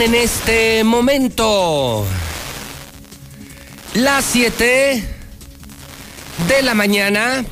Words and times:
En 0.00 0.14
este 0.14 0.82
momento 0.82 2.04
las 3.94 4.24
7 4.24 5.04
de 6.48 6.62
la 6.62 6.74
mañana, 6.74 7.44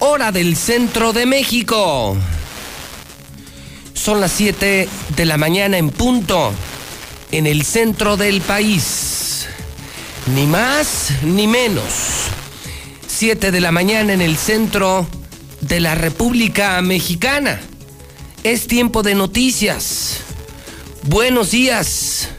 hora 0.00 0.32
del 0.32 0.56
centro 0.56 1.12
de 1.12 1.26
México. 1.26 2.16
Son 3.92 4.20
las 4.20 4.32
7 4.32 4.88
de 5.16 5.24
la 5.24 5.36
mañana 5.36 5.78
en 5.78 5.90
punto, 5.90 6.52
en 7.30 7.46
el 7.46 7.64
centro 7.64 8.16
del 8.16 8.40
país. 8.40 9.46
Ni 10.34 10.46
más 10.46 11.10
ni 11.22 11.46
menos. 11.46 11.84
7 13.06 13.52
de 13.52 13.60
la 13.60 13.70
mañana 13.70 14.12
en 14.12 14.22
el 14.22 14.36
centro 14.36 15.06
de 15.60 15.78
la 15.78 15.94
República 15.94 16.82
Mexicana. 16.82 17.60
Es 18.42 18.66
tiempo 18.66 19.04
de 19.04 19.14
noticias. 19.14 20.23
Buenos 21.06 21.50
días, 21.50 22.30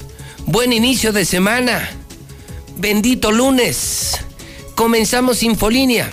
buen 0.48 0.74
inicio 0.74 1.14
de 1.14 1.24
semana, 1.24 1.88
bendito 2.78 3.32
lunes. 3.32 4.18
Comenzamos 4.74 5.44
Infolínea 5.44 6.10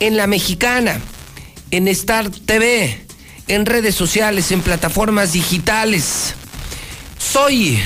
en 0.00 0.16
La 0.16 0.26
Mexicana, 0.26 0.98
en 1.70 1.88
Star 1.88 2.30
TV, 2.30 2.98
en 3.48 3.66
redes 3.66 3.96
sociales, 3.96 4.50
en 4.50 4.62
plataformas 4.62 5.34
digitales. 5.34 6.34
Soy 7.18 7.78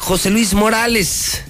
José 0.00 0.30
Luis 0.30 0.52
Morales. 0.52 1.42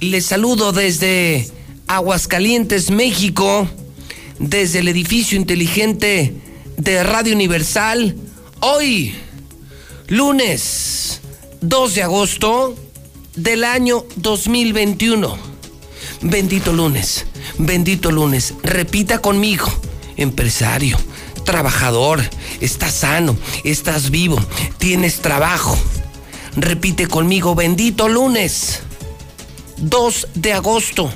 Les 0.00 0.26
saludo 0.26 0.72
desde 0.72 1.48
Aguascalientes, 1.86 2.90
México, 2.90 3.66
desde 4.38 4.80
el 4.80 4.88
edificio 4.88 5.38
inteligente 5.38 6.34
de 6.76 7.02
Radio 7.02 7.34
Universal. 7.34 8.16
Hoy 8.60 9.14
lunes 10.08 11.20
2 11.60 11.94
de 11.94 12.02
agosto 12.02 12.74
del 13.36 13.64
año 13.64 14.04
2021. 14.16 15.36
Bendito 16.22 16.72
lunes, 16.72 17.26
bendito 17.58 18.10
lunes. 18.10 18.54
Repita 18.62 19.20
conmigo, 19.20 19.66
empresario, 20.16 20.98
trabajador, 21.44 22.22
estás 22.60 22.94
sano, 22.94 23.36
estás 23.64 24.10
vivo, 24.10 24.38
tienes 24.78 25.20
trabajo. 25.20 25.76
Repite 26.56 27.06
conmigo, 27.06 27.54
bendito 27.54 28.08
lunes 28.08 28.80
2 29.78 30.28
de 30.34 30.52
agosto. 30.52 31.12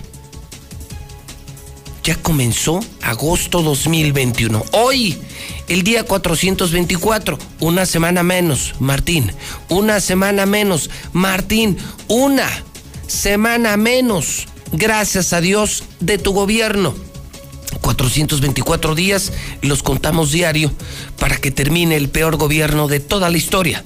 Ya 2.09 2.17
comenzó 2.17 2.81
agosto 3.03 3.61
2021. 3.61 4.65
Hoy 4.73 5.19
el 5.69 5.83
día 5.83 6.05
424, 6.05 7.39
una 7.61 7.85
semana 7.85 8.23
menos, 8.23 8.73
Martín, 8.79 9.31
una 9.69 10.01
semana 10.01 10.47
menos, 10.47 10.89
Martín, 11.13 11.77
una 12.09 12.49
semana 13.07 13.77
menos, 13.77 14.47
gracias 14.73 15.35
a 15.35 15.43
Dios, 15.43 15.85
de 16.01 16.17
tu 16.17 16.33
gobierno. 16.33 16.95
424 17.83 18.95
días 18.95 19.31
los 19.61 19.83
contamos 19.83 20.33
diario 20.33 20.73
para 21.19 21.37
que 21.37 21.51
termine 21.51 21.97
el 21.97 22.09
peor 22.09 22.37
gobierno 22.37 22.89
de 22.89 23.01
toda 23.01 23.29
la 23.29 23.37
historia, 23.37 23.85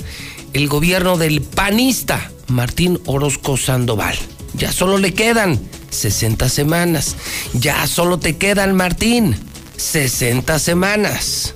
el 0.52 0.68
gobierno 0.68 1.18
del 1.18 1.40
panista 1.42 2.30
Martín 2.46 3.00
Orozco 3.04 3.56
Sandoval. 3.56 4.16
Ya 4.54 4.72
solo 4.72 4.98
le 4.98 5.14
quedan 5.14 5.58
60 5.90 6.48
semanas, 6.48 7.16
ya 7.54 7.86
solo 7.86 8.18
te 8.18 8.36
quedan 8.36 8.74
Martín 8.74 9.36
60 9.76 10.58
semanas. 10.58 11.54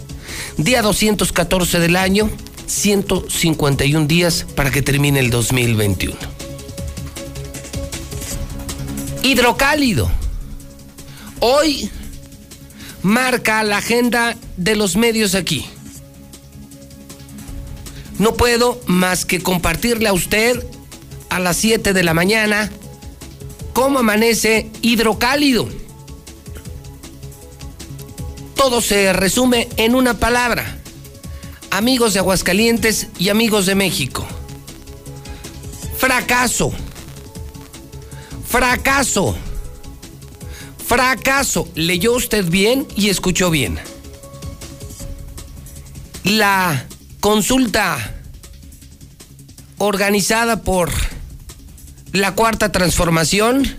Día 0.56 0.82
214 0.82 1.78
del 1.78 1.96
año, 1.96 2.30
151 2.66 4.06
días 4.06 4.46
para 4.54 4.70
que 4.70 4.82
termine 4.82 5.20
el 5.20 5.30
2021. 5.30 6.16
Hidrocálido. 9.22 10.10
Hoy 11.40 11.90
marca 13.02 13.62
la 13.62 13.78
agenda 13.78 14.36
de 14.56 14.76
los 14.76 14.96
medios 14.96 15.34
aquí. 15.34 15.66
No 18.18 18.34
puedo 18.34 18.80
más 18.86 19.24
que 19.26 19.42
compartirle 19.42 20.08
a 20.08 20.12
usted 20.12 20.64
a 21.28 21.38
las 21.38 21.56
7 21.58 21.92
de 21.92 22.02
la 22.02 22.14
mañana 22.14 22.70
cómo 23.76 23.98
amanece 23.98 24.70
hidrocálido 24.81 25.69
todo 28.66 28.81
se 28.81 29.12
resume 29.12 29.69
en 29.76 29.94
una 29.94 30.14
palabra. 30.14 30.78
Amigos 31.70 32.15
de 32.15 32.19
Aguascalientes 32.19 33.06
y 33.16 33.28
amigos 33.28 33.66
de 33.66 33.76
México. 33.76 34.26
Fracaso. 35.98 36.72
Fracaso. 38.48 39.36
Fracaso. 40.84 41.69
¿Leyó 41.76 42.15
usted 42.15 42.47
bien 42.47 42.88
y 42.97 43.10
escuchó 43.10 43.50
bien? 43.50 43.78
La 46.25 46.86
consulta 47.20 48.16
organizada 49.78 50.62
por 50.62 50.91
la 52.16 52.34
Cuarta 52.34 52.72
Transformación 52.72 53.77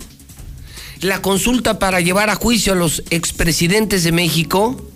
la 1.00 1.22
consulta 1.22 1.78
para 1.78 2.00
llevar 2.00 2.30
a 2.30 2.34
juicio 2.34 2.72
a 2.72 2.76
los 2.76 3.04
expresidentes 3.10 4.02
de 4.02 4.12
México, 4.12 4.90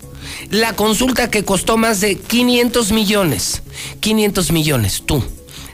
la 0.49 0.75
consulta 0.75 1.29
que 1.29 1.45
costó 1.45 1.77
más 1.77 2.01
de 2.01 2.17
500 2.17 2.91
millones. 2.91 3.63
500 4.01 4.51
millones, 4.51 5.03
tú, 5.05 5.23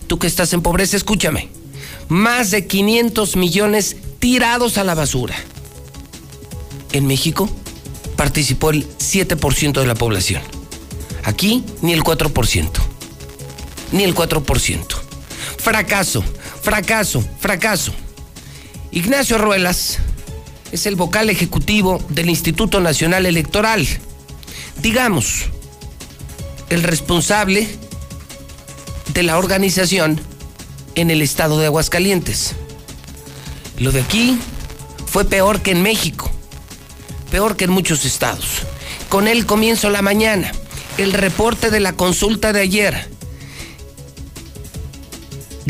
tú 0.08 0.20
que 0.20 0.28
estás 0.28 0.54
en 0.54 0.62
pobreza, 0.62 0.98
escúchame. 0.98 1.50
Más 2.10 2.52
de 2.52 2.68
500 2.68 3.36
millones 3.36 3.98
tirados 4.20 4.78
a 4.78 4.84
la 4.84 4.96
basura. 4.96 5.36
En 6.92 7.08
México 7.08 7.50
participó 8.16 8.70
el 8.72 8.88
7% 8.98 9.80
de 9.80 9.88
la 9.88 9.96
población. 9.96 10.42
Aquí 11.24 11.64
ni 11.82 11.94
el 11.94 12.04
4%. 12.04 12.70
Ni 13.92 14.04
el 14.04 14.14
4%. 14.14 14.86
Fracaso, 15.58 16.24
fracaso, 16.70 17.28
fracaso. 17.40 17.92
Ignacio 18.92 19.40
Ruelas 19.40 19.98
es 20.72 20.86
el 20.86 20.96
vocal 20.96 21.32
ejecutivo 21.32 22.00
del 22.10 22.30
Instituto 22.30 22.80
Nacional 22.80 23.26
Electoral. 23.26 23.88
Digamos, 24.80 25.46
el 26.70 26.84
responsable 26.84 27.68
de 29.16 29.24
la 29.24 29.40
organización 29.40 30.22
en 30.94 31.10
el 31.10 31.24
estado 31.24 31.58
de 31.58 31.66
Aguascalientes. 31.66 32.54
Lo 33.80 33.92
de 33.92 34.02
aquí 34.02 34.38
fue 35.08 35.26
peor 35.26 35.62
que 35.62 35.72
en 35.72 35.82
México, 35.82 36.30
peor 37.32 37.58
que 37.58 37.66
en 37.66 37.72
muchos 37.72 38.06
estados. 38.06 38.62
Con 39.10 39.28
él 39.28 39.48
comienzo 39.48 39.90
la 39.90 40.04
mañana, 40.04 40.52
el 41.00 41.14
reporte 41.14 41.72
de 41.72 41.80
la 41.80 41.94
consulta 41.94 42.54
de 42.54 42.62
ayer. 42.62 43.10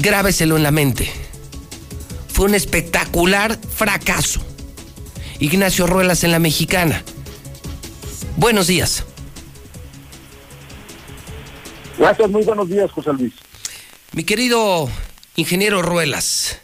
Grábeselo 0.02 0.56
en 0.56 0.64
la 0.64 0.72
mente. 0.72 1.12
Fue 2.30 2.46
un 2.46 2.56
espectacular 2.56 3.58
fracaso. 3.58 4.42
Ignacio 5.40 5.88
Ruelas 5.88 6.24
en 6.24 6.32
la 6.32 6.40
Mexicana. 6.40 7.04
Buenos 8.38 8.68
días. 8.68 9.04
Gracias, 11.98 12.30
muy 12.30 12.44
buenos 12.44 12.70
días, 12.70 12.90
José 12.92 13.12
Luis. 13.12 13.34
Mi 14.14 14.24
querido 14.24 14.90
ingeniero 15.36 15.82
Ruelas, 15.82 16.62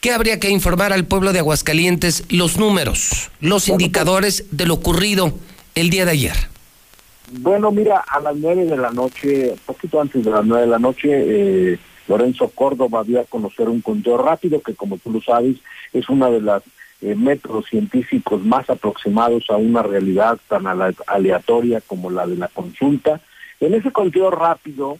¿qué 0.00 0.12
habría 0.12 0.40
que 0.40 0.48
informar 0.48 0.94
al 0.94 1.04
pueblo 1.04 1.34
de 1.34 1.40
Aguascalientes 1.40 2.24
los 2.30 2.56
números, 2.56 3.30
los 3.40 3.64
pues, 3.64 3.68
indicadores 3.68 4.46
de 4.50 4.64
lo 4.64 4.74
ocurrido 4.74 5.34
el 5.74 5.90
día 5.90 6.06
de 6.06 6.12
ayer? 6.12 6.36
Bueno, 7.32 7.70
mira, 7.70 8.02
a 8.08 8.18
las 8.20 8.34
nueve 8.36 8.64
de 8.64 8.78
la 8.78 8.92
noche, 8.92 9.54
poquito 9.66 10.00
antes 10.00 10.24
de 10.24 10.30
las 10.30 10.46
nueve 10.46 10.64
de 10.64 10.70
la 10.70 10.78
noche, 10.78 11.08
eh, 11.10 11.78
Lorenzo 12.08 12.50
Córdoba 12.54 13.02
dio 13.04 13.20
a 13.20 13.24
conocer 13.24 13.68
un 13.68 13.80
conteo 13.80 14.18
rápido 14.18 14.60
que, 14.60 14.74
como 14.74 14.98
tú 14.98 15.12
lo 15.12 15.20
sabes, 15.20 15.56
es 15.92 16.08
una 16.08 16.28
de 16.30 16.40
las 16.40 16.62
eh, 17.02 17.14
métodos 17.14 17.66
científicos 17.66 18.42
más 18.44 18.68
aproximados 18.70 19.44
a 19.50 19.56
una 19.56 19.82
realidad 19.82 20.38
tan 20.48 20.66
aleatoria 20.66 21.82
como 21.82 22.10
la 22.10 22.26
de 22.26 22.36
la 22.36 22.48
consulta. 22.48 23.20
En 23.60 23.74
ese 23.74 23.92
conteo 23.92 24.30
rápido 24.30 24.96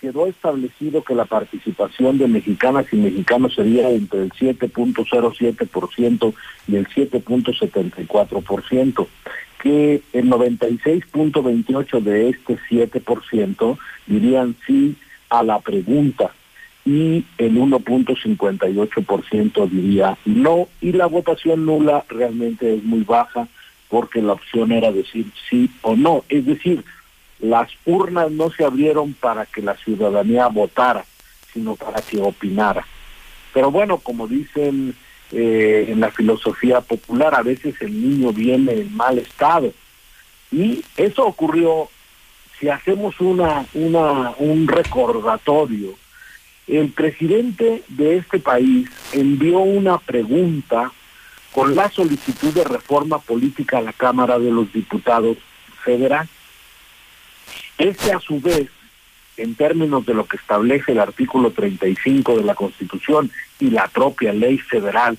quedó 0.00 0.26
establecido 0.26 1.02
que 1.02 1.14
la 1.14 1.24
participación 1.24 2.18
de 2.18 2.28
mexicanas 2.28 2.84
y 2.92 2.96
mexicanos 2.96 3.54
sería 3.54 3.88
entre 3.90 4.24
el 4.24 4.30
7.07% 4.32 6.34
y 6.68 6.76
el 6.76 6.86
7.74%, 6.88 9.06
que 9.62 10.02
el 10.12 10.30
96.28 10.30 12.00
de 12.00 12.28
este 12.28 12.58
7% 12.70 13.78
dirían 14.06 14.54
sí 14.66 14.94
a 15.30 15.42
la 15.42 15.58
pregunta 15.60 16.30
y 16.88 17.24
el 17.36 17.54
1.58% 17.54 19.68
diría 19.68 20.16
no 20.24 20.68
y 20.80 20.92
la 20.92 21.04
votación 21.04 21.66
nula 21.66 22.02
realmente 22.08 22.76
es 22.76 22.82
muy 22.82 23.02
baja 23.02 23.46
porque 23.90 24.22
la 24.22 24.32
opción 24.32 24.72
era 24.72 24.90
decir 24.90 25.26
sí 25.50 25.68
o 25.82 25.96
no, 25.96 26.24
es 26.30 26.46
decir, 26.46 26.82
las 27.40 27.70
urnas 27.84 28.30
no 28.30 28.50
se 28.50 28.64
abrieron 28.64 29.12
para 29.12 29.44
que 29.44 29.60
la 29.60 29.76
ciudadanía 29.76 30.46
votara, 30.48 31.04
sino 31.52 31.76
para 31.76 32.00
que 32.00 32.18
opinara. 32.20 32.86
Pero 33.52 33.70
bueno, 33.70 33.98
como 33.98 34.26
dicen 34.26 34.94
eh, 35.32 35.88
en 35.88 36.00
la 36.00 36.10
filosofía 36.10 36.80
popular, 36.80 37.34
a 37.34 37.42
veces 37.42 37.74
el 37.80 37.92
niño 37.92 38.32
viene 38.32 38.72
en 38.72 38.96
mal 38.96 39.18
estado. 39.18 39.72
Y 40.50 40.82
eso 40.96 41.26
ocurrió, 41.26 41.88
si 42.58 42.68
hacemos 42.68 43.20
una, 43.20 43.64
una, 43.74 44.32
un 44.38 44.66
recordatorio, 44.66 45.94
el 46.68 46.90
presidente 46.90 47.82
de 47.88 48.18
este 48.18 48.38
país 48.38 48.88
envió 49.12 49.60
una 49.60 49.98
pregunta 49.98 50.92
con 51.52 51.74
la 51.74 51.90
solicitud 51.90 52.52
de 52.52 52.64
reforma 52.64 53.18
política 53.18 53.78
a 53.78 53.82
la 53.82 53.92
Cámara 53.92 54.38
de 54.38 54.50
los 54.50 54.72
Diputados 54.72 55.38
Federal. 55.82 56.28
Este 57.78 58.12
a 58.12 58.20
su 58.20 58.40
vez, 58.40 58.68
en 59.36 59.54
términos 59.54 60.04
de 60.04 60.14
lo 60.14 60.26
que 60.26 60.36
establece 60.36 60.92
el 60.92 61.00
artículo 61.00 61.50
35 61.52 62.36
de 62.36 62.44
la 62.44 62.54
Constitución 62.54 63.30
y 63.58 63.70
la 63.70 63.88
propia 63.88 64.32
ley 64.32 64.58
federal 64.58 65.16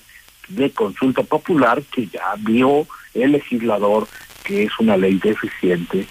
de 0.48 0.70
consulta 0.70 1.22
popular, 1.22 1.82
que 1.90 2.06
ya 2.06 2.34
vio 2.38 2.86
el 3.14 3.32
legislador 3.32 4.06
que 4.44 4.64
es 4.64 4.78
una 4.78 4.96
ley 4.96 5.18
deficiente, 5.22 6.06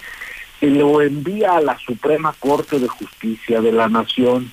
lo 0.60 1.00
envía 1.00 1.56
a 1.56 1.60
la 1.60 1.78
Suprema 1.78 2.34
Corte 2.38 2.78
de 2.78 2.88
Justicia 2.88 3.60
de 3.60 3.72
la 3.72 3.88
Nación. 3.88 4.50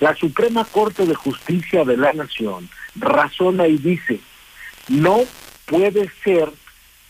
La 0.00 0.14
Suprema 0.14 0.64
Corte 0.64 1.06
de 1.06 1.14
Justicia 1.14 1.84
de 1.84 1.96
la 1.96 2.12
Nación 2.12 2.68
razona 2.96 3.66
y 3.68 3.78
dice, 3.78 4.20
no 4.88 5.20
puede 5.66 6.10
ser 6.22 6.50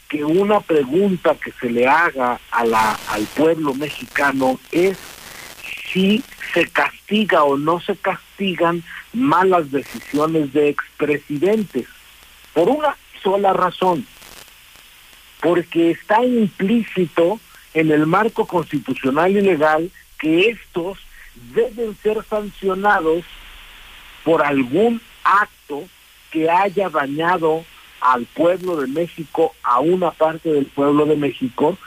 que 0.08 0.24
una 0.24 0.60
pregunta 0.60 1.34
que 1.34 1.52
se 1.52 1.70
le 1.70 1.86
haga 1.86 2.40
a 2.50 2.64
la, 2.64 2.98
al 3.08 3.24
pueblo 3.24 3.74
mexicano 3.74 4.60
es 4.70 4.98
si 5.92 6.22
se 6.52 6.68
castiga 6.68 7.44
o 7.44 7.56
no 7.56 7.80
se 7.80 7.96
castigan 7.96 8.82
malas 9.12 9.70
decisiones 9.70 10.52
de 10.52 10.68
expresidentes. 10.68 11.86
Por 12.52 12.68
una 12.68 12.96
sola 13.22 13.52
razón, 13.52 14.06
porque 15.40 15.90
está 15.90 16.24
implícito 16.24 17.40
en 17.74 17.90
el 17.90 18.06
marco 18.06 18.46
constitucional 18.46 19.32
y 19.32 19.40
legal 19.40 19.90
que 20.18 20.50
estos 20.50 20.98
deben 21.54 21.96
ser 21.96 22.24
sancionados 22.24 23.24
por 24.24 24.42
algún 24.42 25.00
acto 25.22 25.84
que 26.30 26.50
haya 26.50 26.88
dañado 26.88 27.64
al 28.00 28.26
pueblo 28.26 28.76
de 28.76 28.86
México, 28.86 29.54
a 29.62 29.80
una 29.80 30.10
parte 30.10 30.52
del 30.52 30.66
pueblo 30.66 31.06
de 31.06 31.16
México, 31.16 31.78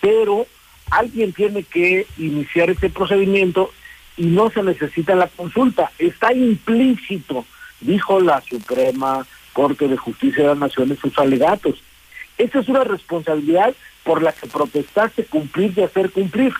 pero 0.00 0.46
alguien 0.90 1.32
tiene 1.32 1.62
que 1.62 2.06
iniciar 2.18 2.70
ese 2.70 2.90
procedimiento 2.90 3.72
y 4.16 4.26
no 4.26 4.50
se 4.50 4.62
necesita 4.62 5.14
la 5.14 5.28
consulta. 5.28 5.90
Está 5.98 6.32
implícito, 6.32 7.44
dijo 7.80 8.20
la 8.20 8.40
Suprema 8.42 9.26
Corte 9.52 9.88
de 9.88 9.96
Justicia 9.96 10.42
de 10.42 10.48
las 10.50 10.58
Naciones, 10.58 10.98
sus 10.98 11.18
alegatos. 11.18 11.82
Esa 12.38 12.60
es 12.60 12.68
una 12.68 12.84
responsabilidad 12.84 13.74
por 14.04 14.22
la 14.22 14.32
que 14.32 14.46
protestaste 14.46 15.24
cumplir 15.24 15.72
y 15.76 15.82
hacer 15.82 16.10
cumplir. 16.10 16.52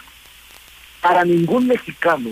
Para 1.02 1.24
ningún 1.24 1.66
mexicano, 1.66 2.30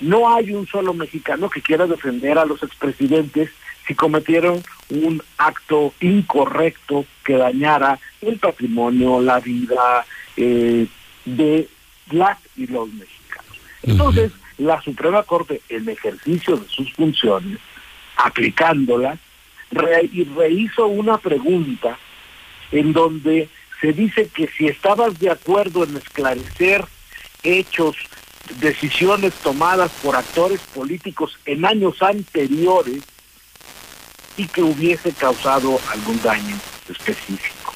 no 0.00 0.34
hay 0.34 0.52
un 0.52 0.66
solo 0.66 0.94
mexicano 0.94 1.50
que 1.50 1.60
quiera 1.60 1.86
defender 1.86 2.38
a 2.38 2.46
los 2.46 2.62
expresidentes 2.62 3.50
si 3.86 3.94
cometieron 3.94 4.62
un 4.90 5.22
acto 5.38 5.92
incorrecto 6.00 7.04
que 7.24 7.36
dañara 7.36 7.98
el 8.20 8.38
patrimonio, 8.38 9.20
la 9.20 9.40
vida 9.40 10.06
eh, 10.36 10.86
de 11.24 11.68
las 12.10 12.38
y 12.56 12.66
los 12.68 12.88
mexicanos. 12.92 13.58
Entonces, 13.82 14.32
la 14.58 14.80
Suprema 14.82 15.22
Corte, 15.24 15.60
en 15.68 15.88
ejercicio 15.88 16.56
de 16.56 16.68
sus 16.68 16.92
funciones, 16.92 17.58
aplicándolas, 18.16 19.18
re 19.70 20.10
rehizo 20.36 20.86
una 20.86 21.18
pregunta 21.18 21.98
en 22.72 22.92
donde 22.92 23.48
se 23.80 23.92
dice 23.92 24.28
que 24.28 24.48
si 24.48 24.66
estabas 24.66 25.18
de 25.18 25.30
acuerdo 25.30 25.84
en 25.84 25.96
esclarecer 25.96 26.84
hechos, 27.42 27.96
decisiones 28.60 29.34
tomadas 29.34 29.90
por 30.02 30.16
actores 30.16 30.60
políticos 30.60 31.38
en 31.44 31.64
años 31.64 32.02
anteriores, 32.02 33.02
y 34.38 34.46
que 34.46 34.62
hubiese 34.62 35.12
causado 35.12 35.78
algún 35.90 36.22
daño 36.22 36.56
específico. 36.88 37.74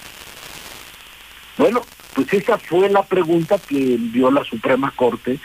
Bueno, 1.59 1.85
pues 2.15 2.33
esa 2.33 2.57
fue 2.57 2.89
la 2.89 3.03
pregunta 3.03 3.59
que 3.59 3.95
envió 3.95 4.31
la 4.31 4.45
Suprema 4.45 4.93
Corte 4.93 5.39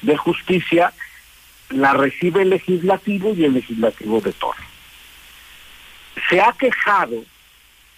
de 0.00 0.16
Justicia, 0.16 0.92
la 1.70 1.92
recibe 1.92 2.42
el 2.42 2.50
legislativo 2.50 3.34
y 3.34 3.44
el 3.44 3.54
legislativo 3.54 4.20
de 4.20 4.32
Torre. 4.32 4.64
Se 6.28 6.40
ha 6.40 6.52
quejado 6.52 7.24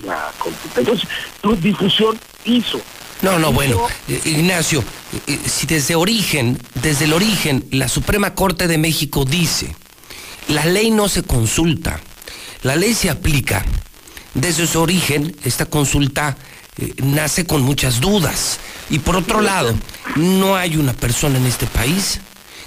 la 0.05 0.31
consulta. 0.37 0.79
Entonces, 0.79 1.09
tu 1.41 1.55
difusión 1.55 2.19
hizo. 2.45 2.81
No, 3.21 3.39
no, 3.39 3.51
bueno, 3.51 3.87
eh, 4.07 4.21
Ignacio, 4.25 4.81
eh, 4.81 5.21
eh, 5.27 5.39
si 5.47 5.65
desde 5.65 5.95
origen, 5.95 6.61
desde 6.75 7.05
el 7.05 7.13
origen, 7.13 7.65
la 7.71 7.89
Suprema 7.89 8.35
Corte 8.35 8.67
de 8.67 8.77
México 8.77 9.25
dice, 9.25 9.75
la 10.47 10.65
ley 10.65 10.91
no 10.91 11.09
se 11.09 11.23
consulta, 11.23 11.99
la 12.63 12.75
ley 12.75 12.93
se 12.93 13.09
aplica. 13.09 13.65
Desde 14.33 14.67
su 14.67 14.79
origen, 14.79 15.35
esta 15.43 15.65
consulta 15.65 16.37
nace 16.97 17.47
con 17.47 17.63
muchas 17.63 17.99
dudas. 17.99 18.59
Y 18.91 18.99
por 18.99 19.15
otro 19.15 19.41
lado, 19.41 19.73
no 20.15 20.55
hay 20.55 20.77
una 20.77 20.93
persona 20.93 21.39
en 21.39 21.47
este 21.47 21.65
país 21.65 22.19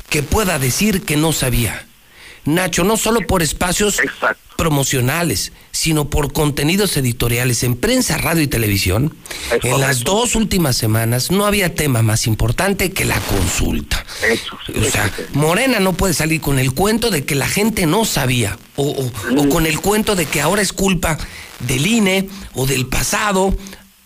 que 0.08 0.24
pueda 0.24 0.58
decir 0.58 1.02
que 1.02 1.16
no 1.16 1.32
sabía. 1.32 1.86
Nacho, 2.44 2.84
no 2.84 2.96
solo 2.96 3.26
por 3.26 3.42
espacios 3.42 4.00
promocionales, 4.56 5.52
sino 5.72 6.10
por 6.10 6.32
contenidos 6.32 6.96
editoriales 6.96 7.62
en 7.62 7.76
prensa, 7.76 8.18
radio 8.18 8.42
y 8.42 8.46
televisión. 8.46 9.14
en 9.62 9.80
las 9.80 10.04
dos 10.04 10.34
últimas 10.36 10.76
semanas 10.76 11.30
no 11.30 11.46
había 11.46 11.74
tema 11.74 12.02
más 12.02 12.26
importante 12.26 12.92
que 12.92 13.04
la 13.04 13.18
consulta. 13.20 14.04
o 14.78 14.84
sea, 14.84 15.10
Morena 15.32 15.80
no 15.80 15.94
puede 15.94 16.14
salir 16.14 16.40
con 16.40 16.58
el 16.58 16.72
cuento 16.74 17.10
de 17.10 17.24
que 17.24 17.34
la 17.34 17.48
gente 17.48 17.86
no 17.86 18.04
sabía, 18.04 18.58
o 18.76 19.10
con 19.48 19.66
el 19.66 19.80
cuento 19.80 20.16
de 20.16 20.26
que 20.26 20.40
ahora 20.40 20.62
es 20.62 20.72
culpa 20.72 21.18
del 21.60 21.86
INE 21.86 22.28
o 22.54 22.66
del 22.66 22.86
pasado, 22.86 23.54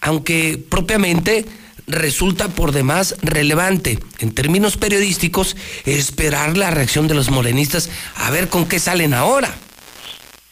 aunque 0.00 0.62
propiamente 0.68 1.46
resulta 1.86 2.48
por 2.48 2.72
demás 2.72 3.16
relevante 3.22 3.98
en 4.20 4.32
términos 4.32 4.76
periodísticos 4.76 5.56
esperar 5.84 6.56
la 6.56 6.70
reacción 6.70 7.08
de 7.08 7.14
los 7.14 7.30
morenistas 7.30 7.90
a 8.16 8.30
ver 8.30 8.48
con 8.48 8.66
qué 8.66 8.78
salen 8.78 9.14
ahora. 9.14 9.54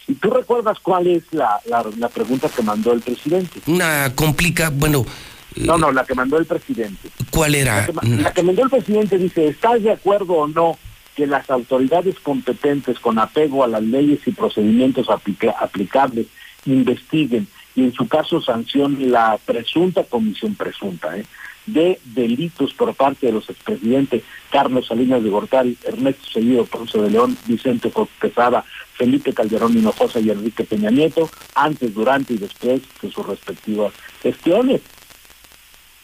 ¿Y 0.09 0.15
tú 0.15 0.31
recuerdas 0.31 0.79
cuál 0.81 1.07
es 1.07 1.23
la, 1.31 1.61
la, 1.67 2.09
pregunta 2.09 2.49
que 2.55 2.63
mandó 2.63 2.93
el 2.93 3.01
presidente? 3.01 3.61
Una 3.67 4.13
complica, 4.15 4.71
bueno... 4.71 5.07
Eh, 5.55 5.65
no, 5.65 5.79
no, 5.79 5.93
la 5.93 6.05
que 6.05 6.15
mandó 6.15 6.39
el 6.39 6.47
presidente. 6.47 7.09
¿Cuál 7.31 7.55
era? 7.55 7.89
La 8.03 8.33
que, 8.33 8.43
mandó 8.43 8.65
el 8.65 8.71
presidente 8.71 9.19
dice, 9.19 9.49
¿estás 9.49 9.83
de 9.83 9.93
acuerdo 9.93 10.35
o 10.35 10.49
no 10.49 10.79
que 11.15 11.27
las 11.27 11.49
autoridades 11.51 12.19
competentes 12.21 12.99
con 12.99 13.19
apego 13.19 13.63
a 13.63 13.69
las 13.69 13.83
leyes 13.83 14.21
y 14.27 14.33
procedimientos 14.33 15.09
aplicables 15.09 16.27
investiguen 16.65 17.49
y 17.75 17.85
en 17.85 17.93
su 17.93 18.09
caso 18.09 18.41
sancione 18.41 19.07
la 19.07 19.39
presunta 19.45 20.05
comisión 20.05 20.55
presunta 20.55 21.17
¿eh? 21.17 21.25
de 21.67 22.01
delitos 22.05 22.75
por 22.75 22.95
parte 22.95 23.27
de 23.27 23.33
los 23.33 23.49
expresidentes 23.49 24.23
Carlos 24.51 24.87
Salinas 24.87 25.23
de 25.23 25.31
Gortari, 25.31 25.79
Ernesto 25.85 26.27
Seguido 26.31 26.67
Ponce 26.67 26.99
de 26.99 27.11
León, 27.11 27.37
Vicente 27.47 27.93
Quesada, 28.21 28.65
Felipe 28.95 29.33
Calderón 29.33 29.77
Hinojosa 29.77 30.21
y 30.21 30.31
Enrique 30.31 30.65
Peña 30.65 30.91
Nieto, 30.91 31.31
antes, 31.55 31.95
durante 31.95 32.35
y 32.35 32.39
después 32.39 32.83
de 33.01 33.11
sus 33.11 33.27
respectivas 33.27 33.93
gestiones. 34.23 34.83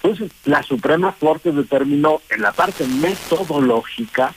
Entonces, 0.02 0.30
la 0.44 0.62
Suprema 0.62 1.14
Corte 1.18 1.50
determinó 1.50 2.22
en 2.30 2.42
la 2.42 2.52
parte 2.52 2.86
metodológica 2.86 4.34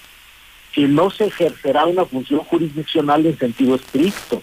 que 0.74 0.88
no 0.88 1.12
se 1.12 1.26
ejercerá 1.26 1.86
una 1.86 2.06
función 2.06 2.40
jurisdiccional 2.40 3.26
en 3.26 3.38
sentido 3.38 3.76
estricto 3.76 4.42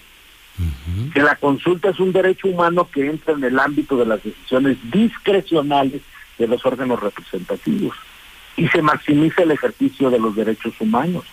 que 1.13 1.23
la 1.23 1.37
consulta 1.37 1.91
es 1.91 2.01
un 2.01 2.13
derecho 2.13 2.49
humano 2.49 2.89
que 2.93 3.07
entra 3.07 3.35
en 3.35 3.45
el 3.45 3.59
ámbito 3.59 3.97
de 3.97 4.07
las 4.07 4.23
decisiones 4.23 4.77
discrecionales 4.91 6.03
de 6.39 6.47
los 6.47 6.65
órganos 6.67 7.01
representativos 7.01 7.97
y 8.57 8.69
se 8.69 8.83
maximiza 8.83 9.43
el 9.43 9.53
ejercicio 9.53 10.11
de 10.11 10.19
los 10.19 10.35
derechos 10.35 10.75
humanos. 10.81 11.25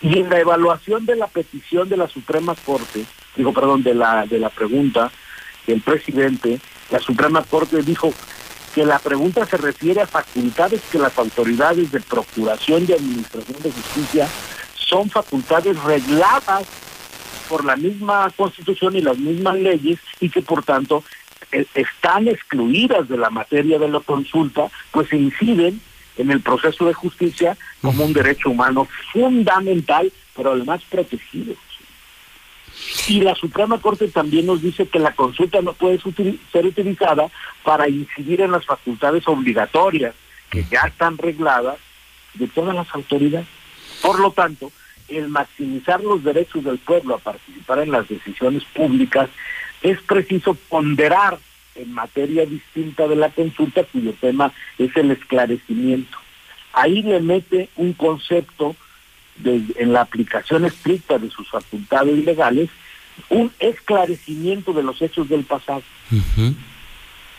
Y 0.00 0.18
en 0.18 0.28
la 0.28 0.40
evaluación 0.40 1.06
de 1.06 1.16
la 1.16 1.26
petición 1.26 1.88
de 1.88 1.96
la 1.96 2.08
Suprema 2.08 2.54
Corte, 2.54 3.04
digo, 3.36 3.52
perdón, 3.52 3.82
de 3.82 3.94
la, 3.94 4.26
de 4.26 4.38
la 4.38 4.48
pregunta 4.48 5.10
del 5.66 5.80
presidente, 5.80 6.60
la 6.90 6.98
Suprema 6.98 7.42
Corte 7.42 7.82
dijo 7.82 8.12
que 8.74 8.84
la 8.84 8.98
pregunta 8.98 9.46
se 9.46 9.56
refiere 9.56 10.00
a 10.00 10.06
facultades 10.06 10.82
que 10.90 10.98
las 10.98 11.16
autoridades 11.18 11.90
de 11.90 12.00
procuración 12.00 12.86
y 12.88 12.92
administración 12.92 13.62
de 13.62 13.72
justicia 13.72 14.28
son 14.74 15.10
facultades 15.10 15.82
regladas 15.82 16.66
por 17.48 17.64
la 17.64 17.76
misma 17.76 18.30
constitución 18.36 18.96
y 18.96 19.00
las 19.00 19.18
mismas 19.18 19.56
leyes 19.56 19.98
y 20.20 20.28
que 20.28 20.42
por 20.42 20.62
tanto 20.62 21.02
eh, 21.52 21.66
están 21.74 22.28
excluidas 22.28 23.08
de 23.08 23.16
la 23.16 23.30
materia 23.30 23.78
de 23.78 23.88
la 23.88 24.00
consulta, 24.00 24.68
pues 24.90 25.12
inciden 25.12 25.80
en 26.16 26.30
el 26.30 26.40
proceso 26.40 26.86
de 26.86 26.94
justicia 26.94 27.56
como 27.80 28.04
un 28.04 28.12
derecho 28.12 28.50
humano 28.50 28.88
fundamental, 29.12 30.12
pero 30.36 30.52
además 30.52 30.82
protegido. 30.90 31.54
Y 33.08 33.20
la 33.20 33.34
Suprema 33.34 33.78
Corte 33.80 34.08
también 34.08 34.46
nos 34.46 34.62
dice 34.62 34.86
que 34.86 34.98
la 34.98 35.14
consulta 35.14 35.60
no 35.62 35.72
puede 35.72 36.00
ser 36.52 36.66
utilizada 36.66 37.28
para 37.64 37.88
incidir 37.88 38.40
en 38.40 38.52
las 38.52 38.64
facultades 38.64 39.26
obligatorias 39.26 40.14
que 40.50 40.64
ya 40.70 40.82
están 40.82 41.18
regladas 41.18 41.76
de 42.34 42.46
todas 42.48 42.74
las 42.74 42.92
autoridades. 42.94 43.46
Por 44.02 44.20
lo 44.20 44.30
tanto, 44.30 44.70
el 45.08 45.28
maximizar 45.28 46.02
los 46.02 46.22
derechos 46.22 46.64
del 46.64 46.78
pueblo 46.78 47.14
a 47.14 47.18
participar 47.18 47.80
en 47.80 47.90
las 47.90 48.08
decisiones 48.08 48.64
públicas, 48.64 49.28
es 49.82 50.00
preciso 50.02 50.54
ponderar 50.54 51.38
en 51.74 51.92
materia 51.92 52.44
distinta 52.44 53.06
de 53.06 53.16
la 53.16 53.30
consulta, 53.30 53.84
cuyo 53.84 54.12
tema 54.20 54.52
es 54.78 54.94
el 54.96 55.10
esclarecimiento. 55.10 56.18
Ahí 56.72 57.02
le 57.02 57.20
mete 57.20 57.68
un 57.76 57.92
concepto 57.92 58.76
de, 59.36 59.62
en 59.76 59.92
la 59.92 60.02
aplicación 60.02 60.64
estricta 60.64 61.18
de 61.18 61.30
sus 61.30 61.48
facultades 61.48 62.24
legales, 62.24 62.68
un 63.28 63.52
esclarecimiento 63.58 64.72
de 64.72 64.82
los 64.82 65.00
hechos 65.00 65.28
del 65.28 65.44
pasado. 65.44 65.82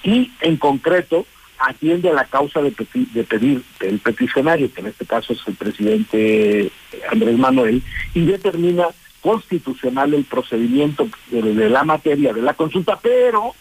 Y 0.03 0.31
en 0.41 0.57
concreto, 0.57 1.25
atiende 1.59 2.09
a 2.09 2.13
la 2.13 2.25
causa 2.25 2.61
de, 2.61 2.71
pedir 2.71 3.63
del 3.79 3.99
peticionario, 3.99 4.71
que 4.73 4.81
en 4.81 4.87
este 4.87 5.05
caso 5.05 5.33
es 5.33 5.39
el 5.45 5.55
presidente 5.55 6.71
Andrés 7.11 7.37
Manuel, 7.37 7.83
y 8.13 8.25
determina 8.25 8.87
constitucional 9.21 10.13
el 10.13 10.23
procedimiento 10.23 11.07
de, 11.29 11.69
la 11.69 11.83
materia 11.83 12.33
de 12.33 12.41
la 12.41 12.53
consulta, 12.53 12.97
pero, 13.01 13.53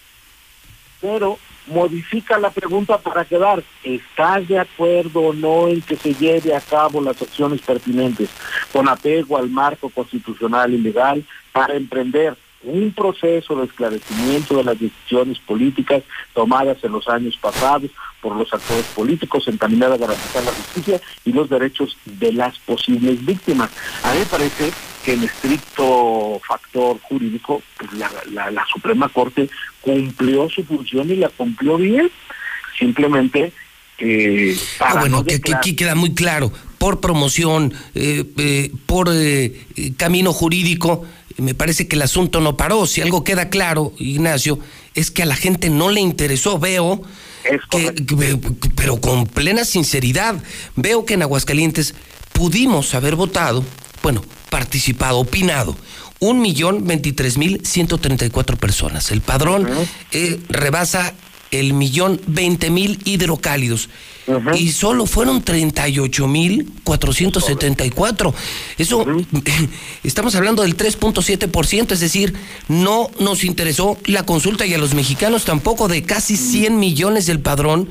pero 1.01 1.39
modifica 1.67 2.39
la 2.39 2.51
pregunta 2.51 2.99
para 2.99 3.25
quedar, 3.25 3.63
¿estás 3.83 4.47
de 4.49 4.59
acuerdo 4.59 5.21
o 5.21 5.33
no 5.33 5.69
en 5.69 5.83
que 5.83 5.97
se 5.97 6.15
lleve 6.15 6.55
a 6.55 6.61
cabo 6.61 7.01
las 7.01 7.21
acciones 7.21 7.61
pertinentes 7.61 8.31
con 8.73 8.89
apego 8.89 9.37
al 9.37 9.51
marco 9.51 9.91
constitucional 9.91 10.73
y 10.73 10.79
legal 10.79 11.25
para 11.53 11.75
emprender 11.75 12.37
un 12.65 12.93
proceso 12.93 13.57
de 13.57 13.67
esclarecimiento 13.67 14.57
de 14.57 14.65
las 14.65 14.79
decisiones 14.79 15.39
políticas 15.39 16.03
tomadas 16.35 16.83
en 16.83 16.93
los 16.93 17.09
años 17.09 17.37
pasados 17.41 17.91
por 18.21 18.35
los 18.35 18.53
actores 18.53 18.85
políticos 18.87 19.47
encaminadas 19.47 19.99
a 19.99 20.07
garantizar 20.07 20.43
la 20.43 20.53
justicia 20.53 21.01
y 21.25 21.33
los 21.33 21.49
derechos 21.49 21.97
de 22.05 22.33
las 22.33 22.59
posibles 22.59 23.25
víctimas. 23.25 23.71
A 24.03 24.13
mí 24.13 24.19
me 24.21 24.27
parece 24.27 24.73
que 25.05 25.13
en 25.13 25.23
estricto 25.23 26.41
factor 26.47 26.99
jurídico, 27.01 27.63
pues 27.79 27.93
la, 27.93 28.11
la, 28.51 28.67
Suprema 28.67 29.09
Corte 29.09 29.49
cumplió 29.81 30.51
su 30.51 30.65
función 30.65 31.11
y 31.11 31.17
la 31.17 31.29
cumplió 31.29 31.77
bien. 31.77 32.11
Simplemente 32.77 33.53
eh, 33.99 34.57
ah, 34.81 34.97
bueno, 35.01 35.25
que, 35.25 35.41
aquí 35.55 35.75
queda 35.75 35.95
muy 35.95 36.15
claro, 36.15 36.53
por 36.79 37.01
promoción, 37.01 37.75
eh, 37.95 38.25
eh, 38.39 38.73
por 38.87 39.09
eh, 39.13 39.67
camino 39.97 40.33
jurídico, 40.33 41.05
me 41.37 41.55
parece 41.55 41.87
que 41.87 41.97
el 41.97 42.03
asunto 42.03 42.41
no 42.41 42.57
paró. 42.57 42.87
Si 42.87 43.01
algo 43.01 43.25
queda 43.25 43.51
claro, 43.51 43.93
Ignacio, 43.99 44.59
es 44.95 45.11
que 45.11 45.23
a 45.23 45.27
la 45.27 45.37
gente 45.37 45.71
no 45.71 45.91
le 45.91 46.01
interesó. 46.01 46.59
Veo 46.59 47.03
que, 47.71 48.39
pero 48.75 49.01
con 49.01 49.27
plena 49.27 49.65
sinceridad, 49.65 50.43
veo 50.77 51.05
que 51.05 51.15
en 51.15 51.23
Aguascalientes 51.23 51.95
pudimos 52.33 52.95
haber 52.95 53.15
votado, 53.15 53.65
bueno, 54.03 54.25
participado, 54.51 55.19
opinado. 55.19 55.77
Un 56.21 56.41
millón 56.41 56.85
veintitrés 56.85 57.39
mil 57.39 57.61
ciento 57.65 57.99
treinta 57.99 58.27
y 58.27 58.31
cuatro 58.31 58.57
personas. 58.57 59.13
El 59.13 59.21
padrón 59.21 59.69
eh, 60.11 60.41
rebasa 60.49 61.15
el 61.51 61.73
millón 61.73 62.21
veinte 62.27 62.71
mil 62.71 63.01
hidrocálidos 63.05 63.89
y 64.55 64.73
solo 64.73 65.07
fueron 65.07 65.43
38.474. 65.45 68.35
Eso, 68.77 69.07
estamos 70.05 70.35
hablando 70.35 70.61
del 70.63 70.77
3.7%, 70.77 71.93
es 71.93 72.01
decir, 72.01 72.35
no 72.69 73.09
nos 73.19 73.45
interesó 73.45 73.97
la 74.07 74.27
consulta 74.27 74.67
y 74.67 74.75
a 74.75 74.79
los 74.79 74.93
mexicanos 74.95 75.45
tampoco 75.45 75.87
de 75.89 76.03
casi 76.03 76.37
100 76.37 76.79
millones 76.79 77.25
del 77.27 77.41
padrón. 77.41 77.89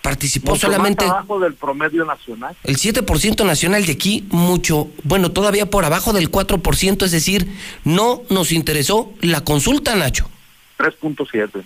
Participó 0.00 0.56
solamente. 0.56 1.04
Más 1.04 1.16
abajo 1.16 1.40
del 1.40 1.54
promedio 1.54 2.04
nacional. 2.04 2.56
El 2.62 2.76
7% 2.76 3.44
nacional 3.44 3.84
de 3.84 3.90
aquí, 3.92 4.28
mucho, 4.30 4.90
bueno, 5.02 5.32
todavía 5.32 5.68
por 5.68 5.84
abajo 5.84 6.12
del 6.12 6.30
4%, 6.30 7.04
es 7.04 7.10
decir, 7.10 7.52
no 7.84 8.22
nos 8.30 8.52
interesó 8.52 9.12
la 9.20 9.42
consulta, 9.42 9.96
Nacho. 9.96 10.30
3.7. 10.78 11.64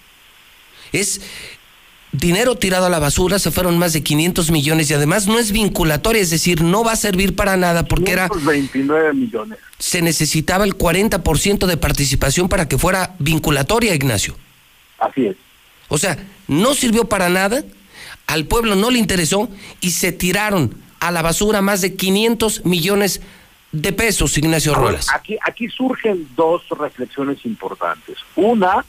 Es 0.93 1.21
dinero 2.13 2.57
tirado 2.57 2.87
a 2.87 2.91
la 2.91 2.99
basura, 2.99 3.39
se 3.39 3.51
fueron 3.51 3.79
más 3.79 3.95
de 3.95 4.03
500 4.03 4.51
millones 4.51 4.91
y 4.91 4.95
además 4.95 5.27
no 5.27 5.39
es 5.39 5.51
vinculatoria, 5.51 6.21
es 6.21 6.31
decir, 6.31 6.63
no 6.63 6.85
va 6.85 6.93
a 6.93 6.97
servir 6.97 7.35
para 7.35 7.57
nada 7.57 7.85
porque 7.85 8.13
era... 8.13 8.29
29 8.29 9.15
millones. 9.15 9.59
Se 9.79 10.03
necesitaba 10.03 10.65
el 10.65 10.77
40% 10.77 11.67
de 11.67 11.77
participación 11.77 12.49
para 12.49 12.69
que 12.69 12.79
fuera 12.79 13.15
vinculatoria, 13.19 13.95
Ignacio. 13.95 14.37
Así 14.99 15.27
es. 15.27 15.37
O 15.89 15.99
sea, 15.99 16.19
no 16.49 16.75
sirvió 16.75 17.07
para 17.07 17.29
nada, 17.29 17.65
al 18.27 18.45
pueblo 18.47 18.77
no 18.77 18.91
le 18.91 18.99
interesó 18.99 19.49
y 19.81 19.91
se 19.91 20.13
tiraron 20.13 20.75
a 21.01 21.11
la 21.11 21.23
basura 21.23 21.63
más 21.63 21.81
de 21.81 21.97
500 21.97 22.65
millones 22.65 23.21
de 23.73 23.93
pesos, 23.93 24.37
Ignacio 24.37 24.75
Ruelas. 24.75 25.09
Aquí, 25.13 25.37
aquí 25.43 25.69
surgen 25.69 26.29
dos 26.37 26.63
reflexiones 26.71 27.45
importantes. 27.45 28.19
Una 28.37 28.85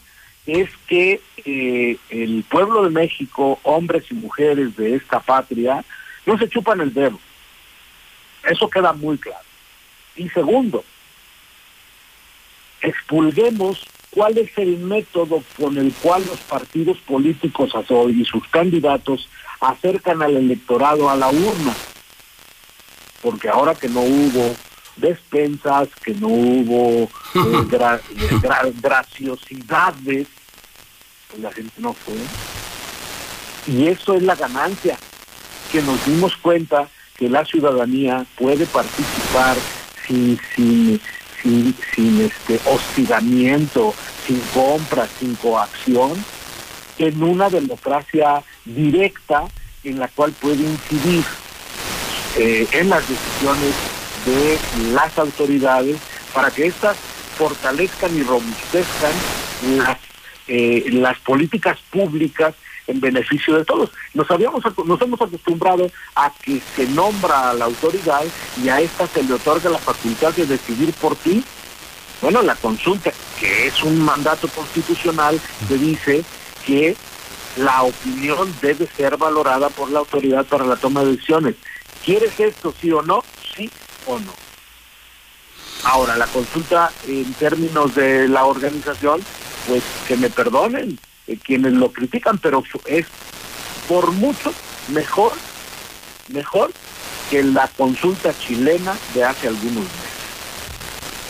es 0.45 0.69
que 0.87 1.21
eh, 1.45 1.97
el 2.09 2.43
pueblo 2.49 2.83
de 2.83 2.89
México, 2.89 3.59
hombres 3.63 4.05
y 4.09 4.15
mujeres 4.15 4.75
de 4.75 4.95
esta 4.95 5.19
patria, 5.19 5.83
no 6.25 6.37
se 6.37 6.49
chupan 6.49 6.81
el 6.81 6.93
dedo. 6.93 7.19
Eso 8.43 8.69
queda 8.69 8.93
muy 8.93 9.17
claro. 9.17 9.45
Y 10.15 10.29
segundo, 10.29 10.83
expulguemos 12.81 13.85
cuál 14.09 14.37
es 14.37 14.55
el 14.57 14.77
método 14.79 15.43
con 15.57 15.77
el 15.77 15.93
cual 15.93 16.23
los 16.27 16.39
partidos 16.41 16.97
políticos 16.99 17.73
y 18.09 18.25
sus 18.25 18.47
candidatos 18.49 19.27
acercan 19.59 20.21
al 20.21 20.35
electorado 20.35 21.09
a 21.09 21.15
la 21.15 21.29
urna. 21.29 21.73
Porque 23.21 23.49
ahora 23.49 23.73
que 23.73 23.87
no 23.87 24.01
hubo 24.01 24.55
despensas, 24.97 25.89
que 26.03 26.13
no 26.13 26.27
hubo 26.27 27.03
eh, 27.03 27.67
eh, 28.19 28.73
graciosidades, 28.81 30.27
la 31.39 31.51
gente 31.51 31.73
no 31.77 31.93
fue. 31.93 32.15
Y 33.67 33.87
eso 33.87 34.15
es 34.15 34.23
la 34.23 34.35
ganancia, 34.35 34.97
que 35.71 35.81
nos 35.81 36.05
dimos 36.05 36.35
cuenta 36.37 36.87
que 37.17 37.29
la 37.29 37.45
ciudadanía 37.45 38.25
puede 38.37 38.65
participar 38.65 39.55
sin, 40.05 40.39
sin, 40.55 41.01
sin, 41.41 41.75
sin 41.95 42.21
este 42.21 42.59
hostigamiento, 42.65 43.93
sin 44.25 44.39
compra, 44.53 45.07
sin 45.19 45.35
coacción, 45.35 46.23
en 46.97 47.23
una 47.23 47.49
democracia 47.49 48.43
directa 48.65 49.45
en 49.83 49.99
la 49.99 50.07
cual 50.09 50.31
puede 50.33 50.63
incidir 50.63 51.23
eh, 52.37 52.67
en 52.71 52.89
las 52.89 53.07
decisiones 53.07 53.73
de 54.25 54.59
las 54.93 55.17
autoridades 55.17 55.97
para 56.33 56.51
que 56.51 56.67
éstas 56.67 56.97
fortalezcan 57.37 58.15
y 58.15 58.23
robustezcan 58.23 59.11
las, 59.77 59.97
eh, 60.47 60.85
las 60.91 61.19
políticas 61.19 61.79
públicas 61.91 62.55
en 62.87 62.99
beneficio 62.99 63.55
de 63.55 63.65
todos. 63.65 63.91
Nos 64.13 64.29
habíamos 64.29 64.63
nos 64.85 65.01
hemos 65.01 65.21
acostumbrado 65.21 65.89
a 66.15 66.31
que 66.41 66.61
se 66.75 66.85
nombra 66.87 67.51
a 67.51 67.53
la 67.53 67.65
autoridad 67.65 68.23
y 68.61 68.69
a 68.69 68.81
esta 68.81 69.07
se 69.07 69.23
le 69.23 69.33
otorga 69.33 69.69
la 69.69 69.79
facultad 69.79 70.33
de 70.33 70.45
decidir 70.45 70.93
por 70.93 71.15
ti. 71.15 71.43
Bueno, 72.21 72.41
la 72.41 72.55
consulta, 72.55 73.11
que 73.39 73.67
es 73.67 73.83
un 73.83 73.99
mandato 73.99 74.47
constitucional, 74.49 75.39
te 75.67 75.77
dice 75.77 76.23
que 76.65 76.95
la 77.57 77.83
opinión 77.83 78.53
debe 78.61 78.87
ser 78.87 79.17
valorada 79.17 79.69
por 79.69 79.91
la 79.91 79.99
autoridad 79.99 80.45
para 80.45 80.65
la 80.65 80.75
toma 80.75 81.03
de 81.03 81.11
decisiones. 81.11 81.55
¿Quieres 82.03 82.39
esto, 82.39 82.73
sí 82.79 82.91
o 82.91 83.01
no? 83.01 83.23
Sí 83.55 83.69
o 84.05 84.19
no. 84.19 84.33
Ahora, 85.83 86.15
la 86.15 86.27
consulta 86.27 86.91
en 87.07 87.33
términos 87.33 87.93
de 87.93 88.27
la 88.29 88.45
organización, 88.45 89.21
pues 89.67 89.83
que 90.07 90.17
me 90.17 90.29
perdonen, 90.29 90.97
eh, 91.27 91.37
quienes 91.43 91.73
lo 91.73 91.91
critican, 91.91 92.37
pero 92.37 92.63
es 92.85 93.05
por 93.87 94.11
mucho 94.11 94.53
mejor, 94.89 95.33
mejor 96.29 96.71
que 97.29 97.43
la 97.43 97.67
consulta 97.67 98.33
chilena 98.37 98.95
de 99.13 99.23
hace 99.23 99.47
algunos 99.47 99.83
meses. 99.83 100.13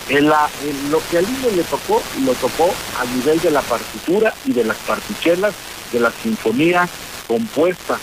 En 0.10 0.28
la, 0.28 0.50
lo 0.90 1.02
que 1.10 1.22
INE 1.22 1.52
le 1.56 1.64
tocó, 1.64 2.02
lo 2.26 2.34
tocó 2.34 2.74
a 3.00 3.06
nivel 3.16 3.40
de 3.40 3.52
la 3.52 3.62
partitura 3.62 4.34
y 4.46 4.52
de 4.52 4.66
las 4.66 4.78
partichelas 4.78 5.54
de 5.94 6.00
la 6.00 6.12
sinfonía 6.12 6.90
compuesta, 7.28 7.98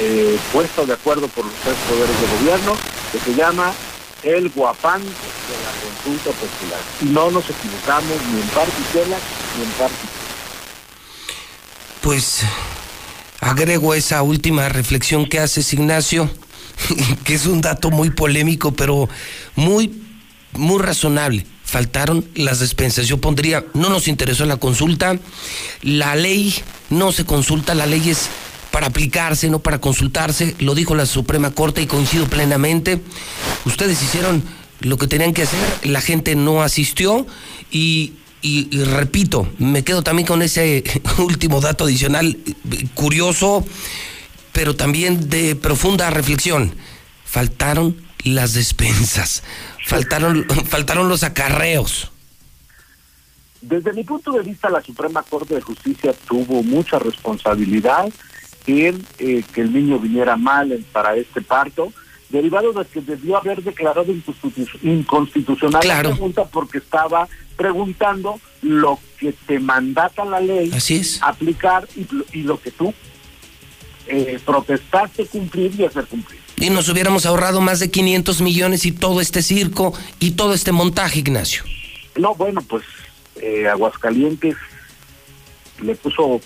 eh, 0.00 0.38
puesta 0.52 0.84
de 0.84 0.94
acuerdo 0.94 1.28
por 1.28 1.44
los 1.44 1.54
tres 1.56 1.76
poderes 1.88 2.20
de 2.20 2.38
gobierno, 2.38 2.76
que 3.12 3.18
se 3.18 3.34
llama 3.34 3.74
el 4.26 4.50
guapán 4.50 5.02
de 5.02 5.08
la 5.08 5.72
consulta 5.82 6.30
popular. 6.30 6.80
No 7.00 7.30
nos 7.30 7.44
equivocamos 7.48 8.16
ni 8.32 8.40
en 8.40 8.48
partichelas 8.48 9.20
ni 9.56 9.64
en 9.64 9.70
partichelas 9.70 10.26
pues 12.06 12.42
agrego 13.40 13.92
esa 13.92 14.22
última 14.22 14.68
reflexión 14.68 15.26
que 15.28 15.40
haces, 15.40 15.72
Ignacio, 15.72 16.30
que 17.24 17.34
es 17.34 17.46
un 17.46 17.60
dato 17.60 17.90
muy 17.90 18.10
polémico, 18.10 18.72
pero 18.74 19.08
muy, 19.56 19.92
muy 20.52 20.80
razonable. 20.80 21.44
Faltaron 21.64 22.24
las 22.36 22.60
despensas. 22.60 23.08
Yo 23.08 23.20
pondría, 23.20 23.64
no 23.74 23.88
nos 23.88 24.06
interesó 24.06 24.46
la 24.46 24.58
consulta, 24.58 25.18
la 25.82 26.14
ley 26.14 26.54
no 26.90 27.10
se 27.10 27.24
consulta, 27.24 27.74
la 27.74 27.86
ley 27.86 28.08
es 28.08 28.30
para 28.76 28.88
aplicarse, 28.88 29.48
no 29.48 29.60
para 29.60 29.80
consultarse, 29.80 30.54
lo 30.58 30.74
dijo 30.74 30.94
la 30.94 31.06
Suprema 31.06 31.50
Corte 31.50 31.80
y 31.80 31.86
coincido 31.86 32.26
plenamente. 32.26 33.00
Ustedes 33.64 34.02
hicieron 34.02 34.42
lo 34.80 34.98
que 34.98 35.06
tenían 35.06 35.32
que 35.32 35.44
hacer, 35.44 35.58
la 35.84 36.02
gente 36.02 36.36
no 36.36 36.62
asistió 36.62 37.26
y 37.70 38.12
y, 38.42 38.68
repito, 38.84 39.48
me 39.58 39.82
quedo 39.82 40.02
también 40.02 40.28
con 40.28 40.42
ese 40.42 40.84
último 41.18 41.62
dato 41.62 41.84
adicional 41.84 42.36
curioso, 42.92 43.64
pero 44.52 44.76
también 44.76 45.30
de 45.30 45.56
profunda 45.56 46.10
reflexión. 46.10 46.74
Faltaron 47.24 47.96
las 48.24 48.52
despensas, 48.52 49.42
faltaron, 49.86 50.44
faltaron 50.68 51.08
los 51.08 51.22
acarreos. 51.22 52.12
Desde 53.62 53.94
mi 53.94 54.04
punto 54.04 54.32
de 54.32 54.42
vista, 54.42 54.68
la 54.68 54.82
Suprema 54.82 55.22
Corte 55.22 55.54
de 55.54 55.62
Justicia 55.62 56.12
tuvo 56.28 56.62
mucha 56.62 56.98
responsabilidad 56.98 58.12
eh, 58.66 59.44
que 59.52 59.60
el 59.60 59.72
niño 59.72 59.98
viniera 59.98 60.36
mal 60.36 60.84
para 60.92 61.16
este 61.16 61.40
parto, 61.40 61.92
derivado 62.28 62.72
de 62.72 62.84
que 62.84 63.00
debió 63.00 63.36
haber 63.36 63.62
declarado 63.62 64.12
inconstitucional 64.82 65.86
la 65.86 66.00
pregunta 66.00 66.44
porque 66.44 66.78
estaba 66.78 67.28
preguntando 67.56 68.40
lo 68.62 68.98
que 69.18 69.32
te 69.32 69.60
mandata 69.60 70.24
la 70.24 70.40
ley 70.40 70.72
aplicar 71.22 71.88
y, 72.32 72.42
lo 72.42 72.60
que 72.60 72.70
tú 72.72 72.92
eh, 74.08 74.38
protestaste 74.44 75.26
cumplir 75.26 75.78
y 75.78 75.84
hacer 75.84 76.06
cumplir. 76.06 76.40
Y 76.58 76.70
nos 76.70 76.88
hubiéramos 76.88 77.26
ahorrado 77.26 77.60
más 77.60 77.80
de 77.80 77.90
500 77.90 78.40
millones 78.40 78.86
y 78.86 78.92
todo 78.92 79.20
este 79.20 79.42
circo 79.42 79.94
y 80.18 80.32
todo 80.32 80.54
este 80.54 80.72
montaje, 80.72 81.20
Ignacio. 81.20 81.62
No, 82.16 82.34
bueno, 82.34 82.62
pues 82.62 82.82
eh, 83.36 83.68
Aguascalientes 83.68 84.56
le 85.82 85.94
puso 85.94 86.40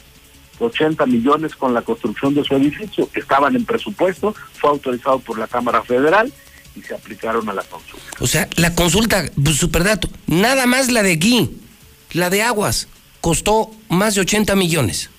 80 0.61 1.07
millones 1.07 1.55
con 1.55 1.75
la 1.75 1.83
construcción 1.83 2.35
de 2.35 2.44
su 2.44 2.55
edificio, 2.55 3.11
que 3.11 3.20
estaban 3.20 3.57
en 3.57 3.64
presupuesto, 3.64 4.35
fue 4.55 4.70
autorizado 4.70 5.18
por 5.18 5.38
la 5.38 5.46
Cámara 5.46 5.83
Federal 5.83 6.33
y 6.77 6.83
se 6.83 6.94
aplicaron 6.94 7.49
a 7.49 7.53
la 7.53 7.62
consulta. 7.62 8.05
O 8.20 8.27
sea, 8.27 8.49
la 8.57 8.75
consulta, 8.75 9.25
pues, 9.42 9.57
superdato, 9.57 10.09
nada 10.27 10.66
más 10.66 10.90
la 10.90 11.03
de 11.03 11.12
aquí, 11.12 11.51
la 12.12 12.31
de 12.31 12.42
Aguas, 12.42 12.88
costó 13.20 13.70
más 13.88 14.14
de 14.14 14.23
80 14.23 14.55
millones. 14.57 15.11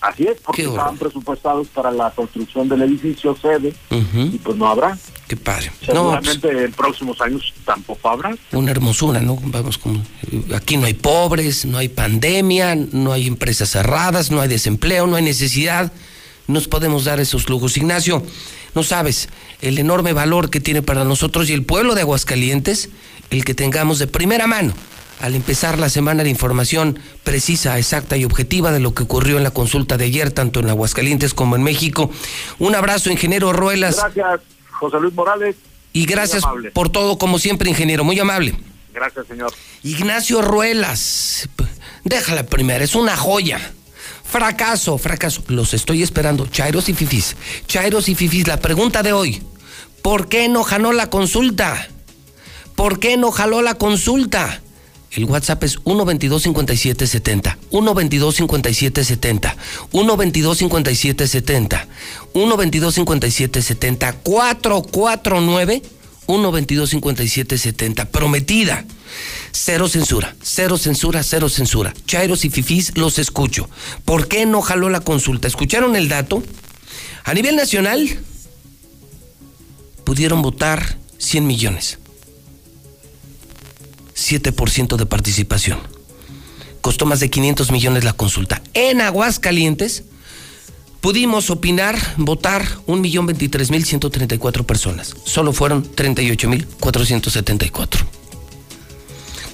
Así 0.00 0.24
es, 0.24 0.38
porque 0.40 0.64
estaban 0.64 0.98
presupuestados 0.98 1.68
para 1.68 1.90
la 1.90 2.10
construcción 2.10 2.68
del 2.68 2.82
edificio 2.82 3.34
sede 3.36 3.74
y 3.90 4.38
pues 4.38 4.56
no 4.56 4.66
habrá. 4.66 4.98
Qué 5.30 5.36
padre. 5.36 5.70
Seguramente 5.86 6.40
pues, 6.40 6.64
en 6.64 6.72
próximos 6.72 7.20
años 7.20 7.54
tampoco 7.64 8.08
habrá. 8.08 8.36
Una 8.50 8.72
hermosura, 8.72 9.20
¿no? 9.20 9.38
Vamos 9.40 9.78
como 9.78 10.02
aquí 10.56 10.76
no 10.76 10.86
hay 10.86 10.94
pobres, 10.94 11.66
no 11.66 11.78
hay 11.78 11.88
pandemia, 11.88 12.74
no 12.74 13.12
hay 13.12 13.28
empresas 13.28 13.70
cerradas, 13.70 14.32
no 14.32 14.40
hay 14.40 14.48
desempleo, 14.48 15.06
no 15.06 15.14
hay 15.14 15.22
necesidad. 15.22 15.92
Nos 16.48 16.66
podemos 16.66 17.04
dar 17.04 17.20
esos 17.20 17.48
lujos. 17.48 17.76
Ignacio, 17.76 18.24
no 18.74 18.82
sabes 18.82 19.28
el 19.60 19.78
enorme 19.78 20.12
valor 20.12 20.50
que 20.50 20.58
tiene 20.58 20.82
para 20.82 21.04
nosotros 21.04 21.48
y 21.48 21.52
el 21.52 21.62
pueblo 21.62 21.94
de 21.94 22.00
Aguascalientes 22.00 22.88
el 23.30 23.44
que 23.44 23.54
tengamos 23.54 24.00
de 24.00 24.08
primera 24.08 24.48
mano 24.48 24.74
al 25.20 25.36
empezar 25.36 25.78
la 25.78 25.90
semana 25.90 26.24
de 26.24 26.30
información 26.30 26.98
precisa, 27.22 27.78
exacta 27.78 28.16
y 28.16 28.24
objetiva 28.24 28.72
de 28.72 28.80
lo 28.80 28.94
que 28.94 29.04
ocurrió 29.04 29.36
en 29.36 29.44
la 29.44 29.52
consulta 29.52 29.96
de 29.96 30.06
ayer, 30.06 30.32
tanto 30.32 30.58
en 30.58 30.70
Aguascalientes 30.70 31.34
como 31.34 31.54
en 31.54 31.62
México. 31.62 32.10
Un 32.58 32.74
abrazo, 32.74 33.12
ingeniero 33.12 33.52
Ruelas. 33.52 33.96
Gracias, 33.96 34.40
José 34.80 34.98
Luis 34.98 35.14
Morales. 35.14 35.56
Y 35.92 36.06
gracias 36.06 36.42
por 36.72 36.88
todo, 36.88 37.18
como 37.18 37.38
siempre, 37.38 37.68
ingeniero. 37.68 38.02
Muy 38.02 38.18
amable. 38.18 38.54
Gracias, 38.92 39.26
señor. 39.26 39.52
Ignacio 39.82 40.42
Ruelas. 40.42 41.48
Déjala 42.04 42.46
primera, 42.46 42.82
es 42.82 42.94
una 42.94 43.16
joya. 43.16 43.60
Fracaso, 44.24 44.96
fracaso. 44.96 45.42
Los 45.48 45.74
estoy 45.74 46.02
esperando. 46.02 46.46
Chairos 46.46 46.88
y 46.88 46.94
Fifis. 46.94 47.36
Chairos 47.66 48.08
y 48.08 48.14
Fifis, 48.14 48.48
la 48.48 48.58
pregunta 48.58 49.02
de 49.02 49.12
hoy. 49.12 49.42
¿Por 50.02 50.28
qué 50.28 50.48
no 50.48 50.64
jaló 50.64 50.92
la 50.92 51.10
consulta? 51.10 51.88
¿Por 52.74 52.98
qué 52.98 53.16
no 53.16 53.30
jaló 53.32 53.60
la 53.60 53.74
consulta? 53.74 54.62
El 55.10 55.24
WhatsApp 55.24 55.64
es 55.64 55.78
122-5770. 55.80 57.56
122-5770. 57.70 59.56
122-5770. 59.92 61.86
122-5770. 62.32 64.14
449 64.22 65.82
122-5770. 66.26 68.06
Prometida. 68.06 68.84
Cero 69.50 69.88
censura, 69.88 70.36
cero 70.40 70.78
censura, 70.78 71.24
cero 71.24 71.48
censura. 71.48 71.92
Chairos 72.06 72.44
y 72.44 72.50
fifís 72.50 72.96
los 72.96 73.18
escucho. 73.18 73.68
¿Por 74.04 74.28
qué 74.28 74.46
no 74.46 74.62
jaló 74.62 74.88
la 74.88 75.00
consulta? 75.00 75.48
¿Escucharon 75.48 75.96
el 75.96 76.08
dato? 76.08 76.42
A 77.24 77.34
nivel 77.34 77.56
nacional 77.56 78.08
pudieron 80.04 80.42
votar 80.42 80.96
100 81.18 81.46
millones. 81.46 81.99
7% 84.20 84.96
de 84.96 85.06
participación. 85.06 85.78
Costó 86.80 87.06
más 87.06 87.20
de 87.20 87.30
500 87.30 87.70
millones 87.70 88.02
la 88.04 88.12
consulta. 88.12 88.60
En 88.74 89.00
Aguascalientes 89.00 90.02
pudimos 91.00 91.48
opinar, 91.50 91.96
votar 92.16 92.66
1.023.134 92.86 94.64
personas. 94.64 95.14
Solo 95.24 95.52
fueron 95.52 95.84
38.474. 95.84 98.04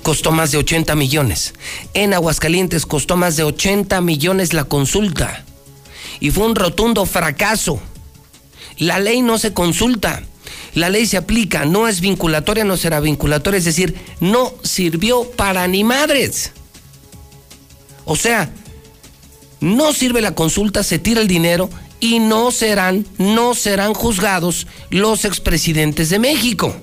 Costó 0.02 0.30
más 0.30 0.52
de 0.52 0.58
80 0.58 0.94
millones. 0.94 1.54
En 1.94 2.12
Aguascalientes 2.14 2.86
costó 2.86 3.16
más 3.16 3.34
de 3.36 3.42
80 3.42 4.00
millones 4.00 4.52
la 4.52 4.62
consulta. 4.64 5.44
Y 6.20 6.30
fue 6.30 6.46
un 6.46 6.54
rotundo 6.54 7.06
fracaso. 7.06 7.80
La 8.78 9.00
ley 9.00 9.22
no 9.22 9.38
se 9.38 9.52
consulta. 9.52 10.22
La 10.76 10.90
ley 10.90 11.06
se 11.06 11.16
aplica, 11.16 11.64
no 11.64 11.88
es 11.88 12.02
vinculatoria, 12.02 12.62
no 12.62 12.76
será 12.76 13.00
vinculatoria, 13.00 13.56
es 13.56 13.64
decir, 13.64 13.94
no 14.20 14.52
sirvió 14.62 15.24
para 15.24 15.66
ni 15.66 15.84
madres. 15.84 16.52
O 18.04 18.14
sea, 18.14 18.50
no 19.60 19.94
sirve 19.94 20.20
la 20.20 20.34
consulta, 20.34 20.82
se 20.82 20.98
tira 20.98 21.22
el 21.22 21.28
dinero 21.28 21.70
y 21.98 22.18
no 22.18 22.50
serán, 22.50 23.06
no 23.16 23.54
serán 23.54 23.94
juzgados 23.94 24.66
los 24.90 25.24
expresidentes 25.24 26.10
de 26.10 26.18
México. 26.18 26.76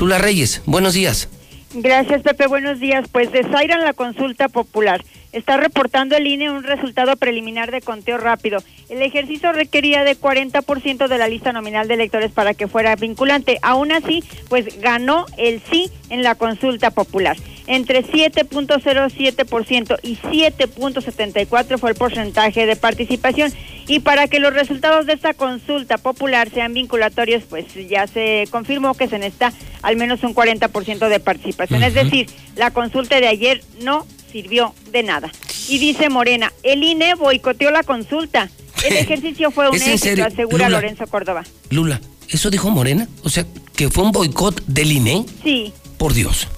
Lula 0.00 0.18
Reyes, 0.18 0.62
buenos 0.66 0.94
días. 0.94 1.28
Gracias, 1.74 2.22
Pepe. 2.22 2.48
Buenos 2.48 2.80
días. 2.80 3.06
Pues 3.12 3.30
desairan 3.30 3.82
la 3.84 3.92
consulta 3.92 4.48
popular. 4.48 5.04
Está 5.34 5.56
reportando 5.56 6.16
el 6.16 6.28
INE 6.28 6.48
un 6.48 6.62
resultado 6.62 7.16
preliminar 7.16 7.72
de 7.72 7.80
conteo 7.80 8.18
rápido. 8.18 8.62
El 8.88 9.02
ejercicio 9.02 9.52
requería 9.52 10.04
de 10.04 10.16
40% 10.16 11.08
de 11.08 11.18
la 11.18 11.26
lista 11.26 11.52
nominal 11.52 11.88
de 11.88 11.94
electores 11.94 12.30
para 12.30 12.54
que 12.54 12.68
fuera 12.68 12.94
vinculante. 12.94 13.58
Aún 13.60 13.90
así, 13.90 14.22
pues 14.48 14.80
ganó 14.80 15.26
el 15.36 15.60
sí 15.68 15.90
en 16.08 16.22
la 16.22 16.36
consulta 16.36 16.92
popular. 16.92 17.36
Entre 17.66 18.04
7.07% 18.04 19.98
y 20.04 20.16
7.74 20.18 21.78
fue 21.78 21.90
el 21.90 21.96
porcentaje 21.96 22.64
de 22.66 22.76
participación. 22.76 23.52
Y 23.88 24.00
para 24.00 24.28
que 24.28 24.38
los 24.38 24.54
resultados 24.54 25.04
de 25.06 25.14
esta 25.14 25.34
consulta 25.34 25.98
popular 25.98 26.48
sean 26.50 26.74
vinculatorios, 26.74 27.42
pues 27.42 27.66
ya 27.88 28.06
se 28.06 28.44
confirmó 28.52 28.94
que 28.94 29.08
se 29.08 29.18
necesita 29.18 29.52
al 29.82 29.96
menos 29.96 30.22
un 30.22 30.32
40% 30.32 31.08
de 31.08 31.18
participación. 31.18 31.82
Es 31.82 31.94
decir, 31.94 32.28
la 32.54 32.70
consulta 32.70 33.18
de 33.18 33.26
ayer 33.26 33.60
no 33.82 34.06
sirvió 34.34 34.74
de 34.90 35.04
nada. 35.04 35.30
Y 35.68 35.78
dice 35.78 36.08
Morena, 36.08 36.52
el 36.64 36.82
INE 36.82 37.14
boicoteó 37.14 37.70
la 37.70 37.84
consulta. 37.84 38.50
El 38.84 38.96
ejercicio 38.96 39.52
fue 39.52 39.70
un 39.70 39.80
éxito, 39.80 40.24
asegura 40.24 40.68
Lorenzo 40.68 41.06
Córdoba. 41.06 41.44
Lula, 41.70 42.00
¿eso 42.28 42.50
dijo 42.50 42.68
Morena? 42.68 43.08
O 43.22 43.28
sea, 43.28 43.46
que 43.76 43.88
fue 43.90 44.02
un 44.02 44.10
boicot 44.10 44.60
del 44.66 44.90
INE. 44.90 45.24
Sí. 45.44 45.72
Por 45.98 46.14
Dios. 46.14 46.48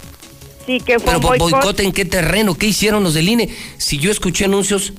Sí, 0.65 0.81
que 0.81 0.99
fue 0.99 1.05
Pero 1.05 1.19
un 1.19 1.23
boicot. 1.23 1.51
boicot 1.51 1.81
en 1.81 1.93
qué 1.93 2.07
terreno, 2.07 2.55
¿qué 2.55 2.67
hicieron 2.67 3.05
los 3.05 3.13
del 3.13 3.29
INE? 3.29 3.51
Si 3.77 3.99
yo 3.99 4.11
escuché 4.11 4.47
anuncios 4.47 4.95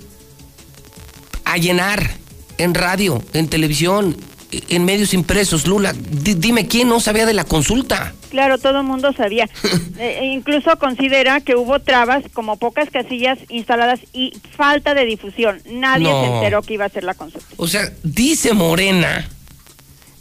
a 1.45 1.57
llenar 1.57 2.17
en 2.59 2.75
radio, 2.75 3.23
en 3.33 3.47
televisión, 3.47 4.15
en 4.51 4.85
medios 4.85 5.13
impresos, 5.13 5.67
Lula, 5.67 5.93
di- 5.93 6.35
dime 6.35 6.67
quién 6.67 6.87
no 6.89 6.99
sabía 6.99 7.25
de 7.25 7.33
la 7.33 7.43
consulta. 7.43 8.13
Claro, 8.29 8.57
todo 8.57 8.79
el 8.79 8.85
mundo 8.85 9.11
sabía. 9.13 9.49
Eh, 9.99 10.19
e 10.21 10.25
incluso 10.25 10.77
considera 10.77 11.41
que 11.41 11.55
hubo 11.55 11.79
trabas, 11.79 12.23
como 12.31 12.57
pocas 12.57 12.91
casillas 12.91 13.39
instaladas 13.49 13.99
y 14.13 14.31
falta 14.55 14.93
de 14.93 15.05
difusión. 15.05 15.59
Nadie 15.67 16.03
No. 16.11 16.21
se 16.23 16.27
enteró 16.35 16.61
que 16.61 16.75
iba 16.75 16.85
a 16.85 16.89
ser 16.89 17.03
la 17.03 17.15
consulta. 17.15 17.47
O 17.57 17.67
sea, 17.67 17.91
dice 18.03 18.53
Morena 18.53 19.27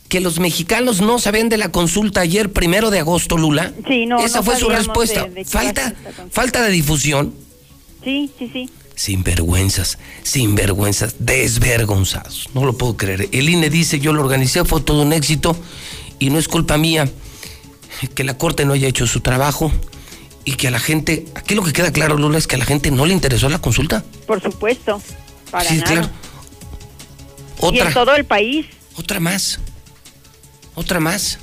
que 0.08 0.20
los 0.20 0.38
mexicanos 0.40 1.02
no 1.02 1.18
sabían 1.18 1.50
de 1.50 1.58
la 1.58 1.70
consulta 1.72 2.22
ayer, 2.22 2.50
primero 2.52 2.90
de 2.90 3.00
agosto, 3.00 3.36
Lula. 3.36 3.72
Sí, 3.86 4.06
no, 4.06 4.18
Esa 4.24 4.38
no 4.38 4.44
fue 4.44 4.56
su 4.56 4.70
respuesta. 4.70 5.24
de- 5.24 5.30
de 5.30 5.44
falta, 5.44 5.92
falta 6.30 6.62
de 6.62 6.70
difusión. 6.70 7.34
Sí, 8.02 8.30
sí, 8.38 8.48
sí. 8.50 8.70
Sinvergüenzas, 8.96 9.98
sinvergüenzas, 10.22 11.16
desvergonzados. 11.18 12.48
No 12.54 12.64
lo 12.64 12.76
puedo 12.76 12.96
creer. 12.96 13.28
El 13.30 13.48
INE 13.48 13.70
dice, 13.70 14.00
yo 14.00 14.12
lo 14.12 14.22
organicé, 14.22 14.64
fue 14.64 14.80
todo 14.80 15.02
un 15.02 15.12
éxito 15.12 15.54
y 16.18 16.30
no 16.30 16.38
es 16.38 16.48
culpa 16.48 16.78
mía 16.78 17.09
que 18.14 18.24
la 18.24 18.37
Corte 18.38 18.64
no 18.64 18.72
haya 18.72 18.88
hecho 18.88 19.06
su 19.06 19.20
trabajo 19.20 19.70
y 20.44 20.54
que 20.54 20.68
a 20.68 20.70
la 20.70 20.80
gente, 20.80 21.26
aquí 21.35 21.54
lo 21.54 21.62
que 21.62 21.72
queda 21.72 21.92
claro, 21.92 22.16
Lula, 22.16 22.38
es 22.38 22.46
que 22.46 22.56
a 22.56 22.59
la 22.59 22.64
gente 22.64 22.90
no 22.90 23.04
le 23.06 23.12
interesó 23.12 23.48
la 23.50 23.59
consulta. 23.61 24.02
Por 24.26 24.42
supuesto. 24.42 25.00
Para 25.50 25.68
sí, 25.68 25.76
nada. 25.76 25.87
claro. 25.87 26.11
Y 27.72 27.78
en 27.78 27.87
Otra, 27.88 27.92
todo 27.92 28.14
el 28.16 28.24
país. 28.24 28.66
otra 28.96 29.20
más, 29.20 29.59
otra 30.74 31.00
más, 31.00 31.38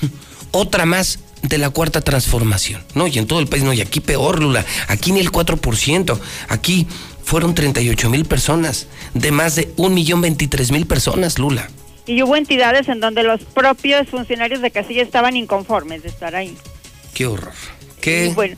otra 0.50 0.86
más 0.86 1.18
de 1.48 1.58
la 1.58 1.70
cuarta 1.70 2.00
transformación. 2.00 2.82
No, 2.94 3.06
y 3.06 3.18
en 3.18 3.26
todo 3.26 3.40
el 3.40 3.46
país, 3.46 3.62
no, 3.62 3.72
y 3.72 3.80
aquí 3.80 4.00
peor, 4.00 4.42
Lula, 4.42 4.64
aquí 4.88 5.12
ni 5.12 5.20
el 5.20 5.30
4%, 5.30 6.18
aquí 6.48 6.86
fueron 7.22 7.54
38 7.54 8.10
mil 8.10 8.24
personas, 8.24 8.88
de 9.14 9.30
más 9.30 9.54
de 9.56 9.72
un 9.76 9.94
millón 9.94 10.20
23 10.20 10.72
mil 10.72 10.86
personas, 10.86 11.38
Lula. 11.38 11.68
Y 12.06 12.22
hubo 12.22 12.36
entidades 12.36 12.88
en 12.88 13.00
donde 13.00 13.22
los 13.22 13.40
propios 13.42 14.08
funcionarios 14.08 14.60
de 14.60 14.70
casilla 14.70 15.02
estaban 15.02 15.36
inconformes 15.36 16.02
de 16.02 16.08
estar 16.10 16.34
ahí. 16.34 16.54
Qué 17.14 17.26
horror, 17.26 17.52
qué 18.00 18.26
Y 18.26 18.34
bueno, 18.34 18.56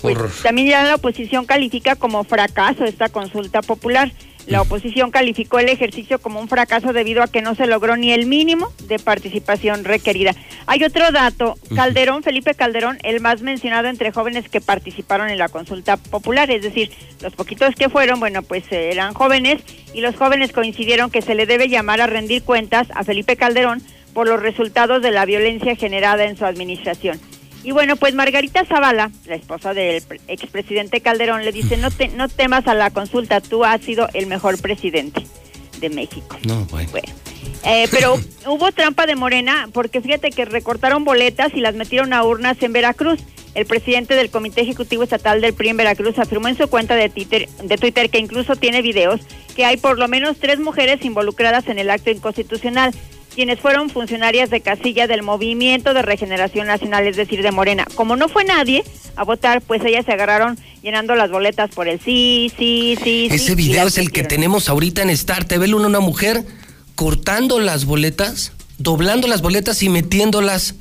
pues, 0.00 0.16
horror. 0.16 0.30
también 0.42 0.68
ya 0.68 0.84
la 0.84 0.96
oposición 0.96 1.46
califica 1.46 1.96
como 1.96 2.22
fracaso 2.24 2.84
esta 2.84 3.08
consulta 3.08 3.62
popular. 3.62 4.12
La 4.46 4.62
oposición 4.62 5.10
calificó 5.10 5.58
el 5.58 5.68
ejercicio 5.68 6.18
como 6.18 6.40
un 6.40 6.48
fracaso 6.48 6.92
debido 6.92 7.22
a 7.22 7.28
que 7.28 7.42
no 7.42 7.54
se 7.54 7.66
logró 7.66 7.96
ni 7.96 8.12
el 8.12 8.26
mínimo 8.26 8.72
de 8.84 8.98
participación 8.98 9.84
requerida. 9.84 10.34
Hay 10.66 10.82
otro 10.82 11.12
dato, 11.12 11.56
Calderón, 11.74 12.22
Felipe 12.22 12.54
Calderón, 12.54 12.98
el 13.02 13.20
más 13.20 13.42
mencionado 13.42 13.88
entre 13.88 14.12
jóvenes 14.12 14.48
que 14.48 14.60
participaron 14.60 15.30
en 15.30 15.38
la 15.38 15.48
consulta 15.48 15.96
popular, 15.96 16.50
es 16.50 16.62
decir, 16.62 16.90
los 17.20 17.34
poquitos 17.34 17.74
que 17.74 17.88
fueron, 17.88 18.20
bueno, 18.20 18.42
pues 18.42 18.64
eh, 18.70 18.90
eran 18.90 19.14
jóvenes 19.14 19.62
y 19.94 20.00
los 20.00 20.16
jóvenes 20.16 20.52
coincidieron 20.52 21.10
que 21.10 21.22
se 21.22 21.34
le 21.34 21.46
debe 21.46 21.68
llamar 21.68 22.00
a 22.00 22.06
rendir 22.06 22.42
cuentas 22.42 22.88
a 22.94 23.04
Felipe 23.04 23.36
Calderón 23.36 23.82
por 24.14 24.26
los 24.26 24.40
resultados 24.40 25.02
de 25.02 25.10
la 25.10 25.24
violencia 25.24 25.76
generada 25.76 26.24
en 26.24 26.36
su 26.36 26.44
administración. 26.44 27.20
Y 27.62 27.72
bueno, 27.72 27.96
pues 27.96 28.14
Margarita 28.14 28.64
Zavala, 28.64 29.10
la 29.26 29.34
esposa 29.34 29.74
del 29.74 30.02
pre- 30.02 30.20
expresidente 30.28 31.00
Calderón, 31.00 31.44
le 31.44 31.52
dice, 31.52 31.76
no, 31.76 31.90
te, 31.90 32.08
no 32.08 32.28
temas 32.28 32.66
a 32.66 32.74
la 32.74 32.90
consulta, 32.90 33.40
tú 33.40 33.64
has 33.64 33.80
sido 33.82 34.08
el 34.14 34.26
mejor 34.26 34.58
presidente 34.60 35.26
de 35.78 35.90
México. 35.90 36.36
No, 36.46 36.64
bueno. 36.66 36.88
Bueno, 36.90 37.08
eh, 37.64 37.86
pero 37.90 38.18
hubo 38.46 38.72
trampa 38.72 39.06
de 39.06 39.14
Morena 39.16 39.68
porque 39.72 40.00
fíjate 40.00 40.30
que 40.30 40.44
recortaron 40.46 41.04
boletas 41.04 41.52
y 41.54 41.60
las 41.60 41.74
metieron 41.74 42.12
a 42.12 42.22
urnas 42.24 42.62
en 42.62 42.72
Veracruz. 42.72 43.20
El 43.54 43.66
presidente 43.66 44.14
del 44.14 44.30
Comité 44.30 44.60
Ejecutivo 44.60 45.02
Estatal 45.02 45.40
del 45.40 45.54
PRI 45.54 45.70
en 45.70 45.76
Veracruz 45.76 46.18
afirmó 46.20 46.46
en 46.48 46.56
su 46.56 46.68
cuenta 46.68 46.94
de 46.94 47.08
Twitter, 47.08 47.48
de 47.64 47.76
Twitter 47.78 48.08
que 48.08 48.18
incluso 48.18 48.54
tiene 48.54 48.80
videos 48.80 49.20
que 49.56 49.64
hay 49.64 49.76
por 49.76 49.98
lo 49.98 50.06
menos 50.06 50.38
tres 50.38 50.60
mujeres 50.60 51.04
involucradas 51.04 51.66
en 51.66 51.80
el 51.80 51.90
acto 51.90 52.10
inconstitucional, 52.10 52.94
quienes 53.40 53.58
fueron 53.58 53.88
funcionarias 53.88 54.50
de 54.50 54.60
casilla 54.60 55.06
del 55.06 55.22
Movimiento 55.22 55.94
de 55.94 56.02
Regeneración 56.02 56.66
Nacional, 56.66 57.06
es 57.06 57.16
decir, 57.16 57.42
de 57.42 57.50
Morena. 57.50 57.86
Como 57.94 58.14
no 58.14 58.28
fue 58.28 58.44
nadie 58.44 58.84
a 59.16 59.24
votar, 59.24 59.62
pues 59.62 59.82
ellas 59.82 60.04
se 60.04 60.12
agarraron 60.12 60.58
llenando 60.82 61.14
las 61.14 61.30
boletas 61.30 61.70
por 61.70 61.88
el 61.88 61.98
sí, 62.00 62.52
sí, 62.58 62.98
sí. 63.02 63.28
sí, 63.30 63.36
Ese 63.36 63.54
video 63.54 63.86
es 63.86 63.96
el 63.96 64.12
que 64.12 64.24
tenemos 64.24 64.68
ahorita 64.68 65.00
en 65.00 65.08
Star 65.08 65.46
TV, 65.46 65.72
una 65.72 66.00
mujer 66.00 66.44
cortando 66.96 67.60
las 67.60 67.86
boletas, 67.86 68.52
doblando 68.76 69.26
las 69.26 69.40
boletas 69.40 69.82
y 69.82 69.88
metiéndolas 69.88 70.74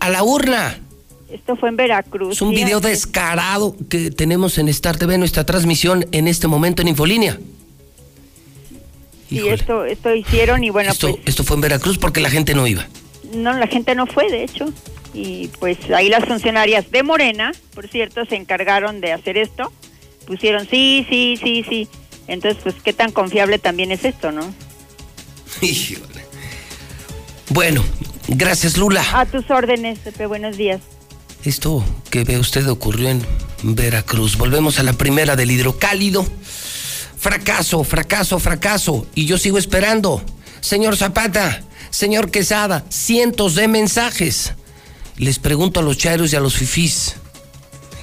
a 0.00 0.10
la 0.10 0.24
urna. 0.24 0.80
Esto 1.30 1.54
fue 1.54 1.68
en 1.68 1.76
Veracruz. 1.76 2.32
Es 2.32 2.42
un 2.42 2.50
video 2.50 2.80
descarado 2.80 3.76
que 3.88 4.10
tenemos 4.10 4.58
en 4.58 4.68
Star 4.70 4.96
TV, 4.96 5.18
nuestra 5.18 5.46
transmisión 5.46 6.04
en 6.10 6.26
este 6.26 6.48
momento 6.48 6.82
en 6.82 6.88
Infolínea. 6.88 7.38
Híjole, 9.30 9.54
esto, 9.54 9.84
esto 9.84 10.14
hicieron 10.14 10.64
y 10.64 10.70
bueno, 10.70 10.90
esto, 10.90 11.10
pues 11.10 11.20
esto 11.26 11.44
fue 11.44 11.56
en 11.56 11.60
Veracruz 11.62 11.98
porque 11.98 12.20
la 12.20 12.30
gente 12.30 12.54
no 12.54 12.66
iba. 12.66 12.86
no, 13.34 13.52
la 13.52 13.66
gente 13.66 13.94
no 13.94 14.06
fue, 14.06 14.30
de 14.30 14.44
hecho. 14.44 14.66
Y 15.12 15.48
pues 15.58 15.78
ahí 15.94 16.08
las 16.08 16.24
funcionarias 16.24 16.90
de 16.90 17.02
Morena, 17.02 17.52
por 17.74 17.88
cierto, 17.88 18.24
se 18.26 18.36
encargaron 18.36 19.00
de 19.00 19.12
hacer 19.12 19.36
esto. 19.38 19.72
Pusieron 20.26 20.68
sí, 20.68 21.06
sí, 21.08 21.38
sí, 21.42 21.64
sí. 21.68 21.88
Entonces, 22.28 22.62
pues 22.62 22.76
qué 22.84 22.92
tan 22.92 23.10
confiable 23.10 23.58
también 23.58 23.90
es 23.90 24.04
esto, 24.04 24.30
¿no? 24.30 24.54
Híjole. 25.62 26.24
Bueno, 27.48 27.84
gracias 28.28 28.76
Lula. 28.76 29.04
A 29.12 29.26
tus 29.26 29.50
órdenes, 29.50 29.98
Pepe, 29.98 30.26
buenos 30.26 30.56
días. 30.56 30.80
Esto 31.44 31.84
que 32.10 32.22
ve 32.22 32.38
usted 32.38 32.68
ocurrió 32.68 33.08
en 33.08 33.24
Veracruz. 33.62 34.36
Volvemos 34.36 34.78
a 34.78 34.82
la 34.84 34.92
primera 34.92 35.34
del 35.36 35.50
hidrocálido. 35.50 36.24
Fracaso, 37.20 37.84
fracaso, 37.84 38.38
fracaso. 38.38 39.06
Y 39.14 39.26
yo 39.26 39.36
sigo 39.36 39.58
esperando. 39.58 40.22
Señor 40.62 40.96
Zapata, 40.96 41.62
señor 41.90 42.30
Quesada, 42.30 42.86
cientos 42.88 43.54
de 43.54 43.68
mensajes. 43.68 44.54
Les 45.18 45.38
pregunto 45.38 45.80
a 45.80 45.82
los 45.82 45.98
chairos 45.98 46.32
y 46.32 46.36
a 46.36 46.40
los 46.40 46.56
fifís. 46.56 47.16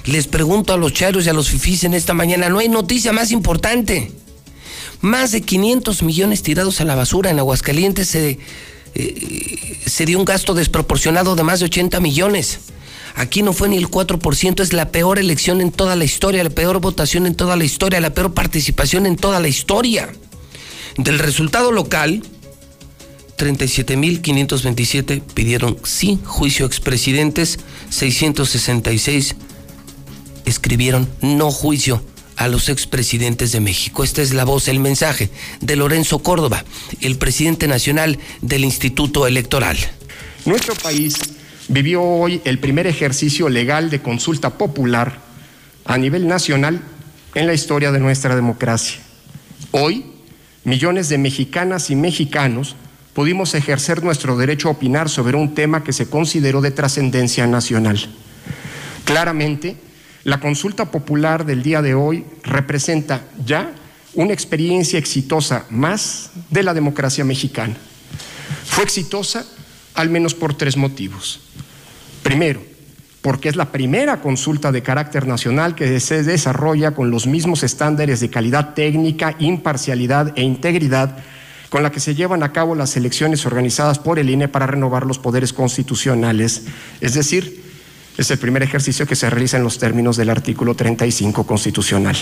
Les 0.04 0.28
pregunto 0.28 0.72
a 0.72 0.76
los 0.76 0.92
chairos 0.92 1.26
y 1.26 1.30
a 1.30 1.32
los 1.32 1.48
fifís 1.48 1.82
en 1.82 1.94
esta 1.94 2.14
mañana. 2.14 2.48
No 2.48 2.60
hay 2.60 2.68
noticia 2.68 3.12
más 3.12 3.32
importante. 3.32 4.12
Más 5.00 5.32
de 5.32 5.40
500 5.40 6.04
millones 6.04 6.44
tirados 6.44 6.80
a 6.80 6.84
la 6.84 6.94
basura 6.94 7.30
en 7.30 7.40
Aguascalientes 7.40 8.06
se, 8.06 8.38
eh, 8.94 9.80
se 9.84 10.06
dio 10.06 10.16
un 10.20 10.24
gasto 10.26 10.54
desproporcionado 10.54 11.34
de 11.34 11.42
más 11.42 11.58
de 11.58 11.66
80 11.66 11.98
millones. 11.98 12.60
Aquí 13.18 13.42
no 13.42 13.52
fue 13.52 13.68
ni 13.68 13.76
el 13.76 13.88
4%, 13.88 14.60
es 14.60 14.72
la 14.72 14.92
peor 14.92 15.18
elección 15.18 15.60
en 15.60 15.72
toda 15.72 15.96
la 15.96 16.04
historia, 16.04 16.44
la 16.44 16.50
peor 16.50 16.80
votación 16.80 17.26
en 17.26 17.34
toda 17.34 17.56
la 17.56 17.64
historia, 17.64 18.00
la 18.00 18.14
peor 18.14 18.32
participación 18.32 19.06
en 19.06 19.16
toda 19.16 19.40
la 19.40 19.48
historia. 19.48 20.08
Del 20.96 21.18
resultado 21.18 21.72
local, 21.72 22.22
37.527 23.36 25.20
pidieron 25.34 25.78
sí 25.82 26.20
juicio 26.24 26.64
expresidentes, 26.64 27.58
666 27.90 29.34
escribieron 30.44 31.08
no 31.20 31.50
juicio 31.50 32.00
a 32.36 32.46
los 32.46 32.68
expresidentes 32.68 33.50
de 33.50 33.58
México. 33.58 34.04
Esta 34.04 34.22
es 34.22 34.32
la 34.32 34.44
voz, 34.44 34.68
el 34.68 34.78
mensaje 34.78 35.28
de 35.60 35.74
Lorenzo 35.74 36.20
Córdoba, 36.20 36.64
el 37.00 37.18
presidente 37.18 37.66
nacional 37.66 38.16
del 38.42 38.64
Instituto 38.64 39.26
Electoral. 39.26 39.76
Nuestro 40.44 40.76
país 40.76 41.16
vivió 41.68 42.02
hoy 42.02 42.40
el 42.44 42.58
primer 42.58 42.86
ejercicio 42.86 43.48
legal 43.48 43.90
de 43.90 44.00
consulta 44.00 44.50
popular 44.50 45.20
a 45.84 45.96
nivel 45.98 46.26
nacional 46.26 46.80
en 47.34 47.46
la 47.46 47.54
historia 47.54 47.92
de 47.92 48.00
nuestra 48.00 48.34
democracia. 48.34 49.00
Hoy, 49.70 50.04
millones 50.64 51.08
de 51.08 51.18
mexicanas 51.18 51.90
y 51.90 51.96
mexicanos 51.96 52.74
pudimos 53.12 53.54
ejercer 53.54 54.02
nuestro 54.02 54.36
derecho 54.36 54.68
a 54.68 54.72
opinar 54.72 55.08
sobre 55.08 55.36
un 55.36 55.54
tema 55.54 55.84
que 55.84 55.92
se 55.92 56.08
consideró 56.08 56.60
de 56.60 56.70
trascendencia 56.70 57.46
nacional. 57.46 57.98
Claramente, 59.04 59.76
la 60.24 60.40
consulta 60.40 60.90
popular 60.90 61.44
del 61.44 61.62
día 61.62 61.82
de 61.82 61.94
hoy 61.94 62.24
representa 62.44 63.22
ya 63.44 63.72
una 64.14 64.32
experiencia 64.32 64.98
exitosa 64.98 65.64
más 65.70 66.30
de 66.50 66.62
la 66.62 66.74
democracia 66.74 67.24
mexicana. 67.24 67.76
Fue 68.66 68.84
exitosa 68.84 69.46
al 69.98 70.10
menos 70.10 70.32
por 70.32 70.54
tres 70.54 70.76
motivos. 70.76 71.40
Primero, 72.22 72.62
porque 73.20 73.48
es 73.48 73.56
la 73.56 73.72
primera 73.72 74.20
consulta 74.20 74.70
de 74.70 74.80
carácter 74.80 75.26
nacional 75.26 75.74
que 75.74 75.98
se 75.98 76.22
desarrolla 76.22 76.92
con 76.92 77.10
los 77.10 77.26
mismos 77.26 77.64
estándares 77.64 78.20
de 78.20 78.30
calidad 78.30 78.74
técnica, 78.74 79.34
imparcialidad 79.40 80.32
e 80.38 80.42
integridad 80.42 81.18
con 81.68 81.82
la 81.82 81.90
que 81.90 81.98
se 81.98 82.14
llevan 82.14 82.44
a 82.44 82.52
cabo 82.52 82.76
las 82.76 82.96
elecciones 82.96 83.44
organizadas 83.44 83.98
por 83.98 84.20
el 84.20 84.30
INE 84.30 84.46
para 84.46 84.68
renovar 84.68 85.04
los 85.04 85.18
poderes 85.18 85.52
constitucionales, 85.52 86.66
es 87.00 87.14
decir, 87.14 87.64
es 88.16 88.30
el 88.30 88.38
primer 88.38 88.62
ejercicio 88.62 89.04
que 89.04 89.16
se 89.16 89.28
realiza 89.28 89.56
en 89.56 89.64
los 89.64 89.78
términos 89.78 90.16
del 90.16 90.30
artículo 90.30 90.76
35 90.76 91.44
constitucional. 91.44 92.16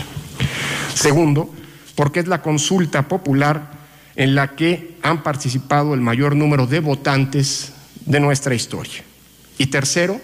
Segundo, 0.94 1.52
porque 1.94 2.20
es 2.20 2.26
la 2.26 2.40
consulta 2.40 3.06
popular 3.06 3.75
en 4.16 4.34
la 4.34 4.56
que 4.56 4.96
han 5.02 5.22
participado 5.22 5.94
el 5.94 6.00
mayor 6.00 6.34
número 6.34 6.66
de 6.66 6.80
votantes 6.80 7.72
de 8.04 8.20
nuestra 8.20 8.54
historia. 8.54 9.04
Y 9.58 9.66
tercero, 9.66 10.20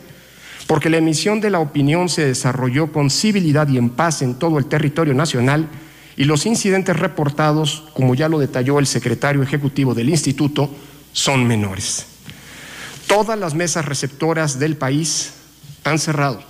porque 0.67 0.91
la 0.91 0.97
emisión 0.97 1.41
de 1.41 1.51
la 1.51 1.61
opinión 1.61 2.09
se 2.09 2.27
desarrolló 2.27 2.93
con 2.93 3.11
civilidad 3.11 3.69
y 3.69 3.79
en 3.79 3.91
paz 3.91 4.23
en 4.23 4.35
todo 4.35 4.59
el 4.59 4.67
territorio 4.67 5.15
nacional 5.15 5.69
y 6.17 6.25
los 6.25 6.47
incidentes 6.47 6.99
reportados, 6.99 7.85
como 7.95 8.15
ya 8.15 8.29
lo 8.29 8.39
detalló 8.39 8.79
el 8.79 8.87
secretario 8.87 9.43
ejecutivo 9.43 9.95
del 9.95 10.09
instituto, 10.09 10.71
son 11.13 11.47
menores. 11.47 12.07
Todas 13.07 13.39
las 13.39 13.55
mesas 13.55 13.85
receptoras 13.85 14.59
del 14.59 14.77
país 14.77 15.35
han 15.85 15.99
cerrado 15.99 16.43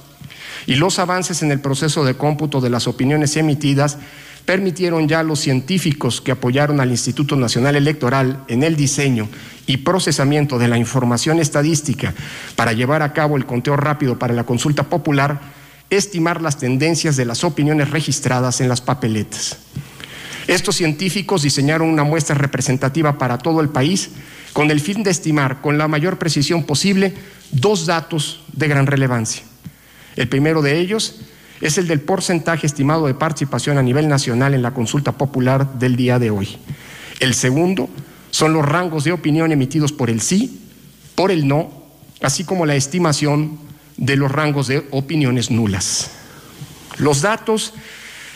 y 0.66 0.76
los 0.76 0.98
avances 0.98 1.42
en 1.42 1.50
el 1.50 1.61
proceso 1.61 2.05
de 2.05 2.14
cómputo 2.14 2.61
de 2.61 2.70
las 2.70 2.87
opiniones 2.87 3.37
emitidas 3.37 3.98
permitieron 4.44 5.09
ya 5.09 5.22
los 5.22 5.40
científicos 5.40 6.20
que 6.20 6.33
apoyaron 6.33 6.81
al 6.81 6.90
Instituto 6.90 7.37
Nacional 7.37 7.76
Electoral 7.76 8.44
en 8.48 8.62
el 8.62 8.76
diseño 8.76 9.28
y 9.66 9.78
procesamiento 9.78 10.59
de 10.59 10.68
la 10.68 10.78
información 10.78 11.38
estadística 11.38 12.14
para 12.57 12.72
llevar 12.72 13.02
a 13.02 13.12
cabo 13.12 13.37
el 13.37 13.46
conteo 13.46 13.76
rápido 13.76 14.18
para 14.18 14.35
la 14.35 14.44
consulta 14.44 14.83
popular, 14.85 15.40
estimar 15.90 16.42
las 16.42 16.59
tendencias 16.59 17.16
de 17.16 17.24
las 17.24 17.44
opiniones 17.44 17.90
registradas 17.90 18.61
en 18.61 18.68
las 18.68 18.81
papeletas. 18.81 19.59
Estos 20.48 20.74
científicos 20.76 21.42
diseñaron 21.42 21.88
una 21.88 22.02
muestra 22.02 22.35
representativa 22.35 23.16
para 23.18 23.38
todo 23.38 23.61
el 23.61 23.68
país 23.68 24.11
con 24.52 24.70
el 24.70 24.81
fin 24.81 25.02
de 25.02 25.11
estimar 25.11 25.61
con 25.61 25.78
la 25.78 25.87
mayor 25.88 26.18
precisión 26.18 26.64
posible 26.64 27.14
dos 27.52 27.87
datos 27.87 28.42
de 28.52 28.68
gran 28.68 28.87
relevancia. 28.87 29.44
El 30.16 30.28
primero 30.28 30.61
de 30.61 30.78
ellos 30.78 31.20
es 31.62 31.79
el 31.79 31.87
del 31.87 32.01
porcentaje 32.01 32.66
estimado 32.66 33.07
de 33.07 33.14
participación 33.14 33.79
a 33.79 33.83
nivel 33.83 34.09
nacional 34.09 34.53
en 34.53 34.62
la 34.62 34.75
consulta 34.75 35.12
popular 35.12 35.79
del 35.79 35.94
día 35.94 36.18
de 36.18 36.31
hoy. 36.31 36.59
El 37.20 37.35
segundo 37.35 37.88
son 38.33 38.53
los 38.53 38.64
rangos 38.64 39.05
de 39.05 39.12
opinión 39.12 39.53
emitidos 39.53 39.92
por 39.92 40.11
el 40.11 40.20
sí, 40.20 40.61
por 41.14 41.31
el 41.31 41.46
no, 41.46 41.70
así 42.20 42.42
como 42.42 42.66
la 42.66 42.75
estimación 42.75 43.59
de 43.96 44.16
los 44.16 44.33
rangos 44.33 44.66
de 44.66 44.88
opiniones 44.90 45.53
nulas. 45.53 46.11
Los 46.98 47.22
datos 47.22 47.75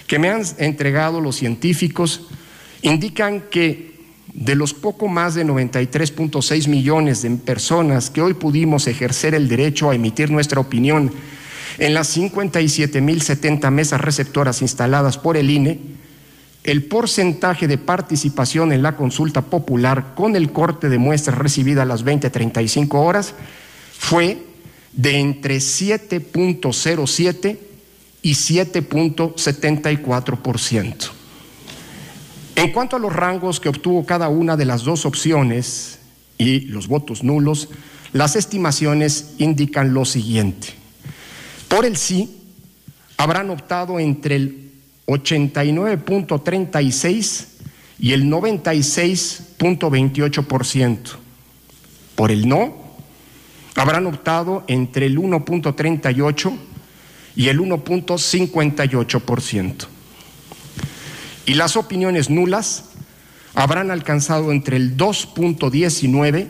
que 0.06 0.20
me 0.20 0.30
han 0.30 0.42
entregado 0.58 1.20
los 1.20 1.34
científicos 1.34 2.28
indican 2.82 3.40
que 3.50 3.96
de 4.32 4.54
los 4.54 4.72
poco 4.72 5.08
más 5.08 5.34
de 5.34 5.44
93.6 5.44 6.68
millones 6.68 7.22
de 7.22 7.30
personas 7.30 8.10
que 8.10 8.22
hoy 8.22 8.34
pudimos 8.34 8.86
ejercer 8.86 9.34
el 9.34 9.48
derecho 9.48 9.90
a 9.90 9.96
emitir 9.96 10.30
nuestra 10.30 10.60
opinión 10.60 11.10
en 11.78 11.94
las 11.94 12.16
57.070 12.16 13.70
mesas 13.70 14.00
receptoras 14.00 14.62
instaladas 14.62 15.18
por 15.18 15.36
el 15.36 15.50
INE, 15.50 15.78
el 16.64 16.84
porcentaje 16.84 17.68
de 17.68 17.76
participación 17.78 18.72
en 18.72 18.82
la 18.82 18.96
consulta 18.96 19.42
popular 19.42 20.14
con 20.16 20.34
el 20.34 20.50
corte 20.52 20.88
de 20.88 20.98
muestras 20.98 21.38
recibida 21.38 21.82
a 21.82 21.86
las 21.86 22.04
20.35 22.04 22.94
horas 22.94 23.34
fue 23.96 24.42
de 24.92 25.20
entre 25.20 25.58
7.07 25.58 27.58
y 28.22 28.32
7.74%. 28.32 31.10
En 32.56 32.72
cuanto 32.72 32.96
a 32.96 32.98
los 32.98 33.12
rangos 33.12 33.60
que 33.60 33.68
obtuvo 33.68 34.04
cada 34.06 34.28
una 34.28 34.56
de 34.56 34.64
las 34.64 34.82
dos 34.82 35.06
opciones 35.06 36.00
y 36.38 36.60
los 36.60 36.88
votos 36.88 37.22
nulos, 37.22 37.68
las 38.12 38.34
estimaciones 38.34 39.34
indican 39.38 39.94
lo 39.94 40.06
siguiente. 40.06 40.85
Por 41.68 41.84
el 41.84 41.96
sí, 41.96 42.40
habrán 43.16 43.50
optado 43.50 43.98
entre 43.98 44.36
el 44.36 44.70
89.36 45.06 47.46
y 47.98 48.12
el 48.12 48.26
96.28%. 48.26 50.98
Por 52.14 52.30
el 52.30 52.48
no, 52.48 52.94
habrán 53.74 54.06
optado 54.06 54.62
entre 54.68 55.06
el 55.06 55.18
1.38 55.18 56.56
y 57.36 57.48
el 57.48 57.58
1.58%. 57.60 59.86
Y 61.46 61.54
las 61.54 61.76
opiniones 61.76 62.30
nulas 62.30 62.84
habrán 63.54 63.90
alcanzado 63.90 64.52
entre 64.52 64.76
el 64.76 64.96
2.19 64.96 66.46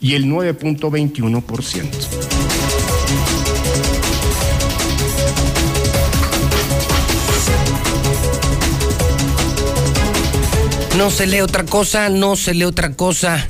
y 0.00 0.14
el 0.14 0.26
9.21%. 0.26 2.67
No 10.98 11.12
se 11.12 11.28
lee 11.28 11.42
otra 11.42 11.64
cosa, 11.64 12.08
no 12.08 12.34
se 12.34 12.54
lee 12.54 12.64
otra 12.64 12.96
cosa 12.96 13.46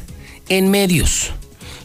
en 0.50 0.70
medios. 0.70 1.32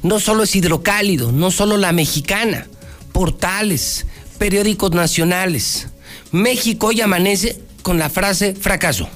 No 0.01 0.19
solo 0.19 0.43
es 0.43 0.57
hidrocálido, 0.57 1.31
no 1.31 1.51
solo 1.51 1.77
la 1.77 1.93
mexicana, 1.93 2.67
portales, 3.13 4.05
periódicos 4.37 4.91
nacionales. 4.91 5.87
México 6.33 6.87
hoy 6.87 6.99
amanece 6.99 7.61
con 7.81 7.97
la 7.97 8.09
frase 8.09 8.55
fracaso, 8.55 9.07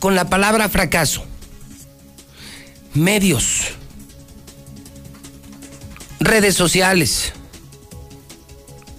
con 0.00 0.14
la 0.14 0.30
palabra 0.30 0.70
fracaso. 0.70 1.26
Medios, 2.94 3.64
redes 6.20 6.54
sociales. 6.54 7.34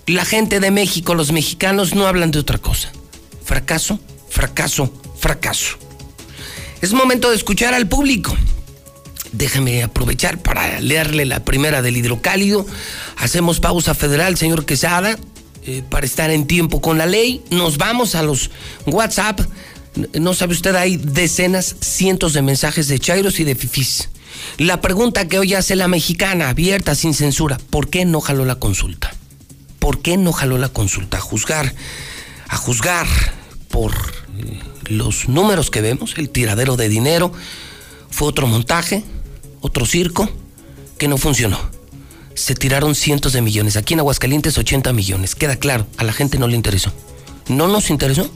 La 0.06 0.26
gente 0.26 0.60
de 0.60 0.70
México, 0.70 1.16
los 1.16 1.32
mexicanos 1.32 1.96
no 1.96 2.06
hablan 2.06 2.30
de 2.30 2.38
otra 2.38 2.60
cosa. 2.60 2.92
Fracaso, 3.44 4.00
fracaso, 4.30 4.94
fracaso. 5.18 5.85
Es 6.86 6.94
momento 6.94 7.32
de 7.32 7.36
escuchar 7.36 7.74
al 7.74 7.88
público. 7.88 8.38
Déjame 9.32 9.82
aprovechar 9.82 10.38
para 10.38 10.80
leerle 10.80 11.26
la 11.26 11.44
primera 11.44 11.82
del 11.82 11.98
hidrocálido. 11.98 12.64
Hacemos 13.18 13.60
pausa 13.60 13.96
federal, 13.96 14.38
señor 14.38 14.66
Quesada, 14.66 15.18
eh, 15.66 15.82
para 15.90 16.06
estar 16.06 16.30
en 16.30 16.46
tiempo 16.46 16.82
con 16.82 17.00
la 17.00 17.08
ley. 17.08 17.44
Nos 17.50 17.80
vamos 17.80 18.14
a 18.14 18.22
los 18.22 18.52
WhatsApp. 18.86 19.42
No 20.14 20.36
sabe 20.36 20.54
usted, 20.54 20.76
hay 20.76 20.98
decenas, 20.98 21.76
cientos 21.82 22.34
de 22.34 22.44
mensajes 22.44 22.88
de 22.88 23.00
chairos 23.00 23.40
y 23.40 23.46
de 23.46 23.56
fifís. 23.56 24.10
La 24.60 24.80
pregunta 24.80 25.28
que 25.28 25.40
hoy 25.40 25.56
hace 25.56 25.76
la 25.76 25.88
mexicana, 25.88 26.50
abierta, 26.50 26.94
sin 26.94 27.16
censura, 27.16 27.58
¿por 27.72 27.90
qué 27.90 28.06
no 28.06 28.22
jaló 28.22 28.46
la 28.46 28.60
consulta? 28.60 29.12
¿Por 29.80 30.04
qué 30.04 30.18
no 30.18 30.32
jaló 30.32 30.60
la 30.60 30.70
consulta? 30.70 31.18
A 31.18 31.22
juzgar, 31.22 31.74
a 32.48 32.58
juzgar 32.58 33.08
por 33.72 33.92
eh, 34.38 34.60
los 34.88 35.28
números 35.28 35.72
que 35.72 35.82
vemos, 35.82 36.14
el 36.18 36.30
tiradero 36.30 36.76
de 36.78 36.90
dinero, 36.90 37.32
fue 38.10 38.28
otro 38.28 38.48
montaje, 38.48 39.04
otro 39.62 39.86
circo 39.86 40.30
que 40.98 41.08
no 41.08 41.18
funcionó. 41.18 41.60
Se 42.34 42.56
tiraron 42.56 42.96
cientos 42.96 43.34
de 43.34 43.42
millones. 43.42 43.78
Aquí 43.78 43.94
en 43.94 44.02
Aguascalientes 44.02 44.58
80 44.58 44.92
millones. 44.94 45.36
Queda 45.36 45.56
claro, 45.56 45.88
a 45.98 46.04
la 46.04 46.14
gente 46.14 46.38
no 46.38 46.48
le 46.48 46.56
interesó. 46.56 46.92
No 47.48 47.68
nos 47.68 47.90
interesó. 47.90 48.30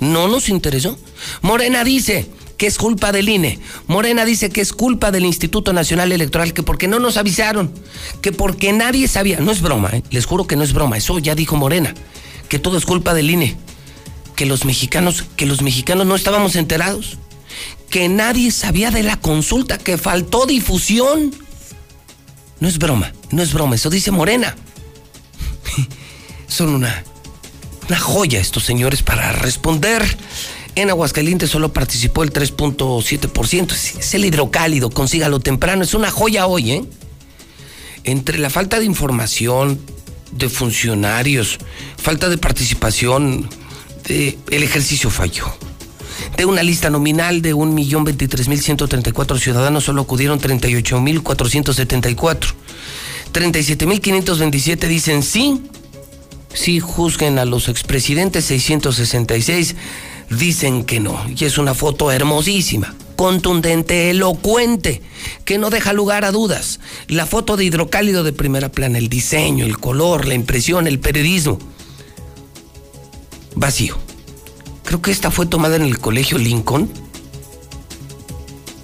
No 0.00 0.28
nos 0.28 0.48
interesó. 0.48 0.98
Morena 1.42 1.84
dice 1.84 2.30
que 2.56 2.66
es 2.66 2.76
culpa 2.76 3.12
del 3.12 3.28
INE. 3.28 3.58
Morena 3.86 4.24
dice 4.24 4.50
que 4.50 4.60
es 4.60 4.72
culpa 4.72 5.10
del 5.10 5.24
Instituto 5.24 5.72
Nacional 5.72 6.12
Electoral, 6.12 6.52
que 6.52 6.62
porque 6.62 6.88
no 6.88 6.98
nos 6.98 7.16
avisaron, 7.16 7.72
que 8.20 8.32
porque 8.32 8.72
nadie 8.72 9.08
sabía. 9.08 9.40
No 9.40 9.52
es 9.52 9.62
broma, 9.62 9.90
¿eh? 9.92 10.02
les 10.10 10.26
juro 10.26 10.46
que 10.46 10.56
no 10.56 10.64
es 10.64 10.72
broma. 10.72 10.96
Eso 10.96 11.18
ya 11.18 11.34
dijo 11.34 11.56
Morena, 11.56 11.94
que 12.48 12.58
todo 12.58 12.76
es 12.76 12.84
culpa 12.84 13.14
del 13.14 13.30
INE. 13.30 13.56
Que 14.38 14.46
los 14.46 14.64
mexicanos, 14.64 15.24
que 15.36 15.44
los 15.44 15.60
mexicanos 15.60 16.06
no 16.06 16.14
estábamos 16.14 16.56
enterados. 16.56 17.18
Que 17.90 18.08
nadie 18.08 18.50
sabía 18.52 18.90
de 18.90 19.02
la 19.02 19.18
consulta, 19.18 19.76
que 19.76 19.98
faltó 19.98 20.46
difusión. 20.46 21.34
No 22.60 22.68
es 22.68 22.78
broma, 22.78 23.12
no 23.30 23.42
es 23.42 23.52
broma, 23.52 23.74
eso 23.74 23.90
dice 23.90 24.10
Morena. 24.10 24.56
Son 26.48 26.70
una 26.70 27.04
una 27.88 27.98
joya 27.98 28.38
estos 28.38 28.64
señores 28.64 29.02
para 29.02 29.32
responder. 29.32 30.04
En 30.74 30.90
Aguascalientes 30.90 31.50
solo 31.50 31.72
participó 31.72 32.22
el 32.22 32.32
3.7%. 32.32 33.72
Es 33.72 34.14
el 34.14 34.24
hidrocálido, 34.24 34.90
consígalo 34.90 35.40
temprano. 35.40 35.82
Es 35.82 35.94
una 35.94 36.10
joya 36.10 36.46
hoy, 36.46 36.72
¿eh? 36.72 36.84
Entre 38.04 38.38
la 38.38 38.50
falta 38.50 38.78
de 38.78 38.84
información 38.84 39.80
de 40.32 40.48
funcionarios, 40.48 41.58
falta 41.96 42.28
de 42.28 42.38
participación, 42.38 43.48
el 44.08 44.62
ejercicio 44.62 45.10
falló. 45.10 45.44
De 46.36 46.44
una 46.44 46.62
lista 46.62 46.90
nominal 46.90 47.40
de 47.42 47.54
1.023.134 47.54 49.38
ciudadanos, 49.38 49.84
solo 49.84 50.02
acudieron 50.02 50.40
38.474. 50.40 52.54
37.527 53.32 54.86
dicen 54.86 55.22
sí, 55.22 55.62
sí 56.52 56.80
juzguen 56.80 57.38
a 57.38 57.44
los 57.44 57.68
expresidentes 57.68 58.46
666 58.46 59.76
dicen 60.30 60.84
que 60.84 61.00
no. 61.00 61.20
Y 61.36 61.44
es 61.44 61.58
una 61.58 61.74
foto 61.74 62.10
hermosísima, 62.10 62.94
contundente, 63.16 64.10
elocuente, 64.10 65.02
que 65.44 65.58
no 65.58 65.70
deja 65.70 65.92
lugar 65.92 66.24
a 66.24 66.32
dudas. 66.32 66.80
La 67.08 67.26
foto 67.26 67.56
de 67.56 67.64
hidrocálido 67.64 68.24
de 68.24 68.32
primera 68.32 68.70
plana, 68.70 68.98
el 68.98 69.08
diseño, 69.08 69.64
el 69.64 69.78
color, 69.78 70.26
la 70.26 70.34
impresión, 70.34 70.86
el 70.86 70.98
periodismo. 70.98 71.58
Vacío. 73.58 73.98
Creo 74.84 75.02
que 75.02 75.10
esta 75.10 75.32
fue 75.32 75.44
tomada 75.44 75.74
en 75.74 75.82
el 75.82 75.98
colegio 75.98 76.38
Lincoln. 76.38 76.88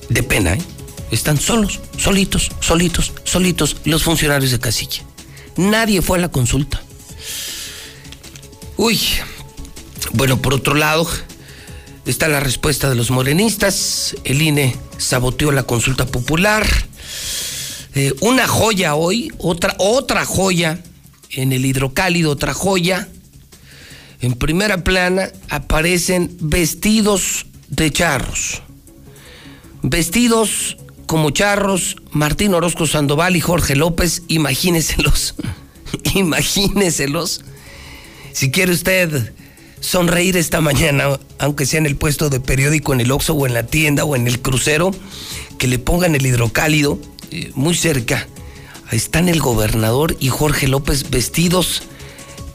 De 0.08 0.22
pena, 0.22 0.54
¿eh? 0.54 0.62
Están 1.12 1.38
solos, 1.38 1.80
solitos, 1.96 2.50
solitos, 2.60 3.12
solitos 3.22 3.76
los 3.84 4.02
funcionarios 4.02 4.50
de 4.50 4.58
casilla. 4.58 5.02
Nadie 5.56 6.02
fue 6.02 6.18
a 6.18 6.22
la 6.22 6.30
consulta. 6.30 6.82
Uy, 8.76 8.98
bueno, 10.12 10.42
por 10.42 10.52
otro 10.52 10.74
lado, 10.74 11.08
está 12.04 12.26
la 12.26 12.40
respuesta 12.40 12.90
de 12.90 12.96
los 12.96 13.12
morenistas. 13.12 14.16
El 14.24 14.42
INE 14.42 14.76
saboteó 14.98 15.52
la 15.52 15.62
consulta 15.62 16.04
popular. 16.04 16.66
Eh, 17.94 18.12
una 18.20 18.48
joya 18.48 18.96
hoy, 18.96 19.32
otra, 19.38 19.76
otra 19.78 20.24
joya 20.24 20.82
en 21.30 21.52
el 21.52 21.64
hidrocálido, 21.64 22.32
otra 22.32 22.54
joya. 22.54 23.08
En 24.24 24.32
primera 24.32 24.82
plana 24.82 25.30
aparecen 25.50 26.34
vestidos 26.40 27.44
de 27.68 27.92
charros. 27.92 28.62
Vestidos 29.82 30.78
como 31.04 31.28
charros, 31.28 31.96
Martín 32.10 32.54
Orozco 32.54 32.86
Sandoval 32.86 33.36
y 33.36 33.42
Jorge 33.42 33.76
López, 33.76 34.22
imagíneselos, 34.28 35.34
imagíneselos 36.14 37.42
si 38.32 38.50
quiere 38.50 38.72
usted 38.72 39.34
sonreír 39.80 40.38
esta 40.38 40.62
mañana, 40.62 41.20
aunque 41.38 41.66
sea 41.66 41.80
en 41.80 41.86
el 41.86 41.96
puesto 41.96 42.30
de 42.30 42.40
periódico, 42.40 42.94
en 42.94 43.02
el 43.02 43.10
Oxxo 43.10 43.34
o 43.34 43.46
en 43.46 43.52
la 43.52 43.66
tienda 43.66 44.06
o 44.06 44.16
en 44.16 44.26
el 44.26 44.40
crucero, 44.40 44.92
que 45.58 45.68
le 45.68 45.78
pongan 45.78 46.14
el 46.14 46.24
hidrocálido 46.24 46.98
eh, 47.30 47.52
muy 47.56 47.74
cerca. 47.74 48.26
Ahí 48.88 48.96
están 48.96 49.28
el 49.28 49.40
gobernador 49.40 50.16
y 50.18 50.30
Jorge 50.30 50.66
López 50.66 51.10
vestidos 51.10 51.82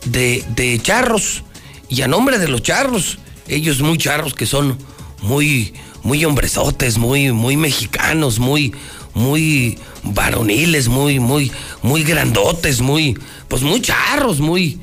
de 0.05 0.79
charros. 0.81 1.43
Y 1.89 2.01
a 2.03 2.07
nombre 2.07 2.37
de 2.37 2.47
los 2.47 2.61
charros, 2.61 3.17
ellos 3.47 3.81
muy 3.81 3.97
charros 3.97 4.33
que 4.33 4.45
son 4.45 4.77
muy, 5.21 5.73
muy 6.03 6.23
hombresotes, 6.23 6.97
muy, 6.97 7.31
muy 7.31 7.57
mexicanos, 7.57 8.39
muy, 8.39 8.73
muy 9.13 9.77
varoniles, 10.03 10.87
muy, 10.87 11.19
muy, 11.19 11.51
muy 11.81 12.03
grandotes, 12.03 12.81
muy, 12.81 13.17
pues 13.47 13.63
muy 13.63 13.81
charros, 13.81 14.39
muy, 14.39 14.79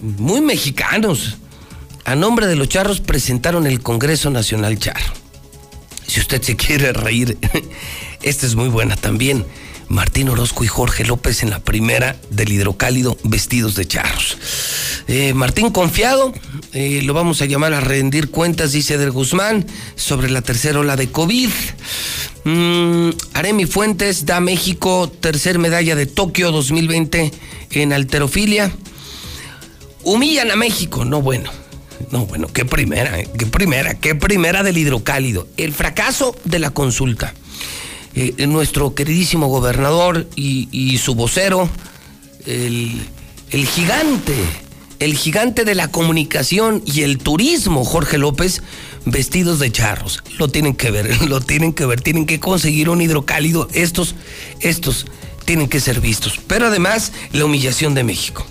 muy 0.00 0.40
mexicanos. 0.40 1.38
A 2.04 2.14
nombre 2.14 2.46
de 2.46 2.56
los 2.56 2.68
charros 2.68 3.00
presentaron 3.00 3.66
el 3.66 3.80
Congreso 3.82 4.30
Nacional 4.30 4.78
Charro. 4.78 5.12
Si 6.06 6.20
usted 6.20 6.40
se 6.40 6.56
quiere 6.56 6.92
reír, 6.92 7.36
esta 8.22 8.46
es 8.46 8.54
muy 8.54 8.68
buena 8.68 8.96
también. 8.96 9.44
Martín 9.88 10.28
Orozco 10.28 10.64
y 10.64 10.68
Jorge 10.68 11.04
López 11.04 11.42
en 11.42 11.50
la 11.50 11.60
primera 11.60 12.16
del 12.30 12.52
hidrocálido 12.52 13.16
vestidos 13.24 13.74
de 13.74 13.86
charros. 13.86 14.36
Eh, 15.08 15.32
Martín 15.34 15.70
confiado, 15.70 16.32
eh, 16.72 17.00
lo 17.04 17.14
vamos 17.14 17.40
a 17.40 17.46
llamar 17.46 17.72
a 17.72 17.80
rendir 17.80 18.30
cuentas, 18.30 18.72
dice 18.72 18.98
Del 18.98 19.10
Guzmán, 19.10 19.66
sobre 19.96 20.30
la 20.30 20.42
tercera 20.42 20.78
ola 20.80 20.96
de 20.96 21.10
COVID. 21.10 21.50
Mm, 22.44 23.10
Aremi 23.34 23.66
Fuentes 23.66 24.26
da 24.26 24.40
México 24.40 25.10
tercer 25.20 25.58
medalla 25.58 25.96
de 25.96 26.06
Tokio 26.06 26.52
2020 26.52 27.32
en 27.70 27.92
alterofilia. 27.92 28.70
Humillan 30.04 30.50
a 30.50 30.56
México, 30.56 31.04
no 31.04 31.22
bueno. 31.22 31.50
No, 32.10 32.26
bueno, 32.26 32.46
qué 32.52 32.64
primera, 32.64 33.18
eh, 33.18 33.28
qué 33.38 33.46
primera, 33.46 33.94
qué 33.94 34.14
primera 34.14 34.62
del 34.62 34.78
hidrocálido. 34.78 35.48
El 35.56 35.72
fracaso 35.72 36.36
de 36.44 36.58
la 36.58 36.70
consulta. 36.70 37.34
Eh, 38.20 38.48
nuestro 38.48 38.96
queridísimo 38.96 39.46
gobernador 39.46 40.26
y, 40.34 40.98
su 40.98 41.14
vocero, 41.14 41.68
el, 42.46 43.00
el, 43.52 43.64
gigante, 43.64 44.34
el 44.98 45.16
gigante 45.16 45.64
de 45.64 45.76
la 45.76 45.86
comunicación 45.86 46.82
y 46.84 47.02
el 47.02 47.18
turismo, 47.18 47.84
Jorge 47.84 48.18
López, 48.18 48.60
vestidos 49.04 49.60
de 49.60 49.70
charros. 49.70 50.24
Lo 50.36 50.48
tienen 50.48 50.74
que 50.74 50.90
ver, 50.90 51.22
lo 51.28 51.40
tienen 51.40 51.72
que 51.72 51.86
ver, 51.86 52.00
tienen 52.00 52.26
que 52.26 52.40
conseguir 52.40 52.88
un 52.88 53.00
hidrocálido. 53.00 53.68
Estos, 53.72 54.16
estos 54.58 55.06
tienen 55.44 55.68
que 55.68 55.78
ser 55.78 56.00
vistos. 56.00 56.40
Pero 56.48 56.66
además, 56.66 57.12
la 57.30 57.44
humillación 57.44 57.94
de 57.94 58.02
México. 58.02 58.44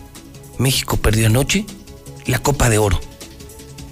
México 0.60 0.96
perdió 0.96 1.28
anoche 1.28 1.66
la 2.26 2.40
Copa 2.40 2.70
de 2.70 2.78
Oro. 2.78 3.02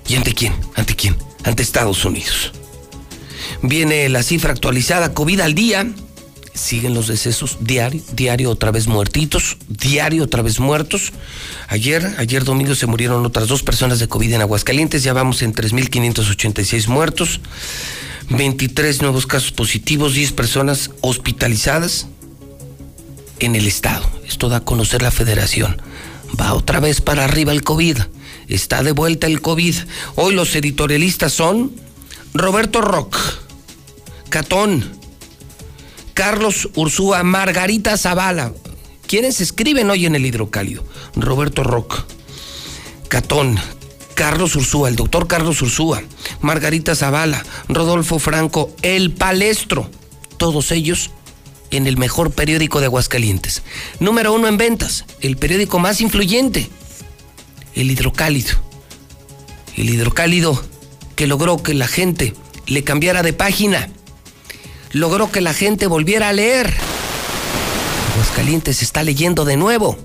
¿Y 0.07 0.15
ante 0.15 0.33
quién? 0.33 0.53
¿Ante 0.75 0.95
quién? 0.95 1.17
Ante 1.43 1.63
Estados 1.63 2.05
Unidos. 2.05 2.53
Viene 3.61 4.07
la 4.09 4.23
cifra 4.23 4.51
actualizada, 4.51 5.13
COVID 5.13 5.39
al 5.41 5.55
día. 5.55 5.87
Siguen 6.53 6.93
los 6.93 7.07
decesos 7.07 7.57
diario, 7.59 8.01
diario 8.13 8.49
otra 8.49 8.71
vez 8.71 8.87
muertitos, 8.87 9.57
diario 9.67 10.23
otra 10.23 10.41
vez 10.41 10.59
muertos. 10.59 11.11
Ayer, 11.67 12.15
ayer 12.17 12.45
domingo 12.45 12.75
se 12.75 12.87
murieron 12.87 13.25
otras 13.25 13.49
dos 13.49 13.61
personas 13.61 13.99
de 13.99 14.07
COVID 14.07 14.33
en 14.33 14.41
Aguascalientes, 14.41 15.03
ya 15.03 15.11
vamos 15.11 15.41
en 15.41 15.53
3.586 15.53 16.87
muertos, 16.87 17.41
23 18.29 19.01
nuevos 19.01 19.27
casos 19.27 19.51
positivos, 19.51 20.13
10 20.13 20.31
personas 20.31 20.91
hospitalizadas 21.01 22.07
en 23.39 23.55
el 23.55 23.67
estado. 23.67 24.09
Esto 24.25 24.49
da 24.49 24.57
a 24.57 24.65
conocer 24.65 25.01
la 25.01 25.11
federación. 25.11 25.81
Va 26.39 26.53
otra 26.53 26.79
vez 26.79 27.01
para 27.01 27.25
arriba 27.25 27.51
el 27.51 27.63
COVID. 27.63 27.97
Está 28.47 28.83
de 28.83 28.91
vuelta 28.91 29.27
el 29.27 29.41
COVID. 29.41 29.75
Hoy 30.15 30.33
los 30.33 30.55
editorialistas 30.55 31.33
son 31.33 31.71
Roberto 32.33 32.81
Rock, 32.81 33.17
Catón, 34.29 34.83
Carlos 36.13 36.69
Ursúa, 36.75 37.23
Margarita 37.23 37.97
Zavala. 37.97 38.53
¿Quiénes 39.07 39.41
escriben 39.41 39.89
hoy 39.89 40.05
en 40.05 40.15
el 40.15 40.25
hidrocálido? 40.25 40.83
Roberto 41.15 41.63
Rock, 41.63 42.05
Catón, 43.07 43.59
Carlos 44.15 44.55
Ursúa, 44.55 44.89
el 44.89 44.95
doctor 44.95 45.27
Carlos 45.27 45.61
Ursúa, 45.61 46.01
Margarita 46.41 46.95
Zavala, 46.95 47.45
Rodolfo 47.67 48.17
Franco, 48.17 48.73
El 48.81 49.11
Palestro. 49.11 49.89
Todos 50.37 50.71
ellos 50.71 51.11
en 51.71 51.87
el 51.87 51.97
mejor 51.97 52.31
periódico 52.31 52.79
de 52.79 52.85
Aguascalientes. 52.85 53.61
Número 53.99 54.33
uno 54.33 54.47
en 54.47 54.57
ventas, 54.57 55.05
el 55.21 55.37
periódico 55.37 55.79
más 55.79 56.01
influyente, 56.01 56.69
el 57.75 57.91
hidrocálido. 57.91 58.55
El 59.75 59.89
hidrocálido 59.89 60.63
que 61.15 61.27
logró 61.27 61.61
que 61.61 61.73
la 61.73 61.87
gente 61.87 62.33
le 62.67 62.83
cambiara 62.83 63.23
de 63.23 63.33
página. 63.33 63.89
Logró 64.95 65.29
que 65.29 65.41
la 65.41 65.53
gente 65.53 65.87
volviera 65.87 66.29
a 66.29 66.33
leer. 66.33 66.73
Aguascalientes 68.13 68.81
está 68.81 69.03
leyendo 69.03 69.43
de 69.43 69.57
nuevo 69.57 69.97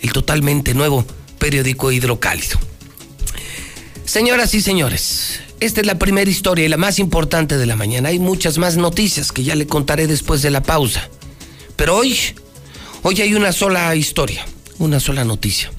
el 0.00 0.12
totalmente 0.12 0.72
nuevo 0.72 1.04
periódico 1.38 1.92
Hidrocálido. 1.92 2.58
Señoras 4.06 4.54
y 4.54 4.62
señores, 4.62 5.40
esta 5.60 5.82
es 5.82 5.86
la 5.86 5.98
primera 5.98 6.30
historia 6.30 6.64
y 6.64 6.68
la 6.68 6.78
más 6.78 6.98
importante 6.98 7.58
de 7.58 7.66
la 7.66 7.76
mañana. 7.76 8.08
Hay 8.08 8.18
muchas 8.18 8.56
más 8.56 8.78
noticias 8.78 9.30
que 9.30 9.44
ya 9.44 9.54
le 9.54 9.66
contaré 9.66 10.06
después 10.06 10.40
de 10.40 10.50
la 10.50 10.62
pausa. 10.62 11.10
Pero 11.76 11.96
hoy, 11.96 12.16
hoy 13.02 13.20
hay 13.20 13.34
una 13.34 13.52
sola 13.52 13.94
historia, 13.94 14.46
una 14.78 15.00
sola 15.00 15.24
noticia. 15.24 15.70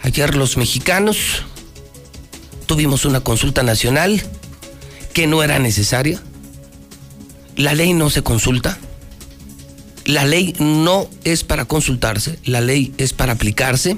Ayer 0.00 0.34
los 0.34 0.56
mexicanos 0.56 1.42
tuvimos 2.64 3.04
una 3.04 3.20
consulta 3.20 3.62
nacional 3.62 4.22
que 5.12 5.26
no 5.26 5.42
era 5.42 5.58
necesaria. 5.58 6.22
La 7.56 7.74
ley 7.74 7.92
no 7.92 8.10
se 8.10 8.22
consulta. 8.22 8.78
La 10.04 10.24
ley 10.24 10.54
no 10.58 11.08
es 11.24 11.44
para 11.44 11.64
consultarse, 11.64 12.38
la 12.44 12.60
ley 12.60 12.92
es 12.98 13.12
para 13.12 13.32
aplicarse. 13.32 13.96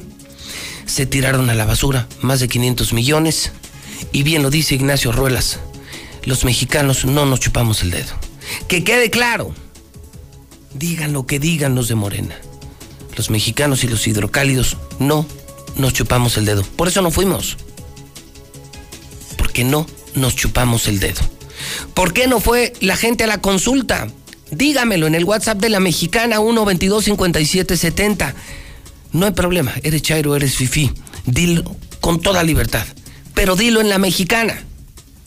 Se 0.85 1.05
tiraron 1.05 1.51
a 1.51 1.55
la 1.55 1.65
basura 1.65 2.07
más 2.21 2.39
de 2.39 2.49
500 2.49 2.93
millones. 2.93 3.53
Y 4.13 4.23
bien 4.23 4.43
lo 4.43 4.51
dice 4.51 4.77
Ignacio 4.77 5.11
Ruelas, 5.11 5.59
los 6.25 6.45
mexicanos 6.45 7.05
no 7.05 7.27
nos 7.27 7.41
chupamos 7.41 7.83
el 7.83 7.91
dedo. 7.91 8.13
Que 8.69 8.85
quede 8.85 9.11
claro, 9.11 9.53
digan 10.75 11.13
lo 11.13 11.27
que 11.27 11.41
digan 11.41 11.75
los 11.75 11.89
de 11.89 11.97
Morena. 11.97 12.37
Los 13.17 13.31
mexicanos 13.31 13.83
y 13.83 13.89
los 13.89 14.07
hidrocálidos 14.07 14.77
no 14.99 15.27
nos 15.77 15.93
chupamos 15.93 16.37
el 16.37 16.45
dedo. 16.45 16.63
Por 16.63 16.89
eso 16.89 17.03
no 17.03 17.11
fuimos. 17.11 17.57
Porque 19.39 19.65
no 19.65 19.87
nos 20.15 20.37
chupamos 20.37 20.87
el 20.87 21.01
dedo. 21.01 21.36
¿Por 21.95 22.13
qué 22.13 22.27
no 22.27 22.41
fue 22.41 22.73
la 22.81 22.97
gente 22.97 23.25
a 23.25 23.27
la 23.27 23.41
consulta? 23.41 24.09
Dígamelo 24.51 25.07
en 25.07 25.15
el 25.15 25.25
WhatsApp 25.25 25.59
de 25.59 25.69
la 25.69 25.81
mexicana 25.81 26.39
1225770. 26.39 28.35
No 29.13 29.27
hay 29.27 29.33
problema, 29.33 29.73
eres 29.83 30.03
Chairo, 30.03 30.37
eres 30.37 30.57
Fifi. 30.57 30.93
Dilo 31.25 31.77
con 32.01 32.21
toda 32.21 32.43
libertad. 32.43 32.87
Pero 33.35 33.57
dilo 33.57 33.81
en 33.81 33.89
la 33.89 33.99
mexicana. 33.99 34.63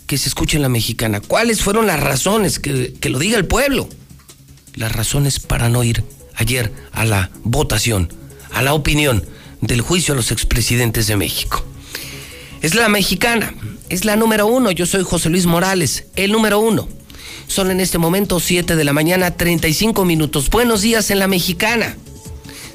Que 0.08 0.18
se 0.18 0.30
escuche 0.30 0.58
en 0.58 0.64
la 0.64 0.70
mexicana. 0.70 1.22
¿Cuáles 1.22 1.62
fueron 1.62 1.86
las 1.86 2.00
razones? 2.00 2.60
Que, 2.60 2.94
que 2.94 3.10
lo 3.10 3.20
diga 3.20 3.38
el 3.38 3.46
pueblo. 3.46 3.88
Las 4.76 4.92
razones 4.92 5.40
para 5.40 5.70
no 5.70 5.84
ir 5.84 6.04
ayer 6.36 6.72
a 6.94 7.06
la 7.06 7.30
votación, 7.44 8.12
a 8.52 8.62
la 8.62 8.74
opinión 8.74 9.26
del 9.62 9.82
juicio 9.82 10.14
a 10.14 10.18
los 10.18 10.32
expresidentes 10.32 11.08
de 11.08 11.18
México. 11.18 11.64
Es 12.62 12.76
la 12.76 12.90
mexicana, 12.90 13.54
es 13.88 14.04
la 14.04 14.18
número 14.18 14.46
uno. 14.46 14.72
Yo 14.72 14.86
soy 14.86 15.04
José 15.04 15.30
Luis 15.30 15.46
Morales, 15.46 16.04
el 16.18 16.34
número 16.34 16.60
uno. 16.60 16.90
Son 17.48 17.72
en 17.72 17.80
este 17.80 17.98
momento 17.98 18.42
7 18.42 18.76
de 18.76 18.84
la 18.84 18.92
mañana, 18.92 19.32
35 19.32 20.04
minutos. 20.04 20.50
Buenos 20.50 20.82
días 20.82 21.10
en 21.10 21.20
la 21.20 21.28
mexicana. 21.28 21.96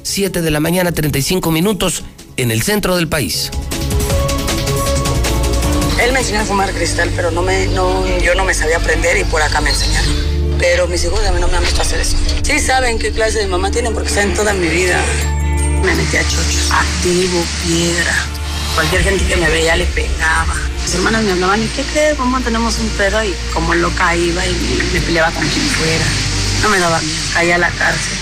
7 0.01 0.41
de 0.41 0.51
la 0.51 0.59
mañana, 0.59 0.91
35 0.91 1.51
minutos 1.51 2.03
en 2.35 2.49
el 2.49 2.63
centro 2.63 2.95
del 2.95 3.07
país. 3.07 3.51
Él 6.03 6.11
me 6.13 6.19
enseñó 6.19 6.39
a 6.39 6.45
fumar 6.45 6.73
cristal, 6.73 7.11
pero 7.15 7.29
no 7.29 7.43
me, 7.43 7.67
no, 7.67 8.05
yo 8.23 8.33
no 8.33 8.43
me 8.43 8.55
sabía 8.55 8.77
aprender 8.77 9.17
y 9.17 9.23
por 9.25 9.43
acá 9.43 9.61
me 9.61 9.69
enseñaron. 9.69 10.11
Pero 10.57 10.87
mis 10.87 11.03
hijos 11.03 11.23
a 11.25 11.31
mí 11.31 11.39
no 11.39 11.47
me 11.47 11.57
han 11.57 11.63
visto 11.63 11.83
hacer 11.83 11.99
eso. 11.99 12.17
Sí 12.41 12.59
saben 12.59 12.97
qué 12.97 13.11
clase 13.11 13.37
de 13.37 13.47
mamá 13.47 13.69
tienen 13.69 13.93
porque 13.93 14.09
saben 14.09 14.33
toda 14.33 14.53
mi 14.55 14.67
vida. 14.67 14.99
Me 15.83 15.93
metí 15.93 16.17
a 16.17 16.23
chochos, 16.23 16.71
activo, 16.71 17.43
piedra. 17.63 18.44
Cualquier 18.75 19.03
gente 19.03 19.25
que 19.25 19.37
me 19.37 19.49
veía 19.49 19.77
le 19.77 19.85
pegaba. 19.85 20.53
Mis 20.83 20.93
hermanas 20.95 21.23
me 21.23 21.31
hablaban, 21.31 21.63
¿y 21.63 21.67
qué 21.67 21.83
crees? 21.83 22.15
¿Cómo 22.15 22.39
tenemos 22.41 22.77
un 22.77 22.89
pedo? 22.89 23.23
Y 23.23 23.33
como 23.53 23.73
loca 23.73 24.13
iba 24.15 24.45
y 24.45 24.53
me 24.93 24.99
peleaba 24.99 25.31
con 25.31 25.47
quien 25.47 25.65
fuera. 25.65 26.05
No 26.61 26.69
me 26.69 26.79
daba 26.79 26.99
miedo, 26.99 27.15
caía 27.33 27.55
a 27.55 27.57
la 27.57 27.69
cárcel. 27.69 28.17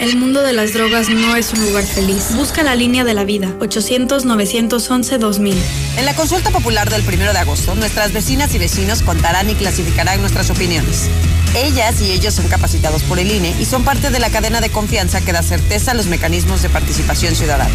El 0.00 0.16
mundo 0.16 0.42
de 0.42 0.52
las 0.52 0.74
drogas 0.74 1.08
no 1.08 1.34
es 1.34 1.52
un 1.52 1.64
lugar 1.64 1.84
feliz. 1.84 2.34
Busca 2.34 2.62
la 2.62 2.74
línea 2.74 3.04
de 3.04 3.14
la 3.14 3.24
vida, 3.24 3.54
800-911-2000. 3.60 5.54
En 5.96 6.04
la 6.04 6.14
consulta 6.14 6.50
popular 6.50 6.90
del 6.90 7.02
1 7.02 7.32
de 7.32 7.38
agosto, 7.38 7.74
nuestras 7.74 8.12
vecinas 8.12 8.54
y 8.54 8.58
vecinos 8.58 9.02
contarán 9.02 9.48
y 9.48 9.54
clasificarán 9.54 10.20
nuestras 10.20 10.50
opiniones. 10.50 11.08
Ellas 11.54 12.02
y 12.02 12.10
ellos 12.10 12.34
son 12.34 12.48
capacitados 12.48 13.02
por 13.04 13.18
el 13.18 13.30
INE 13.30 13.54
y 13.58 13.64
son 13.64 13.84
parte 13.84 14.10
de 14.10 14.18
la 14.18 14.30
cadena 14.30 14.60
de 14.60 14.70
confianza 14.70 15.20
que 15.20 15.32
da 15.32 15.42
certeza 15.42 15.92
a 15.92 15.94
los 15.94 16.06
mecanismos 16.06 16.60
de 16.60 16.68
participación 16.68 17.34
ciudadana. 17.34 17.70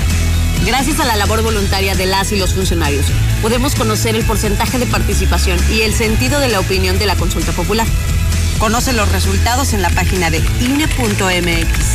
Gracias 0.65 0.99
a 0.99 1.05
la 1.05 1.15
labor 1.15 1.41
voluntaria 1.41 1.95
de 1.95 2.05
las 2.05 2.31
y 2.31 2.35
los 2.37 2.53
funcionarios, 2.53 3.05
podemos 3.41 3.75
conocer 3.75 4.15
el 4.15 4.25
porcentaje 4.25 4.77
de 4.77 4.85
participación 4.85 5.57
y 5.71 5.81
el 5.81 5.93
sentido 5.93 6.39
de 6.39 6.49
la 6.49 6.59
opinión 6.59 6.99
de 6.99 7.05
la 7.05 7.15
consulta 7.15 7.51
popular. 7.53 7.87
Conoce 8.59 8.93
los 8.93 9.09
resultados 9.11 9.73
en 9.73 9.81
la 9.81 9.89
página 9.89 10.29
de 10.29 10.39
INE.mx. 10.59 11.85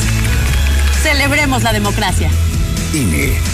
Celebremos 1.03 1.63
la 1.63 1.73
democracia. 1.73 2.31
INE. 2.93 3.54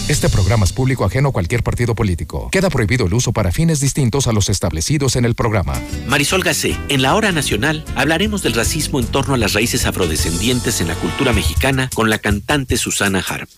Este 0.11 0.27
programa 0.27 0.65
es 0.65 0.73
público 0.73 1.05
ajeno 1.05 1.29
a 1.29 1.31
cualquier 1.31 1.63
partido 1.63 1.95
político. 1.95 2.49
Queda 2.51 2.69
prohibido 2.69 3.05
el 3.05 3.13
uso 3.13 3.31
para 3.31 3.53
fines 3.53 3.79
distintos 3.79 4.27
a 4.27 4.33
los 4.33 4.49
establecidos 4.49 5.15
en 5.15 5.23
el 5.23 5.35
programa. 5.35 5.81
Marisol 6.05 6.43
Gacé, 6.43 6.75
en 6.89 7.01
la 7.01 7.15
hora 7.15 7.31
nacional 7.31 7.85
hablaremos 7.95 8.43
del 8.43 8.51
racismo 8.51 8.99
en 8.99 9.05
torno 9.05 9.35
a 9.35 9.37
las 9.37 9.53
raíces 9.53 9.85
afrodescendientes 9.85 10.81
en 10.81 10.89
la 10.89 10.95
cultura 10.95 11.31
mexicana 11.31 11.89
con 11.95 12.09
la 12.09 12.17
cantante 12.19 12.75
Susana 12.75 13.23
Harp. 13.25 13.49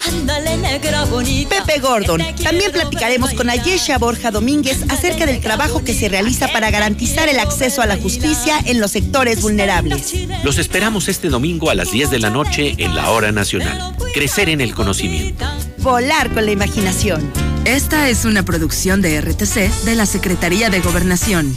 Pepe 1.49 1.79
Gordon. 1.79 2.21
También 2.43 2.71
platicaremos 2.71 3.33
con 3.33 3.49
Ayesha 3.49 3.97
Borja 3.97 4.29
Domínguez 4.29 4.83
acerca 4.89 5.25
del 5.25 5.41
trabajo 5.41 5.83
que 5.83 5.95
se 5.95 6.07
realiza 6.07 6.49
para 6.49 6.69
garantizar 6.69 7.29
el 7.29 7.39
acceso 7.39 7.81
a 7.81 7.87
la 7.87 7.97
justicia 7.97 8.59
en 8.65 8.79
los 8.79 8.91
sectores 8.91 9.41
vulnerables. 9.41 10.13
Los 10.43 10.59
esperamos 10.59 11.07
este 11.07 11.29
domingo 11.29 11.71
a 11.71 11.73
las 11.73 11.89
10 11.89 12.11
de 12.11 12.19
la 12.19 12.29
noche 12.29 12.75
en 12.77 12.93
la 12.93 13.09
hora 13.09 13.31
nacional. 13.31 13.97
Crecer 14.13 14.49
en 14.49 14.61
el 14.61 14.75
conocimiento. 14.75 15.47
Volar 15.79 16.31
con 16.31 16.42
la 16.45 16.51
imaginación. 16.51 17.31
Esta 17.65 18.09
es 18.09 18.25
una 18.25 18.43
producción 18.43 19.01
de 19.01 19.21
RTC 19.21 19.85
de 19.85 19.95
la 19.95 20.05
Secretaría 20.05 20.69
de 20.69 20.81
Gobernación. 20.81 21.55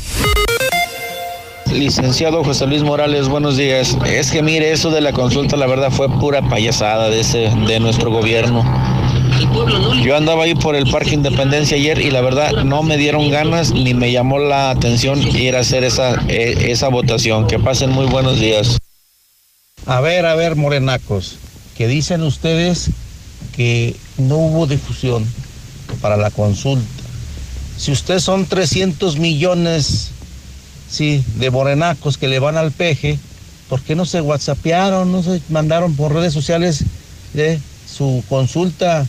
Licenciado 1.72 2.44
José 2.44 2.66
Luis 2.66 2.82
Morales, 2.82 3.28
buenos 3.28 3.56
días. 3.56 3.96
Es 4.06 4.30
que 4.30 4.42
mire, 4.42 4.72
eso 4.72 4.90
de 4.90 5.00
la 5.00 5.12
consulta, 5.12 5.56
la 5.56 5.66
verdad 5.66 5.90
fue 5.90 6.08
pura 6.08 6.48
payasada 6.48 7.10
de 7.10 7.20
ese, 7.20 7.50
de 7.66 7.80
nuestro 7.80 8.10
gobierno. 8.10 8.64
Yo 10.02 10.16
andaba 10.16 10.44
ahí 10.44 10.54
por 10.54 10.76
el 10.76 10.88
Parque 10.90 11.14
Independencia 11.14 11.76
ayer 11.76 12.00
y 12.00 12.10
la 12.10 12.20
verdad 12.20 12.64
no 12.64 12.82
me 12.82 12.96
dieron 12.96 13.30
ganas 13.30 13.72
ni 13.72 13.92
me 13.92 14.12
llamó 14.12 14.38
la 14.38 14.70
atención 14.70 15.20
ir 15.20 15.56
a 15.56 15.60
hacer 15.60 15.84
esa, 15.84 16.14
eh, 16.28 16.70
esa 16.70 16.88
votación. 16.88 17.46
Que 17.46 17.58
pasen 17.58 17.90
muy 17.90 18.06
buenos 18.06 18.38
días. 18.38 18.78
A 19.84 20.00
ver, 20.00 20.26
a 20.26 20.34
ver, 20.34 20.56
morenacos, 20.56 21.38
que 21.76 21.88
dicen 21.88 22.22
ustedes 22.22 22.90
que 23.56 23.96
no 24.18 24.36
hubo 24.36 24.66
difusión 24.66 25.24
para 26.00 26.16
la 26.16 26.30
consulta. 26.30 26.86
Si 27.78 27.92
ustedes 27.92 28.22
son 28.22 28.46
300 28.46 29.18
millones 29.18 30.10
sí, 30.90 31.24
de 31.36 31.50
morenacos 31.50 32.18
que 32.18 32.28
le 32.28 32.38
van 32.38 32.56
al 32.56 32.72
peje, 32.72 33.18
¿por 33.68 33.80
qué 33.82 33.94
no 33.94 34.06
se 34.06 34.20
whatsappearon, 34.20 35.10
no 35.10 35.22
se 35.22 35.40
mandaron 35.48 35.94
por 35.94 36.14
redes 36.14 36.32
sociales 36.32 36.84
su 37.90 38.22
consulta? 38.28 39.06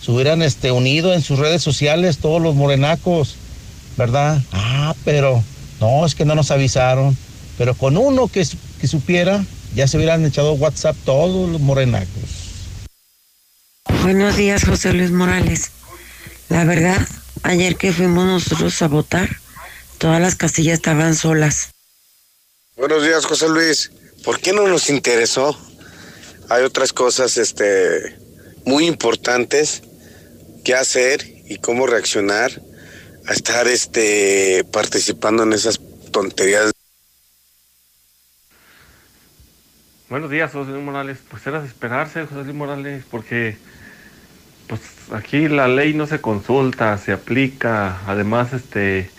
Se 0.00 0.12
hubieran 0.12 0.42
este, 0.42 0.70
unido 0.70 1.14
en 1.14 1.22
sus 1.22 1.38
redes 1.38 1.62
sociales 1.62 2.18
todos 2.18 2.40
los 2.42 2.54
morenacos, 2.54 3.36
¿verdad? 3.96 4.42
Ah, 4.52 4.94
pero 5.04 5.42
no, 5.80 6.04
es 6.04 6.14
que 6.14 6.24
no 6.24 6.34
nos 6.34 6.50
avisaron. 6.50 7.16
Pero 7.56 7.74
con 7.74 7.96
uno 7.96 8.28
que, 8.28 8.46
que 8.80 8.88
supiera, 8.88 9.44
ya 9.74 9.88
se 9.88 9.96
hubieran 9.96 10.24
echado 10.24 10.52
WhatsApp 10.54 10.96
todos 11.04 11.48
los 11.50 11.60
morenacos. 11.60 12.43
Buenos 13.86 14.36
días, 14.36 14.64
José 14.64 14.92
Luis 14.92 15.10
Morales. 15.10 15.70
La 16.48 16.64
verdad, 16.64 17.06
ayer 17.42 17.76
que 17.76 17.92
fuimos 17.92 18.26
nosotros 18.26 18.80
a 18.82 18.88
votar, 18.88 19.28
todas 19.98 20.20
las 20.20 20.34
casillas 20.34 20.74
estaban 20.74 21.14
solas. 21.14 21.70
Buenos 22.76 23.02
días, 23.02 23.24
José 23.24 23.48
Luis. 23.48 23.90
¿Por 24.24 24.40
qué 24.40 24.52
no 24.52 24.66
nos 24.66 24.90
interesó? 24.90 25.58
Hay 26.48 26.62
otras 26.64 26.92
cosas 26.92 27.36
este, 27.36 28.18
muy 28.64 28.86
importantes 28.86 29.82
que 30.64 30.74
hacer 30.74 31.24
y 31.46 31.58
cómo 31.58 31.86
reaccionar 31.86 32.50
a 33.26 33.32
estar 33.32 33.68
este, 33.68 34.64
participando 34.72 35.42
en 35.42 35.52
esas 35.52 35.80
tonterías. 36.10 36.72
Buenos 40.08 40.30
días, 40.30 40.52
José 40.52 40.70
Luis 40.70 40.84
Morales. 40.84 41.18
Pues 41.28 41.46
era 41.46 41.60
de 41.60 41.66
esperarse, 41.66 42.24
José 42.26 42.44
Luis 42.44 42.54
Morales, 42.54 43.04
porque 43.10 43.56
aquí 45.12 45.48
la 45.48 45.68
ley 45.68 45.94
no 45.94 46.06
se 46.06 46.20
consulta, 46.20 46.96
se 46.98 47.12
aplica. 47.12 47.98
Además, 48.06 48.52
este, 48.52 49.10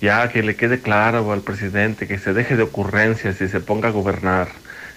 ya 0.00 0.28
que 0.28 0.42
le 0.42 0.56
quede 0.56 0.80
claro 0.80 1.32
al 1.32 1.40
presidente 1.40 2.06
que 2.06 2.18
se 2.18 2.32
deje 2.32 2.56
de 2.56 2.62
ocurrencias 2.62 3.40
y 3.40 3.48
se 3.48 3.60
ponga 3.60 3.88
a 3.88 3.92
gobernar. 3.92 4.48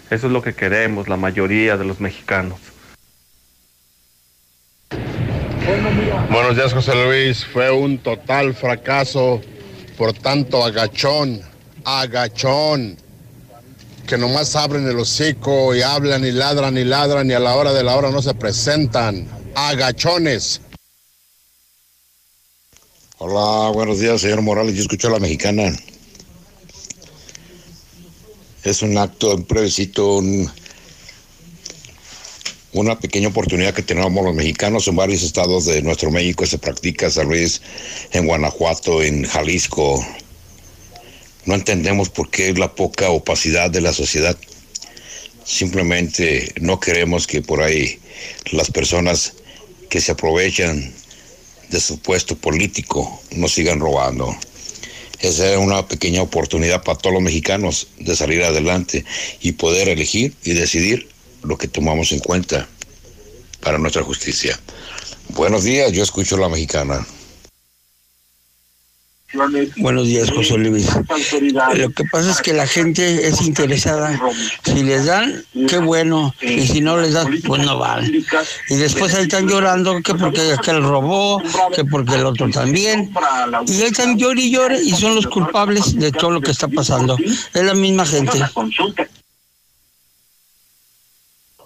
Eso 0.10 0.28
es 0.28 0.34
lo 0.34 0.42
que 0.42 0.54
queremos, 0.54 1.08
la 1.08 1.18
mayoría 1.18 1.78
de 1.78 1.86
los 1.86 2.00
mexicanos. 2.00 2.60
Buenos 6.30 6.56
días, 6.56 6.74
José 6.74 6.94
Luis. 6.96 7.46
Fue 7.46 7.72
un 7.72 7.98
total 7.98 8.54
fracaso 8.54 9.42
por 9.98 10.14
tanto 10.14 10.64
agachón, 10.64 11.42
agachón, 11.84 12.98
que 14.06 14.18
nomás 14.18 14.56
abren 14.56 14.88
el 14.88 15.00
hocico 15.00 15.74
y 15.74 15.82
hablan 15.82 16.24
y 16.26 16.32
ladran 16.32 16.78
y 16.78 16.84
ladran 16.84 17.30
y 17.30 17.34
a 17.34 17.40
la 17.40 17.56
hora 17.56 17.74
de 17.74 17.84
la 17.84 17.96
hora 17.96 18.12
no 18.12 18.22
se 18.22 18.34
presentan. 18.36 19.28
Agachones. 19.56 20.60
Hola, 23.20 23.72
buenos 23.72 24.02
días, 24.02 24.20
señor 24.20 24.42
Morales. 24.42 24.76
Yo 24.76 24.82
escucho 24.82 25.08
a 25.08 25.12
la 25.12 25.20
mexicana. 25.20 25.74
Es 28.66 28.82
un 28.82 28.98
acto, 28.98 29.34
un 29.34 29.46
plebiscito, 29.46 30.18
un, 30.18 30.52
una 32.74 33.00
pequeña 33.00 33.30
oportunidad 33.30 33.74
que 33.74 33.82
tenemos 33.82 34.26
los 34.26 34.36
mexicanos 34.36 34.90
en 34.90 34.98
varios 34.98 35.24
estados 35.24 35.66
de 35.66 35.82
nuestro 35.82 36.12
México. 36.12 36.46
Se 36.46 36.58
practica, 36.58 37.10
San 37.10 37.30
Luis, 37.30 37.62
en 38.12 38.28
Guanajuato, 38.28 39.02
en 39.02 39.24
Jalisco. 39.24 40.06
No 41.46 41.56
entendemos 41.56 42.10
por 42.10 42.30
qué 42.30 42.52
la 42.54 42.76
poca 42.76 43.10
opacidad 43.10 43.72
de 43.72 43.80
la 43.80 43.94
sociedad. 43.94 44.36
Simplemente 45.46 46.52
no 46.60 46.78
queremos 46.82 47.26
que 47.26 47.42
por 47.42 47.62
ahí 47.62 48.00
las 48.52 48.70
personas 48.70 49.36
que 49.90 50.02
se 50.02 50.12
aprovechan 50.12 50.94
de 51.70 51.80
su 51.80 52.00
puesto 52.00 52.36
político 52.36 53.22
nos 53.32 53.54
sigan 53.54 53.80
robando. 53.80 54.36
Esa 55.20 55.52
es 55.52 55.58
una 55.58 55.88
pequeña 55.88 56.22
oportunidad 56.22 56.84
para 56.84 56.98
todos 56.98 57.14
los 57.14 57.24
mexicanos 57.24 57.88
de 57.98 58.16
salir 58.16 58.44
adelante 58.44 59.06
y 59.42 59.54
poder 59.54 59.90
elegir 59.90 60.34
y 60.44 60.54
decidir 60.54 61.10
lo 61.44 61.58
que 61.58 61.68
tomamos 61.68 62.12
en 62.12 62.20
cuenta 62.20 62.68
para 63.62 63.78
nuestra 63.78 64.04
justicia. 64.04 64.60
Buenos 65.30 65.64
días, 65.64 65.92
yo 65.92 66.04
escucho 66.04 66.38
la 66.38 66.50
mexicana. 66.50 67.06
Buenos 69.78 70.08
días, 70.08 70.32
José 70.32 70.58
Luis. 70.58 70.90
Lo 71.76 71.90
que 71.92 72.04
pasa 72.12 72.32
es 72.32 72.42
que 72.42 72.54
la 72.54 72.68
gente 72.68 73.28
es 73.28 73.42
interesada. 73.42 74.20
Si 74.64 74.84
les 74.84 75.06
dan, 75.06 75.44
qué 75.68 75.78
bueno. 75.78 76.34
Y 76.42 76.68
si 76.68 76.82
no 76.82 76.98
les 76.98 77.14
dan, 77.14 77.40
pues 77.46 77.64
no 77.64 77.78
van. 77.78 78.12
Y 78.70 78.76
después 78.76 79.14
ahí 79.14 79.24
están 79.24 79.48
llorando 79.48 80.02
que 80.02 80.14
porque 80.16 80.54
aquel 80.54 80.84
robó, 80.84 81.42
que 81.74 81.86
porque 81.86 82.16
el 82.16 82.26
otro 82.26 82.50
también. 82.50 83.14
Y 83.68 83.82
ahí 83.82 83.84
están 83.84 84.18
llorando 84.18 84.42
y 84.42 84.52
llore 84.52 84.82
y 84.82 84.92
son 84.92 85.16
los 85.16 85.28
culpables 85.28 85.96
de 85.96 86.12
todo 86.12 86.32
lo 86.32 86.42
que 86.42 86.52
está 86.52 86.68
pasando. 86.68 87.18
Es 87.54 87.64
la 87.64 87.74
misma 87.74 88.06
gente. 88.06 88.40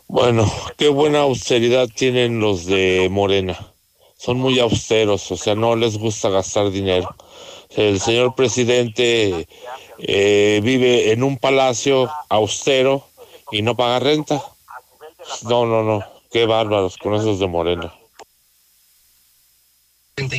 Bueno, 0.08 0.52
qué 0.78 0.90
buena 0.90 1.20
austeridad 1.20 1.88
tienen 1.88 2.40
los 2.40 2.66
de 2.66 3.08
Morena. 3.12 3.58
Son 4.18 4.38
muy 4.38 4.60
austeros, 4.60 5.32
o 5.32 5.38
sea, 5.38 5.56
no 5.56 5.76
les 5.76 5.98
gusta 5.98 6.30
gastar 6.30 6.72
dinero. 6.72 7.16
El 7.70 8.00
señor 8.00 8.36
presidente 8.36 9.48
eh, 10.00 10.60
vive 10.64 11.12
en 11.12 11.24
un 11.24 11.38
palacio 11.38 12.10
austero 12.30 13.08
y 13.52 13.62
no 13.62 13.76
paga 13.76 14.00
renta. 14.00 14.42
No, 15.44 15.66
no, 15.66 15.84
no. 15.84 16.04
Qué 16.32 16.46
bárbaros 16.46 16.98
con 16.98 17.14
esos 17.14 17.40
de 17.40 17.48
Morena. 17.48 17.94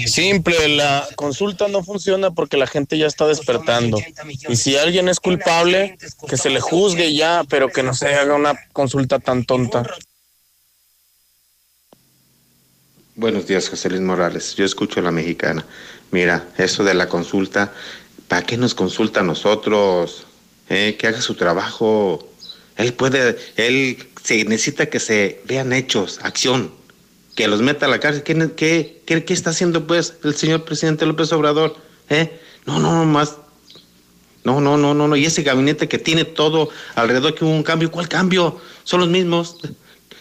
Simple, 0.07 0.69
la 0.69 1.09
consulta 1.17 1.69
no 1.69 1.83
funciona 1.83 2.31
porque 2.31 2.57
la 2.57 2.67
gente 2.67 2.99
ya 2.99 3.07
está 3.07 3.27
despertando. 3.27 3.99
Y 4.49 4.57
si 4.57 4.77
alguien 4.77 5.09
es 5.09 5.21
culpable, 5.21 5.97
que 6.29 6.37
se 6.37 6.51
le 6.51 6.61
juzgue 6.61 7.15
ya, 7.15 7.45
pero 7.49 7.69
que 7.69 7.83
no 7.83 7.95
se 7.95 8.15
haga 8.15 8.35
una 8.35 8.59
consulta 8.73 9.19
tan 9.19 9.45
tonta. 9.45 9.85
Buenos 13.15 13.47
días, 13.47 13.69
José 13.69 13.89
Luis 13.91 14.03
Morales. 14.03 14.55
Yo 14.55 14.65
escucho 14.65 15.01
a 15.01 15.05
la 15.05 15.11
mexicana. 15.11 15.67
Mira, 16.11 16.49
eso 16.59 16.83
de 16.83 16.95
la 16.95 17.09
consulta, 17.09 17.73
¿para 18.29 18.45
qué 18.45 18.57
nos 18.57 18.75
consulta 18.75 19.21
a 19.21 19.23
nosotros? 19.23 20.27
¿Eh? 20.69 20.97
Que 20.99 21.07
haga 21.07 21.21
su 21.21 21.35
trabajo. 21.35 22.29
Él 22.77 22.95
puede, 22.95 23.39
él 23.57 24.09
se 24.23 24.45
necesita 24.45 24.87
que 24.87 25.01
se 25.01 25.41
vean 25.47 25.73
hechos, 25.73 26.19
acción, 26.23 26.73
que 27.37 27.47
los 27.47 27.63
meta 27.63 27.87
a 27.87 27.89
la 27.89 28.01
cárcel. 28.01 28.23
¿Qué, 28.23 28.53
qué, 28.57 29.25
qué, 29.25 29.33
está 29.33 29.51
haciendo 29.51 29.87
pues 29.87 30.15
el 30.25 30.35
señor 30.35 30.65
presidente 30.65 31.07
López 31.07 31.33
Obrador? 31.33 31.77
¿Eh? 32.09 32.41
No, 32.67 32.81
no, 32.81 32.93
no, 32.93 33.05
más. 33.05 33.37
No, 34.43 34.61
no, 34.61 34.77
no, 34.77 34.95
no, 34.95 35.07
no. 35.07 35.17
Y 35.17 35.27
ese 35.27 35.43
gabinete 35.43 35.87
que 35.87 35.99
tiene 35.99 36.25
todo 36.25 36.71
alrededor 36.95 37.35
que 37.35 37.45
hubo 37.45 37.53
un 37.53 37.63
cambio, 37.63 37.91
¿cuál 37.91 38.09
cambio? 38.09 38.61
Son 38.85 39.01
los 39.01 39.09
mismos. 39.09 39.59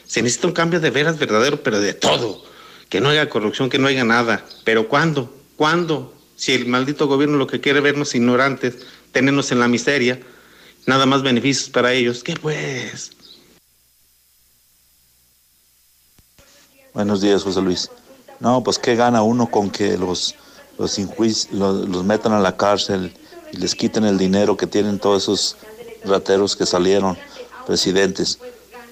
Se 0.06 0.22
necesita 0.22 0.48
un 0.48 0.54
cambio 0.54 0.80
de 0.80 0.92
veras 0.92 1.18
verdadero, 1.18 1.64
pero 1.64 1.80
de 1.80 1.94
todo. 1.94 2.44
Que 2.90 3.00
no 3.02 3.10
haya 3.10 3.30
corrupción, 3.30 3.70
que 3.70 3.80
no 3.80 3.88
haya 3.88 4.04
nada. 4.04 4.46
¿Pero 4.66 4.88
cuándo? 4.88 5.39
¿Cuándo? 5.60 6.14
Si 6.38 6.54
el 6.54 6.68
maldito 6.68 7.10
gobierno 7.10 7.36
lo 7.36 7.46
que 7.46 7.60
quiere 7.60 7.82
vernos 7.82 8.16
ignorantes, 8.16 8.78
tenernos 9.12 9.52
en 9.52 9.60
la 9.60 9.68
miseria, 9.68 10.18
nada 10.86 11.06
más 11.06 11.22
beneficios 11.22 11.70
para 11.70 11.92
ellos. 11.92 12.24
¿Qué 12.24 12.34
pues? 12.36 13.12
Buenos 16.94 17.20
días, 17.20 17.44
José 17.44 17.62
Luis. 17.62 17.92
No, 18.40 18.64
pues 18.64 18.80
qué 18.80 18.96
gana 18.96 19.22
uno 19.22 19.52
con 19.52 19.70
que 19.70 19.98
los, 19.98 20.34
los, 20.78 20.98
los, 21.52 21.52
los 21.90 22.04
metan 22.06 22.32
a 22.32 22.40
la 22.40 22.56
cárcel 22.56 23.14
y 23.52 23.58
les 23.58 23.76
quiten 23.76 24.06
el 24.06 24.18
dinero 24.18 24.56
que 24.56 24.66
tienen 24.66 24.98
todos 24.98 25.24
esos 25.24 25.58
rateros 26.06 26.56
que 26.56 26.66
salieron, 26.66 27.18
presidentes. 27.68 28.40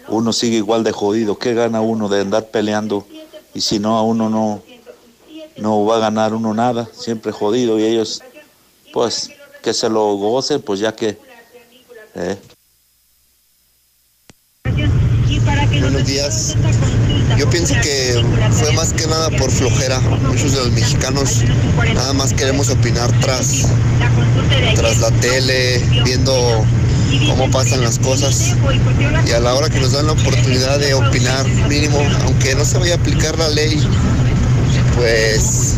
Uno 0.09 0.33
sigue 0.33 0.57
igual 0.57 0.83
de 0.83 0.91
jodido. 0.91 1.39
¿Qué 1.39 1.53
gana 1.53 1.79
uno 1.79 2.09
de 2.09 2.19
andar 2.19 2.49
peleando? 2.49 3.07
Y 3.53 3.61
si 3.61 3.79
no, 3.79 3.97
a 3.97 4.01
uno 4.01 4.29
no, 4.29 4.61
no 5.57 5.85
va 5.85 5.97
a 5.97 5.99
ganar 5.99 6.33
uno 6.33 6.53
nada, 6.53 6.87
siempre 6.93 7.31
jodido. 7.31 7.79
Y 7.79 7.83
ellos, 7.83 8.21
pues, 8.93 9.29
que 9.61 9.73
se 9.73 9.89
lo 9.89 10.15
gocen, 10.15 10.61
pues 10.61 10.79
ya 10.79 10.95
que... 10.95 11.17
Eh. 12.15 12.37
Buenos 15.81 16.05
días. 16.05 16.55
Yo 17.37 17.49
pienso 17.49 17.73
que 17.81 18.23
fue 18.51 18.71
más 18.73 18.93
que 18.93 19.05
nada 19.07 19.29
por 19.31 19.51
flojera. 19.51 19.99
Muchos 19.99 20.53
de 20.53 20.59
los 20.59 20.71
mexicanos 20.71 21.43
nada 21.93 22.13
más 22.13 22.33
queremos 22.33 22.69
opinar 22.69 23.11
tras, 23.21 23.67
tras 24.75 24.97
la 24.99 25.11
tele, 25.11 25.79
viendo 26.03 26.65
cómo 27.27 27.49
pasan 27.51 27.81
las 27.81 27.99
cosas. 27.99 28.55
Y 29.27 29.31
a 29.31 29.39
la 29.39 29.53
hora 29.53 29.69
que 29.69 29.79
nos 29.79 29.91
dan 29.91 30.07
la 30.07 30.13
oportunidad 30.13 30.79
de 30.79 30.93
opinar, 30.93 31.45
mínimo, 31.67 31.99
aunque 32.23 32.55
no 32.55 32.65
se 32.65 32.77
vaya 32.77 32.95
a 32.95 32.97
aplicar 32.97 33.37
la 33.37 33.49
ley, 33.49 33.79
pues 34.97 35.75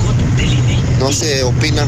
no 1.00 1.12
se 1.12 1.44
opina. 1.44 1.88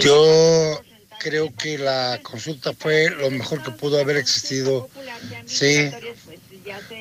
Yo 0.00 0.80
creo 1.18 1.54
que 1.56 1.78
la 1.78 2.20
consulta 2.22 2.74
fue 2.74 3.08
lo 3.10 3.30
mejor 3.30 3.62
que 3.62 3.70
pudo 3.70 3.98
haber 3.98 4.18
existido, 4.18 4.88
sí. 5.46 5.90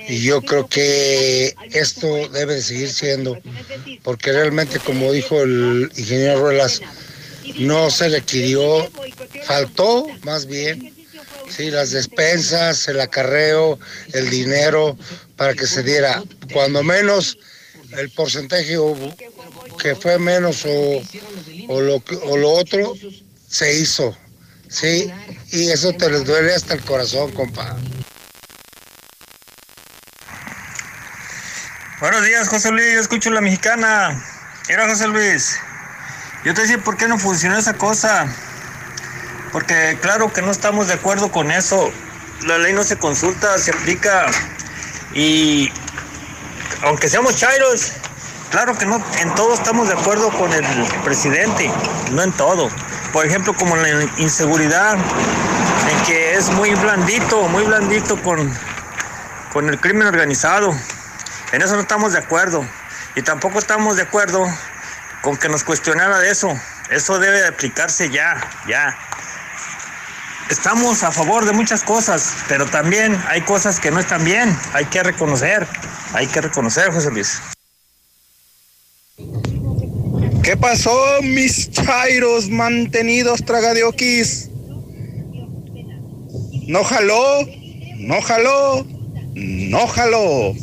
Y 0.08 0.24
yo 0.24 0.42
creo 0.42 0.68
que 0.68 1.54
esto 1.74 2.30
debe 2.30 2.56
de 2.56 2.62
seguir 2.62 2.90
siendo, 2.90 3.38
porque 4.04 4.32
realmente, 4.32 4.80
como 4.80 5.12
dijo 5.12 5.42
el 5.42 5.92
ingeniero 5.96 6.40
Ruelas, 6.40 6.82
no 7.58 7.90
se 7.92 8.10
requirió, 8.10 8.90
faltó 9.44 10.08
más 10.24 10.46
bien, 10.46 11.01
Sí, 11.56 11.70
las 11.70 11.92
despensas, 11.92 12.88
el 12.88 13.02
acarreo, 13.02 13.78
el 14.14 14.30
dinero, 14.30 14.98
para 15.36 15.54
que 15.54 15.68
se 15.68 15.84
diera, 15.84 16.24
cuando 16.54 16.82
menos, 16.84 17.38
el 17.92 18.10
porcentaje 18.12 18.78
o, 18.78 18.96
que 19.78 19.96
fue 19.96 20.18
menos 20.18 20.66
o, 20.66 21.02
o, 21.68 21.82
lo, 21.82 22.04
o 22.24 22.38
lo 22.38 22.52
otro, 22.52 22.94
se 23.50 23.76
hizo. 23.76 24.16
Sí, 24.70 25.12
y 25.52 25.70
eso 25.70 25.92
te 25.92 26.10
les 26.10 26.26
duele 26.26 26.56
hasta 26.56 26.74
el 26.74 26.82
corazón, 26.82 27.32
compa. 27.32 27.78
Buenos 32.00 32.26
días, 32.26 32.48
José 32.48 32.72
Luis. 32.72 32.94
Yo 32.94 33.02
escucho 33.02 33.30
la 33.30 33.42
mexicana. 33.42 34.24
Era 34.70 34.88
José 34.88 35.08
Luis. 35.08 35.58
Yo 36.46 36.54
te 36.54 36.62
decía, 36.62 36.78
¿por 36.80 36.98
qué 36.98 37.08
no 37.08 37.20
funcionó 37.20 37.60
esa 37.60 37.74
cosa? 37.74 38.28
Porque 39.52 39.98
claro 40.02 40.32
que 40.32 40.42
no 40.42 40.52
estamos 40.52 40.88
de 40.88 40.94
acuerdo 40.94 41.32
con 41.32 41.52
eso. 41.52 41.92
La 42.44 42.58
ley 42.58 42.74
no 42.74 42.84
se 42.84 42.98
consulta, 42.98 43.58
se 43.58 43.72
aplica. 43.72 44.26
Y 45.14 45.72
aunque 46.84 47.10
seamos 47.10 47.36
chairos, 47.36 47.92
claro 48.50 48.78
que 48.78 48.86
no 48.86 49.04
en 49.20 49.36
todo 49.36 49.54
estamos 49.54 49.88
de 49.88 49.94
acuerdo 49.94 50.30
con 50.30 50.52
el 50.54 50.66
presidente. 51.04 51.72
No 52.12 52.24
en 52.24 52.32
todo. 52.32 52.70
Por 53.12 53.26
ejemplo, 53.26 53.54
como 53.54 53.76
la 53.76 54.04
inseguridad, 54.18 54.96
en 54.96 56.06
que 56.06 56.36
es 56.36 56.50
muy 56.52 56.74
blandito, 56.76 57.48
muy 57.50 57.64
blandito 57.64 58.22
con, 58.22 58.52
con 59.52 59.68
el 59.68 59.80
crimen 59.80 60.08
organizado. 60.08 60.74
En 61.52 61.62
eso 61.62 61.76
no 61.76 61.82
estamos 61.82 62.14
de 62.14 62.20
acuerdo. 62.20 62.66
Y 63.16 63.22
tampoco 63.22 63.60
estamos 63.60 63.98
de 63.98 64.04
acuerdo 64.04 64.46
con 65.22 65.36
que 65.36 65.50
nos 65.50 65.66
cuestionara 65.66 66.20
de 66.20 66.32
eso. 66.32 66.58
Eso 66.90 67.20
debe 67.20 67.42
de 67.42 67.48
aplicarse 67.48 68.10
ya, 68.10 68.42
ya. 68.68 68.98
Estamos 70.52 71.02
a 71.04 71.14
favor 71.14 71.46
de 71.46 71.54
muchas 71.54 71.82
cosas, 71.82 72.34
pero 72.50 72.66
también 72.66 73.18
hay 73.30 73.40
cosas 73.40 73.80
que 73.80 73.90
no 73.90 74.02
están 74.02 74.26
bien. 74.26 74.54
Hay 74.74 74.84
que 74.84 75.02
reconocer, 75.02 75.66
hay 76.14 76.28
que 76.28 76.42
reconocer, 76.42 76.92
José 76.92 77.10
Luis. 77.10 77.40
¿Qué 80.44 80.58
pasó, 80.58 80.94
mis 81.24 81.72
chairos 81.72 82.50
mantenidos 82.50 83.46
tragadioquis? 83.46 84.50
No 86.68 86.84
jaló, 86.84 87.48
no 88.00 88.22
jaló, 88.22 88.86
no 89.34 89.88
jaló. 89.88 90.54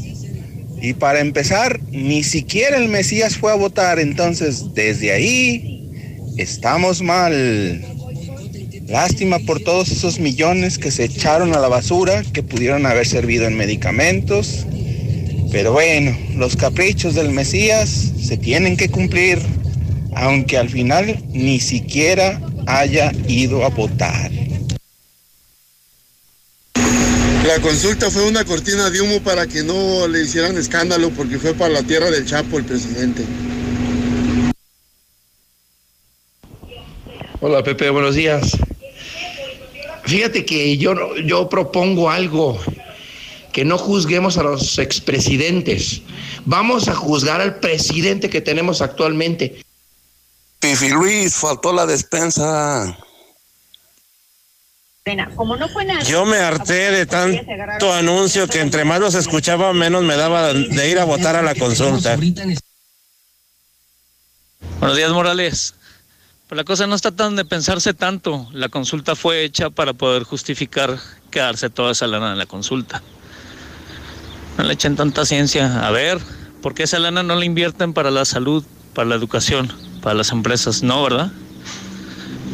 Y 0.82 0.92
para 0.92 1.20
empezar, 1.20 1.80
ni 1.90 2.22
siquiera 2.24 2.76
el 2.76 2.88
Mesías 2.90 3.38
fue 3.38 3.52
a 3.52 3.54
votar, 3.54 3.98
entonces 3.98 4.74
desde 4.74 5.12
ahí 5.12 6.28
estamos 6.36 7.00
mal. 7.00 7.97
Lástima 8.88 9.38
por 9.40 9.60
todos 9.60 9.90
esos 9.90 10.18
millones 10.18 10.78
que 10.78 10.90
se 10.90 11.04
echaron 11.04 11.54
a 11.54 11.58
la 11.58 11.68
basura, 11.68 12.22
que 12.32 12.42
pudieron 12.42 12.86
haber 12.86 13.06
servido 13.06 13.44
en 13.44 13.54
medicamentos. 13.54 14.64
Pero 15.52 15.72
bueno, 15.72 16.16
los 16.36 16.56
caprichos 16.56 17.14
del 17.14 17.30
Mesías 17.30 17.90
se 18.18 18.38
tienen 18.38 18.78
que 18.78 18.88
cumplir, 18.88 19.40
aunque 20.16 20.56
al 20.56 20.70
final 20.70 21.22
ni 21.34 21.60
siquiera 21.60 22.40
haya 22.66 23.12
ido 23.28 23.62
a 23.66 23.68
votar. 23.68 24.30
La 27.46 27.60
consulta 27.60 28.10
fue 28.10 28.26
una 28.26 28.46
cortina 28.46 28.88
de 28.88 29.02
humo 29.02 29.20
para 29.20 29.46
que 29.46 29.62
no 29.64 30.08
le 30.08 30.22
hicieran 30.22 30.56
escándalo 30.56 31.10
porque 31.10 31.38
fue 31.38 31.52
para 31.52 31.74
la 31.74 31.82
tierra 31.82 32.10
del 32.10 32.24
Chapo 32.24 32.56
el 32.56 32.64
presidente. 32.64 33.22
Hola 37.40 37.62
Pepe, 37.62 37.90
buenos 37.90 38.14
días. 38.14 38.56
Fíjate 40.08 40.46
que 40.46 40.78
yo, 40.78 41.16
yo 41.18 41.50
propongo 41.50 42.10
algo, 42.10 42.58
que 43.52 43.66
no 43.66 43.76
juzguemos 43.76 44.38
a 44.38 44.42
los 44.42 44.78
expresidentes, 44.78 46.00
vamos 46.46 46.88
a 46.88 46.94
juzgar 46.94 47.42
al 47.42 47.60
presidente 47.60 48.30
que 48.30 48.40
tenemos 48.40 48.80
actualmente. 48.80 49.62
Pifi 50.60 50.88
Luis, 50.88 51.34
faltó 51.34 51.74
la 51.74 51.84
despensa. 51.84 52.96
Como 55.36 55.56
no 55.56 55.68
fue 55.68 55.84
nada. 55.84 56.02
Yo 56.02 56.24
me 56.24 56.38
harté 56.38 56.90
de 56.90 57.06
tanto 57.06 57.92
anuncio 57.92 58.48
que 58.48 58.60
entre 58.60 58.84
más 58.84 59.00
los 59.00 59.14
escuchaba, 59.14 59.74
menos 59.74 60.04
me 60.04 60.16
daba 60.16 60.54
de 60.54 60.90
ir 60.90 60.98
a 60.98 61.04
votar 61.04 61.36
a 61.36 61.42
la 61.42 61.54
consulta. 61.54 62.16
Buenos 64.80 64.96
días, 64.96 65.10
Morales. 65.10 65.74
Pues 66.48 66.56
la 66.56 66.64
cosa 66.64 66.86
no 66.86 66.94
está 66.94 67.12
tan 67.12 67.36
de 67.36 67.44
pensarse 67.44 67.92
tanto. 67.92 68.48
La 68.52 68.70
consulta 68.70 69.14
fue 69.14 69.44
hecha 69.44 69.68
para 69.68 69.92
poder 69.92 70.22
justificar 70.22 70.98
quedarse 71.30 71.68
toda 71.68 71.92
esa 71.92 72.06
lana 72.06 72.32
en 72.32 72.38
la 72.38 72.46
consulta. 72.46 73.02
No 74.56 74.64
le 74.64 74.72
echen 74.72 74.96
tanta 74.96 75.26
ciencia. 75.26 75.86
A 75.86 75.90
ver, 75.90 76.18
¿por 76.62 76.72
qué 76.72 76.84
esa 76.84 76.98
lana 76.98 77.22
no 77.22 77.36
la 77.36 77.44
invierten 77.44 77.92
para 77.92 78.10
la 78.10 78.24
salud, 78.24 78.64
para 78.94 79.10
la 79.10 79.14
educación, 79.14 79.70
para 80.00 80.14
las 80.14 80.32
empresas? 80.32 80.82
No, 80.82 81.02
¿verdad? 81.02 81.30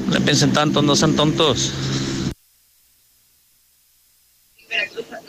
No 0.08 0.14
le 0.14 0.20
piensen 0.22 0.52
tanto, 0.52 0.82
no 0.82 0.96
sean 0.96 1.14
tontos. 1.14 1.70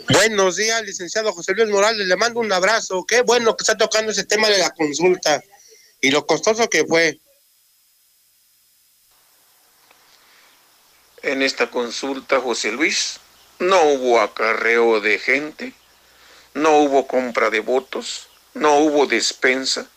Buenos 0.10 0.56
días, 0.56 0.82
licenciado 0.84 1.32
José 1.34 1.54
Luis 1.54 1.70
Morales. 1.70 2.08
Le 2.08 2.16
mando 2.16 2.40
un 2.40 2.52
abrazo. 2.52 3.06
Qué 3.08 3.22
bueno 3.22 3.56
que 3.56 3.62
está 3.62 3.78
tocando 3.78 4.12
ese 4.12 4.24
tema 4.24 4.50
de 4.50 4.58
la 4.58 4.72
consulta 4.72 5.44
y 6.02 6.10
lo 6.10 6.26
costoso 6.26 6.68
que 6.68 6.84
fue. 6.84 7.20
En 11.26 11.42
esta 11.42 11.72
consulta, 11.72 12.40
José 12.40 12.72
Luis, 12.72 13.20
no 13.58 13.82
hubo 13.82 14.22
acarreo 14.22 15.02
de 15.02 15.18
gente, 15.18 15.74
no 16.54 16.78
hubo 16.78 17.08
compra 17.08 17.50
de 17.50 17.62
votos, 17.62 18.28
no 18.54 18.78
hubo 18.78 19.08
despensa. 19.08 19.88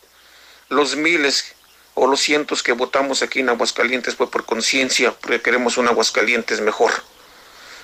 Los 0.69 0.95
miles 0.95 1.53
o 1.93 2.07
los 2.07 2.19
cientos 2.19 2.63
que 2.63 2.71
votamos 2.71 3.21
aquí 3.21 3.41
en 3.41 3.49
Aguascalientes 3.49 4.15
fue 4.15 4.31
por 4.31 4.47
conciencia, 4.47 5.11
porque 5.11 5.39
queremos 5.39 5.77
un 5.77 5.87
Aguascalientes 5.87 6.61
mejor. 6.61 6.91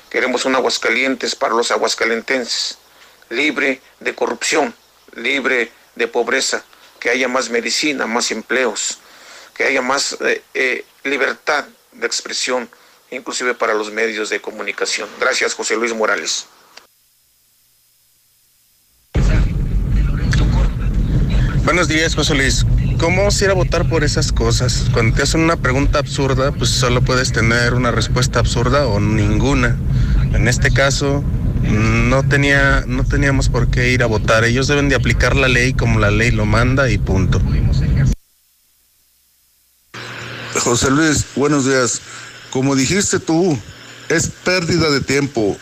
Queremos 0.10 0.46
un 0.46 0.56
Aguascalientes 0.56 1.36
para 1.36 1.54
los 1.54 1.70
aguascalentenses, 1.70 2.80
libre 3.30 3.80
de 4.00 4.16
corrupción, 4.16 4.74
libre 5.14 5.72
de 5.94 6.08
pobreza, 6.08 6.66
que 7.00 7.12
haya 7.12 7.28
más 7.28 7.52
medicina, 7.52 8.08
más 8.08 8.32
empleos, 8.32 8.98
que 9.54 9.66
haya 9.66 9.84
más 9.84 10.18
eh, 10.22 10.42
eh, 10.56 10.84
libertad 11.04 11.66
de 11.92 12.08
expresión, 12.08 12.68
inclusive 13.12 13.54
para 13.54 13.74
los 13.74 13.92
medios 13.92 14.30
de 14.30 14.42
comunicación. 14.42 15.08
Gracias, 15.20 15.54
José 15.54 15.76
Luis 15.76 15.94
Morales. 15.94 16.48
Buenos 21.66 21.88
días, 21.88 22.14
José 22.14 22.36
Luis. 22.36 22.66
¿Cómo 23.00 23.32
se 23.32 23.46
ir 23.46 23.52
a 23.52 23.56
votar 23.56 23.90
por 23.90 24.04
esas 24.04 24.32
cosas? 24.32 24.86
Cuando 24.94 25.16
te 25.16 25.24
hacen 25.24 25.42
una 25.42 25.58
pregunta 25.58 26.00
absurda, 26.00 26.52
pues 26.52 26.70
solo 26.70 27.02
puedes 27.02 27.32
tener 27.32 27.74
una 27.74 27.92
respuesta 27.92 28.40
absurda 28.40 28.86
o 28.86 29.00
ninguna. 29.00 29.76
En 30.34 30.48
este 30.48 30.72
caso, 30.72 31.24
no, 31.64 32.24
tenía, 32.24 32.84
no 32.86 33.04
teníamos 33.04 33.50
por 33.50 33.70
qué 33.70 33.92
ir 33.92 34.04
a 34.04 34.06
votar. 34.06 34.44
Ellos 34.44 34.68
deben 34.68 34.90
de 34.90 34.96
aplicar 34.96 35.36
la 35.36 35.48
ley 35.48 35.74
como 35.74 36.00
la 36.00 36.12
ley 36.12 36.32
lo 36.32 36.46
manda 36.46 36.90
y 36.90 36.98
punto. 36.98 37.42
José 40.54 40.90
Luis, 40.92 41.26
buenos 41.36 41.66
días. 41.66 42.02
Como 42.52 42.76
dijiste 42.76 43.20
tú, 43.20 43.58
es 44.10 44.28
pérdida 44.28 44.90
de 44.90 45.02
tiempo. 45.02 45.58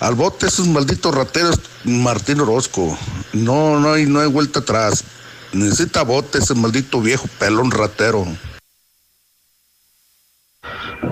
Al 0.00 0.14
bote 0.14 0.46
esos 0.46 0.68
malditos 0.68 1.14
rateros, 1.14 1.60
Martín 1.84 2.40
Orozco. 2.40 2.96
No, 3.32 3.80
no 3.80 3.92
hay, 3.92 4.06
no 4.06 4.20
hay 4.20 4.28
vuelta 4.28 4.60
atrás. 4.60 5.04
Necesita 5.52 6.02
bote 6.02 6.38
ese 6.38 6.54
maldito 6.54 7.00
viejo 7.00 7.26
pelón 7.38 7.70
ratero. 7.70 8.26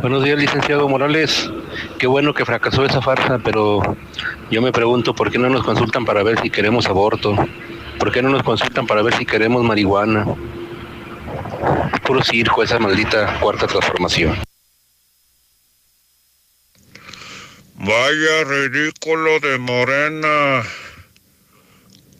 Buenos 0.03 0.23
días, 0.23 0.39
licenciado 0.39 0.89
Morales. 0.89 1.51
Qué 1.99 2.07
bueno 2.07 2.35
que 2.35 2.45
fracasó 2.45 2.85
esa 2.85 3.01
farsa, 3.01 3.39
pero 3.43 3.81
yo 4.51 4.63
me 4.63 4.71
pregunto 4.71 5.15
por 5.15 5.31
qué 5.31 5.39
no 5.39 5.49
nos 5.49 5.65
consultan 5.65 6.05
para 6.05 6.23
ver 6.23 6.41
si 6.41 6.51
queremos 6.51 6.87
aborto. 6.87 7.35
¿Por 7.99 8.13
qué 8.13 8.23
no 8.23 8.29
nos 8.29 8.43
consultan 8.43 8.87
para 8.87 9.03
ver 9.03 9.17
si 9.17 9.25
queremos 9.25 9.65
marihuana? 9.65 10.27
Puro 12.07 12.23
circo 12.23 12.63
esa 12.63 12.79
maldita 12.79 13.41
cuarta 13.41 13.67
transformación. 13.67 14.37
Vaya 17.79 18.45
ridículo 18.45 19.39
de 19.39 19.59
Morena. 19.59 20.63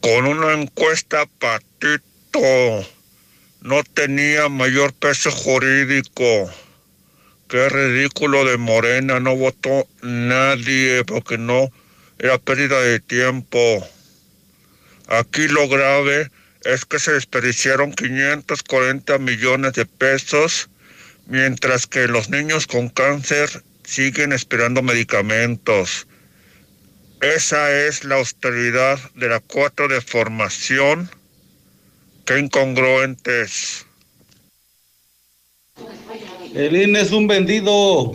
Con 0.01 0.27
una 0.27 0.53
encuesta 0.53 1.25
patito. 1.39 2.85
No 3.61 3.83
tenía 3.83 4.49
mayor 4.49 4.93
peso 4.93 5.31
jurídico. 5.31 6.53
Qué 7.49 7.69
ridículo 7.69 8.45
de 8.45 8.57
Morena. 8.57 9.19
No 9.19 9.35
votó 9.35 9.87
nadie 10.03 11.03
porque 11.05 11.39
no 11.39 11.71
era 12.19 12.37
pérdida 12.37 12.79
de 12.79 12.99
tiempo. 12.99 13.59
Aquí 15.07 15.47
lo 15.47 15.67
grave 15.67 16.29
es 16.65 16.85
que 16.85 16.99
se 16.99 17.13
desperdiciaron 17.13 17.93
540 17.93 19.17
millones 19.17 19.73
de 19.73 19.87
pesos, 19.87 20.69
mientras 21.25 21.87
que 21.87 22.07
los 22.07 22.29
niños 22.29 22.67
con 22.67 22.89
cáncer 22.89 23.63
siguen 23.87 24.33
esperando 24.33 24.81
medicamentos. 24.81 26.07
Esa 27.21 27.71
es 27.87 28.03
la 28.03 28.17
austeridad 28.17 28.99
de 29.15 29.29
la 29.29 29.39
cuota 29.39 29.87
de 29.87 30.01
formación. 30.01 31.09
Qué 32.25 32.37
incongruentes. 32.37 33.85
El 36.53 36.75
INE 36.75 36.99
es 36.99 37.11
un 37.11 37.27
vendido. 37.27 38.11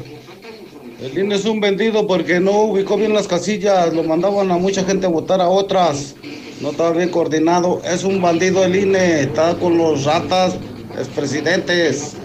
El 1.00 1.18
INE 1.18 1.36
es 1.36 1.46
un 1.46 1.60
vendido 1.60 2.06
porque 2.06 2.38
no 2.38 2.64
ubicó 2.64 2.98
bien 2.98 3.14
las 3.14 3.26
casillas, 3.26 3.94
lo 3.94 4.04
mandaban 4.04 4.50
a 4.50 4.58
mucha 4.58 4.84
gente 4.84 5.06
a 5.06 5.08
votar 5.08 5.40
a 5.40 5.48
otras. 5.48 6.14
no 6.60 6.70
estaba 6.70 6.92
bien 6.92 7.08
coordinado. 7.08 7.80
Es 7.84 8.04
un 8.04 8.20
bandido 8.20 8.62
el 8.64 8.76
INE, 8.76 9.22
está 9.22 9.54
con 9.56 9.78
los 9.78 10.04
ratas 10.04 10.54
expresidentes. 10.98 12.21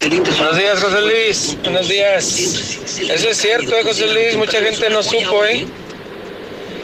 Buenos 0.00 0.56
días, 0.56 0.82
José 0.82 1.00
Luis. 1.02 1.58
Buenos 1.62 1.86
días. 1.86 2.38
Eso 2.98 3.28
es 3.28 3.36
cierto, 3.36 3.76
eh, 3.76 3.82
José 3.84 4.06
Luis. 4.06 4.34
Mucha 4.34 4.62
gente 4.62 4.88
no 4.88 5.02
supo, 5.02 5.44
¿eh? 5.44 5.66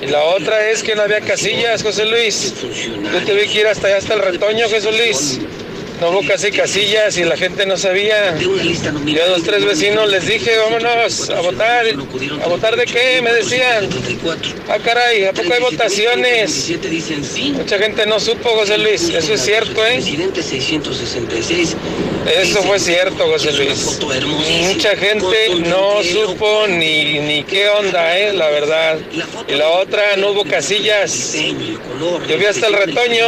Y 0.03 0.07
la 0.09 0.23
otra 0.23 0.69
es 0.69 0.83
que 0.83 0.95
no 0.95 1.01
había 1.01 1.23
casillas, 1.23 1.83
José 1.83 2.05
Luis. 2.05 2.53
Yo 2.61 3.25
te 3.25 3.33
vi 3.33 3.49
que 3.49 3.61
ir 3.61 3.67
hasta 3.69 3.87
allá, 3.87 3.97
hasta 3.97 4.13
el 4.13 4.21
retoño, 4.21 4.69
José 4.69 4.93
Luis 4.93 5.41
hubo 6.01 6.23
casi 6.27 6.51
casillas 6.51 7.17
y 7.17 7.25
la 7.25 7.37
gente 7.37 7.65
no 7.67 7.77
sabía. 7.77 8.37
Yo 8.39 8.55
a 9.25 9.29
los 9.29 9.43
tres 9.43 9.65
vecinos 9.65 10.09
les 10.11 10.27
dije, 10.27 10.57
vámonos 10.59 11.31
a 11.31 11.41
votar. 11.41 11.87
¿A 12.43 12.49
votar 12.49 12.77
de 12.77 12.85
qué? 12.85 13.21
Me 13.23 13.33
decían. 13.33 13.89
Ah, 14.69 14.79
caray, 14.85 15.25
¿a 15.25 15.33
poco 15.33 15.53
hay 15.53 15.61
votaciones? 15.61 16.71
Mucha 17.55 17.79
gente 17.79 18.07
no 18.07 18.21
supo, 18.21 18.51
José 18.51 18.79
Luis. 18.79 19.09
Eso 19.09 19.35
es 19.35 19.41
cierto, 19.41 19.85
¿eh? 19.87 20.01
Eso 22.41 22.63
fue 22.63 22.79
cierto, 22.79 23.27
José 23.27 23.53
Luis. 23.53 23.99
Mucha 24.75 24.97
gente 24.97 25.49
no 25.67 26.03
supo 26.03 26.67
ni, 26.69 27.21
ni 27.21 27.45
qué 27.45 27.69
onda, 27.69 28.19
¿eh? 28.19 28.33
La 28.33 28.51
verdad. 28.51 28.99
Y 29.49 29.53
la 29.53 29.69
otra, 29.71 30.17
no 30.17 30.31
hubo 30.33 30.45
casillas. 30.45 31.35
Yo 32.29 32.39
vi 32.39 32.45
hasta 32.47 32.67
el 32.67 32.75
retoño. 32.75 33.27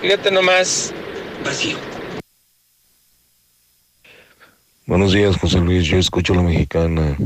Fíjate 0.00 0.30
nomás. 0.30 0.92
Buenos 4.86 5.12
días, 5.12 5.36
José 5.36 5.58
Luis. 5.58 5.84
Yo 5.84 5.98
escucho 5.98 6.34
la 6.34 6.42
mexicana. 6.42 7.16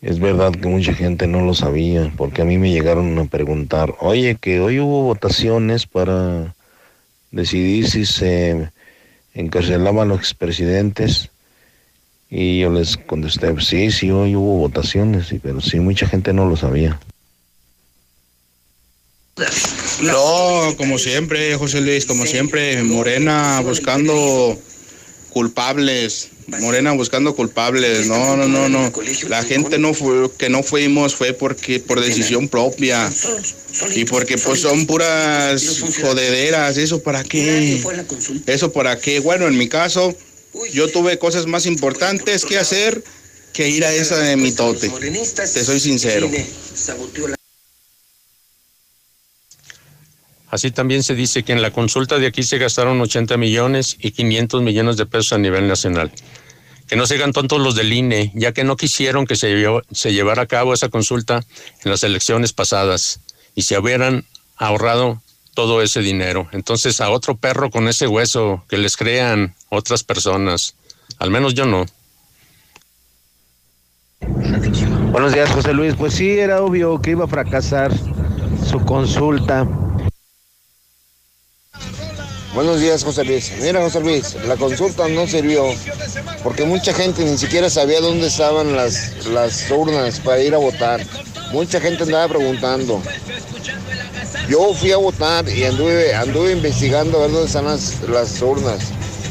Es 0.00 0.18
verdad 0.18 0.52
que 0.52 0.66
mucha 0.66 0.94
gente 0.94 1.26
no 1.26 1.42
lo 1.42 1.54
sabía, 1.54 2.10
porque 2.16 2.42
a 2.42 2.44
mí 2.44 2.58
me 2.58 2.70
llegaron 2.70 3.18
a 3.18 3.24
preguntar, 3.26 3.94
oye, 4.00 4.36
que 4.40 4.58
hoy 4.60 4.80
hubo 4.80 5.02
votaciones 5.02 5.86
para 5.86 6.54
decidir 7.30 7.88
si 7.88 8.04
se 8.06 8.70
encarcelaban 9.34 10.08
los 10.08 10.18
expresidentes. 10.18 11.30
Y 12.30 12.60
yo 12.60 12.70
les 12.70 12.96
contesté, 12.96 13.54
sí, 13.60 13.90
sí, 13.90 14.10
hoy 14.10 14.34
hubo 14.34 14.56
votaciones, 14.58 15.32
pero 15.42 15.60
sí, 15.60 15.78
mucha 15.78 16.08
gente 16.08 16.32
no 16.32 16.48
lo 16.48 16.56
sabía. 16.56 16.98
No, 20.02 20.74
como 20.76 20.98
siempre, 20.98 21.56
José 21.56 21.80
Luis, 21.80 22.06
como 22.06 22.26
siempre, 22.26 22.82
Morena 22.82 23.60
buscando 23.60 24.58
culpables, 25.30 26.28
Morena 26.60 26.92
buscando 26.92 27.34
culpables, 27.34 28.06
no, 28.06 28.36
no, 28.36 28.48
no, 28.48 28.68
no, 28.68 28.92
la 29.28 29.42
gente 29.44 29.78
no 29.78 29.94
fue, 29.94 30.30
que 30.36 30.48
no 30.48 30.62
fuimos 30.62 31.14
fue 31.14 31.32
porque 31.32 31.80
por 31.80 32.00
decisión 32.00 32.48
propia. 32.48 33.10
Y 33.94 34.04
porque 34.04 34.36
pues 34.36 34.60
son 34.60 34.86
puras 34.86 35.64
jodederas, 36.00 36.76
eso 36.76 37.02
para 37.02 37.24
qué, 37.24 37.82
eso 38.46 38.72
para 38.72 38.98
qué, 38.98 39.20
bueno, 39.20 39.48
en 39.48 39.56
mi 39.56 39.68
caso, 39.68 40.14
yo 40.72 40.88
tuve 40.88 41.18
cosas 41.18 41.46
más 41.46 41.64
importantes 41.66 42.44
que 42.44 42.58
hacer 42.58 43.02
que 43.52 43.68
ir 43.68 43.84
a 43.84 43.92
esa 43.92 44.18
de 44.18 44.36
mitote, 44.36 44.90
te 44.90 45.64
soy 45.64 45.80
sincero. 45.80 46.30
Así 50.52 50.70
también 50.70 51.02
se 51.02 51.14
dice 51.14 51.44
que 51.44 51.52
en 51.52 51.62
la 51.62 51.70
consulta 51.70 52.18
de 52.18 52.26
aquí 52.26 52.42
se 52.42 52.58
gastaron 52.58 53.00
80 53.00 53.38
millones 53.38 53.96
y 53.98 54.10
500 54.10 54.60
millones 54.60 54.98
de 54.98 55.06
pesos 55.06 55.32
a 55.32 55.38
nivel 55.38 55.66
nacional. 55.66 56.12
Que 56.86 56.94
no 56.94 57.06
se 57.06 57.14
hagan 57.14 57.32
tontos 57.32 57.58
los 57.58 57.74
del 57.74 57.90
INE, 57.90 58.30
ya 58.34 58.52
que 58.52 58.62
no 58.62 58.76
quisieron 58.76 59.24
que 59.24 59.34
se, 59.34 59.64
se 59.92 60.12
llevara 60.12 60.42
a 60.42 60.46
cabo 60.46 60.74
esa 60.74 60.90
consulta 60.90 61.40
en 61.82 61.90
las 61.90 62.02
elecciones 62.02 62.52
pasadas 62.52 63.20
y 63.54 63.62
se 63.62 63.78
hubieran 63.78 64.26
ahorrado 64.58 65.22
todo 65.54 65.80
ese 65.80 66.00
dinero. 66.00 66.46
Entonces 66.52 67.00
a 67.00 67.08
otro 67.08 67.34
perro 67.34 67.70
con 67.70 67.88
ese 67.88 68.06
hueso 68.06 68.62
que 68.68 68.76
les 68.76 68.98
crean 68.98 69.54
otras 69.70 70.04
personas. 70.04 70.76
Al 71.18 71.30
menos 71.30 71.54
yo 71.54 71.64
no. 71.64 71.86
Buenos 75.12 75.32
días, 75.32 75.50
José 75.50 75.72
Luis. 75.72 75.94
Pues 75.94 76.12
sí, 76.12 76.28
era 76.28 76.60
obvio 76.60 77.00
que 77.00 77.12
iba 77.12 77.24
a 77.24 77.28
fracasar 77.28 77.90
su 78.68 78.84
consulta 78.84 79.66
Buenos 82.54 82.80
días, 82.80 83.02
José 83.02 83.24
Luis. 83.24 83.50
Mira, 83.62 83.80
José 83.80 84.00
Luis, 84.00 84.34
la 84.46 84.56
consulta 84.56 85.08
no 85.08 85.26
sirvió 85.26 85.64
porque 86.42 86.64
mucha 86.64 86.92
gente 86.92 87.24
ni 87.24 87.38
siquiera 87.38 87.70
sabía 87.70 88.00
dónde 88.02 88.26
estaban 88.26 88.76
las, 88.76 89.24
las 89.26 89.70
urnas 89.70 90.20
para 90.20 90.42
ir 90.42 90.54
a 90.54 90.58
votar. 90.58 91.00
Mucha 91.50 91.80
gente 91.80 92.02
andaba 92.02 92.28
preguntando. 92.28 93.00
Yo 94.50 94.74
fui 94.74 94.92
a 94.92 94.98
votar 94.98 95.48
y 95.48 95.64
anduve, 95.64 96.14
anduve 96.14 96.52
investigando 96.52 97.18
a 97.18 97.22
ver 97.22 97.30
dónde 97.30 97.46
están 97.46 97.64
las, 97.64 98.02
las 98.02 98.42
urnas. 98.42 98.80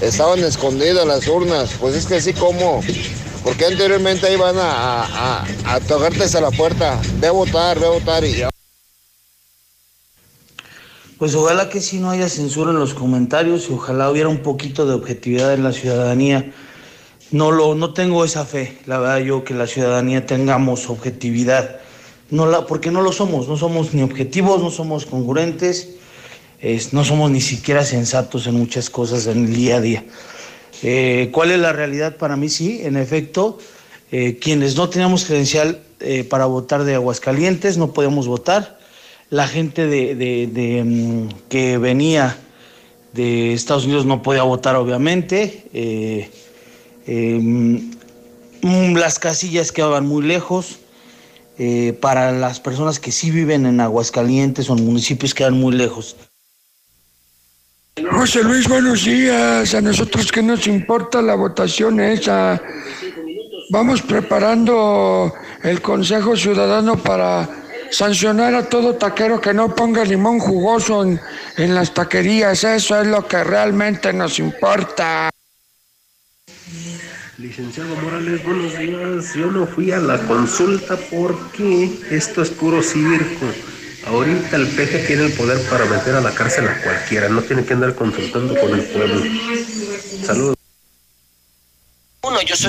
Estaban 0.02 0.40
escondidas 0.40 1.06
las 1.06 1.28
urnas. 1.28 1.70
Pues 1.80 1.96
es 1.96 2.08
que 2.08 2.16
así 2.16 2.34
como, 2.34 2.82
porque 3.44 3.66
anteriormente 3.66 4.34
iban 4.34 4.58
a, 4.58 4.72
a, 4.72 5.44
a, 5.44 5.76
a 5.76 5.80
tocarte 5.82 6.24
hasta 6.24 6.42
la 6.42 6.50
puerta. 6.50 7.00
Ve 7.20 7.28
a 7.28 7.32
votar, 7.32 7.80
ve 7.80 7.86
a 7.86 7.90
votar 7.90 8.26
y 8.26 8.44
pues 11.22 11.36
ojalá 11.36 11.70
que 11.70 11.82
sí 11.82 12.00
no 12.00 12.10
haya 12.10 12.28
censura 12.28 12.72
en 12.72 12.80
los 12.80 12.96
comentarios 12.96 13.70
y 13.70 13.74
ojalá 13.74 14.10
hubiera 14.10 14.28
un 14.28 14.40
poquito 14.40 14.88
de 14.88 14.96
objetividad 14.96 15.54
en 15.54 15.64
la 15.64 15.72
ciudadanía. 15.72 16.52
No, 17.30 17.52
lo, 17.52 17.76
no 17.76 17.94
tengo 17.94 18.26
esa 18.26 18.44
fe, 18.44 18.80
la 18.88 18.98
verdad 18.98 19.20
yo, 19.20 19.44
que 19.44 19.54
la 19.54 19.68
ciudadanía 19.68 20.26
tengamos 20.26 20.90
objetividad. 20.90 21.80
No 22.32 22.48
la, 22.48 22.66
porque 22.66 22.90
no 22.90 23.04
lo 23.04 23.12
somos, 23.12 23.48
no 23.48 23.56
somos 23.56 23.94
ni 23.94 24.02
objetivos, 24.02 24.64
no 24.64 24.72
somos 24.72 25.06
congruentes, 25.06 25.90
no 26.92 27.06
somos 27.06 27.30
ni 27.30 27.40
siquiera 27.40 27.86
sensatos 27.86 28.48
en 28.48 28.56
muchas 28.56 28.90
cosas 28.90 29.28
en 29.28 29.46
el 29.46 29.54
día 29.54 29.76
a 29.76 29.82
día. 29.82 30.04
Eh, 30.82 31.30
¿Cuál 31.32 31.52
es 31.52 31.60
la 31.60 31.72
realidad 31.72 32.18
para 32.18 32.36
mí? 32.36 32.50
Sí, 32.50 32.82
en 32.84 32.98
efecto, 32.98 33.60
eh, 34.12 34.40
quienes 34.42 34.76
no 34.76 34.90
teníamos 34.90 35.26
credencial 35.26 35.84
eh, 36.00 36.24
para 36.24 36.48
votar 36.48 36.84
de 36.84 36.96
Aguascalientes 36.96 37.78
no 37.78 37.94
podíamos 37.94 38.26
votar 38.26 38.81
la 39.32 39.48
gente 39.48 39.88
de, 39.88 40.84
mm, 40.86 41.48
que 41.48 41.78
venía 41.78 42.38
de 43.14 43.54
Estados 43.54 43.86
Unidos 43.86 44.06
no 44.06 44.22
podía 44.22 44.44
votar, 44.44 44.76
obviamente. 44.76 45.66
Eh, 45.74 46.30
em, 47.08 47.92
mm, 48.62 48.96
las 48.96 49.20
casillas 49.20 49.72
quedaban 49.72 50.06
muy 50.06 50.24
lejos. 50.24 50.80
Eh, 51.58 51.94
para 52.02 52.32
las 52.32 52.60
personas 52.60 53.00
que 53.00 53.12
sí 53.12 53.32
viven 53.32 53.66
en 53.66 53.80
Aguascalientes 53.80 54.70
o 54.70 54.76
en 54.76 54.86
municipios 54.86 55.34
quedan 55.34 55.54
muy 55.54 55.76
lejos. 55.76 56.18
José 58.12 58.44
Luis, 58.44 58.68
buenos 58.68 59.06
días. 59.06 59.74
A 59.74 59.82
nosotros 59.82 60.32
que 60.32 60.42
nos 60.42 60.68
importa 60.68 61.22
la 61.22 61.36
votación 61.36 62.02
esa. 62.02 62.62
Vamos 63.70 64.02
preparando 64.02 65.34
el 65.64 65.82
Consejo 65.82 66.36
Ciudadano 66.36 66.98
para 66.98 67.61
sancionar 67.92 68.56
a 68.56 68.68
todo 68.68 68.96
taquero 68.96 69.40
que 69.40 69.54
no 69.54 69.76
ponga 69.76 70.04
limón 70.04 70.40
jugoso 70.40 71.04
en, 71.04 71.20
en 71.58 71.76
las 71.76 71.94
taquerías. 71.94 72.64
Eso 72.64 73.00
es 73.00 73.08
lo 73.08 73.28
que 73.28 73.44
realmente 73.44 74.12
nos 74.14 74.40
importa. 74.40 75.30
Licenciado 77.38 77.96
Morales, 77.96 78.44
buenos 78.44 78.78
días. 78.78 79.34
Yo 79.36 79.52
no 79.52 79.66
fui 79.68 79.92
a 79.92 80.00
la 80.00 80.18
consulta 80.20 80.98
porque 81.10 81.92
esto 82.10 82.42
es 82.42 82.50
puro 82.50 82.82
circo. 82.82 83.46
Ahorita 84.08 84.56
el 84.56 84.68
peje 84.68 85.00
tiene 85.06 85.26
el 85.26 85.34
poder 85.34 85.60
para 85.70 85.86
meter 85.86 86.16
a 86.16 86.22
la 86.22 86.32
cárcel 86.32 86.68
a 86.68 86.82
cualquiera. 86.82 87.30
No 87.30 87.42
tiene 87.42 87.66
que 87.66 87.74
andar 87.74 87.96
consultando 87.96 88.56
con 88.60 88.74
el 88.74 88.86
pueblo. 88.86 89.22
Saludos 90.24 90.61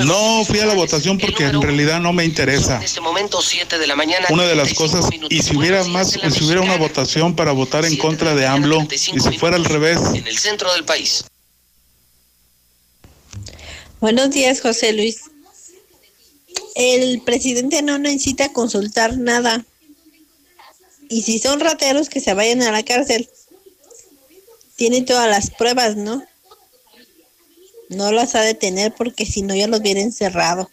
no 0.03 0.45
fui 0.45 0.59
a 0.59 0.65
la 0.65 0.73
votación 0.73 1.19
porque 1.19 1.45
en 1.45 1.61
realidad 1.61 1.99
no 1.99 2.11
me 2.11 2.25
interesa. 2.25 2.77
En 2.77 2.83
este 2.83 3.01
momento, 3.01 3.41
7 3.41 3.77
de 3.77 3.87
la 3.87 3.95
mañana. 3.95 4.27
Una 4.31 4.45
de 4.45 4.55
las 4.55 4.73
cosas, 4.73 5.05
y 5.29 5.41
si 5.43 5.55
hubiera 5.55 5.83
más, 5.83 6.11
si 6.11 6.43
hubiera 6.43 6.61
una 6.61 6.77
votación 6.77 7.35
para 7.35 7.51
votar 7.51 7.85
en 7.85 7.97
contra 7.97 8.33
de 8.33 8.47
AMLO, 8.47 8.87
y 8.91 8.97
si 8.97 9.37
fuera 9.37 9.55
al 9.55 9.65
revés. 9.65 9.99
En 10.13 10.25
el 10.27 10.37
centro 10.37 10.73
del 10.73 10.85
país. 10.85 11.25
Buenos 13.99 14.31
días, 14.31 14.59
José 14.59 14.91
Luis. 14.91 15.21
El 16.75 17.21
presidente 17.21 17.81
no 17.83 17.99
necesita 17.99 18.51
consultar 18.51 19.17
nada. 19.17 19.63
Y 21.09 21.21
si 21.21 21.37
son 21.37 21.59
rateros, 21.59 22.09
que 22.09 22.19
se 22.19 22.33
vayan 22.33 22.63
a 22.63 22.71
la 22.71 22.83
cárcel. 22.83 23.29
Tiene 24.75 25.03
todas 25.03 25.29
las 25.29 25.51
pruebas, 25.51 25.95
¿no? 25.95 26.23
No 27.95 28.11
las 28.11 28.35
ha 28.35 28.41
de 28.41 28.53
tener 28.53 28.93
porque 28.95 29.25
si 29.25 29.41
no 29.41 29.55
ya 29.55 29.67
los 29.67 29.81
viene 29.81 30.01
encerrado. 30.01 30.69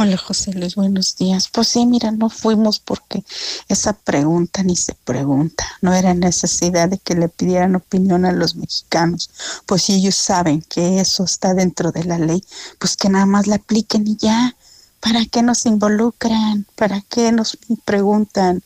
Hola 0.00 0.16
José 0.16 0.52
Luis, 0.52 0.76
buenos 0.76 1.16
días. 1.16 1.48
Pues 1.48 1.66
sí, 1.66 1.84
mira, 1.84 2.12
no 2.12 2.30
fuimos 2.30 2.78
porque 2.78 3.24
esa 3.68 3.94
pregunta 3.94 4.62
ni 4.62 4.76
se 4.76 4.94
pregunta. 4.94 5.64
No 5.82 5.92
era 5.92 6.14
necesidad 6.14 6.88
de 6.88 6.98
que 6.98 7.16
le 7.16 7.28
pidieran 7.28 7.74
opinión 7.74 8.24
a 8.24 8.30
los 8.30 8.54
mexicanos. 8.54 9.28
Pues 9.66 9.82
si 9.82 9.94
ellos 9.94 10.14
saben 10.14 10.62
que 10.62 11.00
eso 11.00 11.24
está 11.24 11.52
dentro 11.52 11.90
de 11.90 12.04
la 12.04 12.16
ley, 12.16 12.44
pues 12.78 12.96
que 12.96 13.08
nada 13.08 13.26
más 13.26 13.48
la 13.48 13.56
apliquen 13.56 14.06
y 14.06 14.16
ya. 14.16 14.54
¿Para 15.00 15.24
qué 15.26 15.42
nos 15.42 15.64
involucran? 15.66 16.66
¿Para 16.74 17.02
qué 17.08 17.30
nos 17.30 17.56
preguntan? 17.84 18.62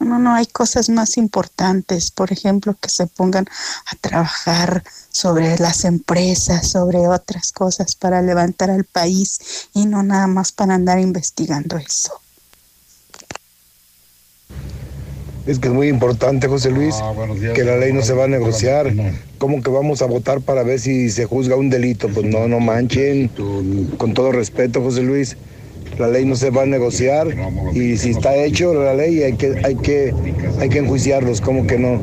No, 0.00 0.06
no, 0.06 0.18
no, 0.18 0.34
hay 0.34 0.46
cosas 0.46 0.88
más 0.88 1.18
importantes, 1.18 2.10
por 2.10 2.32
ejemplo, 2.32 2.74
que 2.80 2.88
se 2.88 3.06
pongan 3.06 3.46
a 3.86 3.96
trabajar 4.00 4.82
sobre 5.10 5.58
las 5.58 5.84
empresas, 5.84 6.68
sobre 6.68 7.06
otras 7.06 7.52
cosas 7.52 7.94
para 7.96 8.22
levantar 8.22 8.70
al 8.70 8.84
país 8.84 9.68
y 9.74 9.86
no 9.86 10.02
nada 10.02 10.26
más 10.26 10.52
para 10.52 10.74
andar 10.74 10.98
investigando 10.98 11.76
eso. 11.76 12.20
Es 15.46 15.58
que 15.58 15.68
es 15.68 15.74
muy 15.74 15.88
importante, 15.88 16.48
José 16.48 16.70
Luis, 16.70 16.94
que 17.54 17.64
la 17.64 17.76
ley 17.76 17.92
no 17.92 18.00
se 18.00 18.14
va 18.14 18.24
a 18.24 18.28
negociar. 18.28 18.90
¿Cómo 19.36 19.62
que 19.62 19.70
vamos 19.70 20.00
a 20.00 20.06
votar 20.06 20.40
para 20.40 20.62
ver 20.62 20.80
si 20.80 21.10
se 21.10 21.26
juzga 21.26 21.54
un 21.54 21.68
delito? 21.68 22.08
Pues 22.08 22.24
no, 22.24 22.48
no 22.48 22.60
manchen. 22.60 23.28
Con 23.98 24.14
todo 24.14 24.32
respeto, 24.32 24.80
José 24.80 25.02
Luis, 25.02 25.36
la 25.98 26.08
ley 26.08 26.24
no 26.24 26.36
se 26.36 26.50
va 26.50 26.62
a 26.62 26.66
negociar 26.66 27.28
y 27.72 27.96
si 27.96 28.10
está 28.10 28.34
hecho 28.36 28.74
la 28.74 28.94
ley 28.94 29.22
hay 29.22 29.36
que, 29.36 29.60
hay 29.64 29.76
que, 29.76 30.14
hay 30.60 30.68
que 30.68 30.78
enjuiciarlos. 30.78 31.40
¿Cómo 31.40 31.66
que 31.66 31.78
no? 31.78 32.00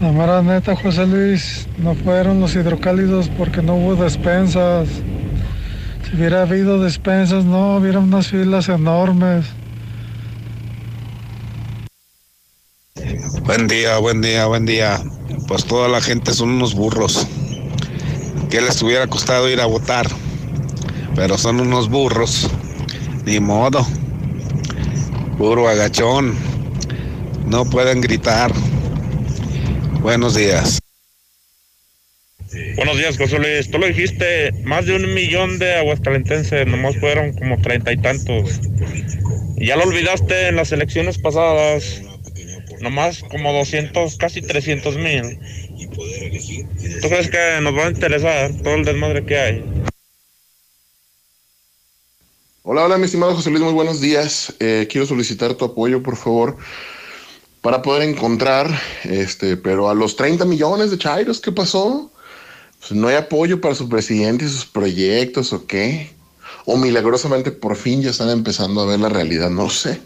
La 0.00 0.10
mera 0.10 0.42
neta, 0.42 0.74
José 0.74 1.06
Luis, 1.06 1.68
no 1.78 1.94
fueron 1.94 2.40
los 2.40 2.56
hidrocálidos 2.56 3.28
porque 3.38 3.62
no 3.62 3.76
hubo 3.76 3.94
despensas. 3.94 4.88
Si 6.04 6.16
hubiera 6.16 6.42
habido 6.42 6.82
despensas, 6.82 7.44
no, 7.44 7.76
hubiera 7.76 8.00
unas 8.00 8.26
filas 8.26 8.68
enormes. 8.68 9.46
Buen 13.44 13.68
día, 13.68 13.98
buen 13.98 14.20
día, 14.20 14.46
buen 14.46 14.66
día. 14.66 15.00
Pues 15.46 15.64
toda 15.64 15.88
la 15.88 16.00
gente 16.00 16.32
son 16.32 16.50
unos 16.50 16.74
burros. 16.74 17.26
¿Qué 18.50 18.60
les 18.60 18.82
hubiera 18.82 19.06
costado 19.06 19.48
ir 19.48 19.60
a 19.60 19.66
votar? 19.66 20.06
Pero 21.14 21.38
son 21.38 21.60
unos 21.60 21.88
burros. 21.88 22.50
Ni 23.24 23.40
modo. 23.40 23.86
Puro 25.38 25.68
agachón. 25.68 26.34
No 27.46 27.64
pueden 27.64 28.00
gritar. 28.00 28.52
Buenos 30.00 30.34
días. 30.34 30.78
Buenos 32.76 32.98
días, 32.98 33.16
José 33.16 33.38
Luis. 33.38 33.70
Tú 33.70 33.78
lo 33.78 33.86
dijiste, 33.86 34.52
más 34.64 34.86
de 34.86 34.96
un 34.96 35.14
millón 35.14 35.58
de 35.58 35.74
aguascalentenses, 35.76 36.66
nomás 36.66 36.96
fueron 36.98 37.32
como 37.34 37.60
treinta 37.60 37.92
y 37.92 37.96
tantos. 37.96 38.60
Ya 39.56 39.76
lo 39.76 39.84
olvidaste 39.84 40.48
en 40.48 40.56
las 40.56 40.72
elecciones 40.72 41.18
pasadas 41.18 42.02
nomás 42.80 43.22
como 43.22 43.52
200, 43.52 44.16
casi 44.16 44.42
300 44.42 44.96
mil. 44.96 45.38
¿Tú 47.00 47.08
crees 47.08 47.30
que 47.30 47.60
nos 47.62 47.74
va 47.74 47.86
a 47.86 47.90
interesar 47.90 48.50
todo 48.62 48.74
el 48.74 48.84
desmadre 48.84 49.24
que 49.24 49.38
hay? 49.38 49.64
Hola, 52.64 52.84
hola, 52.84 52.96
mi 52.96 53.06
estimado 53.06 53.34
José 53.34 53.50
Luis, 53.50 53.60
muy 53.60 53.72
buenos 53.72 54.00
días. 54.00 54.54
Eh, 54.60 54.86
quiero 54.88 55.04
solicitar 55.04 55.52
tu 55.54 55.64
apoyo, 55.64 56.00
por 56.00 56.16
favor, 56.16 56.56
para 57.60 57.82
poder 57.82 58.08
encontrar, 58.08 58.70
este, 59.02 59.56
pero 59.56 59.90
a 59.90 59.94
los 59.94 60.14
30 60.14 60.44
millones 60.44 60.92
de 60.92 60.98
chairos, 60.98 61.40
¿qué 61.40 61.50
pasó? 61.50 62.12
Pues 62.78 62.92
no 62.92 63.08
hay 63.08 63.16
apoyo 63.16 63.60
para 63.60 63.74
su 63.74 63.88
presidente 63.88 64.44
y 64.44 64.48
sus 64.48 64.64
proyectos, 64.64 65.52
¿o 65.52 65.66
qué? 65.66 66.12
O 66.64 66.76
milagrosamente 66.76 67.50
por 67.50 67.74
fin 67.74 68.00
ya 68.00 68.10
están 68.10 68.30
empezando 68.30 68.80
a 68.80 68.86
ver 68.86 69.00
la 69.00 69.08
realidad, 69.08 69.50
no 69.50 69.64
lo 69.64 69.70
sé, 69.70 70.00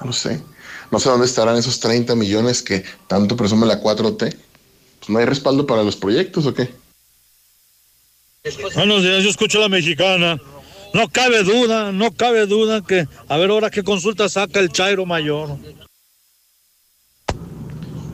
no 0.00 0.08
lo 0.08 0.12
sé. 0.12 0.42
No 0.90 0.98
sé 0.98 1.10
dónde 1.10 1.26
estarán 1.26 1.56
esos 1.58 1.78
30 1.78 2.16
millones 2.16 2.60
que 2.60 2.82
tanto 3.06 3.36
presume 3.36 3.68
la 3.68 3.80
4T. 3.80 4.18
Pues 4.18 5.08
no 5.08 5.18
hay 5.20 5.26
respaldo 5.26 5.64
para 5.64 5.84
los 5.84 5.94
proyectos 5.94 6.44
o 6.44 6.54
qué. 6.54 6.70
Buenos 8.74 9.04
días, 9.04 9.22
yo 9.22 9.30
escucho 9.30 9.58
a 9.58 9.60
la 9.60 9.68
mexicana. 9.68 10.40
No 10.92 11.08
cabe 11.08 11.44
duda, 11.44 11.92
no 11.92 12.10
cabe 12.12 12.46
duda 12.46 12.80
que 12.80 13.06
a 13.28 13.36
ver 13.36 13.50
ahora 13.50 13.70
qué 13.70 13.82
consulta 13.82 14.28
saca 14.28 14.58
el 14.58 14.70
Chairo 14.70 15.06
Mayor. 15.06 15.56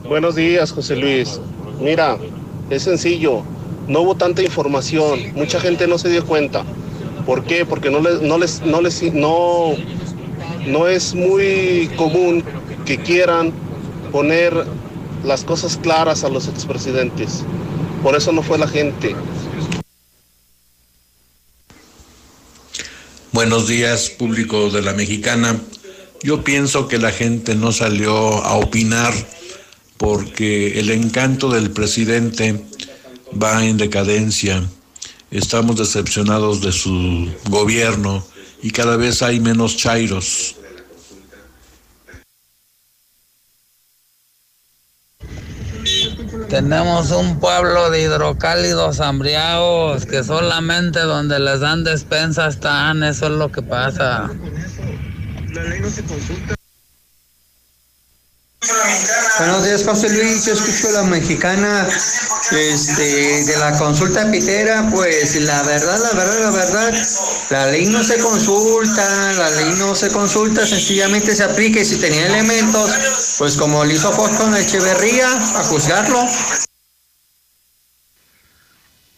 Buenos 0.07 0.35
días, 0.35 0.71
José 0.71 0.95
Luis. 0.95 1.39
Mira, 1.81 2.17
es 2.69 2.83
sencillo. 2.83 3.43
No 3.87 4.01
hubo 4.01 4.15
tanta 4.15 4.43
información. 4.43 5.19
Mucha 5.33 5.59
gente 5.59 5.87
no 5.87 5.97
se 5.97 6.09
dio 6.09 6.25
cuenta. 6.25 6.63
¿Por 7.25 7.43
qué? 7.45 7.65
Porque 7.65 7.89
no 7.89 7.99
les, 7.99 8.21
no 8.21 8.37
les, 8.37 8.61
no 8.61 8.81
les, 8.81 9.13
no, 9.13 9.73
no 10.67 10.87
es 10.87 11.15
muy 11.15 11.89
común 11.97 12.43
que 12.85 12.97
quieran 12.99 13.51
poner 14.11 14.65
las 15.25 15.43
cosas 15.43 15.77
claras 15.77 16.23
a 16.23 16.29
los 16.29 16.47
expresidentes. 16.47 17.43
Por 18.03 18.15
eso 18.15 18.31
no 18.31 18.43
fue 18.43 18.57
la 18.57 18.67
gente. 18.67 19.15
Buenos 23.37 23.67
días, 23.67 24.09
público 24.09 24.71
de 24.71 24.81
la 24.81 24.93
mexicana. 24.93 25.61
Yo 26.23 26.43
pienso 26.43 26.87
que 26.87 26.97
la 26.97 27.11
gente 27.11 27.53
no 27.53 27.71
salió 27.71 28.43
a 28.43 28.55
opinar 28.55 29.13
porque 29.97 30.79
el 30.79 30.89
encanto 30.89 31.47
del 31.51 31.69
presidente 31.69 32.59
va 33.31 33.63
en 33.63 33.77
decadencia. 33.77 34.67
Estamos 35.29 35.75
decepcionados 35.77 36.61
de 36.61 36.71
su 36.71 37.31
gobierno 37.47 38.25
y 38.63 38.71
cada 38.71 38.97
vez 38.97 39.21
hay 39.21 39.39
menos 39.39 39.77
chairos. 39.77 40.55
Tenemos 46.49 47.11
un 47.11 47.39
pueblo 47.39 47.89
de 47.89 48.03
hidrocálidos 48.03 49.01
hambriados 49.01 50.05
que 50.05 50.23
solamente 50.23 50.99
donde 51.01 51.39
les 51.39 51.59
dan 51.59 51.83
despensa 51.83 52.47
están, 52.47 53.03
eso 53.03 53.25
es 53.25 53.31
lo 53.33 53.51
que 53.51 53.61
pasa. 53.61 54.29
La 55.53 55.63
ley 55.63 55.81
no 55.81 55.89
se 55.89 56.03
consulta. 56.03 56.56
Buenos 59.39 59.65
días, 59.65 59.83
José 59.85 60.09
Luis. 60.09 60.47
Yo 60.47 60.53
escucho 60.53 60.89
a 60.89 61.03
la 61.03 61.09
mexicana 61.09 61.87
este, 62.51 63.45
de 63.45 63.57
la 63.57 63.77
consulta 63.77 64.31
pitera. 64.31 64.89
Pues 64.91 65.39
la 65.41 65.61
verdad, 65.61 65.99
la 66.01 66.13
verdad, 66.17 66.39
la 66.39 66.49
verdad, 66.49 66.93
la 67.51 67.67
ley 67.67 67.85
no 67.85 68.03
se 68.03 68.17
consulta, 68.17 69.33
la 69.33 69.51
ley 69.51 69.75
no 69.77 69.93
se 69.93 70.09
consulta, 70.09 70.65
sencillamente 70.65 71.35
se 71.35 71.43
aplica 71.43 71.79
y 71.79 71.85
si 71.85 72.01
tenía 72.01 72.25
elementos, 72.25 73.35
pues 73.37 73.55
como 73.57 73.85
lo 73.85 73.91
hizo 73.91 74.11
Fox 74.11 74.37
con 74.37 74.55
Echeverría, 74.55 75.31
a 75.31 75.63
juzgarlo. 75.65 76.19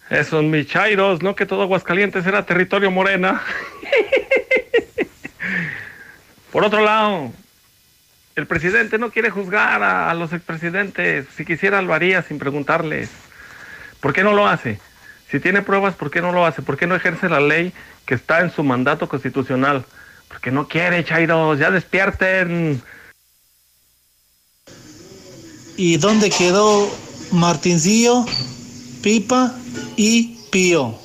Esos 0.10 0.44
michairos, 0.44 1.22
¿no? 1.22 1.34
Que 1.34 1.46
todo 1.46 1.62
Aguascalientes 1.62 2.26
era 2.26 2.46
territorio 2.46 2.92
morena. 2.92 3.42
Por 6.52 6.66
otro 6.66 6.82
lado, 6.82 7.32
el 8.36 8.48
presidente 8.48 8.98
no 8.98 9.12
quiere 9.12 9.30
juzgar 9.30 9.84
a, 9.84 10.14
los 10.14 10.34
expresidentes. 10.34 11.28
Si 11.36 11.46
quisiera 11.46 11.82
lo 11.82 11.94
haría 11.94 12.22
sin 12.22 12.40
preguntarles. 12.40 13.10
¿Por 14.00 14.14
qué 14.14 14.24
no 14.24 14.34
lo 14.34 14.48
hace? 14.48 14.80
Si 15.30 15.40
tiene 15.40 15.62
pruebas, 15.62 15.96
¿por 15.96 16.10
qué 16.10 16.22
no 16.22 16.32
lo 16.32 16.46
hace? 16.46 16.62
¿Por 16.62 16.78
qué 16.78 16.88
no 16.88 16.96
ejerce 16.96 17.30
la 17.30 17.40
ley 17.40 17.74
que 18.06 18.16
está 18.16 18.40
en 18.42 18.52
su 18.52 18.64
mandato 18.64 19.10
constitucional? 19.10 19.86
Porque 20.28 20.52
no 20.52 20.68
quiere, 20.68 21.04
Chairos, 21.04 21.60
ya 21.60 21.70
despierten. 21.70 22.82
¿Y 25.76 25.98
dónde 25.98 26.30
quedó 26.30 26.90
Martincillo, 27.32 28.26
Pipa 29.02 29.54
y 29.96 30.40
Pío? 30.52 30.98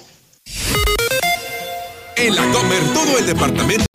En 2.17 2.35
la 2.35 2.43
Comer, 2.53 2.83
todo 2.93 3.19
el 3.19 3.27
departamento. 3.27 3.94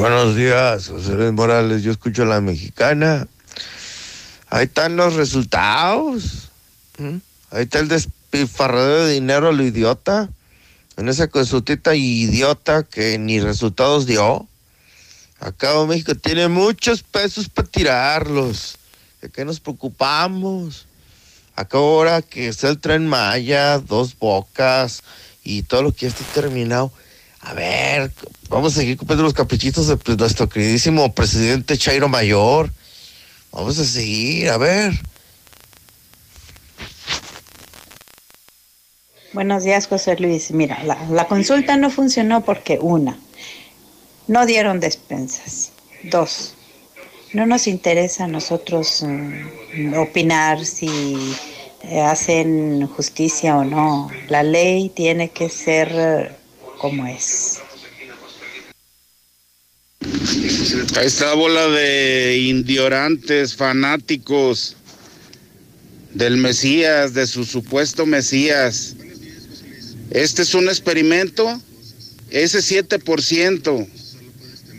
Buenos 0.00 0.34
días, 0.34 0.88
José 0.88 1.12
Luis 1.12 1.30
Morales. 1.30 1.82
Yo 1.82 1.90
escucho 1.92 2.22
a 2.22 2.24
la 2.24 2.40
mexicana. 2.40 3.28
Ahí 4.48 4.64
están 4.64 4.96
los 4.96 5.12
resultados. 5.12 6.48
¿Mm? 6.96 7.16
Ahí 7.50 7.64
está 7.64 7.80
el 7.80 7.88
despilfarradero 7.88 9.04
de 9.04 9.12
dinero 9.12 9.48
a 9.48 9.52
lo 9.52 9.62
idiota. 9.62 10.30
En 10.96 11.10
esa 11.10 11.28
consultita 11.28 11.94
idiota 11.94 12.82
que 12.82 13.18
ni 13.18 13.40
resultados 13.40 14.06
dio. 14.06 14.48
Acá 15.38 15.74
México 15.84 16.14
tiene 16.14 16.48
muchos 16.48 17.02
pesos 17.02 17.50
para 17.50 17.68
tirarlos. 17.68 18.78
¿De 19.20 19.28
qué 19.28 19.44
nos 19.44 19.60
preocupamos? 19.60 20.86
Acá 21.54 21.76
ahora 21.76 22.22
que 22.22 22.48
está 22.48 22.70
el 22.70 22.78
tren 22.78 23.06
Maya, 23.06 23.78
dos 23.78 24.18
bocas 24.18 25.02
y 25.44 25.64
todo 25.64 25.82
lo 25.82 25.92
que 25.92 26.06
ya 26.06 26.08
está 26.08 26.24
terminado 26.32 26.90
a 27.42 27.54
ver, 27.54 28.12
vamos 28.48 28.76
a 28.76 28.80
seguir 28.80 28.98
cumpliendo 28.98 29.24
los 29.24 29.32
caprichitos 29.32 29.88
de 29.88 29.96
pues, 29.96 30.18
nuestro 30.18 30.48
queridísimo 30.48 31.14
presidente 31.14 31.78
Chairo 31.78 32.08
Mayor. 32.08 32.70
Vamos 33.50 33.78
a 33.78 33.84
seguir, 33.84 34.50
a 34.50 34.58
ver. 34.58 34.92
Buenos 39.32 39.64
días, 39.64 39.86
José 39.86 40.16
Luis. 40.16 40.50
Mira, 40.50 40.82
la, 40.84 41.26
consulta 41.28 41.76
no 41.76 41.88
funcionó 41.90 42.44
porque 42.44 42.78
una, 42.80 43.18
no 44.26 44.44
dieron 44.44 44.78
despensas. 44.78 45.72
Dos, 46.02 46.54
no 47.32 47.46
nos 47.46 47.66
interesa 47.66 48.24
a 48.24 48.28
nosotros 48.28 49.02
mm, 49.02 49.94
opinar 49.98 50.64
si 50.66 51.34
eh, 51.84 52.00
hacen 52.00 52.86
justicia 52.88 53.56
o 53.56 53.64
no. 53.64 54.10
La 54.28 54.42
ley 54.42 54.90
tiene 54.90 55.30
que 55.30 55.48
ser 55.48 56.39
como 56.80 57.06
es. 57.06 57.60
Está 61.02 61.34
bola 61.34 61.68
de 61.68 62.38
indiorantes, 62.38 63.54
fanáticos 63.54 64.76
del 66.14 66.38
Mesías, 66.38 67.12
de 67.12 67.26
su 67.26 67.44
supuesto 67.44 68.06
Mesías. 68.06 68.96
Este 70.10 70.40
es 70.42 70.54
un 70.54 70.68
experimento. 70.68 71.60
Ese 72.30 72.60
7% 72.60 73.86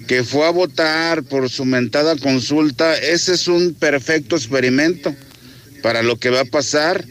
que 0.08 0.24
fue 0.24 0.48
a 0.48 0.52
votar 0.52 1.24
por 1.24 1.50
su 1.50 1.66
mentada 1.66 2.18
consulta, 2.18 2.98
ese 2.98 3.34
es 3.34 3.48
un 3.48 3.76
perfecto 3.76 4.36
experimento 4.36 5.16
para 5.84 6.02
lo 6.02 6.18
que 6.18 6.32
va 6.32 6.42
a 6.42 6.46
pasar 6.46 7.06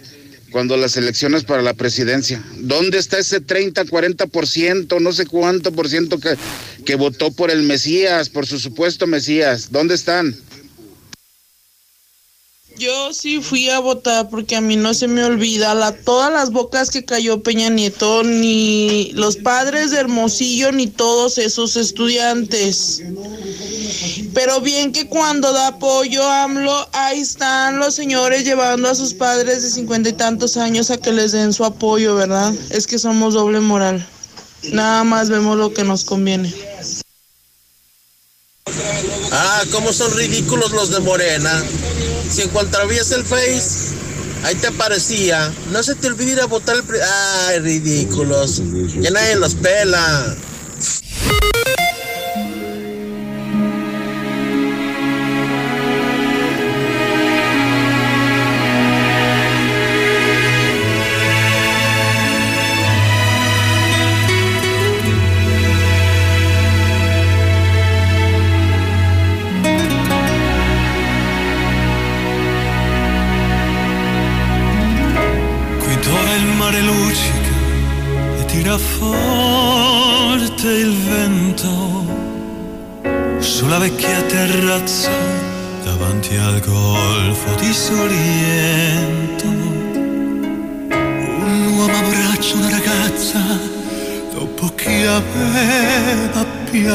cuando 0.50 0.76
las 0.76 0.96
elecciones 0.96 1.44
para 1.44 1.62
la 1.62 1.74
presidencia. 1.74 2.42
¿Dónde 2.56 2.98
está 2.98 3.18
ese 3.18 3.40
30, 3.40 3.84
40%, 3.84 5.00
no 5.00 5.12
sé 5.12 5.26
cuánto 5.26 5.72
por 5.72 5.88
ciento 5.88 6.18
que, 6.18 6.36
que 6.84 6.96
votó 6.96 7.30
por 7.30 7.50
el 7.50 7.62
Mesías, 7.62 8.28
por 8.28 8.46
su 8.46 8.58
supuesto 8.58 9.06
Mesías? 9.06 9.70
¿Dónde 9.70 9.94
están? 9.94 10.36
Yo 12.80 13.12
sí 13.12 13.42
fui 13.42 13.68
a 13.68 13.78
votar 13.78 14.30
porque 14.30 14.56
a 14.56 14.62
mí 14.62 14.74
no 14.74 14.94
se 14.94 15.06
me 15.06 15.22
olvida 15.22 15.94
todas 16.02 16.32
las 16.32 16.50
bocas 16.50 16.88
que 16.90 17.04
cayó 17.04 17.42
Peña 17.42 17.68
Nieto, 17.68 18.22
ni 18.24 19.12
los 19.12 19.36
padres 19.36 19.90
de 19.90 19.98
Hermosillo, 19.98 20.72
ni 20.72 20.86
todos 20.86 21.36
esos 21.36 21.76
estudiantes. 21.76 23.02
Pero 24.32 24.62
bien 24.62 24.92
que 24.92 25.08
cuando 25.08 25.52
da 25.52 25.66
apoyo 25.66 26.26
AMLO, 26.26 26.88
ahí 26.94 27.20
están 27.20 27.78
los 27.78 27.94
señores 27.94 28.44
llevando 28.44 28.88
a 28.88 28.94
sus 28.94 29.12
padres 29.12 29.62
de 29.62 29.70
cincuenta 29.70 30.08
y 30.08 30.14
tantos 30.14 30.56
años 30.56 30.90
a 30.90 30.96
que 30.96 31.12
les 31.12 31.32
den 31.32 31.52
su 31.52 31.66
apoyo, 31.66 32.14
¿verdad? 32.14 32.54
Es 32.70 32.86
que 32.86 32.98
somos 32.98 33.34
doble 33.34 33.60
moral. 33.60 34.06
Nada 34.72 35.04
más 35.04 35.28
vemos 35.28 35.58
lo 35.58 35.74
que 35.74 35.84
nos 35.84 36.04
conviene. 36.04 36.50
Ah, 39.32 39.62
cómo 39.70 39.92
son 39.92 40.14
ridículos 40.16 40.72
los 40.72 40.90
de 40.90 41.00
Morena. 41.00 41.62
Si 42.30 42.42
en 42.42 42.48
cuanto 42.50 42.76
atraviesa 42.76 43.16
el 43.16 43.24
Face, 43.24 43.94
ahí 44.44 44.54
te 44.56 44.68
aparecía. 44.68 45.52
No 45.72 45.82
se 45.82 45.94
te 45.94 46.06
olvide 46.08 46.32
ir 46.32 46.40
a 46.40 46.46
votar 46.46 46.76
el... 46.76 46.84
Ay, 47.48 47.58
ridículos. 47.60 48.62
Ya 49.00 49.10
nadie 49.10 49.36
los 49.36 49.54
pela. 49.54 50.36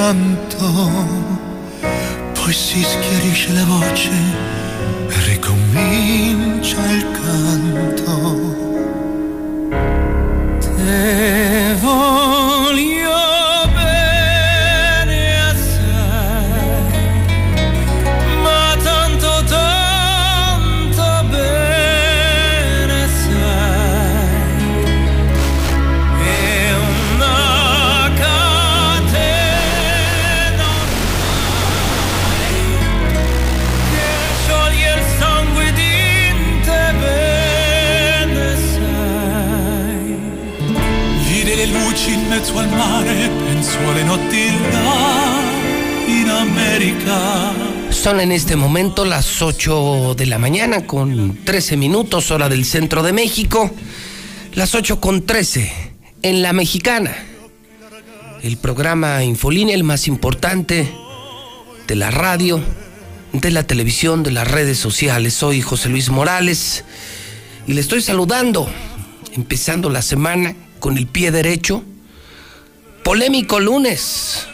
Pianto, 0.06 0.92
poi 2.34 2.54
si 2.54 2.84
schiarisce 2.84 3.54
la 3.54 3.66
voce 3.66 4.12
e 5.10 5.26
ricomincia 5.32 6.78
il 6.92 7.15
en 48.26 48.32
este 48.32 48.56
momento 48.56 49.06
las 49.06 49.44
8 49.44 50.16
de 50.18 50.26
la 50.26 50.40
mañana 50.40 50.88
con 50.88 51.46
13 51.46 51.78
minutos 51.78 52.32
hora 52.32 52.50
del 52.50 52.66
centro 52.66 53.04
de 53.04 53.14
México, 53.14 53.70
las 54.56 54.74
8 54.74 55.00
con 55.00 55.28
13 55.28 55.72
en 56.24 56.42
la 56.42 56.52
mexicana. 56.52 57.16
El 58.42 58.58
programa 58.58 59.24
Infolínea, 59.24 59.76
el 59.76 59.84
más 59.84 60.08
importante 60.08 60.92
de 61.86 61.96
la 61.96 62.10
radio, 62.10 62.60
de 63.32 63.52
la 63.52 63.68
televisión, 63.68 64.24
de 64.24 64.32
las 64.32 64.50
redes 64.50 64.80
sociales. 64.80 65.36
Soy 65.36 65.62
José 65.62 65.90
Luis 65.90 66.10
Morales 66.10 66.84
y 67.68 67.74
le 67.74 67.82
estoy 67.82 68.02
saludando, 68.02 68.68
empezando 69.34 69.92
la 69.92 70.02
semana 70.02 70.56
con 70.80 70.98
el 70.98 71.06
pie 71.06 71.30
derecho. 71.30 71.84
Polémico 73.04 73.60
lunes, 73.60 74.48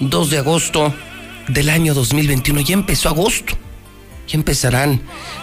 2 0.00 0.30
de 0.30 0.38
agosto 0.38 0.94
del 1.48 1.70
año 1.70 1.94
2021. 1.94 2.60
Ya 2.60 2.74
empezó 2.74 3.08
agosto. 3.08 3.54
Ya 4.28 4.36
empezarán 4.36 5.00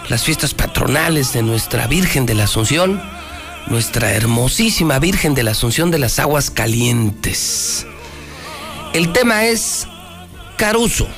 las 0.08 0.24
fiestas 0.24 0.54
patronales 0.54 1.32
de 1.32 1.42
nuestra 1.42 1.88
Virgen 1.88 2.24
de 2.24 2.34
la 2.34 2.44
Asunción, 2.44 3.02
nuestra 3.66 4.12
hermosísima 4.12 5.00
Virgen 5.00 5.34
de 5.34 5.42
la 5.42 5.50
Asunción 5.50 5.90
de 5.90 5.98
las 5.98 6.20
Aguas 6.20 6.50
Calientes. 6.50 7.84
El 8.92 9.12
tema 9.12 9.44
es 9.44 9.88
Caruso. 10.56 11.08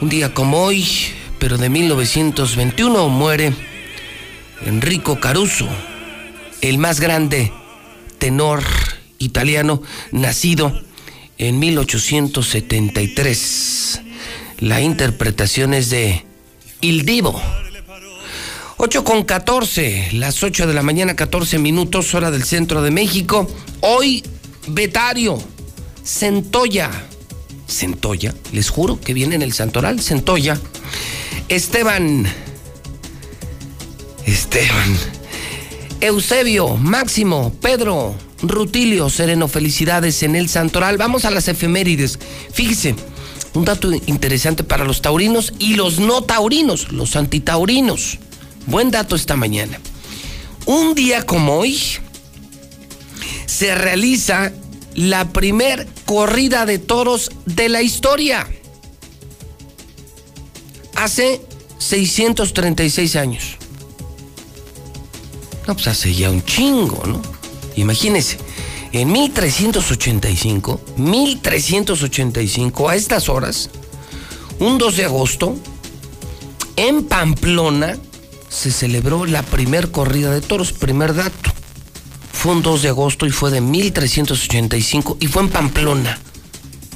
Un 0.00 0.08
día 0.08 0.32
como 0.32 0.62
hoy, 0.62 0.86
pero 1.40 1.58
de 1.58 1.68
1921, 1.68 3.08
muere 3.08 3.52
Enrico 4.64 5.18
Caruso, 5.18 5.68
el 6.60 6.78
más 6.78 7.00
grande 7.00 7.52
tenor 8.18 8.62
italiano 9.18 9.82
nacido 10.12 10.80
en 11.40 11.58
1873. 11.58 14.00
La 14.58 14.80
interpretación 14.82 15.74
es 15.74 15.90
de 15.90 16.24
Il 16.82 17.06
Divo. 17.06 17.40
8 18.76 19.04
con 19.04 19.24
14, 19.24 20.10
las 20.12 20.42
8 20.42 20.66
de 20.66 20.74
la 20.74 20.82
mañana, 20.82 21.16
14 21.16 21.58
minutos, 21.58 22.14
hora 22.14 22.30
del 22.30 22.44
centro 22.44 22.82
de 22.82 22.90
México. 22.90 23.50
Hoy, 23.80 24.22
Betario, 24.68 25.42
Centolla, 26.04 26.90
Centolla, 27.66 28.34
les 28.52 28.68
juro 28.68 29.00
que 29.00 29.14
viene 29.14 29.36
en 29.36 29.42
el 29.42 29.54
Santoral, 29.54 30.00
Centolla. 30.00 30.60
Esteban, 31.48 32.26
Esteban, 34.26 34.94
Eusebio, 36.02 36.76
Máximo, 36.76 37.54
Pedro, 37.62 38.14
Rutilio, 38.42 39.10
Sereno, 39.10 39.48
felicidades 39.48 40.22
en 40.22 40.36
el 40.36 40.48
Santoral. 40.48 40.96
Vamos 40.96 41.24
a 41.24 41.30
las 41.30 41.48
efemérides. 41.48 42.18
Fíjese, 42.52 42.94
un 43.54 43.64
dato 43.64 43.92
interesante 43.92 44.64
para 44.64 44.84
los 44.84 45.02
taurinos 45.02 45.52
y 45.58 45.74
los 45.74 45.98
no 45.98 46.22
taurinos, 46.22 46.92
los 46.92 47.16
antitaurinos. 47.16 48.18
Buen 48.66 48.90
dato 48.90 49.16
esta 49.16 49.36
mañana. 49.36 49.80
Un 50.66 50.94
día 50.94 51.24
como 51.24 51.56
hoy 51.56 51.78
se 53.46 53.74
realiza 53.74 54.52
la 54.94 55.32
primer 55.32 55.88
corrida 56.04 56.66
de 56.66 56.78
toros 56.78 57.30
de 57.46 57.68
la 57.68 57.82
historia. 57.82 58.48
Hace 60.94 61.40
636 61.78 63.16
años. 63.16 63.56
No, 65.66 65.74
pues 65.74 65.86
hace 65.88 66.14
ya 66.14 66.30
un 66.30 66.44
chingo, 66.44 67.02
¿no? 67.06 67.39
Imagínense, 67.76 68.38
en 68.92 69.12
1385, 69.12 70.80
1385, 70.96 72.88
a 72.88 72.96
estas 72.96 73.28
horas, 73.28 73.70
un 74.58 74.78
2 74.78 74.96
de 74.96 75.04
agosto, 75.04 75.56
en 76.76 77.04
Pamplona, 77.04 77.98
se 78.48 78.72
celebró 78.72 79.26
la 79.26 79.42
primer 79.42 79.90
corrida 79.90 80.32
de 80.32 80.40
toros, 80.40 80.72
primer 80.72 81.14
dato. 81.14 81.52
Fue 82.32 82.52
un 82.52 82.62
2 82.62 82.82
de 82.82 82.88
agosto 82.88 83.26
y 83.26 83.30
fue 83.30 83.50
de 83.50 83.60
1385 83.60 85.18
y 85.20 85.26
fue 85.28 85.42
en 85.42 85.50
Pamplona. 85.50 86.18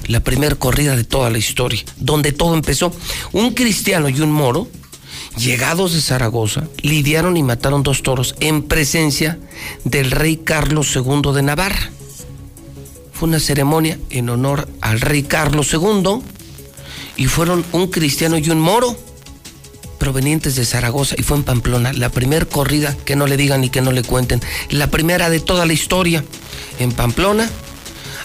La 0.06 0.20
primer 0.20 0.58
corrida 0.58 0.96
de 0.96 1.04
toda 1.04 1.30
la 1.30 1.38
historia, 1.38 1.82
donde 1.96 2.32
todo 2.32 2.54
empezó. 2.54 2.92
Un 3.32 3.52
cristiano 3.52 4.08
y 4.08 4.20
un 4.20 4.32
moro, 4.32 4.68
llegados 5.36 5.92
de 5.92 6.00
Zaragoza, 6.00 6.68
lidiaron 6.82 7.36
y 7.36 7.42
mataron 7.42 7.82
dos 7.82 8.02
toros 8.02 8.34
en 8.40 8.62
presencia 8.62 9.38
del 9.84 10.10
rey 10.10 10.36
Carlos 10.36 10.94
II 10.94 11.32
de 11.34 11.42
Navarra. 11.42 11.90
Fue 13.12 13.28
una 13.28 13.40
ceremonia 13.40 13.98
en 14.10 14.28
honor 14.28 14.68
al 14.80 15.00
rey 15.00 15.22
Carlos 15.22 15.72
II 15.72 16.20
y 17.16 17.26
fueron 17.26 17.64
un 17.72 17.88
cristiano 17.88 18.38
y 18.38 18.50
un 18.50 18.60
moro 18.60 18.96
provenientes 19.98 20.56
de 20.56 20.66
Zaragoza 20.66 21.14
y 21.16 21.22
fue 21.22 21.36
en 21.36 21.44
Pamplona, 21.44 21.92
la 21.92 22.10
primera 22.10 22.44
corrida, 22.44 22.96
que 23.04 23.16
no 23.16 23.26
le 23.26 23.36
digan 23.36 23.60
ni 23.60 23.70
que 23.70 23.80
no 23.80 23.92
le 23.92 24.02
cuenten, 24.02 24.42
la 24.70 24.88
primera 24.88 25.30
de 25.30 25.40
toda 25.40 25.64
la 25.64 25.72
historia 25.72 26.24
en 26.78 26.92
Pamplona, 26.92 27.48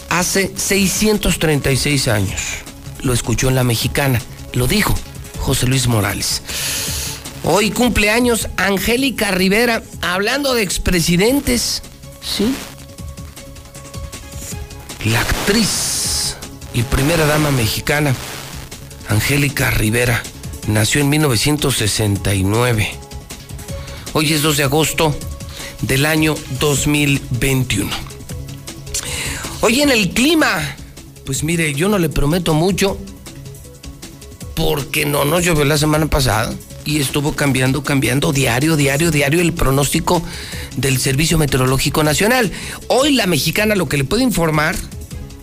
hace 0.09 0.51
636 0.55 2.07
años. 2.07 2.41
Lo 3.01 3.13
escuchó 3.13 3.47
en 3.47 3.55
la 3.55 3.63
mexicana, 3.63 4.21
lo 4.53 4.67
dijo 4.67 4.93
José 5.39 5.67
Luis 5.67 5.87
Morales. 5.87 6.41
Hoy 7.51 7.71
cumpleaños 7.71 8.47
Angélica 8.57 9.31
Rivera, 9.31 9.81
hablando 10.03 10.53
de 10.53 10.61
expresidentes, 10.61 11.81
¿sí? 12.21 12.53
La 15.05 15.21
actriz 15.21 16.35
y 16.75 16.83
primera 16.83 17.25
dama 17.25 17.49
mexicana, 17.49 18.13
Angélica 19.07 19.71
Rivera, 19.71 20.21
nació 20.67 21.01
en 21.01 21.09
1969. 21.09 22.91
Hoy 24.13 24.31
es 24.31 24.43
2 24.43 24.57
de 24.57 24.63
agosto 24.65 25.17
del 25.81 26.05
año 26.05 26.35
2021. 26.59 27.89
Hoy 29.61 29.81
en 29.81 29.89
el 29.89 30.11
clima, 30.11 30.75
pues 31.25 31.43
mire, 31.43 31.73
yo 31.73 31.89
no 31.89 31.97
le 31.97 32.09
prometo 32.09 32.53
mucho 32.53 32.99
porque 34.55 35.07
no 35.07 35.25
nos 35.25 35.43
llovió 35.43 35.65
la 35.65 35.79
semana 35.79 36.05
pasada 36.05 36.53
y 36.89 36.99
estuvo 36.99 37.33
cambiando, 37.35 37.83
cambiando 37.83 38.33
diario, 38.33 38.75
diario, 38.75 39.11
diario 39.11 39.41
el 39.41 39.53
pronóstico 39.53 40.23
del 40.75 40.97
Servicio 40.97 41.37
Meteorológico 41.37 42.03
Nacional. 42.03 42.51
Hoy 42.87 43.13
la 43.13 43.27
mexicana 43.27 43.75
lo 43.75 43.87
que 43.87 43.97
le 43.97 44.05
puedo 44.05 44.23
informar, 44.23 44.75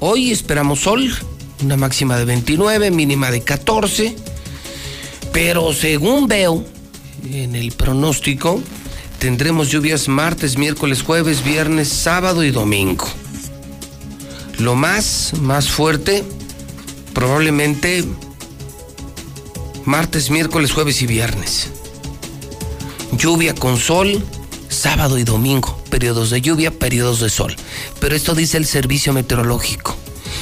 hoy 0.00 0.32
esperamos 0.32 0.80
sol, 0.80 1.14
una 1.62 1.76
máxima 1.76 2.18
de 2.18 2.24
29, 2.24 2.90
mínima 2.90 3.30
de 3.30 3.42
14, 3.42 4.16
pero 5.32 5.72
según 5.72 6.26
veo 6.26 6.64
en 7.30 7.54
el 7.54 7.70
pronóstico, 7.70 8.60
tendremos 9.20 9.70
lluvias 9.70 10.08
martes, 10.08 10.58
miércoles, 10.58 11.02
jueves, 11.02 11.44
viernes, 11.44 11.88
sábado 11.88 12.42
y 12.42 12.50
domingo. 12.50 13.06
Lo 14.58 14.74
más, 14.74 15.32
más 15.40 15.68
fuerte, 15.68 16.24
probablemente 17.14 18.04
martes, 19.86 20.30
miércoles, 20.30 20.72
jueves 20.72 21.00
y 21.00 21.06
viernes. 21.06 21.70
Lluvia 23.12 23.54
con 23.54 23.78
sol, 23.78 24.22
sábado 24.68 25.16
y 25.18 25.24
domingo. 25.24 25.80
Periodos 25.90 26.30
de 26.30 26.40
lluvia, 26.40 26.70
periodos 26.70 27.20
de 27.20 27.30
sol. 27.30 27.54
Pero 28.00 28.14
esto 28.14 28.34
dice 28.34 28.58
el 28.58 28.66
servicio 28.66 29.12
meteorológico. 29.12 29.96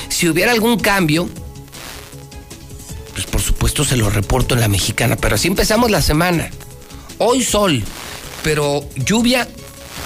Si 0.09 0.29
hubiera 0.29 0.53
algún 0.53 0.81
cambio, 0.81 1.29
pues 3.13 3.27
por 3.27 3.41
supuesto 3.41 3.85
se 3.85 3.97
lo 3.97 4.11
reporto 4.11 4.55
en 4.55 4.61
la 4.61 4.69
mexicana. 4.69 5.17
Pero 5.17 5.37
así 5.37 5.49
empezamos 5.49 5.91
la 5.91 6.03
semana. 6.03 6.51
Hoy 7.19 7.45
sol, 7.45 7.83
pero 8.43 8.89
lluvia 8.97 9.47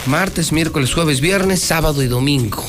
martes, 0.06 0.52
miércoles, 0.52 0.92
jueves, 0.92 1.20
viernes, 1.20 1.60
sábado 1.60 2.02
y 2.02 2.08
domingo. 2.08 2.64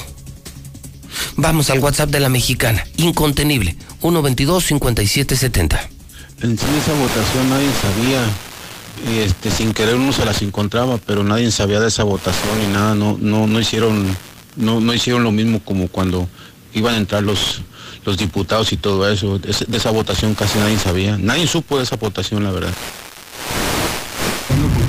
Vamos 1.36 1.70
al 1.70 1.80
WhatsApp 1.80 2.10
de 2.10 2.20
la 2.20 2.30
mexicana, 2.30 2.86
incontenible, 2.98 3.76
122-5770. 4.02 5.99
En 6.42 6.58
sí 6.58 6.66
esa 6.82 6.94
votación 6.94 7.50
nadie 7.50 7.68
sabía, 7.82 9.24
este, 9.26 9.52
sin 9.52 9.74
querer 9.74 9.96
uno 9.96 10.14
se 10.14 10.24
las 10.24 10.42
encontraba, 10.42 10.98
pero 10.98 11.22
nadie 11.22 11.52
sabía 11.52 11.82
de 11.82 11.90
esa 11.90 12.04
votación 12.04 12.62
y 12.64 12.68
nada, 12.72 12.96
no, 12.96 13.18
no, 13.20 13.46
no 13.46 13.60
hicieron, 13.60 14.16
no, 14.56 14.94
hicieron 14.94 15.24
lo 15.24 15.32
mismo 15.32 15.60
como 15.60 15.90
cuando 15.90 16.30
iban 16.74 16.96
a 16.96 16.98
entrar 16.98 17.24
los, 17.24 17.62
los 18.06 18.18
diputados 18.18 18.72
y 18.72 18.78
todo 18.78 19.10
eso. 19.12 19.38
De, 19.38 19.54
de 19.68 19.78
esa 19.78 19.92
votación 19.92 20.34
casi 20.34 20.60
nadie 20.60 20.80
sabía. 20.80 21.18
Nadie 21.18 21.46
supo 21.46 21.78
de 21.78 21.84
esa 21.84 21.98
votación, 21.98 22.42
la 22.46 22.52
verdad. 22.52 22.74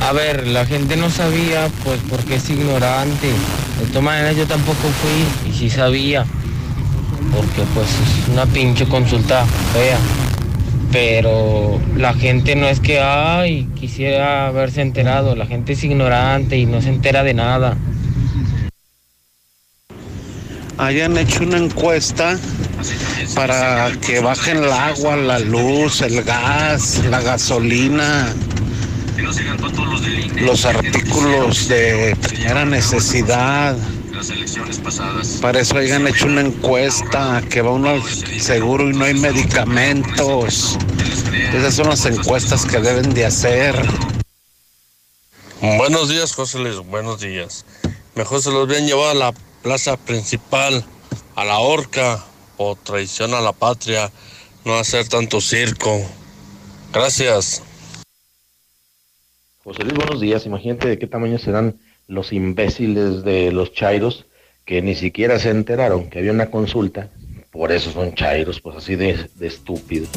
A 0.03 0.13
ver, 0.13 0.47
la 0.47 0.65
gente 0.67 0.97
no 0.97 1.11
sabía, 1.11 1.69
pues 1.83 1.99
porque 2.09 2.37
es 2.37 2.49
ignorante. 2.49 3.27
De 3.27 3.87
todas 3.89 4.05
maneras 4.05 4.37
yo 4.37 4.47
tampoco 4.47 4.79
fui 4.79 5.51
y 5.51 5.59
sí 5.59 5.69
sabía. 5.69 6.25
Porque 7.35 7.63
pues 7.75 7.89
es 7.89 8.29
una 8.33 8.47
pinche 8.47 8.87
consulta 8.87 9.45
fea. 9.73 9.99
Pero 10.93 11.81
la 11.97 12.15
gente 12.15 12.57
no 12.57 12.67
es 12.67 12.81
que, 12.81 13.01
ay, 13.01 13.69
quisiera 13.75 14.49
haberse 14.49 14.83
enterado. 14.83 15.37
La 15.37 15.47
gente 15.47 15.75
es 15.75 15.85
ignorante 15.85 16.57
y 16.59 16.67
no 16.67 16.83
se 16.83 16.89
entera 16.89 17.23
de 17.23 17.35
nada. 17.35 17.77
hayan 20.81 21.17
hecho 21.19 21.45
una 21.45 21.59
encuesta 21.59 22.39
para 23.35 23.93
que 24.01 24.21
bajen 24.21 24.59
el 24.59 24.73
agua, 24.73 25.17
la 25.17 25.39
luz, 25.39 26.01
el 26.01 26.23
gas, 26.23 27.03
la 27.11 27.21
gasolina, 27.21 28.35
los 30.41 30.65
artículos 30.65 31.69
de 31.69 32.17
primera 32.23 32.65
necesidad. 32.65 33.77
Para 35.41 35.61
eso 35.61 35.79
hayan 35.79 36.07
hecho 36.07 36.27
una 36.27 36.43
encuesta, 36.43 37.43
que 37.49 37.63
va 37.63 37.71
uno 37.71 37.89
al 37.89 38.03
seguro 38.03 38.91
y 38.91 38.93
no 38.93 39.05
hay 39.05 39.15
medicamentos. 39.15 40.77
Esas 41.55 41.75
son 41.75 41.89
las 41.89 42.05
encuestas 42.05 42.67
que 42.67 42.81
deben 42.81 43.15
de 43.15 43.25
hacer. 43.25 43.75
Buenos 45.79 46.11
días, 46.11 46.35
José 46.35 46.59
Luis. 46.59 46.77
Buenos 46.77 47.21
días. 47.21 47.65
Mejor 48.15 48.43
se 48.43 48.51
los 48.51 48.69
habían 48.69 48.87
llevado 48.87 49.11
a 49.11 49.15
la 49.15 49.33
plaza 49.63 49.97
principal, 49.97 50.85
a 51.35 51.45
la 51.45 51.59
horca, 51.61 52.23
o 52.59 52.77
traición 52.77 53.33
a 53.33 53.41
la 53.41 53.53
patria, 53.53 54.11
no 54.67 54.75
hacer 54.75 55.09
tanto 55.09 55.41
circo. 55.41 55.99
Gracias. 56.93 57.63
José 59.65 59.83
Luis, 59.83 59.95
buenos 59.95 60.21
días. 60.21 60.45
Imagínate 60.45 60.89
de 60.89 60.99
qué 60.99 61.07
tamaño 61.07 61.39
serán 61.39 61.81
los 62.11 62.33
imbéciles 62.33 63.23
de 63.25 63.53
los 63.53 63.73
chairos 63.73 64.27
que 64.65 64.83
ni 64.83 64.95
siquiera 64.95 65.39
se 65.39 65.51
enteraron 65.51 66.11
que 66.11 66.19
había 66.19 66.33
una 66.33 66.51
consulta. 66.51 67.09
Por 67.51 67.73
eso 67.73 67.91
son 67.91 68.15
chairos, 68.15 68.61
pues 68.61 68.77
así 68.77 68.97
de, 68.97 69.17
de 69.37 69.47
estúpidos. 69.47 70.11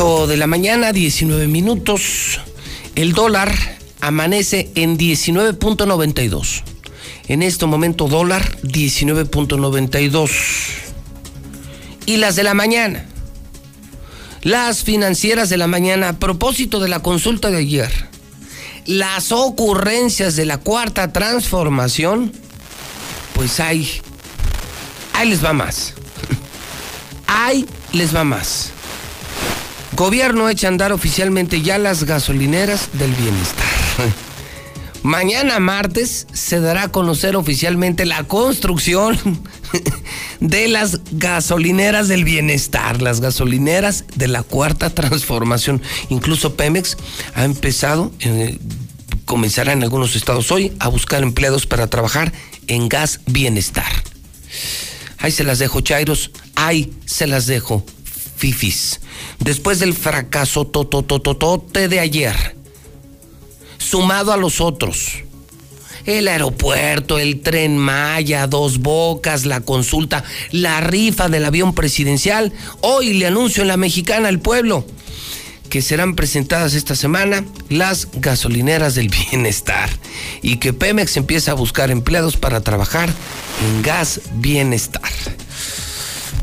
de 0.00 0.38
la 0.38 0.46
mañana, 0.46 0.94
19 0.94 1.46
minutos. 1.46 2.40
El 2.94 3.12
dólar 3.12 3.52
amanece 4.00 4.70
en 4.74 4.96
19.92. 4.96 6.69
En 7.30 7.42
este 7.42 7.64
momento 7.64 8.08
dólar 8.08 8.58
19.92. 8.62 10.30
Y 12.06 12.16
las 12.16 12.34
de 12.34 12.42
la 12.42 12.54
mañana. 12.54 13.06
Las 14.42 14.82
financieras 14.82 15.48
de 15.48 15.56
la 15.56 15.68
mañana 15.68 16.08
a 16.08 16.12
propósito 16.14 16.80
de 16.80 16.88
la 16.88 17.02
consulta 17.02 17.52
de 17.52 17.58
ayer. 17.58 18.08
Las 18.84 19.30
ocurrencias 19.30 20.34
de 20.34 20.44
la 20.44 20.58
cuarta 20.58 21.12
transformación. 21.12 22.32
Pues 23.34 23.60
hay. 23.60 23.88
Ahí 25.12 25.28
les 25.28 25.44
va 25.44 25.52
más. 25.52 25.94
Ahí 27.28 27.64
les 27.92 28.12
va 28.12 28.24
más. 28.24 28.72
Gobierno 29.92 30.48
echa 30.48 30.66
a 30.66 30.70
andar 30.70 30.90
oficialmente 30.90 31.62
ya 31.62 31.78
las 31.78 32.02
gasolineras 32.02 32.88
del 32.94 33.12
bienestar. 33.12 33.68
Mañana 35.02 35.58
martes 35.60 36.26
se 36.32 36.60
dará 36.60 36.84
a 36.84 36.88
conocer 36.88 37.36
oficialmente 37.36 38.04
la 38.04 38.24
construcción 38.24 39.18
de 40.40 40.68
las 40.68 41.00
gasolineras 41.12 42.08
del 42.08 42.24
bienestar, 42.24 43.00
las 43.00 43.20
gasolineras 43.20 44.04
de 44.14 44.28
la 44.28 44.42
cuarta 44.42 44.90
transformación. 44.90 45.80
Incluso 46.10 46.54
Pemex 46.54 46.96
ha 47.34 47.44
empezado, 47.44 48.12
eh, 48.20 48.58
comenzará 49.24 49.72
en 49.72 49.82
algunos 49.82 50.16
estados 50.16 50.52
hoy 50.52 50.72
a 50.78 50.88
buscar 50.88 51.22
empleados 51.22 51.66
para 51.66 51.86
trabajar 51.86 52.32
en 52.66 52.88
gas 52.88 53.20
bienestar. 53.26 53.90
Ahí 55.18 55.32
se 55.32 55.44
las 55.44 55.58
dejo, 55.58 55.80
Chairos. 55.80 56.30
Ahí 56.54 56.92
se 57.06 57.26
las 57.26 57.46
dejo, 57.46 57.84
Fifis 58.36 59.00
después 59.40 59.78
del 59.78 59.94
fracaso 59.94 60.66
totototote 60.66 61.88
de 61.88 62.00
ayer, 62.00 62.56
sumado 63.90 64.32
a 64.32 64.36
los 64.36 64.60
otros, 64.60 65.24
El 66.06 66.28
aeropuerto, 66.28 67.18
el 67.18 67.40
tren 67.40 67.76
Maya, 67.76 68.46
dos 68.46 68.78
bocas, 68.78 69.46
la 69.46 69.60
consulta, 69.62 70.22
la 70.52 70.80
rifa 70.80 71.28
del 71.28 71.44
avión 71.44 71.74
presidencial. 71.74 72.52
Hoy 72.82 73.14
le 73.14 73.26
anuncio 73.26 73.62
en 73.62 73.68
la 73.68 73.76
mexicana 73.76 74.28
al 74.28 74.38
pueblo 74.38 74.86
que 75.68 75.82
serán 75.82 76.14
presentadas 76.14 76.74
esta 76.74 76.94
semana 76.94 77.44
las 77.68 78.08
gasolineras 78.12 78.94
del 78.94 79.08
bienestar 79.30 79.90
y 80.40 80.56
que 80.56 80.72
Pemex 80.72 81.16
empieza 81.16 81.50
a 81.50 81.54
buscar 81.54 81.90
empleados 81.90 82.36
para 82.36 82.60
trabajar 82.60 83.10
en 83.64 83.82
gas 83.82 84.20
bienestar. 84.34 85.10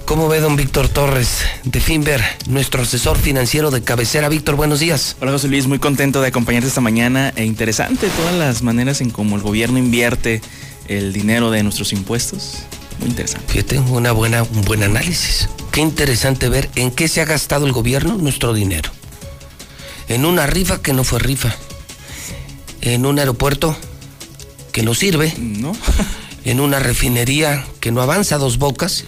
¿Cómo 0.07 0.29
ve 0.29 0.39
don 0.39 0.55
Víctor 0.55 0.87
Torres 0.87 1.41
de 1.65 1.81
Finver, 1.81 2.23
nuestro 2.47 2.83
asesor 2.83 3.17
financiero 3.17 3.71
de 3.71 3.81
cabecera? 3.83 4.29
Víctor, 4.29 4.55
buenos 4.55 4.79
días. 4.79 5.17
Hola 5.19 5.33
José 5.33 5.49
Luis, 5.49 5.67
muy 5.67 5.79
contento 5.79 6.21
de 6.21 6.29
acompañarte 6.29 6.69
esta 6.69 6.79
mañana 6.79 7.33
e 7.35 7.43
interesante 7.43 8.07
todas 8.07 8.33
las 8.33 8.61
maneras 8.61 9.01
en 9.01 9.09
cómo 9.09 9.35
el 9.35 9.41
gobierno 9.41 9.77
invierte 9.77 10.41
el 10.87 11.11
dinero 11.11 11.51
de 11.51 11.61
nuestros 11.61 11.91
impuestos. 11.91 12.59
Muy 12.99 13.09
interesante. 13.09 13.51
Fíjate, 13.51 13.79
una 13.79 14.13
buena, 14.13 14.43
un 14.43 14.61
buen 14.61 14.81
análisis. 14.81 15.49
Qué 15.73 15.81
interesante 15.81 16.47
ver 16.47 16.69
en 16.75 16.91
qué 16.91 17.09
se 17.09 17.19
ha 17.19 17.25
gastado 17.25 17.65
el 17.65 17.73
gobierno 17.73 18.15
nuestro 18.15 18.53
dinero. 18.53 18.89
En 20.07 20.23
una 20.23 20.47
rifa 20.47 20.81
que 20.81 20.93
no 20.93 21.03
fue 21.03 21.19
rifa. 21.19 21.53
En 22.79 23.05
un 23.05 23.19
aeropuerto 23.19 23.75
que 24.71 24.83
no 24.83 24.93
sirve. 24.93 25.33
No. 25.37 25.75
en 26.45 26.61
una 26.61 26.79
refinería 26.79 27.65
que 27.81 27.91
no 27.91 28.01
avanza 28.01 28.37
dos 28.37 28.57
bocas 28.57 29.03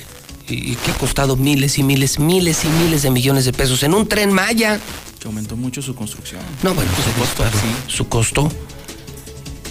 y 0.49 0.75
que 0.75 0.91
ha 0.91 0.93
costado 0.95 1.35
miles 1.35 1.77
y 1.77 1.83
miles, 1.83 2.19
miles 2.19 2.65
y 2.65 2.67
miles 2.67 3.01
de 3.01 3.11
millones 3.11 3.45
de 3.45 3.53
pesos 3.53 3.83
en 3.83 3.93
un 3.93 4.07
tren 4.07 4.31
Maya. 4.31 4.79
Que 5.19 5.27
aumentó 5.27 5.55
mucho 5.55 5.81
su 5.81 5.95
construcción. 5.95 6.41
No, 6.63 6.73
bueno, 6.73 6.89
su 6.95 7.19
costo, 7.19 7.43
su 7.87 8.07
costo. 8.07 8.51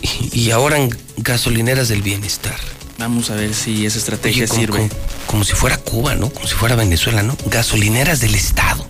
Y, 0.03 0.41
y, 0.41 0.51
ahora 0.53 0.79
en 0.79 0.97
gasolineras 1.17 1.89
del 1.89 2.03
bienestar. 2.03 2.57
Vamos 2.99 3.31
a 3.31 3.35
ver 3.35 3.55
si 3.55 3.85
esa 3.87 3.99
estrategia 3.99 4.45
Oye, 4.45 4.49
como, 4.49 4.61
sirve. 4.61 4.89
Como, 4.89 5.27
como, 5.27 5.45
si 5.45 5.55
fuera 5.55 5.77
Cuba, 5.79 6.15
¿no? 6.15 6.31
Como 6.31 6.47
si 6.47 6.55
fuera 6.55 6.77
Venezuela, 6.77 7.23
¿no? 7.23 7.37
Gasolineras 7.47 8.21
del 8.21 8.35
Estado. 8.35 8.87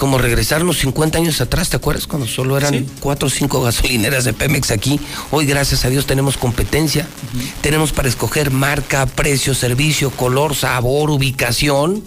Como 0.00 0.16
regresarnos 0.16 0.78
50 0.78 1.18
años 1.18 1.42
atrás, 1.42 1.68
¿te 1.68 1.76
acuerdas? 1.76 2.06
Cuando 2.06 2.26
solo 2.26 2.56
eran 2.56 2.72
¿Sí? 2.72 2.86
cuatro 3.00 3.26
o 3.26 3.30
cinco 3.30 3.60
gasolineras 3.60 4.24
de 4.24 4.32
Pemex 4.32 4.70
aquí. 4.70 4.98
Hoy, 5.30 5.44
gracias 5.44 5.84
a 5.84 5.90
Dios, 5.90 6.06
tenemos 6.06 6.38
competencia. 6.38 7.02
Uh 7.02 7.36
-huh. 7.36 7.52
Tenemos 7.60 7.92
para 7.92 8.08
escoger 8.08 8.50
marca, 8.50 9.04
precio, 9.04 9.54
servicio, 9.54 10.10
color, 10.10 10.54
sabor, 10.54 11.10
ubicación. 11.10 12.02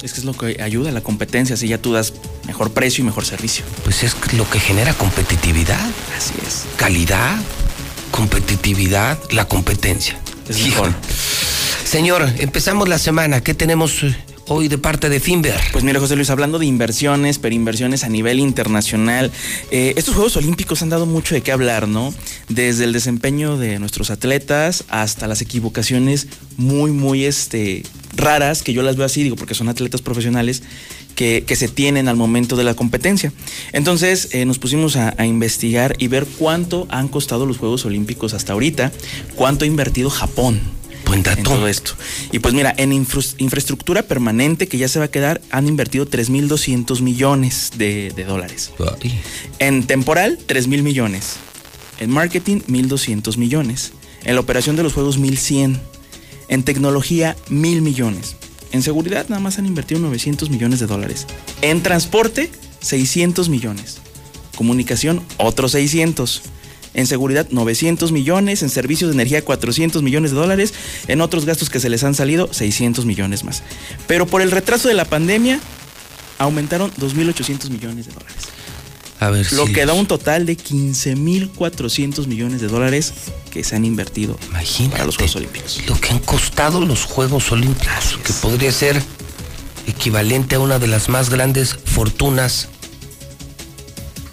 Es 0.00 0.14
que 0.14 0.20
es 0.20 0.24
lo 0.24 0.32
que 0.32 0.62
ayuda 0.62 0.88
a 0.88 0.92
la 0.92 1.02
competencia, 1.02 1.56
así 1.56 1.68
ya 1.68 1.76
tú 1.76 1.92
das 1.92 2.14
mejor 2.46 2.72
precio 2.72 3.02
y 3.02 3.04
mejor 3.04 3.26
servicio. 3.26 3.66
Pues 3.82 4.02
es 4.02 4.16
lo 4.32 4.48
que 4.48 4.58
genera 4.58 4.94
competitividad. 4.94 5.86
Así 6.16 6.32
es. 6.46 6.64
Calidad, 6.78 7.36
competitividad, 8.12 9.18
la 9.30 9.46
competencia. 9.46 10.18
Es 10.48 10.58
mejor. 10.62 10.94
Señor, 11.84 12.32
empezamos 12.38 12.88
la 12.88 12.96
semana. 12.96 13.42
¿Qué 13.42 13.52
tenemos 13.52 14.02
hoy 14.48 14.68
de 14.68 14.78
parte 14.78 15.08
de 15.08 15.20
Finver? 15.20 15.58
Pues 15.72 15.84
mira, 15.84 16.00
José 16.00 16.16
Luis, 16.16 16.30
hablando 16.30 16.58
de 16.58 16.66
inversiones, 16.66 17.38
pero 17.38 17.54
inversiones 17.54 18.04
a 18.04 18.08
nivel 18.08 18.40
internacional, 18.40 19.30
eh, 19.70 19.94
estos 19.96 20.14
Juegos 20.14 20.36
Olímpicos 20.36 20.82
han 20.82 20.90
dado 20.90 21.06
mucho 21.06 21.34
de 21.34 21.40
qué 21.40 21.52
hablar, 21.52 21.88
¿no? 21.88 22.14
Desde 22.48 22.84
el 22.84 22.92
desempeño 22.92 23.56
de 23.56 23.78
nuestros 23.78 24.10
atletas 24.10 24.84
hasta 24.88 25.26
las 25.26 25.40
equivocaciones 25.40 26.26
muy, 26.56 26.90
muy 26.90 27.24
este, 27.24 27.82
raras, 28.16 28.62
que 28.62 28.72
yo 28.72 28.82
las 28.82 28.96
veo 28.96 29.06
así, 29.06 29.22
digo, 29.22 29.36
porque 29.36 29.54
son 29.54 29.68
atletas 29.68 30.02
profesionales. 30.02 30.62
Que, 31.14 31.44
se 31.54 31.68
tienen 31.68 32.08
al 32.08 32.16
momento 32.16 32.56
de 32.56 32.64
la 32.64 32.74
competencia. 32.74 33.32
Entonces 33.72 34.30
eh, 34.32 34.44
nos 34.46 34.58
pusimos 34.58 34.96
a, 34.96 35.14
a, 35.16 35.24
investigar 35.26 35.94
y 36.00 36.08
ver 36.08 36.26
cuánto 36.26 36.88
han 36.90 37.06
costado 37.06 37.46
los 37.46 37.58
Juegos 37.58 37.84
Olímpicos 37.84 38.34
hasta 38.34 38.52
ahorita, 38.52 38.90
cuánto 39.36 39.64
ha 39.64 39.68
invertido 39.68 40.10
Japón 40.10 40.60
En 41.12 41.42
todo 41.42 41.68
esto. 41.68 41.92
Y 42.32 42.40
pues 42.40 42.54
mira, 42.54 42.74
en 42.76 42.92
infra 42.92 43.20
infraestructura 43.38 44.02
permanente 44.02 44.66
que 44.68 44.78
ya 44.78 44.88
se 44.88 44.98
va 44.98 45.06
a 45.06 45.10
quedar, 45.10 45.40
han 45.50 45.68
invertido 45.68 46.06
3.200 46.06 47.00
millones 47.00 47.72
de, 47.76 48.12
de 48.14 48.24
dólares. 48.24 48.72
Ay. 48.78 49.20
En 49.58 49.86
temporal, 49.86 50.38
3.000 50.46 50.82
millones. 50.82 51.36
En 52.00 52.10
marketing, 52.10 52.60
1.200 52.68 53.36
millones. 53.36 53.92
En 54.24 54.34
la 54.34 54.40
operación 54.40 54.76
de 54.76 54.82
los 54.82 54.92
juegos, 54.92 55.18
1.100. 55.18 55.78
En 56.48 56.62
tecnología, 56.62 57.36
1.000 57.48 57.80
millones. 57.80 58.36
En 58.72 58.82
seguridad, 58.82 59.26
nada 59.28 59.40
más 59.40 59.58
han 59.58 59.66
invertido 59.66 60.00
900 60.00 60.50
millones 60.50 60.80
de 60.80 60.86
dólares. 60.86 61.26
En 61.62 61.82
transporte, 61.82 62.50
600 62.80 63.48
millones. 63.48 63.98
Comunicación, 64.56 65.22
otros 65.36 65.72
600 65.72 66.42
en 66.94 67.06
seguridad 67.06 67.48
900 67.50 68.12
millones, 68.12 68.62
en 68.62 68.70
servicios 68.70 69.10
de 69.10 69.14
energía 69.14 69.44
400 69.44 70.02
millones 70.02 70.30
de 70.30 70.36
dólares, 70.36 70.72
en 71.08 71.20
otros 71.20 71.44
gastos 71.44 71.70
que 71.70 71.80
se 71.80 71.90
les 71.90 72.04
han 72.04 72.14
salido 72.14 72.52
600 72.52 73.04
millones 73.04 73.44
más. 73.44 73.62
Pero 74.06 74.26
por 74.26 74.40
el 74.40 74.50
retraso 74.50 74.88
de 74.88 74.94
la 74.94 75.04
pandemia 75.04 75.60
aumentaron 76.38 76.92
2.800 76.92 77.70
millones 77.70 78.06
de 78.06 78.12
dólares. 78.12 78.36
A 79.20 79.30
ver, 79.30 79.50
Lo 79.52 79.66
que 79.66 79.86
da 79.86 79.92
un 79.92 80.06
total 80.06 80.44
de 80.44 80.56
15.400 80.56 82.26
millones 82.26 82.60
de 82.60 82.66
dólares 82.66 83.12
que 83.50 83.62
se 83.62 83.76
han 83.76 83.84
invertido 83.84 84.36
Imagínate 84.48 84.92
para 84.92 85.06
los 85.06 85.16
Juegos 85.16 85.36
Olímpicos. 85.36 85.80
Lo 85.86 85.98
que 86.00 86.08
han 86.08 86.18
costado 86.18 86.80
los 86.80 87.04
Juegos 87.04 87.50
Olímpicos, 87.52 88.18
que 88.24 88.32
podría 88.32 88.72
ser 88.72 89.00
equivalente 89.86 90.56
a 90.56 90.60
una 90.60 90.78
de 90.78 90.88
las 90.88 91.08
más 91.08 91.30
grandes 91.30 91.74
fortunas 91.84 92.68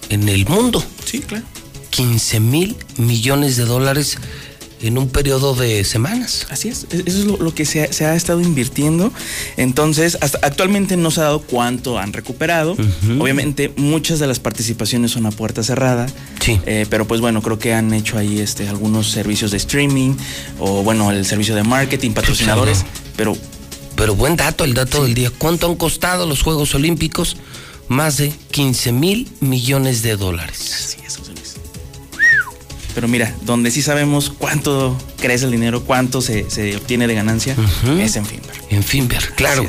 en 0.09 0.27
el 0.27 0.45
mundo. 0.45 0.83
Sí, 1.05 1.19
claro. 1.19 1.45
15 1.91 2.39
mil 2.39 2.75
millones 2.97 3.57
de 3.57 3.65
dólares 3.65 4.17
en 4.81 4.97
un 4.97 5.09
periodo 5.09 5.53
de 5.53 5.83
semanas. 5.83 6.47
Así 6.49 6.69
es, 6.69 6.87
eso 6.91 7.03
es 7.05 7.25
lo, 7.25 7.37
lo 7.37 7.53
que 7.53 7.65
se 7.65 7.83
ha, 7.83 7.93
se 7.93 8.05
ha, 8.05 8.15
estado 8.15 8.41
invirtiendo. 8.41 9.11
Entonces, 9.57 10.17
hasta 10.21 10.39
actualmente 10.41 10.97
no 10.97 11.11
se 11.11 11.21
ha 11.21 11.25
dado 11.25 11.41
cuánto 11.41 11.99
han 11.99 12.13
recuperado. 12.13 12.73
Uh 12.73 12.77
-huh. 12.77 13.21
Obviamente, 13.21 13.71
muchas 13.75 14.19
de 14.19 14.27
las 14.27 14.39
participaciones 14.39 15.11
son 15.11 15.25
a 15.25 15.31
puerta 15.31 15.63
cerrada. 15.63 16.07
Sí. 16.39 16.59
Eh, 16.65 16.85
pero 16.89 17.05
pues 17.07 17.21
bueno, 17.21 17.41
creo 17.41 17.59
que 17.59 17.73
han 17.73 17.93
hecho 17.93 18.17
ahí 18.17 18.39
este, 18.39 18.67
algunos 18.67 19.11
servicios 19.11 19.51
de 19.51 19.57
streaming 19.57 20.15
o 20.59 20.83
bueno, 20.83 21.11
el 21.11 21.25
servicio 21.25 21.55
de 21.55 21.63
marketing, 21.63 22.11
patrocinadores. 22.11 22.79
Sí, 22.79 22.83
claro. 22.83 23.11
Pero. 23.17 23.37
Pero 23.93 24.15
buen 24.15 24.35
dato, 24.35 24.63
el 24.63 24.73
dato 24.73 24.97
sí. 24.97 25.03
del 25.03 25.13
día. 25.13 25.31
¿Cuánto 25.37 25.67
han 25.67 25.75
costado 25.75 26.25
los 26.25 26.41
Juegos 26.41 26.73
Olímpicos? 26.73 27.37
Más 27.87 28.17
de 28.17 28.33
15 28.51 28.93
mil 28.93 29.27
millones 29.41 30.01
de 30.01 30.15
dólares. 30.15 30.73
Así 30.73 30.97
es. 31.05 31.20
Pero 32.93 33.07
mira, 33.07 33.33
donde 33.43 33.71
sí 33.71 33.81
sabemos 33.81 34.29
cuánto 34.29 34.97
crece 35.19 35.45
el 35.45 35.51
dinero, 35.51 35.83
cuánto 35.83 36.21
se, 36.21 36.49
se 36.49 36.75
obtiene 36.75 37.07
de 37.07 37.15
ganancia, 37.15 37.55
uh 37.57 37.87
-huh. 37.87 37.99
es 37.99 38.15
en 38.15 38.25
Finver. 38.25 38.51
En 38.69 38.83
Finver, 38.83 39.33
claro. 39.35 39.65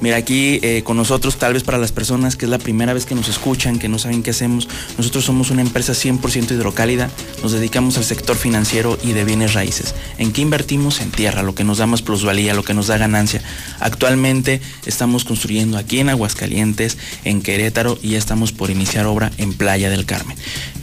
Mira, 0.00 0.16
aquí 0.16 0.60
eh, 0.62 0.82
con 0.84 0.96
nosotros, 0.96 1.38
tal 1.38 1.54
vez 1.54 1.64
para 1.64 1.76
las 1.76 1.90
personas 1.90 2.36
que 2.36 2.44
es 2.44 2.50
la 2.50 2.58
primera 2.58 2.92
vez 2.92 3.04
que 3.04 3.16
nos 3.16 3.28
escuchan, 3.28 3.80
que 3.80 3.88
no 3.88 3.98
saben 3.98 4.22
qué 4.22 4.30
hacemos, 4.30 4.68
nosotros 4.96 5.24
somos 5.24 5.50
una 5.50 5.60
empresa 5.60 5.92
100% 5.92 6.52
hidrocálida, 6.52 7.10
nos 7.42 7.50
dedicamos 7.50 7.96
al 7.98 8.04
sector 8.04 8.36
financiero 8.36 8.96
y 9.02 9.12
de 9.12 9.24
bienes 9.24 9.54
raíces. 9.54 9.96
¿En 10.18 10.32
qué 10.32 10.40
invertimos? 10.40 11.00
En 11.00 11.10
tierra, 11.10 11.42
lo 11.42 11.56
que 11.56 11.64
nos 11.64 11.78
da 11.78 11.86
más 11.86 12.02
plusvalía, 12.02 12.54
lo 12.54 12.62
que 12.62 12.74
nos 12.74 12.86
da 12.86 12.96
ganancia. 12.96 13.42
Actualmente 13.80 14.60
estamos 14.86 15.24
construyendo 15.24 15.78
aquí 15.78 15.98
en 15.98 16.10
Aguascalientes, 16.10 16.96
en 17.24 17.42
Querétaro 17.42 17.98
y 18.00 18.10
ya 18.10 18.18
estamos 18.18 18.52
por 18.52 18.70
iniciar 18.70 19.06
obra 19.06 19.32
en 19.36 19.52
Playa 19.52 19.90
del 19.90 20.06
Carmen. 20.06 20.36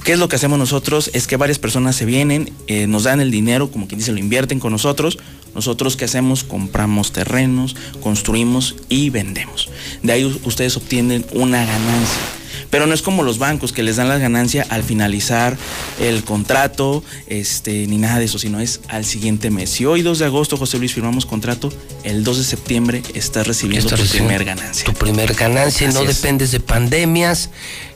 ¿Qué 0.06 0.14
es 0.14 0.20
lo 0.20 0.30
que 0.30 0.36
hacemos 0.36 0.60
nosotros? 0.60 1.10
Es 1.14 1.26
que 1.26 1.36
varias 1.36 1.58
personas 1.58 1.96
se 1.96 2.06
vienen, 2.06 2.54
eh, 2.68 2.86
nos 2.86 3.06
dan 3.06 3.22
el 3.22 3.32
dinero, 3.32 3.72
como 3.72 3.88
quien 3.88 3.98
dice, 3.98 4.12
lo 4.12 4.20
invierten 4.20 4.60
con 4.60 4.72
nosotros. 4.72 5.18
Nosotros 5.56 5.98
qué 5.98 6.06
hacemos? 6.06 6.44
Compramos 6.44 7.12
terrenos, 7.12 7.76
construimos 8.02 8.76
y 8.88 9.10
vendemos. 9.10 9.68
De 10.04 10.14
ahí 10.14 10.24
ustedes 10.44 10.78
obtienen 10.78 11.26
una 11.32 11.66
ganancia. 11.66 12.22
Pero 12.70 12.88
no 12.88 12.94
es 12.94 13.02
como 13.02 13.24
los 13.24 13.38
bancos 13.38 13.72
que 13.74 13.84
les 13.84 13.98
dan 13.98 14.10
la 14.10 14.18
ganancia 14.18 14.66
al 14.70 14.84
finalizar 14.84 15.58
el 16.00 16.24
contrato, 16.24 17.04
este, 17.28 17.88
ni 17.88 17.98
nada 17.98 18.20
de 18.20 18.26
eso, 18.26 18.40
sino 18.40 18.60
es 18.60 18.82
al 18.88 19.06
siguiente 19.06 19.50
mes. 19.50 19.70
Si 19.70 19.86
hoy 19.86 20.02
2 20.02 20.20
de 20.20 20.26
agosto, 20.26 20.58
José 20.58 20.78
Luis, 20.78 20.94
firmamos 20.94 21.26
contrato, 21.26 21.72
el 22.04 22.24
2 22.24 22.38
de 22.38 22.44
septiembre 22.44 23.04
estás 23.14 23.48
recibiendo 23.48 23.86
Estás 23.86 24.00
tu 24.00 24.04
recibiendo 24.06 24.36
primer 24.36 24.46
ganancia. 24.46 24.86
Tu 24.86 24.94
primer 24.94 25.34
ganancia, 25.34 25.88
Así 25.90 25.98
no 25.98 26.10
es. 26.10 26.22
dependes 26.22 26.52
de 26.52 26.60
pandemias, 26.60 27.50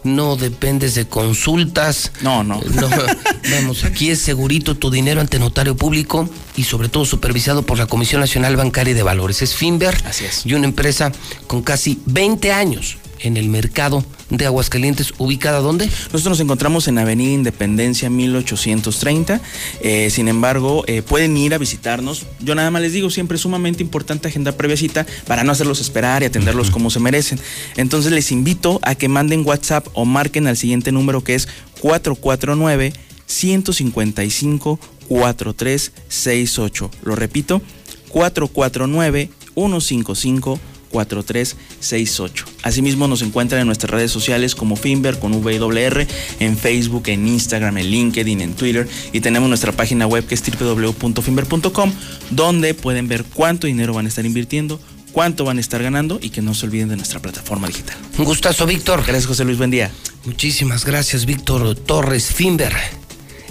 no 0.04 0.36
dependes 0.36 0.96
de 0.96 1.08
consultas. 1.08 2.12
No, 2.22 2.44
no. 2.44 2.62
No, 2.62 2.90
vamos, 3.52 3.84
aquí 3.84 4.10
es 4.10 4.20
segurito 4.20 4.76
tu 4.76 4.90
dinero 4.92 5.22
ante 5.22 5.40
notario 5.40 5.76
público 5.76 6.30
y 6.56 6.64
sobre 6.64 6.90
todo 6.90 7.06
supervisado 7.06 7.64
por 7.64 7.78
la 7.78 7.88
Comisión 7.88 8.22
Nacional 8.22 8.56
Bancaria 8.56 8.92
y 8.92 8.96
de 8.96 9.04
Valores. 9.04 9.42
Es 9.42 9.54
Finver 9.56 10.02
Así 10.06 10.26
es. 10.26 10.46
y 10.46 10.54
una 10.54 10.66
empresa 10.66 11.12
con 11.48 11.62
casi 11.62 12.00
20 12.06 12.52
años 12.52 12.98
en 13.22 13.38
el 13.38 13.50
mercado 13.50 14.04
de 14.30 14.46
Aguascalientes, 14.46 15.14
ubicada 15.18 15.60
dónde? 15.60 15.86
Nosotros 15.86 16.26
nos 16.26 16.40
encontramos 16.40 16.88
en 16.88 16.98
Avenida 16.98 17.32
Independencia 17.32 18.10
1830. 18.10 19.42
Eh, 19.82 20.10
sin 20.10 20.28
embargo, 20.28 20.84
eh, 20.88 21.02
pueden 21.02 21.36
ir 21.38 21.54
a 21.54 21.58
visitarnos. 21.58 22.26
Yo 22.40 22.56
nada 22.56 22.72
más 22.72 22.82
les 22.82 22.94
digo, 22.94 23.10
siempre 23.10 23.36
es 23.36 23.42
sumamente 23.42 23.84
importante 23.84 24.28
agendar 24.28 24.56
previa 24.56 24.78
cita 24.78 25.06
para 25.28 25.44
no 25.44 25.52
hacerlos 25.52 25.82
esperar 25.82 26.24
y 26.24 26.26
atenderlos 26.26 26.68
uh 26.68 26.72
-huh. 26.72 26.74
como 26.74 26.90
se 26.90 27.00
merecen. 27.00 27.40
Entonces 27.78 28.12
les 28.12 28.32
invito 28.32 28.80
a 28.84 28.96
que 28.96 29.08
manden 29.08 29.46
WhatsApp 29.46 29.88
o 29.94 30.06
marquen 30.06 30.48
al 30.48 30.58
siguiente 30.58 30.92
número 30.92 31.24
que 31.24 31.36
es 31.36 31.48
449 31.82 32.94
155 33.26 34.80
4368. 35.08 36.92
Lo 37.04 37.16
repito, 37.16 37.62
449 38.10 39.30
155 39.56 40.60
4368. 40.90 42.46
Asimismo 42.64 43.08
nos 43.08 43.22
encuentran 43.22 43.62
en 43.62 43.68
nuestras 43.68 43.92
redes 43.92 44.12
sociales 44.12 44.56
como 44.56 44.76
Finver 44.76 45.20
con 45.20 45.32
VWR, 45.32 46.08
en 46.40 46.58
Facebook, 46.58 47.04
en 47.08 47.28
Instagram, 47.28 47.78
en 47.78 47.90
LinkedIn, 47.90 48.42
en 48.42 48.54
Twitter 48.54 48.88
y 49.14 49.22
tenemos 49.22 49.50
nuestra 49.50 49.72
página 49.72 50.08
web 50.08 50.26
que 50.26 50.36
es 50.36 50.44
www.finver.com 50.44 51.94
donde 52.32 52.74
pueden 52.74 53.08
ver 53.08 53.24
cuánto 53.24 53.68
dinero 53.68 53.94
van 53.94 54.06
a 54.06 54.10
estar 54.10 54.26
invirtiendo, 54.26 54.80
cuánto 55.12 55.46
van 55.46 55.58
a 55.58 55.62
estar 55.62 55.82
ganando 55.82 56.20
y 56.22 56.30
que 56.30 56.42
no 56.42 56.54
se 56.54 56.66
olviden 56.66 56.90
de 56.90 56.98
nuestra 56.98 57.20
plataforma 57.20 57.68
digital. 57.68 57.98
Un 58.18 58.26
gustazo, 58.26 58.66
Víctor. 58.66 59.04
Gracias, 59.06 59.28
José 59.28 59.46
Luis. 59.46 59.58
Buen 59.58 59.72
día. 59.72 59.92
Muchísimas 60.26 60.86
gracias, 60.86 61.26
Víctor 61.26 61.76
Torres 61.76 62.26
Finver, 62.26 62.74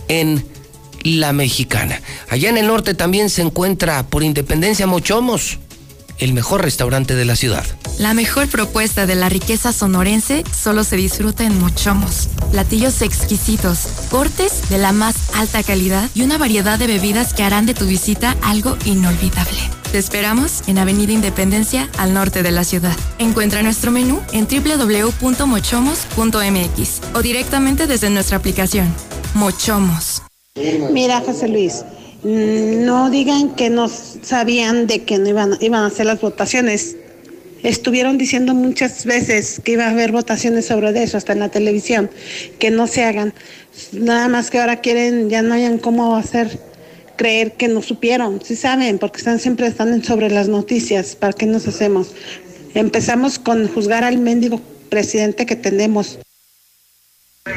en 0.08 0.44
La 1.02 1.32
Mexicana. 1.32 2.00
Allá 2.28 2.50
en 2.50 2.58
el 2.58 2.66
norte 2.66 2.94
también 2.94 3.30
se 3.30 3.42
encuentra 3.42 4.06
por 4.06 4.22
Independencia 4.22 4.86
Mochomos, 4.86 5.58
el 6.18 6.32
mejor 6.32 6.62
restaurante 6.62 7.14
de 7.14 7.24
la 7.24 7.36
ciudad. 7.36 7.64
La 7.98 8.14
mejor 8.14 8.48
propuesta 8.48 9.06
de 9.06 9.14
la 9.14 9.28
riqueza 9.28 9.72
sonorense 9.72 10.44
solo 10.52 10.84
se 10.84 10.96
disfruta 10.96 11.44
en 11.44 11.58
Mochomos. 11.58 12.28
Platillos 12.52 13.02
exquisitos, 13.02 13.88
cortes 14.10 14.68
de 14.70 14.78
la 14.78 14.92
más 14.92 15.16
alta 15.34 15.62
calidad 15.62 16.08
y 16.14 16.22
una 16.22 16.38
variedad 16.38 16.78
de 16.78 16.86
bebidas 16.86 17.34
que 17.34 17.42
harán 17.42 17.66
de 17.66 17.74
tu 17.74 17.86
visita 17.86 18.36
algo 18.42 18.76
inolvidable. 18.84 19.58
Te 19.90 19.98
esperamos 19.98 20.62
en 20.66 20.78
Avenida 20.78 21.12
Independencia, 21.12 21.88
al 21.96 22.12
norte 22.12 22.42
de 22.42 22.50
la 22.50 22.64
ciudad. 22.64 22.94
Encuentra 23.18 23.62
nuestro 23.62 23.90
menú 23.90 24.20
en 24.32 24.46
www.mochomos.mx 24.46 27.00
o 27.14 27.22
directamente 27.22 27.86
desde 27.86 28.10
nuestra 28.10 28.36
aplicación. 28.36 28.94
Mochomos. 29.34 30.22
Mira, 30.92 31.20
José 31.20 31.48
Luis, 31.48 31.84
no 32.22 33.10
digan 33.10 33.54
que 33.54 33.70
no 33.70 33.88
sabían 33.88 34.86
de 34.86 35.04
que 35.04 35.18
no 35.18 35.28
iban, 35.28 35.56
iban 35.60 35.84
a 35.84 35.86
hacer 35.86 36.06
las 36.06 36.20
votaciones. 36.20 36.96
Estuvieron 37.62 38.18
diciendo 38.18 38.54
muchas 38.54 39.04
veces 39.04 39.60
que 39.64 39.72
iba 39.72 39.86
a 39.86 39.90
haber 39.90 40.12
votaciones 40.12 40.66
sobre 40.66 41.02
eso, 41.02 41.16
hasta 41.16 41.32
en 41.32 41.40
la 41.40 41.48
televisión, 41.48 42.10
que 42.58 42.70
no 42.70 42.86
se 42.86 43.04
hagan. 43.04 43.34
Nada 43.92 44.28
más 44.28 44.50
que 44.50 44.58
ahora 44.58 44.80
quieren, 44.80 45.28
ya 45.28 45.42
no 45.42 45.54
hayan 45.54 45.78
cómo 45.78 46.16
hacer 46.16 46.60
creer 47.16 47.52
que 47.52 47.68
no 47.68 47.82
supieron. 47.82 48.40
Sí 48.42 48.56
saben, 48.56 48.98
porque 48.98 49.18
están 49.18 49.40
siempre 49.40 49.66
están 49.66 50.02
sobre 50.04 50.30
las 50.30 50.48
noticias. 50.48 51.16
¿Para 51.16 51.32
qué 51.32 51.46
nos 51.46 51.66
hacemos? 51.66 52.12
Empezamos 52.74 53.38
con 53.38 53.66
juzgar 53.68 54.04
al 54.04 54.18
mendigo 54.18 54.60
presidente 54.88 55.44
que 55.44 55.56
tenemos. 55.56 56.18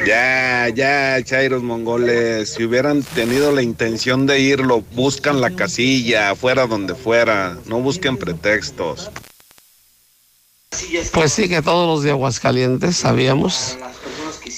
Ya, 0.06 0.68
ya, 0.68 1.22
Chairos 1.22 1.62
mongoles, 1.62 2.54
si 2.54 2.64
hubieran 2.64 3.02
tenido 3.02 3.52
la 3.52 3.62
intención 3.62 4.26
de 4.26 4.40
irlo, 4.40 4.82
buscan 4.94 5.40
la 5.40 5.50
casilla, 5.50 6.34
fuera 6.34 6.66
donde 6.66 6.94
fuera, 6.94 7.56
no 7.66 7.80
busquen 7.80 8.16
pretextos. 8.16 9.10
Pues 11.12 11.32
sí 11.32 11.48
que 11.48 11.62
todos 11.62 11.86
los 11.86 12.02
de 12.02 12.10
Aguascalientes 12.10 12.96
sabíamos 12.96 13.78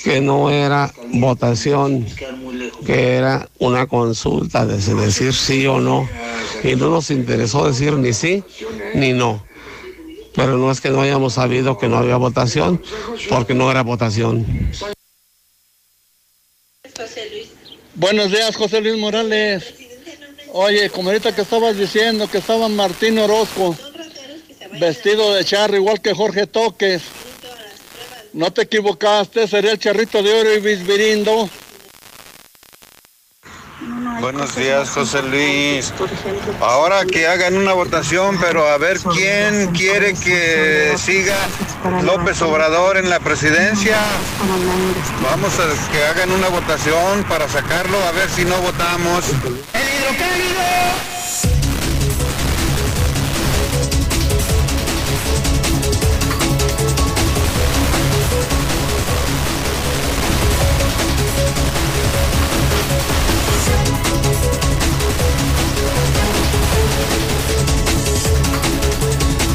que 0.02 0.20
no 0.20 0.50
era 0.50 0.92
votación, 1.12 2.06
que 2.86 3.14
era 3.14 3.48
una 3.58 3.86
consulta 3.86 4.66
de 4.66 4.76
decir 4.76 5.32
sí 5.34 5.66
o 5.66 5.78
no. 5.80 6.08
Y 6.62 6.76
no 6.76 6.90
nos 6.90 7.10
interesó 7.10 7.66
decir 7.66 7.94
ni 7.94 8.12
sí 8.12 8.42
ni 8.94 9.12
no. 9.12 9.44
Pero 10.34 10.56
no 10.56 10.70
es 10.70 10.80
que 10.80 10.90
no 10.90 11.00
hayamos 11.00 11.34
sabido 11.34 11.78
que 11.78 11.88
no 11.88 11.96
había 11.96 12.16
votación, 12.16 12.82
porque 13.28 13.54
no 13.54 13.70
era 13.70 13.82
votación. 13.82 14.44
Buenos 17.96 18.32
días, 18.32 18.56
José 18.56 18.80
Luis 18.80 18.96
Morales. 18.98 19.72
Oye, 20.52 20.90
como 20.90 21.10
ahorita 21.10 21.32
que 21.32 21.42
estabas 21.42 21.76
diciendo 21.76 22.28
que 22.28 22.38
estaba 22.38 22.68
Martín 22.68 23.16
Orozco, 23.20 23.76
vestido 24.80 25.32
de 25.32 25.44
charro, 25.44 25.76
igual 25.76 26.00
que 26.00 26.12
Jorge 26.12 26.48
Toques. 26.48 27.02
No 28.32 28.52
te 28.52 28.62
equivocaste, 28.62 29.46
sería 29.46 29.70
el 29.70 29.78
charrito 29.78 30.24
de 30.24 30.32
oro 30.32 30.52
y 30.52 30.58
bisbirindo. 30.58 31.48
Buenos 34.20 34.54
días, 34.56 34.90
José 34.90 35.22
Luis. 35.22 35.92
Ahora 36.60 37.04
que 37.04 37.26
hagan 37.26 37.56
una 37.56 37.72
votación, 37.72 38.38
pero 38.40 38.66
a 38.66 38.78
ver 38.78 38.98
quién 39.12 39.70
quiere 39.72 40.14
que 40.14 40.94
siga 40.96 41.36
López 42.02 42.40
Obrador 42.42 42.96
en 42.96 43.10
la 43.10 43.20
presidencia. 43.20 43.98
Vamos 45.22 45.52
a 45.58 45.92
que 45.92 46.04
hagan 46.04 46.30
una 46.30 46.48
votación 46.48 47.24
para 47.28 47.48
sacarlo, 47.48 47.98
a 48.04 48.12
ver 48.12 48.28
si 48.30 48.44
no 48.44 48.56
votamos. 48.58 49.24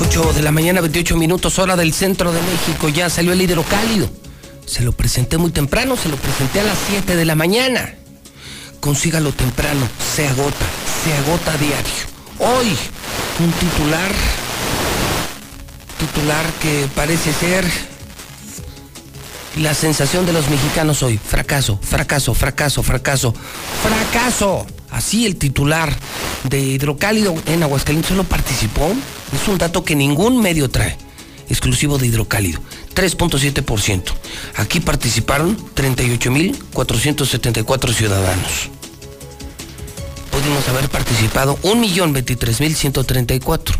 De 0.10 0.42
la 0.42 0.52
mañana, 0.52 0.82
28 0.82 1.16
minutos, 1.18 1.60
hora 1.60 1.76
del 1.76 1.94
centro 1.94 2.34
de 2.34 2.42
México. 2.42 2.90
Ya 2.90 3.10
salió 3.10 3.32
el 3.32 3.42
hidrocálido. 3.42 4.10
Se 4.66 4.82
lo 4.82 4.92
presenté 4.92 5.38
muy 5.38 5.52
temprano, 5.52 5.96
se 5.96 6.10
lo 6.10 6.18
presenté 6.18 6.60
a 6.60 6.64
las 6.64 6.78
7 6.90 7.16
de 7.16 7.26
la 7.26 7.36
mañana. 7.36 7.94
Consígalo 8.80 9.32
temprano, 9.32 9.88
se 10.16 10.28
agota, 10.28 10.66
se 11.04 11.14
agota 11.14 11.54
a 11.54 11.58
diario. 11.58 11.94
Hoy, 12.40 12.68
un 13.40 13.52
titular, 13.52 14.12
titular 16.00 16.46
que 16.60 16.88
parece 16.96 17.32
ser 17.32 17.66
la 19.58 19.74
sensación 19.74 20.26
de 20.26 20.34
los 20.34 20.50
mexicanos 20.50 21.02
hoy. 21.04 21.18
Fracaso, 21.18 21.80
fracaso, 21.82 22.34
fracaso, 22.34 22.84
fracaso, 22.84 23.34
fracaso. 23.84 24.66
Así 24.90 25.26
el 25.26 25.38
titular 25.38 25.96
de 26.44 26.60
Hidrocálido 26.60 27.36
en 27.46 27.64
Aguascalientes 27.64 28.10
solo 28.10 28.24
participó. 28.24 28.94
Es 29.34 29.48
un 29.48 29.58
dato 29.58 29.84
que 29.84 29.96
ningún 29.96 30.40
medio 30.42 30.70
trae. 30.70 30.96
Exclusivo 31.50 31.98
de 31.98 32.06
Hidrocálido. 32.08 32.62
3.7%. 32.96 34.04
Aquí 34.56 34.80
participaron 34.80 35.58
38.474 35.76 37.94
ciudadanos. 37.94 38.70
Pudimos 40.32 40.66
haber 40.70 40.90
participado 40.90 41.60
1.023.134. 41.64 43.76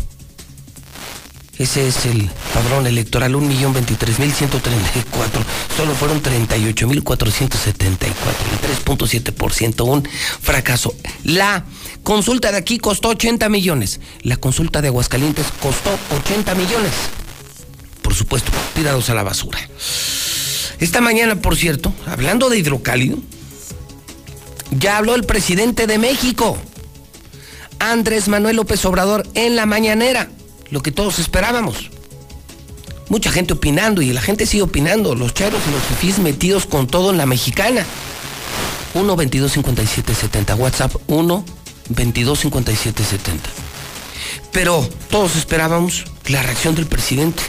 Ese 1.58 1.88
es 1.88 2.06
el 2.06 2.30
padrón 2.54 2.86
electoral, 2.86 3.34
1.023.134. 3.34 5.44
Solo 5.76 5.94
fueron 5.94 6.22
38.474. 6.22 8.14
El 8.52 8.60
3.7%, 8.84 9.84
un 9.86 10.08
fracaso. 10.40 10.94
La 11.24 11.64
consulta 12.02 12.52
de 12.52 12.58
aquí 12.58 12.78
costó 12.78 13.08
80 13.08 13.48
millones. 13.48 14.00
La 14.22 14.36
consulta 14.36 14.80
de 14.80 14.88
Aguascalientes 14.88 15.46
costó 15.60 15.90
80 16.16 16.54
millones. 16.54 16.92
Por 18.02 18.14
supuesto, 18.14 18.50
tirados 18.74 19.10
a 19.10 19.14
la 19.14 19.22
basura. 19.22 19.58
Esta 20.78 21.00
mañana, 21.00 21.36
por 21.40 21.56
cierto, 21.56 21.92
hablando 22.06 22.48
de 22.48 22.58
hidrocálido, 22.58 23.18
ya 24.70 24.96
habló 24.96 25.14
el 25.14 25.24
presidente 25.24 25.86
de 25.86 25.98
México, 25.98 26.56
Andrés 27.78 28.28
Manuel 28.28 28.56
López 28.56 28.84
Obrador, 28.84 29.26
en 29.34 29.56
la 29.56 29.66
mañanera 29.66 30.30
lo 30.70 30.82
que 30.82 30.92
todos 30.92 31.18
esperábamos. 31.18 31.90
Mucha 33.08 33.32
gente 33.32 33.54
opinando 33.54 34.02
y 34.02 34.12
la 34.12 34.20
gente 34.20 34.46
sigue 34.46 34.62
opinando. 34.62 35.16
Los 35.16 35.34
charos 35.34 35.60
y 35.68 35.72
los 35.72 35.82
fifís 35.82 36.20
metidos 36.20 36.64
con 36.64 36.86
todo 36.86 37.10
en 37.10 37.18
la 37.18 37.26
mexicana. 37.26 37.84
1 38.94 39.16
22 39.16 39.52
57 39.52 40.14
70 40.14 40.54
WhatsApp 40.54 40.94
1 41.08 41.44
22 41.90 42.38
57 42.40 43.04
70 43.04 43.50
Pero 44.52 44.88
todos 45.10 45.36
esperábamos 45.36 46.04
la 46.28 46.42
reacción 46.42 46.74
del 46.74 46.86
presidente. 46.86 47.42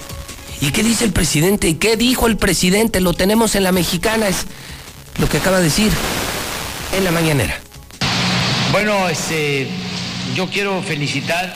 ¿Y 0.59 0.71
qué 0.71 0.83
dice 0.83 1.05
el 1.05 1.11
presidente? 1.11 1.69
¿Y 1.69 1.75
qué 1.75 1.97
dijo 1.97 2.27
el 2.27 2.37
presidente? 2.37 3.01
Lo 3.01 3.13
tenemos 3.13 3.55
en 3.55 3.63
la 3.63 3.71
mexicana, 3.71 4.27
es 4.27 4.45
lo 5.19 5.27
que 5.27 5.37
acaba 5.37 5.57
de 5.57 5.65
decir 5.65 5.91
en 6.95 7.03
la 7.03 7.11
mañanera. 7.11 7.59
Bueno, 8.71 9.07
este, 9.09 9.67
yo 10.35 10.49
quiero 10.49 10.81
felicitar 10.83 11.53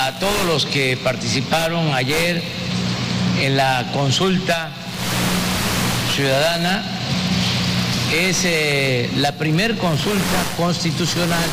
a 0.00 0.18
todos 0.18 0.44
los 0.46 0.66
que 0.66 0.96
participaron 0.96 1.94
ayer 1.94 2.42
en 3.40 3.56
la 3.56 3.90
consulta 3.92 4.70
ciudadana. 6.14 6.84
Es 8.12 8.42
eh, 8.44 9.10
la 9.16 9.32
primer 9.32 9.76
consulta 9.76 10.44
constitucional 10.56 11.44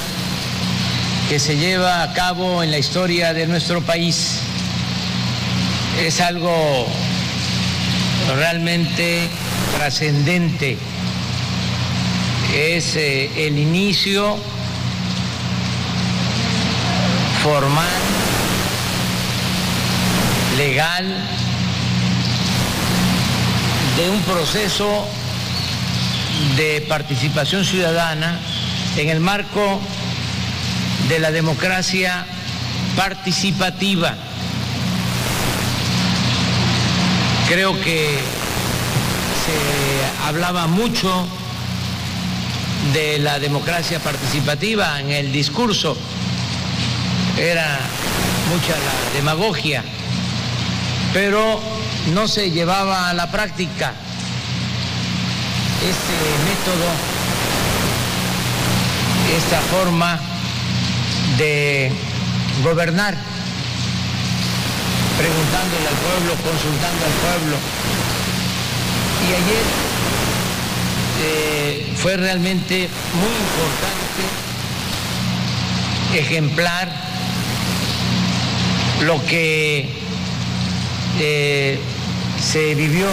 que 1.30 1.40
se 1.40 1.58
lleva 1.58 2.04
a 2.04 2.14
cabo 2.14 2.64
en 2.64 2.72
la 2.72 2.78
historia 2.78 3.34
de 3.34 3.48
nuestro 3.48 3.82
país. 3.82 4.40
Es 6.00 6.22
algo 6.22 6.88
realmente 8.36 9.28
trascendente. 9.78 10.78
es 12.54 12.96
eh, 12.96 13.48
el 13.48 13.58
inicio 13.58 14.38
formal, 17.44 17.90
legal, 20.58 21.06
de 23.98 24.10
un 24.10 24.22
proceso 24.22 25.08
de 26.58 26.86
participación 26.88 27.66
ciudadana 27.66 28.40
en 28.98 29.10
el 29.10 29.20
marco 29.20 29.80
de 31.14 31.20
la 31.20 31.30
democracia 31.30 32.26
participativa. 32.96 34.16
Creo 37.48 37.80
que 37.82 38.18
se 39.46 40.28
hablaba 40.28 40.66
mucho 40.66 41.28
de 42.94 43.20
la 43.20 43.38
democracia 43.38 44.00
participativa 44.00 45.00
en 45.00 45.12
el 45.12 45.32
discurso. 45.32 45.96
Era 47.38 47.78
mucha 48.50 48.72
la 48.72 49.16
demagogia, 49.16 49.84
pero 51.14 51.62
no 52.12 52.28
se 52.28 52.50
llevaba 52.50 53.10
a 53.10 53.14
la 53.14 53.30
práctica 53.30 53.94
este 55.80 56.18
método, 56.50 56.90
esta 59.38 59.62
forma 59.62 60.33
de 61.38 61.92
gobernar, 62.64 63.16
preguntándole 65.18 65.88
al 65.88 65.96
pueblo, 65.96 66.32
consultando 66.44 67.06
al 67.06 67.12
pueblo. 67.12 67.58
Y 69.22 69.34
ayer 69.34 69.66
eh, 71.26 71.94
fue 71.98 72.18
realmente 72.18 72.90
muy 73.14 73.34
importante, 73.46 74.24
ejemplar, 76.20 76.92
lo 79.02 79.24
que 79.26 79.90
eh, 81.20 81.80
se 82.42 82.76
vivió 82.76 83.08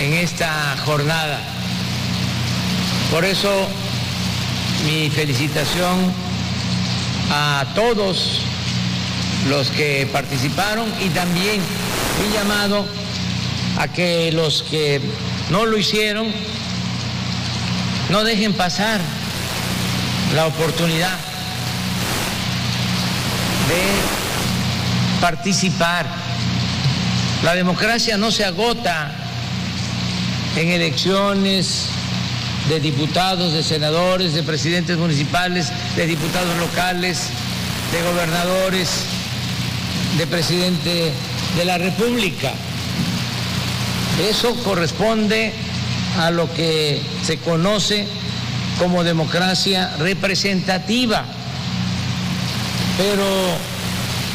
en 0.00 0.14
esta 0.14 0.76
jornada. 0.84 1.40
Por 3.10 3.24
eso 3.24 3.68
mi 4.86 5.10
felicitación 5.10 6.21
a 7.34 7.64
todos 7.74 8.40
los 9.48 9.68
que 9.70 10.06
participaron 10.12 10.86
y 11.00 11.08
también 11.08 11.62
mi 12.20 12.34
llamado 12.34 12.84
a 13.78 13.88
que 13.88 14.30
los 14.32 14.62
que 14.64 15.00
no 15.50 15.64
lo 15.64 15.78
hicieron 15.78 16.26
no 18.10 18.22
dejen 18.22 18.52
pasar 18.52 19.00
la 20.34 20.46
oportunidad 20.46 21.16
de 23.68 25.20
participar. 25.22 26.04
La 27.42 27.54
democracia 27.54 28.18
no 28.18 28.30
se 28.30 28.44
agota 28.44 29.10
en 30.56 30.68
elecciones 30.68 31.88
de 32.68 32.80
diputados, 32.80 33.52
de 33.52 33.62
senadores, 33.62 34.34
de 34.34 34.42
presidentes 34.42 34.96
municipales, 34.96 35.72
de 35.96 36.06
diputados 36.06 36.56
locales, 36.58 37.28
de 37.92 38.02
gobernadores, 38.02 38.88
de 40.18 40.26
presidente 40.26 41.12
de 41.56 41.64
la 41.64 41.78
República. 41.78 42.52
Eso 44.28 44.54
corresponde 44.62 45.52
a 46.18 46.30
lo 46.30 46.52
que 46.54 47.00
se 47.24 47.38
conoce 47.38 48.06
como 48.78 49.04
democracia 49.04 49.96
representativa, 49.98 51.24
pero 52.96 53.24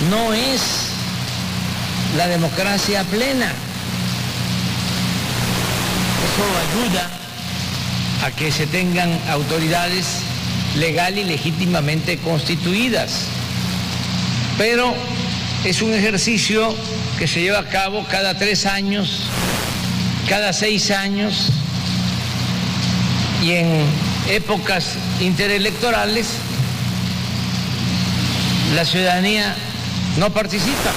no 0.10 0.34
es 0.34 0.62
la 2.18 2.28
democracia 2.28 3.04
plena. 3.04 3.52
Eso 6.26 6.90
ayuda 6.90 7.17
a 8.28 8.32
que 8.32 8.52
se 8.52 8.68
tengan 8.68 9.10
autoridades 9.30 10.06
legal 10.76 11.18
y 11.18 11.24
legítimamente 11.24 12.18
constituidas. 12.18 13.22
Pero 14.58 14.94
es 15.64 15.82
un 15.82 15.94
ejercicio 15.94 16.76
que 17.18 17.26
se 17.26 17.40
lleva 17.40 17.60
a 17.60 17.70
cabo 17.70 18.06
cada 18.12 18.38
tres 18.38 18.66
años, 18.66 19.22
cada 20.28 20.52
seis 20.52 20.92
años, 20.92 21.52
y 23.42 23.54
en 23.54 23.86
épocas 24.30 24.96
interelectorales 25.22 26.28
la 28.76 28.84
ciudadanía 28.84 29.56
no 30.18 30.34
participa, 30.34 30.92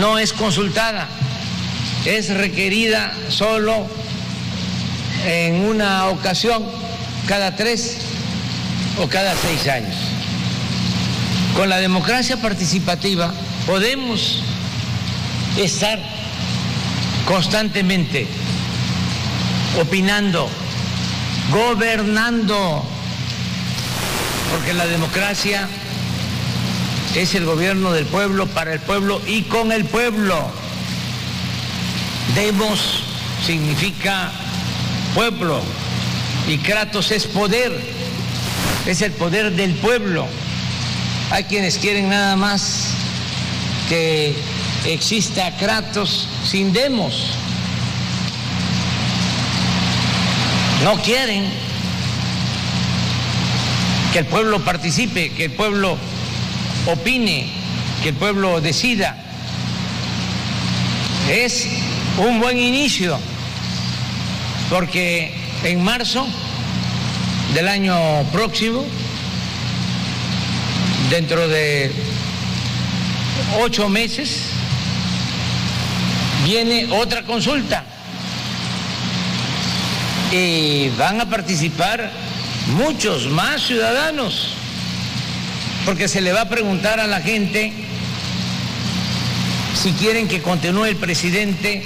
no 0.00 0.18
es 0.18 0.32
consultada, 0.32 1.06
es 2.04 2.30
requerida 2.30 3.12
solo 3.28 4.01
en 5.24 5.64
una 5.64 6.08
ocasión 6.08 6.64
cada 7.26 7.54
tres 7.54 7.98
o 8.98 9.08
cada 9.08 9.34
seis 9.36 9.68
años. 9.68 9.96
Con 11.56 11.68
la 11.68 11.78
democracia 11.78 12.36
participativa 12.36 13.32
podemos 13.66 14.42
estar 15.56 15.98
constantemente 17.26 18.26
opinando, 19.80 20.48
gobernando, 21.50 22.84
porque 24.50 24.74
la 24.74 24.86
democracia 24.86 25.68
es 27.14 27.34
el 27.34 27.44
gobierno 27.44 27.92
del 27.92 28.06
pueblo, 28.06 28.46
para 28.46 28.72
el 28.72 28.80
pueblo 28.80 29.20
y 29.26 29.42
con 29.42 29.72
el 29.72 29.84
pueblo. 29.84 30.50
Demos 32.34 33.04
significa 33.46 34.32
pueblo 35.14 35.60
y 36.48 36.58
Kratos 36.58 37.10
es 37.10 37.26
poder, 37.26 37.72
es 38.86 39.02
el 39.02 39.12
poder 39.12 39.52
del 39.52 39.74
pueblo. 39.74 40.26
Hay 41.30 41.44
quienes 41.44 41.78
quieren 41.78 42.08
nada 42.08 42.36
más 42.36 42.88
que 43.88 44.34
exista 44.84 45.56
Kratos 45.56 46.28
sin 46.44 46.72
demos. 46.72 47.26
No 50.84 51.00
quieren 51.02 51.44
que 54.12 54.18
el 54.18 54.26
pueblo 54.26 54.60
participe, 54.60 55.30
que 55.30 55.44
el 55.46 55.52
pueblo 55.52 55.96
opine, 56.86 57.46
que 58.02 58.10
el 58.10 58.14
pueblo 58.16 58.60
decida. 58.60 59.16
Es 61.30 61.68
un 62.18 62.40
buen 62.40 62.58
inicio 62.58 63.18
porque 64.70 65.32
en 65.64 65.82
marzo 65.82 66.26
del 67.54 67.68
año 67.68 67.96
próximo, 68.32 68.84
dentro 71.10 71.46
de 71.48 71.92
ocho 73.60 73.88
meses, 73.88 74.52
viene 76.44 76.88
otra 76.90 77.22
consulta 77.22 77.84
y 80.32 80.88
van 80.96 81.20
a 81.20 81.28
participar 81.28 82.10
muchos 82.68 83.26
más 83.26 83.62
ciudadanos, 83.62 84.54
porque 85.84 86.08
se 86.08 86.20
le 86.20 86.32
va 86.32 86.42
a 86.42 86.48
preguntar 86.48 87.00
a 87.00 87.06
la 87.06 87.20
gente 87.20 87.72
si 89.74 89.92
quieren 89.92 90.28
que 90.28 90.40
continúe 90.40 90.86
el 90.86 90.96
presidente 90.96 91.82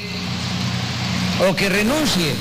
o 1.48 1.56
que 1.56 1.68
renuncie. 1.68 2.34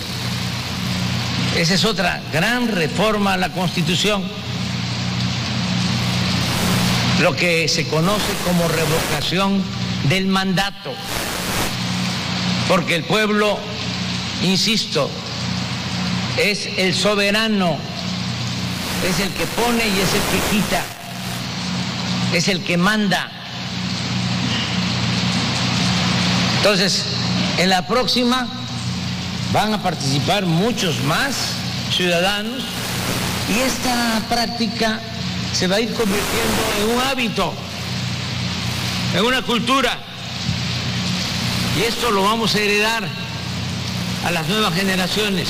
Esa 1.55 1.75
es 1.75 1.85
otra 1.85 2.21
gran 2.33 2.67
reforma 2.67 3.33
a 3.33 3.37
la 3.37 3.49
Constitución, 3.49 4.21
lo 7.21 7.33
que 7.33 7.69
se 7.69 7.87
conoce 7.87 8.33
como 8.45 8.67
revocación 8.67 9.63
del 10.09 10.27
mandato, 10.27 10.93
porque 12.67 12.95
el 12.95 13.05
pueblo, 13.05 13.57
insisto, 14.43 15.09
es 16.37 16.67
el 16.77 16.93
soberano, 16.93 17.77
es 19.09 19.21
el 19.21 19.31
que 19.31 19.45
pone 19.45 19.87
y 19.87 19.91
es 19.91 20.13
el 20.13 20.21
que 20.21 20.57
quita, 20.57 20.83
es 22.33 22.49
el 22.49 22.65
que 22.65 22.75
manda. 22.75 23.31
Entonces, 26.57 27.05
en 27.59 27.69
la 27.69 27.87
próxima 27.87 28.45
van 29.51 29.73
a 29.73 29.81
participar 29.81 30.45
muchos 30.45 31.01
más 31.03 31.35
ciudadanos 31.95 32.63
y 33.49 33.59
esta 33.59 34.21
práctica 34.27 34.99
se 35.53 35.67
va 35.67 35.77
a 35.77 35.79
ir 35.79 35.93
convirtiendo 35.93 36.63
en 36.81 36.95
un 36.95 37.01
hábito, 37.01 37.53
en 39.15 39.23
una 39.23 39.41
cultura. 39.41 39.97
Y 41.77 41.83
esto 41.83 42.11
lo 42.11 42.23
vamos 42.23 42.55
a 42.55 42.59
heredar 42.59 43.07
a 44.25 44.31
las 44.31 44.47
nuevas 44.47 44.73
generaciones. 44.73 45.49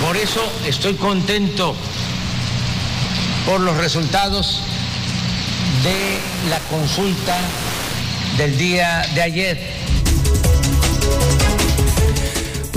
Por 0.00 0.16
eso 0.16 0.40
estoy 0.66 0.94
contento 0.94 1.74
por 3.46 3.60
los 3.60 3.76
resultados 3.76 4.60
de 5.82 6.18
la 6.50 6.58
consulta 6.70 7.36
del 8.36 8.56
día 8.58 9.06
de 9.14 9.22
ayer. 9.22 9.75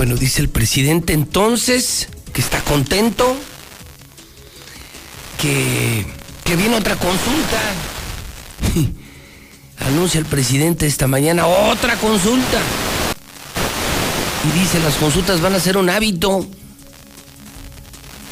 Bueno, 0.00 0.16
dice 0.16 0.40
el 0.40 0.48
presidente 0.48 1.12
entonces 1.12 2.08
que 2.32 2.40
está 2.40 2.62
contento, 2.62 3.36
que, 5.38 6.06
que 6.42 6.56
viene 6.56 6.74
otra 6.76 6.96
consulta. 6.96 7.60
Anuncia 9.86 10.18
el 10.18 10.24
presidente 10.24 10.86
esta 10.86 11.06
mañana 11.06 11.46
otra 11.46 11.96
consulta. 11.96 12.62
Y 14.48 14.58
dice, 14.58 14.80
las 14.80 14.94
consultas 14.94 15.42
van 15.42 15.54
a 15.54 15.60
ser 15.60 15.76
un 15.76 15.90
hábito. 15.90 16.46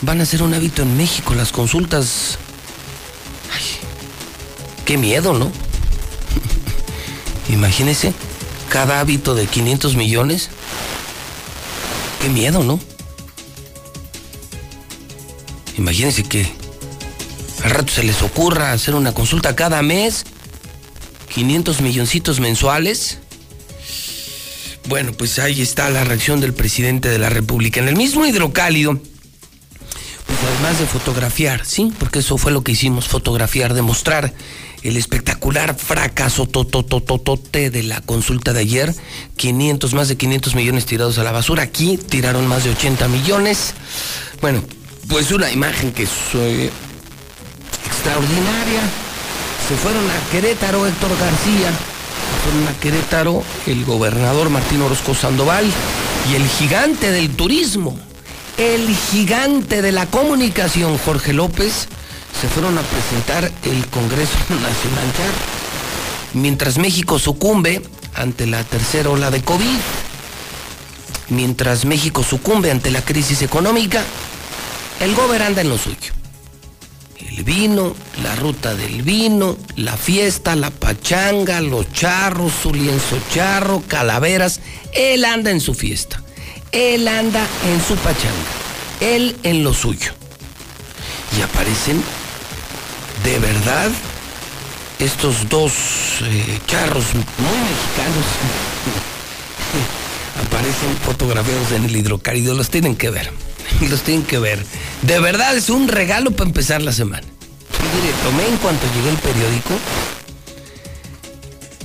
Van 0.01 0.23
a 0.23 0.24
ser 0.24 0.43
un 0.43 0.55
hábito 0.55 0.81
en 0.81 0.97
México, 0.97 1.35
las 1.35 1.53
consultas. 1.53 2.39
Ay, 3.55 3.62
qué 4.86 4.97
miedo, 4.97 5.35
¿no? 5.35 5.53
Imagínese, 7.51 8.15
cada 8.70 9.01
hábito 9.01 9.35
de 9.35 9.47
500 9.47 9.97
millones. 9.97 10.49
Miedo, 12.29 12.63
¿no? 12.65 12.81
Imagínense 15.77 16.25
que 16.25 16.47
al 17.63 17.71
rato 17.71 17.93
se 17.93 18.03
les 18.03 18.23
ocurra 18.23 18.73
hacer 18.73 18.95
una 18.95 19.13
consulta 19.13 19.57
cada 19.57 19.83
mes, 19.83 20.25
500 21.35 21.81
milloncitos 21.81 22.41
mensuales. 22.41 23.19
Bueno, 24.89 25.13
pues 25.13 25.39
ahí 25.39 25.61
está 25.61 25.91
la 25.91 26.05
reacción 26.05 26.41
del 26.41 26.55
presidente 26.55 27.09
de 27.09 27.19
la 27.19 27.29
República. 27.29 27.81
En 27.81 27.89
el 27.89 27.97
mismo 27.97 28.27
hidrocálido, 28.27 28.95
pues 28.95 30.39
además 30.53 30.79
de 30.79 30.87
fotografiar, 30.87 31.65
¿sí? 31.65 31.93
Porque 31.99 32.21
eso 32.21 32.39
fue 32.39 32.53
lo 32.53 32.63
que 32.63 32.73
hicimos, 32.73 33.07
fotografiar, 33.07 33.75
demostrar 33.75 34.33
el 34.83 34.97
espectacular 34.97 35.77
fracaso 35.77 36.47
totototote 36.47 37.71
de 37.71 37.83
la 37.83 38.01
consulta 38.01 38.53
de 38.53 38.61
ayer. 38.61 38.95
500, 39.37 39.95
más 39.95 40.09
de 40.09 40.17
500 40.17 40.55
millones 40.55 40.87
tirados 40.87 41.19
a 41.19 41.25
la 41.25 41.33
basura. 41.33 41.63
Aquí 41.63 41.97
tiraron 41.97 42.47
más 42.47 42.65
de 42.65 42.71
80 42.71 43.09
millones. 43.09 43.75
Bueno, 44.41 44.63
pues 45.09 45.31
una 45.31 45.51
imagen 45.51 45.93
que 45.93 46.07
soy 46.07 46.71
extraordinaria. 47.87 48.83
Se 49.69 49.77
fueron 49.77 50.05
a 50.11 50.31
Querétaro 50.31 50.87
Héctor 50.87 51.11
García. 51.19 51.71
Se 51.71 52.51
fueron 52.51 52.69
a 52.69 52.81
Querétaro 52.81 53.43
el 53.67 53.85
gobernador 53.85 54.51
Martín 54.51 54.83
Orozco 54.83 55.15
Sandoval 55.15 55.67
y 56.31 56.35
el 56.35 56.47
gigante 56.47 57.11
del 57.11 57.31
turismo, 57.31 57.99
el 58.59 58.95
gigante 59.11 59.83
de 59.83 59.93
la 59.93 60.07
comunicación 60.07 60.99
Jorge 60.99 61.33
López 61.33 61.89
se 62.41 62.49
fueron 62.49 62.79
a 62.79 62.83
presentar 62.83 63.51
el 63.65 63.87
Congreso 63.89 64.39
Nacional 64.49 65.07
ya. 65.19 66.39
Mientras 66.39 66.79
México 66.79 67.19
sucumbe 67.19 67.83
ante 68.15 68.47
la 68.47 68.63
tercera 68.65 69.11
ola 69.11 69.31
de 69.31 69.43
COVID, 69.43 69.79
mientras 71.31 71.85
México 71.85 72.23
sucumbe 72.23 72.71
ante 72.71 72.91
la 72.91 73.03
crisis 73.03 73.43
económica, 73.43 74.03
el 75.01 75.15
gobernador 75.15 75.43
anda 75.49 75.61
en 75.63 75.69
lo 75.69 75.79
suyo. 75.79 76.13
El 77.19 77.45
vino, 77.45 77.95
la 78.23 78.37
ruta 78.37 78.75
del 78.75 79.03
vino, 79.03 79.57
la 79.77 79.97
fiesta, 79.97 80.57
la 80.57 80.71
pachanga, 80.71 81.61
los 81.61 81.93
charros, 81.93 82.53
su 82.63 82.73
lienzo 82.73 83.19
charro, 83.33 83.83
calaveras. 83.87 84.61
Él 84.93 85.25
anda 85.25 85.51
en 85.51 85.61
su 85.61 85.75
fiesta. 85.75 86.23
Él 86.73 87.07
anda 87.09 87.47
en 87.67 87.81
su 87.83 87.97
pachanga. 87.97 88.35
Él 89.01 89.37
en 89.43 89.63
lo 89.65 89.75
suyo. 89.75 90.13
Y 91.37 91.43
aparecen 91.43 92.03
de 93.24 93.39
verdad 93.39 93.90
estos 94.99 95.49
dos 95.49 95.73
eh, 96.23 96.59
charros 96.66 97.05
muy 97.15 97.59
mexicanos 97.69 98.27
aparecen 100.47 100.97
fotografiados 101.05 101.73
en 101.73 101.85
el 101.85 101.97
hidrocálido. 101.97 102.55
Los 102.55 102.70
tienen 102.70 102.97
que 102.97 103.11
ver. 103.11 103.31
Los 103.89 104.03
tienen 104.03 104.24
que 104.24 104.39
ver. 104.39 104.65
De 105.03 105.20
verdad 105.20 105.57
es 105.57 105.70
un 105.70 105.89
regalo 105.89 106.31
para 106.32 106.49
empezar 106.49 106.82
la 106.82 106.93
semana. 106.93 107.27
Mire, 107.95 108.12
tomé 108.24 108.47
en 108.49 108.57
cuanto 108.59 108.86
llegué 108.95 109.11
el 109.11 109.16
periódico. 109.16 109.74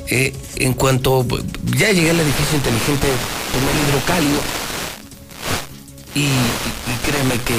eh, 0.09 0.33
en 0.57 0.73
cuanto 0.73 1.25
ya 1.77 1.91
llegué 1.91 2.09
al 2.11 2.19
edificio 2.19 2.55
inteligente, 2.57 3.07
tomé 3.53 3.71
el 3.71 3.89
hidrocálido. 3.89 4.39
Y- 6.15 6.21
y 6.21 6.95
créeme 7.09 7.35
que 7.43 7.53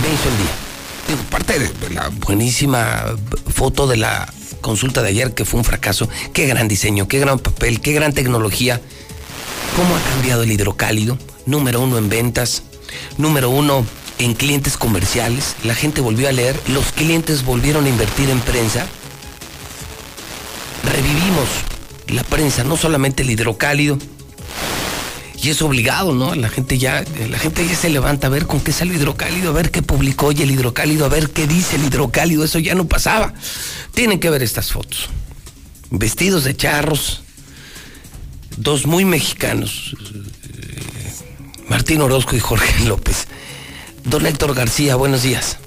me 0.00 0.08
hizo 0.14 0.28
el 0.28 0.36
día. 0.38 0.67
Digo, 1.08 1.22
parte 1.30 1.58
de 1.58 1.90
la 1.94 2.10
buenísima 2.10 3.16
foto 3.48 3.86
de 3.86 3.96
la 3.96 4.32
consulta 4.60 5.00
de 5.02 5.08
ayer, 5.08 5.34
que 5.34 5.46
fue 5.46 5.58
un 5.58 5.64
fracaso. 5.64 6.08
Qué 6.34 6.46
gran 6.46 6.68
diseño, 6.68 7.08
qué 7.08 7.18
gran 7.18 7.38
papel, 7.38 7.80
qué 7.80 7.92
gran 7.92 8.12
tecnología. 8.12 8.80
¿Cómo 9.74 9.96
ha 9.96 10.00
cambiado 10.10 10.42
el 10.42 10.52
hidrocálido? 10.52 11.18
Número 11.46 11.80
uno 11.80 11.96
en 11.96 12.10
ventas, 12.10 12.62
número 13.16 13.48
uno 13.48 13.86
en 14.18 14.34
clientes 14.34 14.76
comerciales. 14.76 15.56
La 15.64 15.74
gente 15.74 16.00
volvió 16.00 16.28
a 16.28 16.32
leer, 16.32 16.60
los 16.68 16.92
clientes 16.92 17.44
volvieron 17.44 17.86
a 17.86 17.88
invertir 17.88 18.28
en 18.28 18.40
prensa. 18.40 18.86
Revivimos 20.92 21.48
la 22.08 22.22
prensa, 22.24 22.64
no 22.64 22.76
solamente 22.76 23.22
el 23.22 23.30
hidrocálido. 23.30 23.98
Y 25.40 25.50
es 25.50 25.62
obligado, 25.62 26.14
¿no? 26.14 26.34
La 26.34 26.48
gente 26.48 26.78
ya, 26.78 27.04
la 27.30 27.38
gente 27.38 27.66
ya 27.66 27.76
se 27.76 27.88
levanta 27.90 28.26
a 28.26 28.30
ver 28.30 28.46
con 28.46 28.60
qué 28.60 28.72
sale 28.72 28.94
hidrocálido, 28.94 29.50
a 29.50 29.52
ver 29.52 29.70
qué 29.70 29.82
publicó 29.82 30.26
hoy 30.26 30.42
el 30.42 30.50
hidrocálido, 30.50 31.04
a 31.04 31.08
ver 31.08 31.30
qué 31.30 31.46
dice 31.46 31.76
el 31.76 31.84
hidrocálido. 31.84 32.44
Eso 32.44 32.58
ya 32.58 32.74
no 32.74 32.86
pasaba. 32.86 33.32
Tienen 33.94 34.18
que 34.18 34.30
ver 34.30 34.42
estas 34.42 34.72
fotos. 34.72 35.08
Vestidos 35.90 36.44
de 36.44 36.56
charros, 36.56 37.22
dos 38.56 38.86
muy 38.86 39.04
mexicanos, 39.04 39.94
eh, 40.44 41.12
Martín 41.68 42.00
Orozco 42.00 42.34
y 42.34 42.40
Jorge 42.40 42.84
López. 42.88 43.28
Don 44.04 44.26
Héctor 44.26 44.54
García, 44.54 44.96
buenos 44.96 45.22
días. 45.22 45.58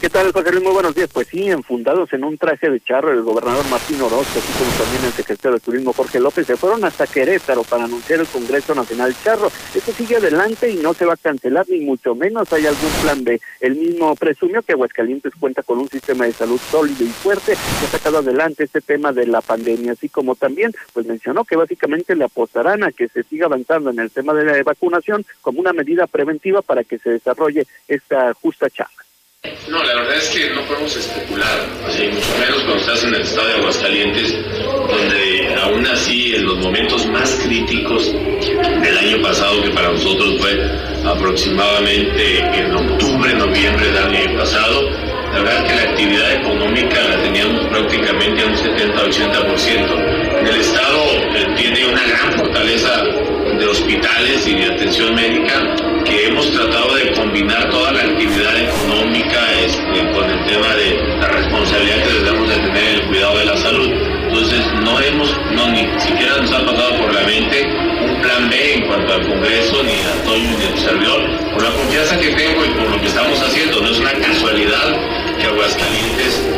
¿Qué 0.00 0.08
tal, 0.08 0.32
José 0.32 0.50
Luis? 0.50 0.64
Muy 0.64 0.72
buenos 0.72 0.94
días. 0.94 1.10
Pues 1.12 1.28
sí, 1.28 1.50
enfundados 1.50 2.10
en 2.14 2.24
un 2.24 2.38
traje 2.38 2.70
de 2.70 2.80
charro, 2.80 3.12
el 3.12 3.20
gobernador 3.20 3.68
Martín 3.68 4.00
Orozco, 4.00 4.38
así 4.38 4.52
como 4.58 4.70
también 4.82 5.04
el 5.04 5.12
secretario 5.12 5.58
de 5.58 5.60
Turismo 5.60 5.92
Jorge 5.92 6.18
López, 6.18 6.46
se 6.46 6.56
fueron 6.56 6.82
hasta 6.86 7.06
Querétaro 7.06 7.64
para 7.64 7.84
anunciar 7.84 8.20
el 8.20 8.26
Congreso 8.26 8.74
Nacional 8.74 9.14
Charro. 9.22 9.52
Esto 9.74 9.92
sigue 9.92 10.16
adelante 10.16 10.70
y 10.70 10.76
no 10.76 10.94
se 10.94 11.04
va 11.04 11.12
a 11.12 11.16
cancelar, 11.18 11.68
ni 11.68 11.80
mucho 11.80 12.14
menos 12.14 12.50
hay 12.50 12.64
algún 12.64 12.90
plan 13.02 13.24
B. 13.24 13.42
El 13.60 13.74
mismo 13.74 14.16
presumió 14.16 14.62
que 14.62 14.72
Aguascalientes 14.72 15.34
cuenta 15.38 15.62
con 15.62 15.78
un 15.78 15.90
sistema 15.90 16.24
de 16.24 16.32
salud 16.32 16.58
sólido 16.70 17.04
y 17.04 17.08
fuerte 17.08 17.52
que 17.52 17.86
ha 17.86 17.90
sacado 17.90 18.18
adelante 18.20 18.64
este 18.64 18.80
tema 18.80 19.12
de 19.12 19.26
la 19.26 19.42
pandemia, 19.42 19.92
así 19.92 20.08
como 20.08 20.34
también 20.34 20.72
pues 20.94 21.04
mencionó 21.04 21.44
que 21.44 21.56
básicamente 21.56 22.16
le 22.16 22.24
apostarán 22.24 22.84
a 22.84 22.92
que 22.92 23.08
se 23.08 23.22
siga 23.24 23.44
avanzando 23.44 23.90
en 23.90 23.98
el 23.98 24.10
tema 24.10 24.32
de 24.32 24.46
la 24.46 24.62
vacunación 24.62 25.26
como 25.42 25.60
una 25.60 25.74
medida 25.74 26.06
preventiva 26.06 26.62
para 26.62 26.84
que 26.84 26.98
se 26.98 27.10
desarrolle 27.10 27.66
esta 27.86 28.32
justa 28.32 28.70
charla. 28.70 28.96
No, 29.70 29.82
la 29.82 29.94
verdad 29.94 30.16
es 30.18 30.28
que 30.28 30.50
no 30.50 30.60
podemos 30.66 30.94
especular, 30.94 31.60
así, 31.86 32.08
mucho 32.08 32.28
menos 32.38 32.56
cuando 32.56 32.76
estás 32.76 33.04
en 33.04 33.14
el 33.14 33.22
estado 33.22 33.48
de 33.48 33.54
Aguascalientes, 33.54 34.38
donde 34.62 35.54
aún 35.62 35.86
así 35.86 36.34
en 36.34 36.44
los 36.44 36.58
momentos 36.58 37.06
más 37.06 37.40
críticos 37.42 38.12
del 38.12 38.98
año 38.98 39.22
pasado, 39.22 39.62
que 39.62 39.70
para 39.70 39.92
nosotros 39.92 40.36
fue 40.40 40.60
aproximadamente 41.06 42.40
en 42.40 42.74
octubre, 42.74 43.32
noviembre 43.32 43.86
del 43.86 44.14
año 44.14 44.38
pasado, 44.38 44.90
la 45.32 45.40
verdad 45.40 45.64
que 45.66 45.74
la 45.74 45.82
actividad 45.84 46.32
económica 46.34 47.02
la 47.02 47.22
teníamos 47.22 47.64
prácticamente 47.68 48.42
a 48.42 48.46
un 48.46 48.54
70-80%. 48.54 50.38
En 50.40 50.46
el 50.48 50.60
estado 50.60 51.02
eh, 51.34 51.46
tiene 51.56 51.86
una 51.86 52.06
gran 52.06 52.32
fortaleza 52.40 53.04
de 53.60 53.66
hospitales 53.66 54.46
y 54.46 54.54
de 54.54 54.64
atención 54.64 55.14
médica 55.14 55.74
que 56.06 56.28
hemos 56.28 56.50
tratado 56.50 56.94
de 56.94 57.12
combinar 57.12 57.68
toda 57.68 57.92
la 57.92 58.00
actividad 58.00 58.56
económica 58.58 59.36
este, 59.62 60.12
con 60.12 60.30
el 60.30 60.46
tema 60.46 60.74
de 60.76 60.94
la 61.20 61.28
responsabilidad 61.28 62.02
que 62.02 62.12
debemos 62.14 62.48
de 62.48 62.56
tener 62.56 62.82
en 62.82 62.94
el 63.00 63.06
cuidado 63.06 63.38
de 63.38 63.44
la 63.44 63.56
salud. 63.58 63.90
Entonces 64.28 64.64
no 64.82 64.98
hemos, 64.98 65.36
no, 65.52 65.68
ni 65.68 65.86
siquiera 66.00 66.38
nos 66.38 66.50
ha 66.52 66.64
pasado 66.64 66.96
por 67.00 67.12
la 67.12 67.20
mente 67.20 67.66
un 68.00 68.20
plan 68.22 68.48
B 68.48 68.74
en 68.74 68.86
cuanto 68.86 69.12
al 69.12 69.28
Congreso, 69.28 69.82
ni 69.82 69.92
a 69.92 70.24
Toño, 70.24 70.58
ni 70.58 70.64
a 70.64 70.70
tu 70.70 70.78
servidor, 70.78 71.52
por 71.52 71.62
la 71.62 71.70
confianza 71.70 72.18
que 72.18 72.30
tengo 72.30 72.64
y 72.64 72.70
por 72.70 72.90
lo 72.90 72.98
que 72.98 73.08
estamos 73.08 73.42
haciendo. 73.42 73.82
No 73.82 73.90
es 73.90 73.98
una 73.98 74.12
casualidad 74.12 74.96
que 75.38 75.46
Aguascalientes 75.46 76.48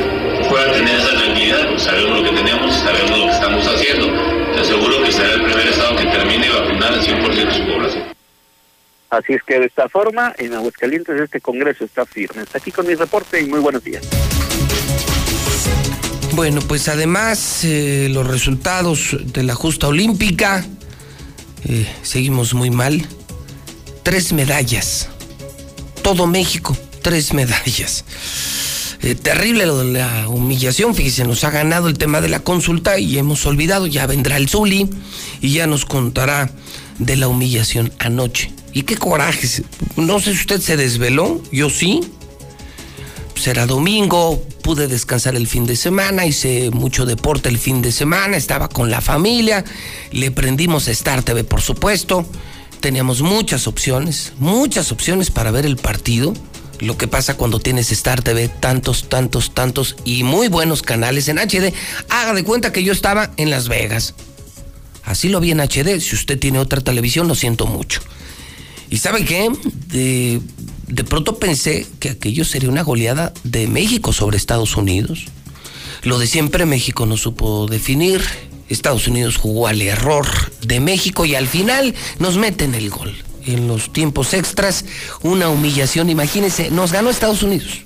pueda 0.49 0.71
tener 0.71 0.95
esa 0.95 1.17
tranquilidad, 1.17 1.67
porque 1.67 1.83
sabemos 1.83 2.21
lo 2.21 2.25
que 2.25 2.31
tenemos 2.31 2.75
sabemos 2.77 3.19
lo 3.19 3.27
que 3.27 3.33
estamos 3.33 3.67
haciendo. 3.67 4.42
Aseguro 4.63 5.03
que 5.03 5.11
será 5.11 5.35
el 5.35 5.43
primer 5.43 5.67
estado 5.67 5.97
que 5.97 6.05
termine 6.05 6.47
de 6.47 6.53
vacunar 6.53 6.93
al 6.93 7.03
100% 7.05 7.47
de 7.47 7.53
su 7.53 7.67
población. 7.67 8.05
Así 9.11 9.33
es 9.33 9.43
que 9.43 9.59
de 9.59 9.67
esta 9.67 9.89
forma, 9.89 10.33
en 10.39 10.55
Aguascalientes 10.55 11.21
este 11.21 11.41
Congreso 11.41 11.85
está 11.85 12.07
firme. 12.07 12.43
Hasta 12.43 12.59
aquí 12.59 12.71
con 12.71 12.87
mi 12.87 12.95
reporte 12.95 13.41
y 13.41 13.47
muy 13.47 13.59
buenos 13.59 13.83
días. 13.83 14.05
Bueno, 16.35 16.61
pues 16.61 16.89
además 16.89 17.65
eh, 17.65 18.09
los 18.13 18.25
resultados 18.25 19.17
de 19.21 19.43
la 19.43 19.57
justa 19.57 19.89
olímpica, 19.89 20.65
eh, 21.65 21.87
seguimos 22.03 22.55
muy 22.55 22.71
mal, 22.71 23.05
tres 24.05 24.33
medallas. 24.33 25.09
Todo 26.03 26.29
México, 26.29 26.77
tres 27.03 27.35
medallas. 27.35 28.05
Eh, 29.03 29.17
terrible 29.17 29.67
la 29.67 30.29
humillación, 30.29 30.95
fíjese, 30.95 31.25
nos 31.25 31.43
ha 31.43 31.51
ganado 31.51 31.89
el 31.89 31.99
tema 31.99 32.21
de 32.21 32.29
la 32.29 32.39
consulta 32.39 33.01
y 33.01 33.19
hemos 33.19 33.45
olvidado, 33.47 33.89
ya 33.89 34.07
vendrá 34.07 34.37
el 34.37 34.49
Zuli 34.49 34.89
y 35.41 35.53
ya 35.53 35.67
nos 35.67 35.85
contará 35.85 36.53
de 37.01 37.17
la 37.17 37.27
humillación 37.27 37.93
anoche. 37.99 38.53
Y 38.73 38.83
qué 38.83 38.97
coraje, 38.97 39.49
no 39.97 40.21
sé 40.21 40.35
si 40.35 40.41
usted 40.43 40.61
se 40.61 40.77
desveló, 40.77 41.43
yo 41.51 41.69
sí. 41.69 42.01
Será 43.35 43.67
domingo, 43.67 44.41
pude 44.63 44.87
descansar 44.87 45.35
el 45.35 45.49
fin 45.49 45.67
de 45.67 45.75
semana, 45.75 46.25
hice 46.25 46.71
mucho 46.71 47.05
deporte 47.05 47.49
el 47.49 47.59
fin 47.59 47.83
de 47.83 47.91
semana, 47.91 48.37
estaba 48.37 48.69
con 48.69 48.89
la 48.89 49.01
familia, 49.01 49.65
le 50.13 50.31
prendimos 50.31 50.87
Star 50.87 51.25
TV 51.25 51.43
por 51.43 51.61
supuesto, 51.61 52.25
teníamos 52.79 53.21
muchas 53.21 53.67
opciones, 53.67 54.33
muchas 54.39 54.93
opciones 54.93 55.33
para 55.33 55.51
ver 55.51 55.67
el 55.67 55.77
partido 55.77 56.35
lo 56.83 56.99
que 56.99 57.07
pasa 57.07 57.37
cuando 57.37 57.61
tienes 57.61 57.93
Star 57.93 58.23
TV, 58.23 58.49
tantos, 58.49 59.09
tantos, 59.09 59.55
tantos 59.55 59.97
y 60.05 60.25
muy 60.25 60.49
buenos 60.49 60.83
canales 60.83 61.29
en 61.29 61.39
HD. 61.39 61.73
Haga 62.09 62.35
de 62.35 62.43
cuenta 62.43 62.73
que 62.73 62.83
yo 62.83 62.93
estaba 62.93 63.31
en 63.37 63.51
Las 63.51 63.69
Vegas. 63.69 64.15
Así 65.05 65.29
lo 65.29 65.39
vi 65.39 65.53
en 65.53 65.61
HD. 65.61 66.01
Si 66.01 66.17
usted 66.17 66.39
tiene 66.39 66.59
otra 66.59 66.81
televisión, 66.81 67.29
lo 67.29 67.37
siento 67.37 67.67
mucho. 67.67 68.01
¿Y 68.91 68.99
sabe 68.99 69.25
qué? 69.25 69.49
De, 69.89 70.41
de 70.89 71.05
pronto 71.05 71.39
pensé 71.39 71.87
que 72.01 72.11
aquello 72.11 72.45
sería 72.45 72.69
una 72.69 72.83
goleada 72.83 73.33
de 73.45 73.69
México 73.69 74.13
sobre 74.13 74.37
Estados 74.37 74.77
Unidos. 74.77 75.27
Lo 76.03 76.19
de 76.19 76.27
siempre 76.27 76.67
México 76.67 77.07
no 77.07 77.17
supo 77.17 77.69
definir. 77.69 78.23
Estados 78.69 79.07
Unidos 79.07 79.37
jugó 79.37 79.69
al 79.69 79.81
error 79.83 80.27
de 80.63 80.81
México 80.81 81.25
y 81.27 81.37
al 81.37 81.47
final 81.47 81.95
nos 82.19 82.39
meten 82.39 82.75
el 82.75 82.91
gol 82.91 83.15
en 83.47 83.69
los 83.69 83.93
tiempos 83.93 84.35
extras, 84.35 84.85
una 85.23 85.49
humillación, 85.49 86.11
imagínense, 86.11 86.71
nos 86.71 86.93
ganó 86.93 87.11
Estados 87.11 87.43
Unidos. 87.43 87.81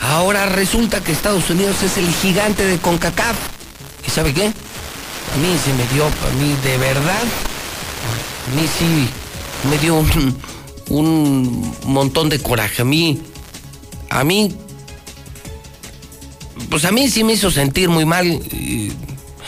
Ahora 0.00 0.46
resulta 0.46 1.02
que 1.02 1.12
Estados 1.12 1.48
Unidos 1.50 1.82
es 1.82 1.96
el 1.96 2.10
gigante 2.12 2.64
de 2.64 2.78
CONCACAF. 2.78 3.36
¿Y 4.06 4.10
sabe 4.10 4.34
qué? 4.34 4.46
A 4.46 5.36
mí 5.38 5.56
se 5.64 5.72
me 5.72 5.86
dio, 5.94 6.06
a 6.06 6.32
mí 6.40 6.54
de 6.62 6.78
verdad, 6.78 7.22
a 8.46 8.60
mí 8.60 8.68
sí 8.78 9.08
me 9.68 9.78
dio 9.78 9.96
un, 9.96 10.38
un 10.88 11.74
montón 11.84 12.28
de 12.28 12.40
coraje. 12.40 12.82
A 12.82 12.84
mí, 12.84 13.20
a 14.10 14.24
mí, 14.24 14.54
pues 16.70 16.84
a 16.84 16.92
mí 16.92 17.08
sí 17.08 17.24
me 17.24 17.34
hizo 17.34 17.50
sentir 17.50 17.88
muy 17.88 18.04
mal 18.04 18.26
eh, 18.26 18.92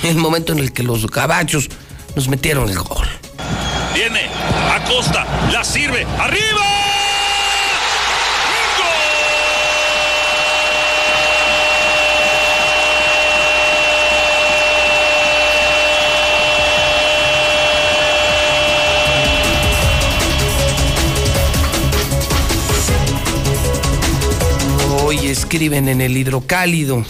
el 0.03 0.17
momento 0.17 0.53
en 0.53 0.59
el 0.59 0.73
que 0.73 0.83
los 0.83 1.07
gabachos 1.07 1.69
nos 2.17 2.29
metieron 2.29 2.69
el 2.69 2.79
gol. 2.79 3.07
Viene 3.95 4.29
Acosta, 4.73 5.27
la 5.53 5.65
sirve, 5.65 6.07
arriba. 6.19 6.79
Hoy 25.05 25.27
escriben 25.27 25.89
en 25.89 26.01
el 26.01 26.17
hidrocálido. 26.17 27.05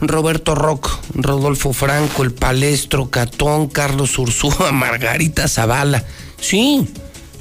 Roberto 0.00 0.54
Rock, 0.54 0.90
Rodolfo 1.14 1.72
Franco, 1.72 2.22
El 2.22 2.32
Palestro, 2.32 3.10
Catón, 3.10 3.68
Carlos 3.68 4.18
Ursúa, 4.18 4.72
Margarita 4.72 5.48
Zavala. 5.48 6.04
Sí, 6.40 6.86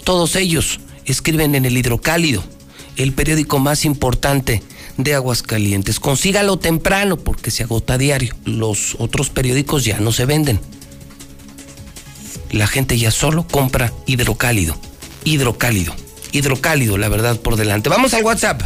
todos 0.04 0.36
ellos 0.36 0.80
escriben 1.06 1.56
en 1.56 1.66
el 1.66 1.78
Hidrocálido, 1.78 2.44
el 2.98 3.14
periódico 3.14 3.60
más 3.60 3.86
importante 3.86 4.62
de 4.98 5.16
Aguascalientes. 5.16 6.00
Consígalo 6.00 6.58
temprano 6.58 7.18
porque 7.18 7.52
se 7.52 7.64
agota 7.64 7.94
a 7.94 7.98
diario. 7.98 8.36
Los 8.46 8.96
otros 9.00 9.30
periódicos 9.30 9.86
ya 9.86 10.00
no 10.00 10.12
se 10.12 10.26
venden. 10.26 10.60
La 12.52 12.68
gente 12.68 12.98
ya 12.98 13.12
solo 13.12 13.48
compra 13.48 13.94
hidrocálido. 14.06 14.76
Hidrocálido. 15.24 15.94
Hidrocálido, 16.32 16.98
la 16.98 17.08
verdad, 17.08 17.40
por 17.40 17.56
delante. 17.56 17.90
Vamos 17.90 18.14
al 18.14 18.24
WhatsApp. 18.24 18.62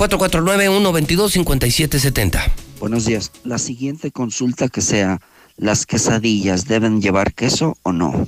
449-122-5770. 0.00 2.40
Buenos 2.78 3.04
días. 3.04 3.30
La 3.44 3.58
siguiente 3.58 4.10
consulta 4.10 4.68
que 4.68 4.80
sea, 4.80 5.20
¿las 5.58 5.84
quesadillas 5.84 6.66
deben 6.66 7.02
llevar 7.02 7.34
queso 7.34 7.76
o 7.82 7.92
no? 7.92 8.26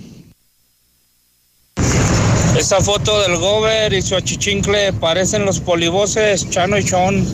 Esa 2.59 2.83
foto 2.83 3.23
del 3.23 3.39
Gober 3.39 3.95
y 3.95 4.03
su 4.03 4.15
achichincle 4.15 4.93
parecen 4.93 5.47
los 5.47 5.61
polivoces 5.61 6.51
Chano 6.51 6.77
y 6.77 6.85
Chon. 6.85 7.27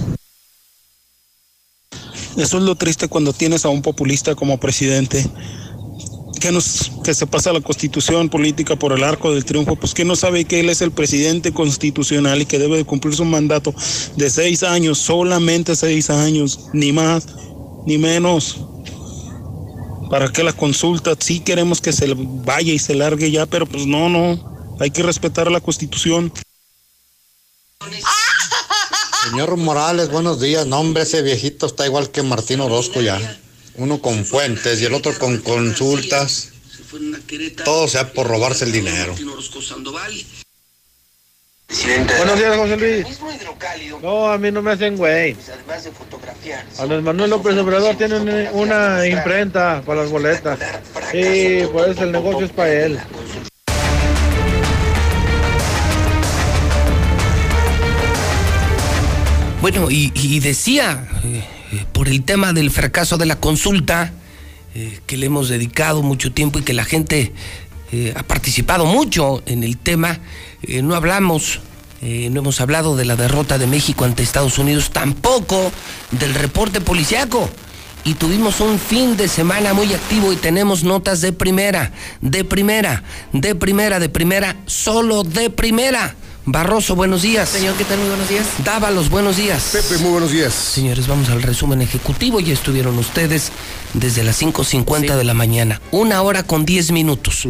Eso 2.37 2.59
es 2.59 2.63
lo 2.63 2.77
triste 2.77 3.09
cuando 3.09 3.33
tienes 3.33 3.65
a 3.65 3.71
un 3.71 3.83
populista 3.83 4.37
como 4.37 4.61
presidente. 4.61 5.29
Que, 6.41 6.53
nos, 6.53 6.93
que 7.03 7.15
se 7.15 7.27
pasa 7.27 7.53
la 7.53 7.61
constitución 7.61 8.29
política 8.29 8.77
por 8.77 8.93
el 8.93 9.03
arco 9.03 9.35
del 9.35 9.45
triunfo, 9.45 9.77
pues 9.77 9.93
que 9.93 10.05
no 10.05 10.15
sabe 10.15 10.45
que 10.45 10.61
él 10.61 10.71
es 10.71 10.81
el 10.81 10.93
presidente 10.93 11.53
constitucional 11.53 12.41
y 12.41 12.47
que 12.47 12.59
debe 12.59 12.77
de 12.77 12.85
cumplir 12.85 13.15
su 13.15 13.25
mandato 13.25 13.75
de 14.17 14.31
seis 14.31 14.63
años, 14.63 14.99
solamente 14.99 15.75
seis 15.75 16.11
años, 16.11 16.69
ni 16.73 16.93
más, 16.93 17.27
ni 17.87 17.99
menos. 17.99 18.61
Para 20.11 20.29
que 20.33 20.43
la 20.43 20.53
consulta, 20.53 21.15
sí 21.19 21.41
queremos 21.41 21.81
que 21.81 21.93
se 21.93 22.15
vaya 22.17 22.73
y 22.73 22.79
se 22.79 22.95
largue 22.95 23.31
ya, 23.31 23.47
pero 23.47 23.67
pues 23.67 23.87
no, 23.87 24.09
no, 24.09 24.77
hay 24.79 24.91
que 24.91 25.03
respetar 25.03 25.51
la 25.51 25.61
constitución. 25.61 26.33
Señor 29.31 29.57
Morales, 29.57 30.11
buenos 30.11 30.41
días. 30.41 30.67
No, 30.67 30.81
hombre, 30.81 31.03
ese 31.03 31.23
viejito 31.23 31.67
está 31.67 31.85
igual 31.85 32.11
que 32.11 32.23
Martín 32.23 32.61
Orozco 32.61 33.01
ya. 33.01 33.19
Uno 33.79 34.03
con 34.03 34.25
fuentes 34.25 34.81
y 34.81 34.85
el 34.85 34.95
otro 34.95 35.17
con 35.19 35.39
consultas. 35.39 36.51
Todo 37.65 37.87
sea 37.87 38.13
por 38.13 38.27
robarse 38.27 38.65
el 38.65 38.73
dinero. 38.73 39.15
Buenos 42.17 42.39
días, 42.39 42.57
José 42.57 42.77
Luis. 42.77 43.07
No, 44.03 44.31
a 44.31 44.39
mí 44.39 44.51
no 44.51 44.63
me 44.63 44.73
hacen 44.73 44.97
güey. 44.97 45.37
Andrés 46.79 47.03
Manuel 47.03 47.31
López 47.31 47.57
Obrador 47.57 47.97
tiene 47.97 48.51
una 48.53 49.07
imprenta 49.07 49.83
para 49.87 50.03
las 50.03 50.11
boletas. 50.11 50.59
Sí, 51.13 51.63
pues 51.73 51.99
el 51.99 52.11
negocio 52.11 52.47
es 52.47 52.53
para 52.53 52.73
él. 52.73 53.01
Bueno, 59.61 59.89
y, 59.91 60.41
decía, 60.41 61.07
eh, 61.71 61.77
eh, 61.77 61.85
por 61.93 62.09
el 62.09 62.23
tema 62.23 62.53
del 62.53 62.71
fracaso 62.71 63.17
de 63.19 63.27
la 63.27 63.37
consulta, 63.37 64.13
eh, 64.75 65.01
que 65.07 65.17
le 65.17 65.27
hemos 65.27 65.49
dedicado 65.49 66.03
mucho 66.03 66.33
tiempo 66.33 66.59
y 66.59 66.63
que 66.63 66.73
la 66.73 66.85
gente 66.85 67.33
ha 68.15 68.23
participado 68.23 68.85
mucho 68.85 69.43
en 69.47 69.65
el 69.65 69.79
tema, 69.79 70.19
no 70.83 70.95
hablamos, 70.95 71.61
no 72.03 72.41
hemos 72.41 72.61
hablado 72.61 72.97
de 72.97 73.07
la 73.07 73.17
derrota 73.17 73.57
de 73.57 73.67
México 73.67 74.05
ante 74.05 74.23
Estados 74.23 74.59
Unidos, 74.59 74.91
tampoco 74.91 75.73
del 76.11 76.35
reporte 76.35 76.83
policiaco. 76.83 77.49
Y 78.05 78.13
tuvimos 78.13 78.61
un 78.61 78.79
fin 78.79 79.17
de 79.17 79.27
semana 79.27 79.73
muy 79.73 79.95
activo 79.95 80.35
y 80.35 80.37
tenemos 80.37 80.85
notas 80.85 81.23
de 81.23 81.33
primera, 81.33 81.91
de 82.21 82.45
primera, 82.45 83.05
de 83.33 83.55
primera, 83.55 83.99
de 83.99 84.11
primera, 84.11 84.57
solo 84.67 85.23
de 85.23 85.49
primera. 85.49 86.15
Barroso, 86.51 86.97
buenos 86.97 87.21
días. 87.21 87.47
Señor, 87.47 87.77
¿qué 87.77 87.85
tal? 87.85 87.99
Muy 87.99 88.09
buenos 88.09 88.27
días. 88.27 88.47
Dávalos, 88.65 89.11
buenos 89.11 89.37
días. 89.37 89.69
Pepe, 89.71 89.99
muy 90.01 90.13
buenos 90.13 90.33
días. 90.33 90.55
Señores, 90.55 91.07
vamos 91.07 91.29
al 91.29 91.43
resumen 91.43 91.83
ejecutivo. 91.83 92.41
Ya 92.41 92.55
estuvieron 92.55 92.97
ustedes 92.99 93.53
desde 93.93 94.25
las 94.25 94.41
5.50 94.41 95.15
de 95.15 95.25
la 95.25 95.35
mañana. 95.35 95.83
Una 95.91 96.23
hora 96.23 96.45
con 96.45 96.65
10 96.65 96.93
minutos. 96.93 97.47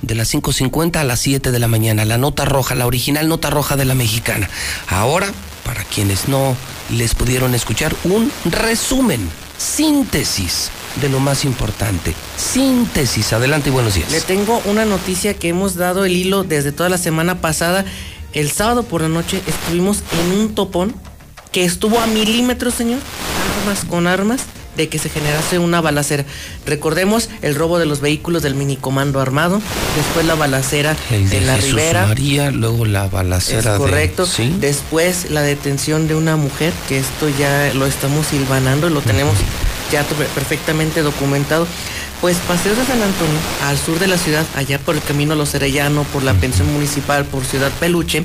De 0.00 0.16
las 0.16 0.34
5.50 0.34 0.96
a 0.96 1.04
las 1.04 1.20
7 1.20 1.52
de 1.52 1.58
la 1.60 1.68
mañana. 1.68 2.04
La 2.04 2.18
nota 2.18 2.44
roja, 2.44 2.74
la 2.74 2.88
original 2.88 3.28
nota 3.28 3.48
roja 3.48 3.76
de 3.76 3.84
la 3.84 3.94
mexicana. 3.94 4.50
Ahora, 4.88 5.30
para 5.64 5.84
quienes 5.84 6.26
no 6.26 6.56
les 6.90 7.14
pudieron 7.14 7.54
escuchar, 7.54 7.94
un 8.02 8.32
resumen, 8.46 9.20
síntesis 9.56 10.72
de 11.00 11.08
lo 11.08 11.20
más 11.20 11.44
importante. 11.44 12.12
Síntesis. 12.36 13.32
Adelante 13.32 13.70
y 13.70 13.72
buenos 13.72 13.94
días. 13.94 14.10
Le 14.10 14.20
tengo 14.20 14.60
una 14.64 14.84
noticia 14.84 15.34
que 15.34 15.48
hemos 15.48 15.76
dado 15.76 16.04
el 16.04 16.16
hilo 16.16 16.42
desde 16.42 16.72
toda 16.72 16.88
la 16.88 16.98
semana 16.98 17.40
pasada 17.40 17.84
el 18.32 18.50
sábado 18.50 18.82
por 18.82 19.02
la 19.02 19.08
noche 19.08 19.40
estuvimos 19.46 20.02
en 20.20 20.38
un 20.38 20.54
topón 20.54 20.94
que 21.50 21.64
estuvo 21.64 22.00
a 22.00 22.06
milímetros, 22.06 22.74
señor, 22.74 22.98
armas 23.60 23.84
con 23.84 24.06
armas, 24.06 24.42
de 24.76 24.88
que 24.88 24.98
se 24.98 25.10
generase 25.10 25.58
una 25.58 25.80
balacera. 25.80 26.24
Recordemos 26.64 27.28
el 27.42 27.54
robo 27.54 27.78
de 27.78 27.84
los 27.84 28.00
vehículos 28.00 28.42
del 28.42 28.54
minicomando 28.54 29.20
armado, 29.20 29.60
después 29.96 30.24
la 30.24 30.34
balacera 30.34 30.96
el 31.10 31.28
de, 31.28 31.42
la 31.42 31.56
Jesús 31.56 31.70
Ribera. 31.72 32.06
María, 32.06 32.50
luego 32.50 32.86
la 32.86 33.06
balacera 33.06 33.72
es 33.72 33.78
correcto. 33.78 34.24
De, 34.24 34.32
¿sí? 34.32 34.56
Después 34.60 35.30
la 35.30 35.42
detención 35.42 36.08
de 36.08 36.14
una 36.14 36.36
mujer, 36.36 36.72
que 36.88 36.98
esto 36.98 37.28
ya 37.38 37.72
lo 37.74 37.86
estamos 37.86 38.28
silvanando, 38.28 38.88
lo 38.88 39.02
tenemos 39.02 39.34
ya 39.90 40.04
perfectamente 40.04 41.02
documentado. 41.02 41.66
Pues 42.22 42.36
Paseo 42.46 42.76
de 42.76 42.84
San 42.86 43.02
Antonio, 43.02 43.36
al 43.64 43.76
sur 43.76 43.98
de 43.98 44.06
la 44.06 44.16
ciudad, 44.16 44.46
allá 44.54 44.78
por 44.78 44.94
el 44.94 45.02
camino 45.02 45.34
Los 45.34 45.56
Arellano, 45.56 46.04
por 46.04 46.22
la 46.22 46.34
pensión 46.34 46.72
municipal, 46.72 47.24
por 47.24 47.44
Ciudad 47.44 47.72
Peluche, 47.80 48.22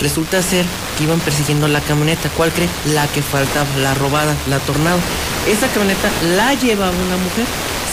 resulta 0.00 0.40
ser 0.40 0.64
que 0.96 1.04
iban 1.04 1.20
persiguiendo 1.20 1.68
la 1.68 1.82
camioneta. 1.82 2.30
¿Cuál 2.30 2.52
cree? 2.52 2.70
La 2.94 3.06
que 3.08 3.20
faltaba, 3.20 3.68
la 3.82 3.92
robada, 3.92 4.34
la 4.48 4.60
tornado. 4.60 4.98
Esa 5.46 5.68
camioneta 5.68 6.10
la 6.34 6.54
llevaba 6.54 6.90
una 6.90 7.18
mujer. 7.18 7.44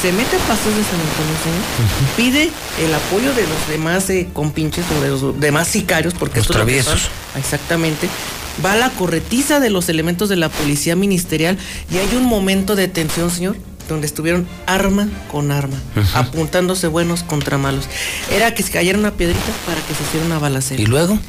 Se 0.01 0.13
mete 0.13 0.37
a 0.37 0.39
Paseo 0.39 0.71
de 0.71 0.83
San 0.85 1.01
Antonio, 1.01 1.35
señor, 1.43 2.15
pide 2.15 2.49
el 2.79 2.93
apoyo 2.93 3.33
de 3.33 3.41
los 3.41 3.67
demás 3.69 4.09
eh, 4.09 4.29
compinches 4.31 4.85
o 4.97 5.01
de 5.01 5.09
los 5.09 5.37
demás 5.37 5.67
sicarios, 5.67 6.13
porque 6.13 6.39
Los 6.39 6.47
lo 6.47 6.55
traviesos. 6.55 7.09
Exactamente. 7.37 8.07
Va 8.65 8.71
a 8.71 8.77
la 8.77 8.89
corretiza 8.89 9.59
de 9.59 9.69
los 9.69 9.89
elementos 9.89 10.29
de 10.29 10.37
la 10.37 10.47
policía 10.47 10.95
ministerial 10.95 11.57
y 11.91 11.97
hay 11.97 12.15
un 12.15 12.23
momento 12.23 12.75
de 12.77 12.87
tensión, 12.87 13.29
señor, 13.29 13.57
donde 13.91 14.07
estuvieron 14.07 14.47
arma 14.65 15.07
con 15.29 15.51
arma, 15.51 15.77
apuntándose 16.13 16.87
buenos 16.87 17.23
contra 17.23 17.57
malos. 17.57 17.85
Era 18.31 18.53
que 18.53 18.63
se 18.63 18.71
cayera 18.71 18.97
una 18.97 19.11
piedrita 19.11 19.51
para 19.65 19.81
que 19.81 19.93
se 19.93 20.03
hiciera 20.03 20.25
una 20.25 20.39
balacera. 20.39 20.81
¿Y 20.81 20.85
luego? 20.85 21.19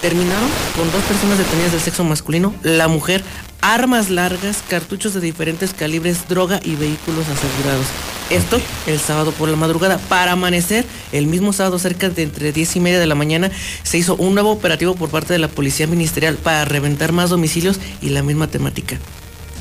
Terminaron 0.00 0.48
con 0.76 0.90
dos 0.90 1.02
personas 1.02 1.38
detenidas 1.38 1.72
del 1.72 1.80
sexo 1.80 2.04
masculino, 2.04 2.54
la 2.62 2.88
mujer, 2.88 3.22
armas 3.60 4.10
largas, 4.10 4.62
cartuchos 4.68 5.14
de 5.14 5.20
diferentes 5.20 5.74
calibres, 5.74 6.28
droga 6.28 6.60
y 6.62 6.76
vehículos 6.76 7.26
asegurados. 7.28 7.86
Esto 8.30 8.60
el 8.86 8.98
sábado 8.98 9.32
por 9.32 9.48
la 9.48 9.56
madrugada. 9.56 9.98
Para 9.98 10.32
amanecer, 10.32 10.86
el 11.12 11.26
mismo 11.26 11.52
sábado, 11.52 11.78
cerca 11.78 12.08
de 12.08 12.22
entre 12.22 12.52
10 12.52 12.76
y 12.76 12.80
media 12.80 12.98
de 12.98 13.06
la 13.06 13.14
mañana, 13.14 13.50
se 13.82 13.98
hizo 13.98 14.16
un 14.16 14.34
nuevo 14.34 14.50
operativo 14.50 14.94
por 14.94 15.10
parte 15.10 15.32
de 15.32 15.38
la 15.38 15.48
Policía 15.48 15.86
Ministerial 15.86 16.36
para 16.36 16.64
reventar 16.64 17.12
más 17.12 17.30
domicilios 17.30 17.78
y 18.00 18.08
la 18.08 18.22
misma 18.22 18.46
temática. 18.46 18.98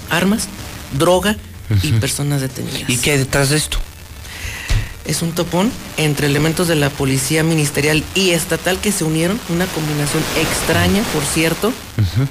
Armas, 0.09 0.47
droga 0.97 1.37
y 1.83 1.91
personas 1.93 2.41
detenidas. 2.41 2.89
¿Y 2.89 2.97
qué 2.97 3.11
hay 3.11 3.17
detrás 3.17 3.49
de 3.49 3.57
esto? 3.57 3.77
Es 5.05 5.23
un 5.23 5.31
topón 5.31 5.71
entre 5.97 6.27
elementos 6.27 6.67
de 6.67 6.75
la 6.75 6.89
policía 6.89 7.43
ministerial 7.43 8.03
y 8.13 8.31
estatal 8.31 8.79
que 8.79 8.91
se 8.91 9.03
unieron, 9.03 9.39
una 9.49 9.65
combinación 9.65 10.23
extraña, 10.39 11.01
por 11.13 11.23
cierto, 11.23 11.73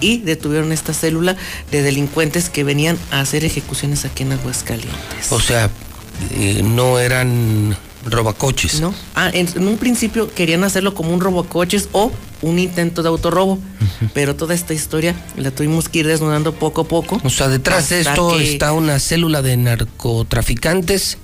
y 0.01 0.19
detuvieron 0.19 0.71
esta 0.71 0.95
célula 0.95 1.37
de 1.73 1.83
delincuentes 1.83 2.49
que 2.49 2.63
venían 2.63 2.97
a 3.11 3.21
hacer 3.21 3.45
ejecuciones 3.45 4.05
aquí 4.05 4.23
en 4.23 4.33
Aguascalientes. 4.33 5.31
O 5.31 5.41
sea, 5.41 5.69
eh, 6.33 6.63
no 6.65 6.99
eran 7.01 7.77
robacoches. 8.05 8.81
¿No? 8.81 8.95
Ah, 9.15 9.31
en, 9.33 9.49
en 9.55 9.67
un 9.69 9.77
principio 9.77 10.33
querían 10.33 10.65
hacerlo 10.65 10.95
como 10.95 11.13
un 11.13 11.21
robocoches 11.21 11.89
o 11.93 12.11
un 12.43 12.59
intento 12.59 13.03
de 13.03 13.09
autorrobo, 13.11 13.59
pero 14.15 14.35
toda 14.35 14.55
esta 14.55 14.73
historia 14.73 15.15
la 15.37 15.51
tuvimos 15.51 15.89
que 15.89 15.99
ir 16.01 16.07
desnudando 16.07 16.55
poco 16.55 16.83
a 16.83 16.85
poco. 16.89 17.21
O 17.23 17.31
sea, 17.31 17.49
detrás 17.49 17.91
de 17.91 18.01
esto 18.01 18.37
que- 18.37 18.53
está 18.53 18.73
una 18.73 18.99
célula 18.99 19.43
de 19.43 19.57
narcotraficantes 19.57 21.19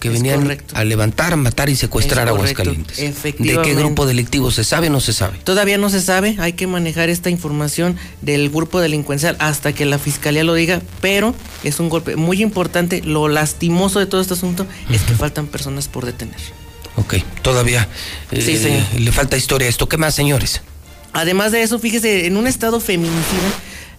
que 0.00 0.08
Es 0.08 0.14
venían 0.14 0.40
correcto. 0.42 0.74
a 0.76 0.82
levantar, 0.84 1.36
matar 1.36 1.68
y 1.68 1.76
secuestrar 1.76 2.26
Es 2.26 2.32
a 2.32 2.34
Aguascalientes. 2.34 2.96
¿De 2.96 3.58
qué 3.62 3.74
grupo 3.74 4.06
delictivo 4.06 4.50
se 4.50 4.64
sabe 4.64 4.88
o 4.88 4.90
no 4.90 5.00
se 5.00 5.12
sabe? 5.12 5.38
Todavía 5.44 5.78
no 5.78 5.90
se 5.90 6.00
sabe, 6.00 6.36
hay 6.40 6.54
que 6.54 6.66
manejar 6.66 7.08
esta 7.10 7.30
información 7.30 7.96
del 8.22 8.50
grupo 8.50 8.80
delincuencial 8.80 9.36
hasta 9.38 9.72
que 9.72 9.84
la 9.84 9.98
fiscalía 9.98 10.42
lo 10.42 10.54
diga, 10.54 10.80
pero 11.00 11.34
es 11.62 11.78
un 11.78 11.88
golpe 11.88 12.16
muy 12.16 12.42
importante. 12.42 13.02
Lo 13.04 13.28
lastimoso 13.28 14.00
de 14.00 14.06
todo 14.06 14.20
este 14.20 14.34
asunto 14.34 14.66
es 14.90 15.02
que 15.02 15.14
faltan 15.14 15.46
personas 15.46 15.86
por 15.86 16.06
detener. 16.06 16.36
Ok, 16.96 17.14
todavía 17.42 17.86
eh, 18.32 18.42
Sí, 18.42 18.56
señor. 18.58 18.82
le 18.98 19.12
falta 19.12 19.36
historia 19.36 19.66
a 19.66 19.70
esto. 19.70 19.88
¿Qué 19.88 19.96
más, 19.96 20.14
señores? 20.14 20.60
Además 21.12 21.52
de 21.52 21.62
eso, 21.62 21.78
fíjese, 21.78 22.26
en 22.26 22.36
un 22.36 22.46
estado 22.46 22.80
feminicida, 22.80 23.50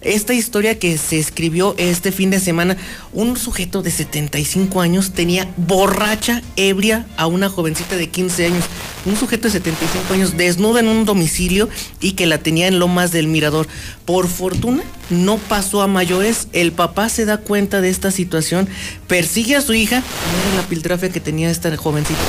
esta 0.04 0.34
historia 0.34 0.78
que 0.78 0.98
se 0.98 1.18
escribió 1.18 1.74
este 1.78 2.12
fin 2.12 2.30
de 2.30 2.40
semana, 2.40 2.76
un 3.12 3.36
sujeto 3.36 3.82
de 3.82 3.90
75 3.90 4.80
años 4.80 5.12
tenía 5.12 5.52
borracha, 5.56 6.42
ebria 6.56 7.06
a 7.16 7.26
una 7.26 7.48
jovencita 7.48 7.96
de 7.96 8.08
15 8.08 8.46
años. 8.46 8.64
Un 9.04 9.16
sujeto 9.16 9.48
de 9.48 9.52
75 9.52 10.14
años 10.14 10.36
desnuda 10.36 10.80
en 10.80 10.88
un 10.88 11.04
domicilio 11.04 11.68
y 12.00 12.12
que 12.12 12.26
la 12.26 12.38
tenía 12.38 12.68
en 12.68 12.78
Lomas 12.78 13.12
del 13.12 13.28
Mirador. 13.28 13.66
Por 14.04 14.28
fortuna, 14.28 14.82
no 15.10 15.38
pasó 15.38 15.82
a 15.82 15.86
mayores. 15.86 16.48
El 16.52 16.72
papá 16.72 17.08
se 17.08 17.24
da 17.24 17.38
cuenta 17.38 17.80
de 17.80 17.88
esta 17.88 18.10
situación, 18.10 18.68
persigue 19.08 19.56
a 19.56 19.60
su 19.60 19.74
hija, 19.74 19.96
mira 19.96 20.62
la 20.62 20.68
piltrafia 20.68 21.10
que 21.10 21.20
tenía 21.20 21.50
esta 21.50 21.76
jovencita. 21.76 22.20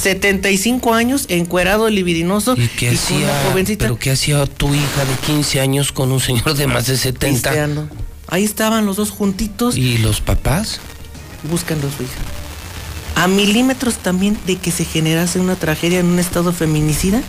75 0.00 0.94
años, 0.94 1.26
encuerado, 1.28 1.88
libidinoso. 1.90 2.54
¿Y 2.56 2.68
qué 2.68 2.90
hacía? 2.90 3.18
una 3.18 3.50
jovencita 3.50 3.84
¿Pero 3.84 3.98
qué 3.98 4.10
hacía 4.10 4.46
tu 4.46 4.74
hija 4.74 5.04
de 5.04 5.14
15 5.26 5.60
años 5.60 5.92
con 5.92 6.10
un 6.10 6.20
señor 6.20 6.54
de 6.54 6.66
más 6.66 6.86
de 6.86 6.96
70? 6.96 7.50
pisteando. 7.50 7.88
Ahí 8.28 8.44
estaban 8.44 8.86
los 8.86 8.96
dos 8.96 9.10
juntitos 9.10 9.76
¿Y 9.76 9.98
los 9.98 10.20
papás? 10.20 10.80
buscando 11.50 11.88
a 11.88 11.90
su 11.90 12.02
hija. 12.02 12.12
A 13.16 13.26
milímetros 13.28 13.96
también 13.98 14.38
de 14.46 14.56
que 14.56 14.70
se 14.70 14.84
generase 14.84 15.40
una 15.40 15.56
tragedia 15.56 16.00
en 16.00 16.06
un 16.06 16.18
estado 16.18 16.52
feminicida 16.52 17.20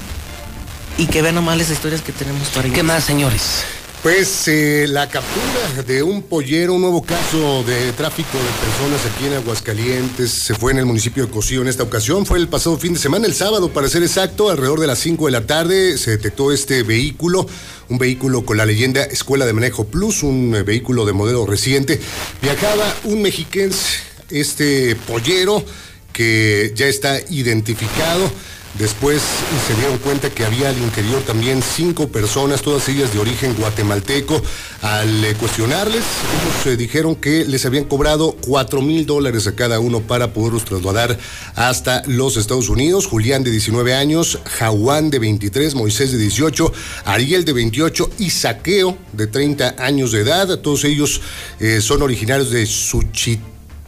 y 0.98 1.08
que 1.08 1.22
vean 1.22 1.36
nomás 1.36 1.58
las 1.58 1.70
historias 1.70 2.02
que 2.02 2.12
tenemos 2.12 2.50
para 2.50 2.68
ellos. 2.68 2.76
¿Qué 2.76 2.84
más, 2.84 3.04
señores? 3.04 3.64
Pues 4.04 4.48
eh, 4.48 4.88
la 4.90 5.08
captura 5.08 5.84
de 5.86 6.02
un 6.02 6.24
pollero, 6.24 6.74
un 6.74 6.82
nuevo 6.82 7.04
caso 7.04 7.64
de 7.64 7.92
tráfico 7.94 8.36
de 8.36 8.66
personas 8.66 9.06
aquí 9.06 9.28
en 9.28 9.34
Aguascalientes, 9.34 10.32
se 10.32 10.56
fue 10.56 10.72
en 10.72 10.80
el 10.80 10.88
municipio 10.88 11.28
de 11.28 11.32
Cocío 11.32 11.62
en 11.62 11.68
esta 11.68 11.84
ocasión. 11.84 12.26
Fue 12.26 12.40
el 12.40 12.48
pasado 12.48 12.80
fin 12.80 12.94
de 12.94 13.00
semana, 13.00 13.28
el 13.28 13.36
sábado 13.36 13.70
para 13.70 13.88
ser 13.90 14.02
exacto, 14.02 14.50
alrededor 14.50 14.80
de 14.80 14.88
las 14.88 14.98
5 14.98 15.28
de 15.28 15.32
la 15.32 15.46
tarde 15.46 16.00
se 16.00 16.12
detectó 16.12 16.52
este 16.52 16.82
vehículo, 16.82 17.46
un 17.90 18.00
vehículo 18.00 18.44
con 18.44 18.58
la 18.58 18.66
leyenda 18.66 19.04
Escuela 19.04 19.46
de 19.46 19.54
Manejo 19.54 19.86
Plus, 19.86 20.24
un 20.24 20.56
eh, 20.56 20.64
vehículo 20.64 21.06
de 21.06 21.14
modelo 21.14 21.46
reciente. 21.46 22.02
Viajaba 22.42 22.92
un 23.04 23.22
mexiquense, 23.22 24.00
este 24.32 24.96
pollero, 24.96 25.64
que 26.12 26.74
ya 26.76 26.88
está 26.88 27.20
identificado. 27.30 28.32
Después 28.80 29.22
se 29.68 29.76
dieron 29.76 29.98
cuenta 29.98 30.30
que 30.30 30.46
había 30.46 30.70
al 30.70 30.78
interior 30.78 31.22
también 31.24 31.62
cinco 31.62 32.08
personas, 32.08 32.62
todas 32.62 32.88
ellas 32.88 33.14
de 33.14 33.20
origen 33.20 33.54
guatemalteco. 33.56 34.42
Al 34.82 35.26
eh, 35.26 35.36
cuestionarles, 35.36 36.04
ellos 36.04 36.66
eh, 36.66 36.78
dijeron 36.78 37.16
que 37.16 37.46
les 37.46 37.66
habían 37.66 37.84
cobrado 37.84 38.36
cuatro 38.42 38.82
mil 38.82 39.06
dólares 39.06 39.46
a 39.48 39.56
cada 39.56 39.80
uno 39.80 40.02
para 40.02 40.34
poderlos 40.34 40.64
trasladar 40.66 41.20
hasta 41.56 42.02
los 42.08 42.38
Estados 42.38 42.70
Unidos. 42.70 43.08
Julián 43.08 43.44
de 43.44 43.52
19 43.52 43.94
años, 43.94 44.40
Jaguán 44.46 45.10
de 45.10 45.20
23, 45.20 45.76
Moisés 45.76 46.12
de 46.14 46.18
18, 46.18 46.72
Ariel 47.06 47.44
de 47.44 47.54
28 47.54 48.10
y 48.20 48.30
Saqueo 48.30 48.98
de 49.12 49.28
30 49.28 49.76
años 49.80 50.14
de 50.14 50.22
edad. 50.22 50.60
Todos 50.60 50.86
ellos 50.86 51.22
eh, 51.60 51.82
son 51.82 52.02
originarios 52.02 52.52
de 52.52 52.66
Suchit 52.66 53.42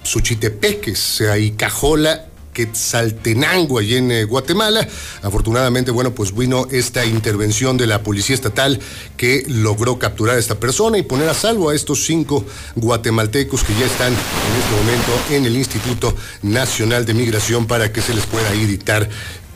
Suchitepeques, 0.04 1.24
y 1.40 1.52
Cajola, 1.52 2.28
Quetzaltenango, 2.54 3.80
allí 3.80 3.96
en 3.96 4.12
eh, 4.12 4.24
Guatemala. 4.24 4.88
Afortunadamente, 5.22 5.92
bueno, 5.92 6.14
pues 6.14 6.36
vino 6.36 6.68
esta 6.72 7.06
intervención 7.06 7.78
de 7.78 7.88
la 7.88 8.04
Policía 8.04 8.36
Estatal 8.36 8.80
que 9.18 9.44
logró 9.48 10.00
capturar 10.00 10.38
a 10.38 10.40
esta 10.40 10.60
persona 10.60 10.98
y 10.98 11.04
poner 11.04 11.30
a 11.30 11.34
salvo 11.34 11.70
a 11.70 11.76
estos 11.76 12.06
cinco 12.06 12.46
guatemaltecos 12.76 13.64
que 13.64 13.74
ya 13.74 13.86
están 13.86 14.14
en 14.14 14.60
este 14.60 14.76
momento 14.78 15.12
en 15.32 15.46
el 15.46 15.58
Instituto 15.58 16.16
Nacional 16.42 17.06
de 17.06 17.14
Migración 17.14 17.68
para 17.68 17.92
que 17.92 18.02
se 18.02 18.14
les 18.14 18.26
pueda 18.26 18.50
ahí 18.50 18.66
dictar 18.66 19.10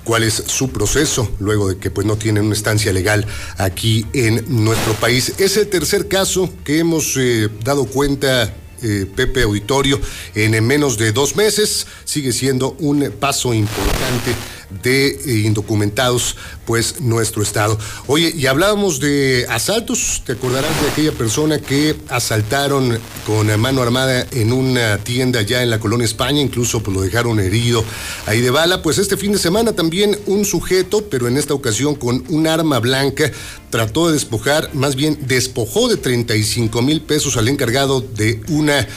cuál 0.08 0.24
es 0.24 0.42
su 0.48 0.70
proceso 0.70 1.30
luego 1.40 1.68
de 1.68 1.78
que 1.78 1.92
pues 1.92 2.08
no 2.08 2.16
tienen 2.16 2.46
una 2.46 2.56
estancia 2.56 2.94
legal 2.94 3.28
aquí 3.58 4.06
en 4.14 4.46
nuestro 4.48 4.94
país. 4.94 5.34
Es 5.38 5.58
el 5.58 5.68
tercer 5.68 6.08
caso 6.08 6.50
que 6.64 6.80
hemos 6.80 7.18
eh, 7.18 7.50
dado 7.64 7.86
cuenta 7.86 8.54
eh, 8.82 9.06
Pepe 9.16 9.44
Auditorio 9.44 10.00
en, 10.36 10.54
en 10.54 10.66
menos 10.66 10.98
de 10.98 11.12
dos 11.12 11.36
meses. 11.36 11.88
Sigue 12.06 12.32
siendo 12.32 12.76
un 12.80 13.12
paso 13.20 13.54
importante 13.54 14.36
de 14.70 15.08
eh, 15.08 15.44
indocumentados, 15.46 16.36
pues 16.66 17.00
nuestro 17.02 17.42
estado. 17.42 17.78
Oye, 18.08 18.34
y 18.36 18.46
hablábamos 18.46 19.00
de 19.00 19.46
asaltos, 19.50 20.22
te 20.26 20.34
acordarás 20.34 20.82
de 20.82 20.90
aquella 20.90 21.12
persona 21.12 21.60
que 21.60 21.96
asaltaron 22.10 23.00
con 23.26 23.48
mano 23.60 23.82
armada 23.82 24.28
en 24.32 24.52
una 24.52 24.98
tienda 24.98 25.42
ya 25.42 25.64
en 25.64 25.70
la 25.70 25.80
colonia 25.80 26.06
España, 26.06 26.42
incluso 26.42 26.84
pues 26.84 26.96
lo 26.96 27.02
dejaron 27.02 27.40
herido 27.40 27.84
ahí 28.26 28.42
de 28.42 28.50
bala. 28.50 28.82
Pues 28.82 28.98
este 28.98 29.18
fin 29.18 29.32
de 29.32 29.40
semana 29.40 29.74
también 29.74 30.18
un 30.26 30.46
sujeto, 30.46 31.06
pero 31.10 31.28
en 31.28 31.38
esta 31.38 31.54
ocasión 31.54 31.96
con 31.96 32.24
un 32.30 32.48
arma 32.48 32.80
blanca, 32.80 33.32
trató 33.70 34.08
de 34.08 34.14
despojar, 34.14 34.74
más 34.74 34.96
bien 34.96 35.18
despojó 35.28 35.90
de 35.90 35.98
35 35.98 36.82
mil 36.82 37.02
pesos 37.02 37.38
al 37.38 37.48
encargado 37.48 38.02
de 38.02 38.42
una 38.50 38.88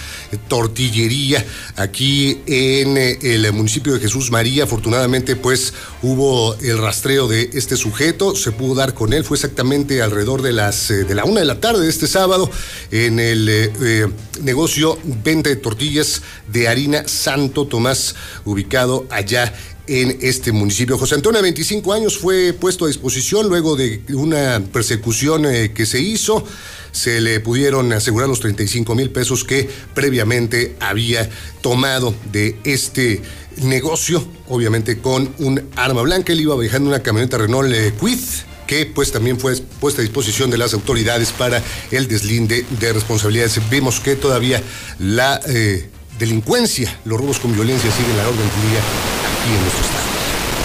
tortillería 0.49 1.45
aquí 1.77 2.41
en 2.47 2.97
eh, 2.97 3.19
el 3.23 3.53
municipio 3.53 3.95
de 3.95 4.01
Jesús 4.01 4.31
María. 4.31 4.65
Afortunadamente, 4.65 5.35
pues 5.35 5.60
hubo 6.03 6.55
el 6.57 6.79
rastreo 6.79 7.29
de 7.29 7.51
este 7.53 7.77
sujeto, 7.77 8.35
se 8.35 8.53
pudo 8.53 8.75
dar 8.75 8.95
con 8.95 9.13
él, 9.13 9.25
fue 9.25 9.37
exactamente 9.37 10.03
alrededor 10.03 10.43
de 10.43 10.53
las 10.53 10.91
eh, 10.91 11.05
de 11.05 11.15
la 11.15 11.25
una 11.25 11.41
de 11.41 11.47
la 11.47 11.61
tarde 11.61 11.85
de 11.85 11.91
este 11.91 12.07
sábado 12.07 12.51
en 12.91 13.21
el 13.21 13.49
eh, 13.49 13.73
eh, 13.83 14.07
negocio 14.43 14.99
venta 15.05 15.51
de 15.51 15.57
tortillas 15.57 16.23
de 16.49 16.69
harina 16.69 17.07
Santo 17.07 17.67
Tomás, 17.67 18.15
ubicado 18.45 19.07
allá 19.11 19.53
en 19.87 20.19
este 20.21 20.53
municipio. 20.53 20.97
José 20.97 21.17
Antonio, 21.17 21.39
de 21.39 21.43
25 21.43 21.93
años, 21.93 22.19
fue 22.19 22.53
puesto 22.53 22.85
a 22.85 22.89
disposición 22.89 23.49
luego 23.49 23.75
de 23.75 24.03
una 24.15 24.63
persecución 24.73 25.43
que 25.75 25.85
se 25.85 25.99
hizo. 26.01 26.45
Se 26.93 27.21
le 27.21 27.41
pudieron 27.41 27.93
asegurar 27.93 28.29
los 28.29 28.39
35 28.39 28.95
mil 28.95 29.11
pesos 29.11 29.43
que 29.43 29.69
previamente 29.95 30.77
había 30.79 31.29
tomado 31.61 32.15
de 32.31 32.57
este 32.63 33.21
negocio, 33.59 34.27
obviamente 34.49 34.99
con 34.99 35.35
un 35.39 35.69
arma 35.77 36.03
blanca. 36.03 36.33
Él 36.33 36.41
iba 36.41 36.57
viajando 36.57 36.89
una 36.89 37.01
camioneta 37.01 37.39
Renault 37.39 37.73
eh, 37.73 37.93
Quid 37.99 38.19
que 38.67 38.87
pues 38.87 39.11
también 39.11 39.37
fue 39.37 39.57
puesta 39.81 40.01
a 40.01 40.05
disposición 40.05 40.49
de 40.49 40.57
las 40.57 40.75
autoridades 40.75 41.33
para 41.33 41.61
el 41.91 42.07
deslinde 42.07 42.65
de 42.79 42.93
responsabilidades. 42.93 43.61
Vemos 43.69 43.99
que 43.99 44.15
todavía 44.15 44.63
la 45.01 45.41
eh, 45.49 45.91
delincuencia, 46.21 46.97
los 47.05 47.19
robos 47.19 47.41
con 47.41 47.53
violencia 47.53 47.91
siguen 47.91 48.17
la 48.17 48.29
orden 48.29 48.39
del 48.39 48.71
día 48.71 48.79
aquí 48.79 49.51
en 49.57 49.61
nuestro 49.63 49.83
estado. 49.83 50.07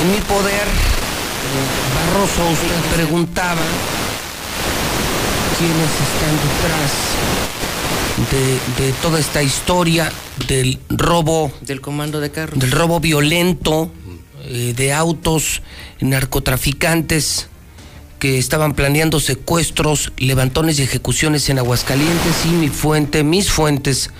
En 0.03 0.11
mi 0.11 0.21
poder, 0.21 0.67
Barroso, 1.95 2.47
usted 2.51 2.95
preguntaba 2.95 3.61
quiénes 5.57 5.89
están 5.89 6.35
detrás 6.45 7.64
de, 8.31 8.85
de 8.85 8.91
toda 9.01 9.19
esta 9.19 9.43
historia 9.43 10.11
del 10.47 10.79
robo. 10.89 11.51
Del 11.61 11.81
comando 11.81 12.19
de 12.19 12.31
carros. 12.31 12.59
Del 12.59 12.71
robo 12.71 12.99
violento 12.99 13.91
eh, 14.47 14.73
de 14.75 14.93
autos, 14.93 15.61
narcotraficantes 15.99 17.47
que 18.19 18.37
estaban 18.37 18.73
planeando 18.73 19.19
secuestros, 19.19 20.11
levantones 20.17 20.79
y 20.79 20.83
ejecuciones 20.83 21.49
en 21.49 21.59
Aguascalientes 21.59 22.45
y 22.45 22.49
mi 22.49 22.69
fuente, 22.69 23.23
mis 23.23 23.51
fuentes 23.51 24.11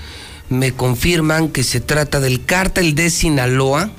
me 0.49 0.73
confirman 0.73 1.49
que 1.49 1.63
se 1.63 1.80
trata 1.80 2.19
del 2.19 2.43
cártel 2.45 2.95
de 2.95 3.09
Sinaloa, 3.09 3.91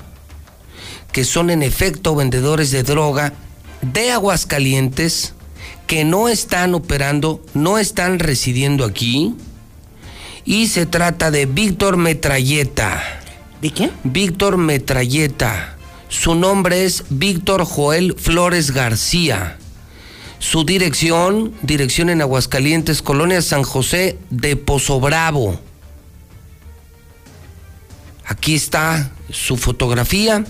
que 1.11 1.23
son 1.23 1.49
en 1.49 1.63
efecto 1.63 2.15
vendedores 2.15 2.71
de 2.71 2.83
droga 2.83 3.33
de 3.81 4.11
Aguascalientes, 4.11 5.33
que 5.87 6.03
no 6.03 6.27
están 6.27 6.73
operando, 6.73 7.43
no 7.53 7.77
están 7.77 8.19
residiendo 8.19 8.85
aquí, 8.85 9.35
y 10.47 10.67
se 10.67 10.85
trata 10.85 11.29
de 11.29 11.45
Víctor 11.45 11.97
Metralleta. 11.97 13.03
¿De 13.61 13.69
quién? 13.69 13.91
Víctor 14.05 14.57
Metralleta. 14.57 15.75
Su 16.07 16.35
nombre 16.35 16.85
es 16.85 17.03
Víctor 17.09 17.65
Joel 17.65 18.15
Flores 18.17 18.71
García. 18.71 19.57
Su 20.39 20.63
dirección, 20.63 21.53
dirección 21.63 22.09
en 22.09 22.21
Aguascalientes, 22.21 23.01
Colonia 23.01 23.41
San 23.41 23.63
José 23.63 24.17
de 24.29 24.55
Pozo 24.55 25.01
Bravo. 25.01 25.59
Aquí 28.25 28.55
está 28.55 29.11
su 29.29 29.57
fotografía. 29.57 30.45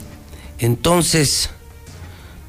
Entonces, 0.60 1.50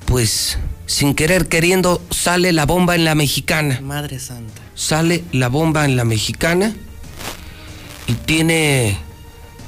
pues, 0.05 0.59
sin 0.85 1.15
querer 1.15 1.49
queriendo, 1.49 2.03
sale 2.11 2.53
la 2.53 2.67
bomba 2.67 2.95
en 2.95 3.07
la 3.07 3.15
mexicana. 3.15 3.81
Madre 3.81 4.19
Santa. 4.19 4.61
Sale 4.75 5.25
la 5.33 5.49
bomba 5.49 5.87
en 5.87 5.97
la 5.97 6.05
mexicana 6.05 6.75
y 8.09 8.15
tiene, 8.15 8.99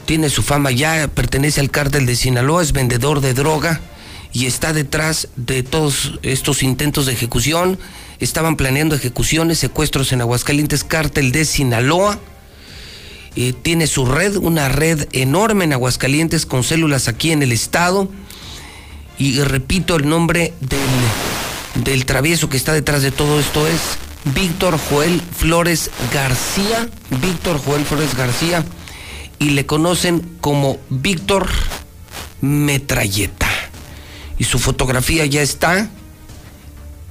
tiene 0.07 0.31
su 0.31 0.43
fama 0.43 0.71
ya, 0.71 1.07
pertenece 1.09 1.61
al 1.61 1.71
cártel 1.71 2.07
de 2.07 2.17
Sinaloa, 2.17 2.63
es 2.63 2.73
vendedor 2.73 3.21
de 3.21 3.35
droga 3.35 3.81
y 4.33 4.47
está 4.47 4.73
detrás 4.73 5.29
de 5.37 5.63
todos 5.63 6.19
estos 6.23 6.63
intentos 6.63 7.07
de 7.07 7.13
ejecución. 7.13 7.79
Estaban 8.19 8.57
planeando 8.57 8.97
ejecuciones, 8.97 9.59
secuestros 9.59 10.13
en 10.13 10.23
Aguascalientes, 10.23 10.85
cártel 10.85 11.33
de 11.33 11.45
Sinaloa. 11.45 12.19
Eh, 13.37 13.53
tiene 13.53 13.87
su 13.87 14.07
red, 14.07 14.37
una 14.37 14.69
red 14.69 15.07
enorme 15.13 15.65
en 15.65 15.75
Aguascalientes 15.75 16.47
con 16.47 16.65
células 16.65 17.09
aquí 17.09 17.33
en 17.33 17.43
el 17.43 17.53
estado. 17.53 18.11
Y 19.19 19.39
repito, 19.41 19.97
el 19.97 20.09
nombre 20.09 20.55
del, 20.61 21.85
del 21.85 22.07
travieso 22.07 22.49
que 22.49 22.57
está 22.57 22.73
detrás 22.73 23.03
de 23.03 23.11
todo 23.11 23.39
esto 23.39 23.67
es 23.67 23.81
Víctor 24.25 24.79
Joel 24.79 25.21
Flores 25.21 25.91
García. 26.13 26.89
Víctor 27.23 27.59
Joel 27.65 27.85
Flores 27.85 28.17
García. 28.17 28.65
Y 29.39 29.51
le 29.51 29.67
conocen 29.67 30.37
como 30.41 30.79
Víctor 30.91 31.49
Metralleta 32.41 33.51
y 34.41 34.45
su 34.45 34.59
fotografía 34.59 35.27
ya 35.27 35.43
está. 35.43 35.91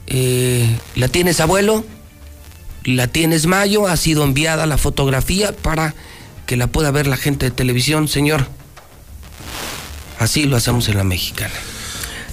Eh, 0.08 0.68
¿La 0.96 1.08
tienes, 1.08 1.40
abuelo? 1.40 1.86
¿La 2.84 3.06
tienes, 3.08 3.46
Mayo? 3.46 3.88
Ha 3.88 3.96
sido 3.98 4.24
enviada 4.24 4.66
la 4.66 4.80
fotografía 4.80 5.56
para 5.56 5.94
que 6.48 6.58
la 6.58 6.66
pueda 6.66 6.90
ver 6.90 7.06
la 7.06 7.18
gente 7.18 7.46
de 7.46 7.52
televisión, 7.52 8.08
señor. 8.08 8.48
Así 10.18 10.46
lo 10.46 10.58
hacemos 10.58 10.90
en 10.90 10.98
la 10.98 11.04
mexicana. 11.04 11.54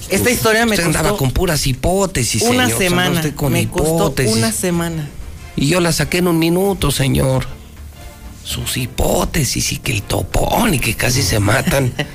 Esta 0.09 0.29
historia 0.29 0.65
me 0.65 0.71
Usted 0.71 0.85
costó 0.85 0.99
andaba 0.99 1.17
con 1.17 1.31
puras 1.31 1.67
hipótesis, 1.67 2.41
una 2.43 2.65
señor. 2.65 2.79
semana. 2.79 3.35
Con 3.35 3.53
me 3.53 3.67
costó 3.67 3.95
hipótesis. 4.07 4.35
una 4.35 4.51
semana. 4.51 5.09
Y 5.55 5.67
yo 5.67 5.79
la 5.79 5.91
saqué 5.91 6.19
en 6.19 6.27
un 6.27 6.39
minuto, 6.39 6.91
señor. 6.91 7.45
Sus 8.43 8.77
hipótesis 8.77 9.73
y 9.73 9.77
que 9.77 9.91
el 9.91 10.03
topón 10.03 10.73
y 10.73 10.79
que 10.79 10.95
casi 10.95 11.21
se 11.21 11.39
matan. 11.39 11.93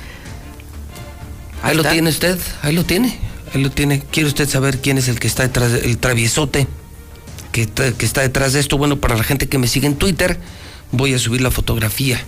Ahí 1.63 1.77
lo 1.77 1.83
tiene 1.85 2.09
usted, 2.09 2.37
ahí 2.61 2.75
lo 2.75 2.83
tiene, 2.83 3.17
ahí 3.53 3.61
lo 3.63 3.71
tiene. 3.71 4.01
¿Quiere 4.11 4.27
usted 4.27 4.49
saber 4.49 4.81
quién 4.81 4.97
es 4.97 5.07
el 5.07 5.17
que 5.17 5.27
está 5.27 5.43
detrás, 5.43 5.71
el 5.71 5.97
traviesote 5.97 6.67
que, 7.53 7.67
que 7.67 8.05
está 8.05 8.19
detrás 8.19 8.51
de 8.51 8.59
esto? 8.59 8.77
Bueno, 8.77 8.97
para 8.99 9.15
la 9.15 9.23
gente 9.23 9.47
que 9.47 9.57
me 9.57 9.67
sigue 9.67 9.87
en 9.87 9.95
Twitter, 9.95 10.37
voy 10.91 11.13
a 11.13 11.19
subir 11.19 11.39
la 11.39 11.51
fotografía 11.51 12.21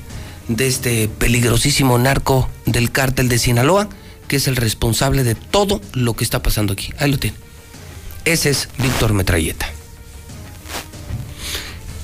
de 0.47 0.67
este 0.67 1.09
peligrosísimo 1.09 1.97
narco 1.97 2.49
del 2.65 2.91
cártel 2.93 3.27
de 3.27 3.37
Sinaloa, 3.37 3.89
que 4.27 4.37
es 4.37 4.47
el 4.47 4.55
responsable 4.55 5.23
de 5.23 5.35
todo 5.35 5.81
lo 5.93 6.15
que 6.15 6.23
está 6.23 6.41
pasando 6.41 6.73
aquí. 6.73 6.93
Ahí 6.97 7.11
lo 7.11 7.19
tiene. 7.19 7.37
Ese 8.25 8.49
es 8.49 8.69
Víctor 8.77 9.13
Metralleta. 9.13 9.67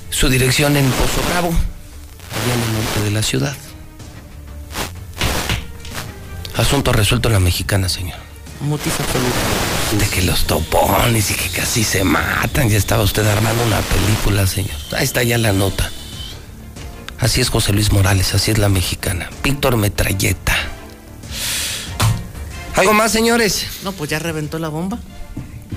Su 0.10 0.30
dirección 0.30 0.78
en 0.78 0.86
Pozo 0.92 1.22
Bravo, 1.30 1.48
allá 1.50 2.54
en 2.54 2.62
el 2.62 2.74
norte 2.74 3.02
de 3.04 3.12
la 3.12 3.24
ciudad. 3.24 3.56
Asunto 6.58 6.94
resuelto 6.94 7.30
en 7.30 7.34
la 7.34 7.40
mexicana, 7.40 7.90
señor. 7.90 8.20
Mutis 8.60 8.94
absoluta. 9.00 9.98
De 9.98 10.08
que 10.08 10.22
los 10.22 10.46
topones 10.46 11.32
y 11.32 11.34
que 11.34 11.50
casi 11.50 11.84
se 11.84 12.04
matan. 12.04 12.70
Ya 12.70 12.78
estaba 12.78 13.04
usted 13.04 13.26
armando 13.26 13.64
una 13.64 13.80
película, 13.80 14.46
señor. 14.46 14.76
Ahí 14.96 15.04
está 15.04 15.24
ya 15.24 15.38
la 15.38 15.54
nota. 15.54 15.90
Así 17.20 17.42
es 17.42 17.50
José 17.50 17.74
Luis 17.74 17.92
Morales, 17.92 18.34
así 18.34 18.52
es 18.52 18.58
la 18.58 18.70
mexicana. 18.70 19.30
Víctor 19.44 19.78
Metralleta. 19.78 20.56
¿Algo 22.76 22.94
más, 22.94 23.12
señores? 23.12 23.66
No, 23.84 23.92
pues 23.92 24.10
ya 24.10 24.20
reventó 24.20 24.60
la 24.60 24.70
bomba. 24.70 25.00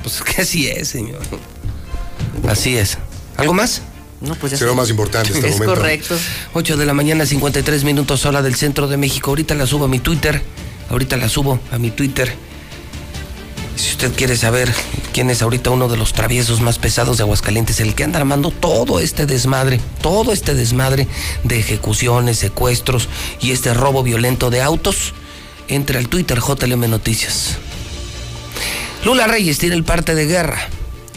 Pues 0.03 0.23
que 0.23 0.43
así 0.43 0.69
es, 0.69 0.89
señor. 0.89 1.21
Así 2.49 2.77
es. 2.77 2.99
¿Algo 3.37 3.55
más? 3.55 3.83
No, 4.21 4.35
pues 4.37 4.53
ya 4.53 4.59
Será 4.59 4.73
más 4.75 4.91
importante 4.91 5.31
el 5.37 5.37
Es 5.45 5.55
momento. 5.55 5.75
correcto. 5.75 6.17
8 6.55 6.77
de 6.77 6.87
la 6.87 6.95
mañana, 6.95 7.27
53 7.27 7.85
minutos, 7.85 8.25
hora 8.27 8.43
del 8.43 8.55
centro 8.55 8.87
de 8.89 8.97
México. 8.97 9.31
Ahorita 9.31 9.55
la 9.55 9.67
subo 9.67 9.85
a 9.85 9.89
mi 9.89 9.99
Twitter. 9.99 10.43
Ahorita 10.91 11.17
la 11.17 11.29
subo 11.29 11.59
a 11.73 11.79
mi 11.79 11.91
Twitter. 11.91 12.35
Si 13.77 13.91
usted 13.91 14.13
quiere 14.15 14.37
saber 14.37 14.73
quién 15.13 15.31
es 15.31 15.43
ahorita 15.43 15.71
uno 15.71 15.89
de 15.89 15.97
los 15.97 16.13
traviesos 16.13 16.61
más 16.61 16.79
pesados 16.79 17.17
de 17.17 17.25
Aguascalientes, 17.25 17.81
el 17.81 17.95
que 17.97 18.05
anda 18.05 18.21
armando 18.21 18.51
todo 18.53 19.01
este 19.01 19.27
desmadre, 19.27 19.81
todo 20.01 20.33
este 20.33 20.55
desmadre 20.55 21.09
de 21.43 21.59
ejecuciones, 21.59 22.39
secuestros 22.39 23.09
y 23.41 23.51
este 23.51 23.75
robo 23.75 24.05
violento 24.05 24.51
de 24.51 24.63
autos, 24.63 25.13
entre 25.69 25.99
al 25.99 26.09
Twitter 26.09 26.39
JLM 26.41 26.89
Noticias. 26.91 27.59
Lula 29.05 29.27
Reyes 29.27 29.59
tiene 29.59 29.75
el 29.75 29.85
parte 29.85 30.15
de 30.15 30.27
guerra. 30.27 30.59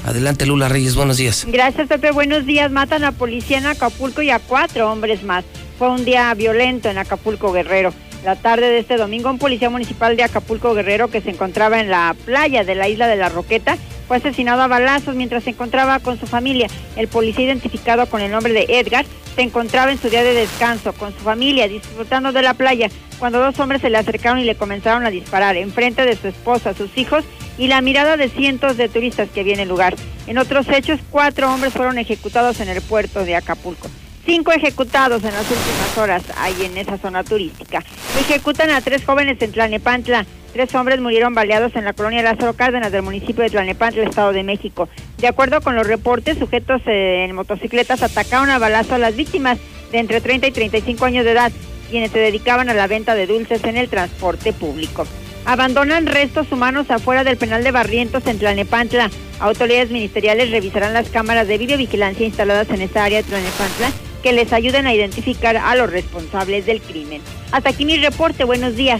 Adelante, 0.05 0.45
Lula 0.45 0.69
Reyes, 0.69 0.95
buenos 0.95 1.17
días. 1.17 1.45
Gracias, 1.47 1.87
Pepe. 1.87 2.11
Buenos 2.11 2.45
días. 2.45 2.71
Matan 2.71 3.03
a 3.03 3.11
policía 3.11 3.57
en 3.57 3.65
Acapulco 3.65 4.21
y 4.21 4.29
a 4.29 4.39
cuatro 4.39 4.91
hombres 4.91 5.23
más. 5.23 5.43
Fue 5.77 5.89
un 5.89 6.05
día 6.05 6.33
violento 6.33 6.89
en 6.89 6.97
Acapulco, 6.97 7.51
Guerrero. 7.51 7.93
La 8.23 8.35
tarde 8.35 8.69
de 8.69 8.79
este 8.79 8.97
domingo, 8.97 9.29
un 9.29 9.37
policía 9.37 9.69
municipal 9.69 10.17
de 10.17 10.23
Acapulco, 10.23 10.73
Guerrero, 10.73 11.09
que 11.09 11.21
se 11.21 11.29
encontraba 11.29 11.79
en 11.79 11.89
la 11.89 12.15
playa 12.25 12.63
de 12.63 12.75
la 12.75 12.89
isla 12.89 13.07
de 13.07 13.15
la 13.15 13.29
Roqueta, 13.29 13.77
fue 14.07 14.17
asesinado 14.17 14.61
a 14.61 14.67
balazos 14.67 15.15
mientras 15.15 15.43
se 15.43 15.51
encontraba 15.51 15.99
con 15.99 16.19
su 16.19 16.27
familia. 16.27 16.67
El 16.95 17.07
policía, 17.07 17.45
identificado 17.45 18.05
con 18.07 18.21
el 18.21 18.31
nombre 18.31 18.53
de 18.53 18.65
Edgar, 18.79 19.05
se 19.35 19.41
encontraba 19.41 19.91
en 19.91 19.99
su 19.99 20.09
día 20.09 20.23
de 20.23 20.33
descanso 20.33 20.93
con 20.93 21.13
su 21.13 21.19
familia, 21.19 21.67
disfrutando 21.67 22.31
de 22.31 22.41
la 22.41 22.53
playa, 22.53 22.89
cuando 23.19 23.39
dos 23.39 23.59
hombres 23.59 23.81
se 23.81 23.89
le 23.89 23.97
acercaron 23.97 24.39
y 24.39 24.45
le 24.45 24.55
comenzaron 24.55 25.05
a 25.05 25.11
disparar 25.11 25.57
enfrente 25.57 26.05
de 26.05 26.15
su 26.15 26.27
esposa, 26.27 26.73
sus 26.73 26.97
hijos 26.97 27.23
y 27.57 27.67
la 27.67 27.81
mirada 27.81 28.17
de 28.17 28.29
cientos 28.29 28.77
de 28.77 28.89
turistas 28.89 29.29
que 29.29 29.41
había 29.41 29.55
en 29.55 29.59
el 29.59 29.69
lugar. 29.69 29.95
En 30.27 30.37
otros 30.37 30.67
hechos, 30.69 30.99
cuatro 31.11 31.51
hombres 31.53 31.73
fueron 31.73 31.97
ejecutados 31.97 32.59
en 32.59 32.69
el 32.69 32.81
puerto 32.81 33.25
de 33.25 33.35
Acapulco. 33.35 33.89
Cinco 34.27 34.51
ejecutados 34.51 35.23
en 35.23 35.33
las 35.33 35.49
últimas 35.49 35.97
horas 35.97 36.21
ahí 36.35 36.65
en 36.65 36.77
esa 36.77 36.97
zona 36.97 37.23
turística. 37.23 37.81
Ejecutan 38.19 38.69
a 38.71 38.81
tres 38.81 39.05
jóvenes 39.05 39.41
en 39.41 39.53
Tlanepantla. 39.53 40.25
Tres 40.51 40.75
hombres 40.75 40.99
murieron 40.99 41.33
baleados 41.33 41.73
en 41.77 41.85
la 41.85 41.93
colonia 41.93 42.21
Lázaro 42.21 42.51
Cárdenas 42.51 42.91
del 42.91 43.03
municipio 43.03 43.41
de 43.41 43.49
Tlanepantla, 43.49 44.03
Estado 44.03 44.33
de 44.33 44.43
México. 44.43 44.89
De 45.17 45.29
acuerdo 45.29 45.61
con 45.61 45.77
los 45.77 45.87
reportes, 45.87 46.37
sujetos 46.37 46.81
eh, 46.87 47.23
en 47.23 47.35
motocicletas 47.35 48.03
atacaron 48.03 48.49
a 48.49 48.59
balazo 48.59 48.95
a 48.95 48.97
las 48.97 49.15
víctimas 49.15 49.59
de 49.93 49.99
entre 49.99 50.19
30 50.19 50.47
y 50.47 50.51
35 50.51 51.05
años 51.05 51.23
de 51.23 51.31
edad, 51.31 51.53
quienes 51.89 52.11
se 52.11 52.19
dedicaban 52.19 52.69
a 52.69 52.73
la 52.73 52.87
venta 52.87 53.15
de 53.15 53.27
dulces 53.27 53.63
en 53.63 53.77
el 53.77 53.87
transporte 53.87 54.51
público. 54.51 55.07
Abandonan 55.45 56.05
restos 56.05 56.51
humanos 56.51 56.91
afuera 56.91 57.23
del 57.23 57.37
penal 57.37 57.63
de 57.63 57.71
Barrientos 57.71 58.27
en 58.27 58.39
Tlanepantla. 58.39 59.09
Autoridades 59.39 59.89
ministeriales 59.89 60.51
revisarán 60.51 60.93
las 60.93 61.07
cámaras 61.07 61.47
de 61.47 61.57
videovigilancia 61.57 62.25
instaladas 62.25 62.69
en 62.71 62.81
esta 62.81 63.05
área 63.05 63.21
de 63.21 63.29
Tlanepantla 63.29 63.89
que 64.27 64.33
les 64.33 64.51
ayuden 64.51 64.87
a 64.87 64.93
identificar 64.93 65.55
a 65.55 65.73
los 65.75 65.89
responsables 65.89 66.65
del 66.65 66.81
crimen. 66.81 67.21
Hasta 67.53 67.69
aquí 67.69 67.85
mi 67.85 67.95
reporte. 67.95 68.43
Buenos 68.43 68.75
días. 68.75 68.99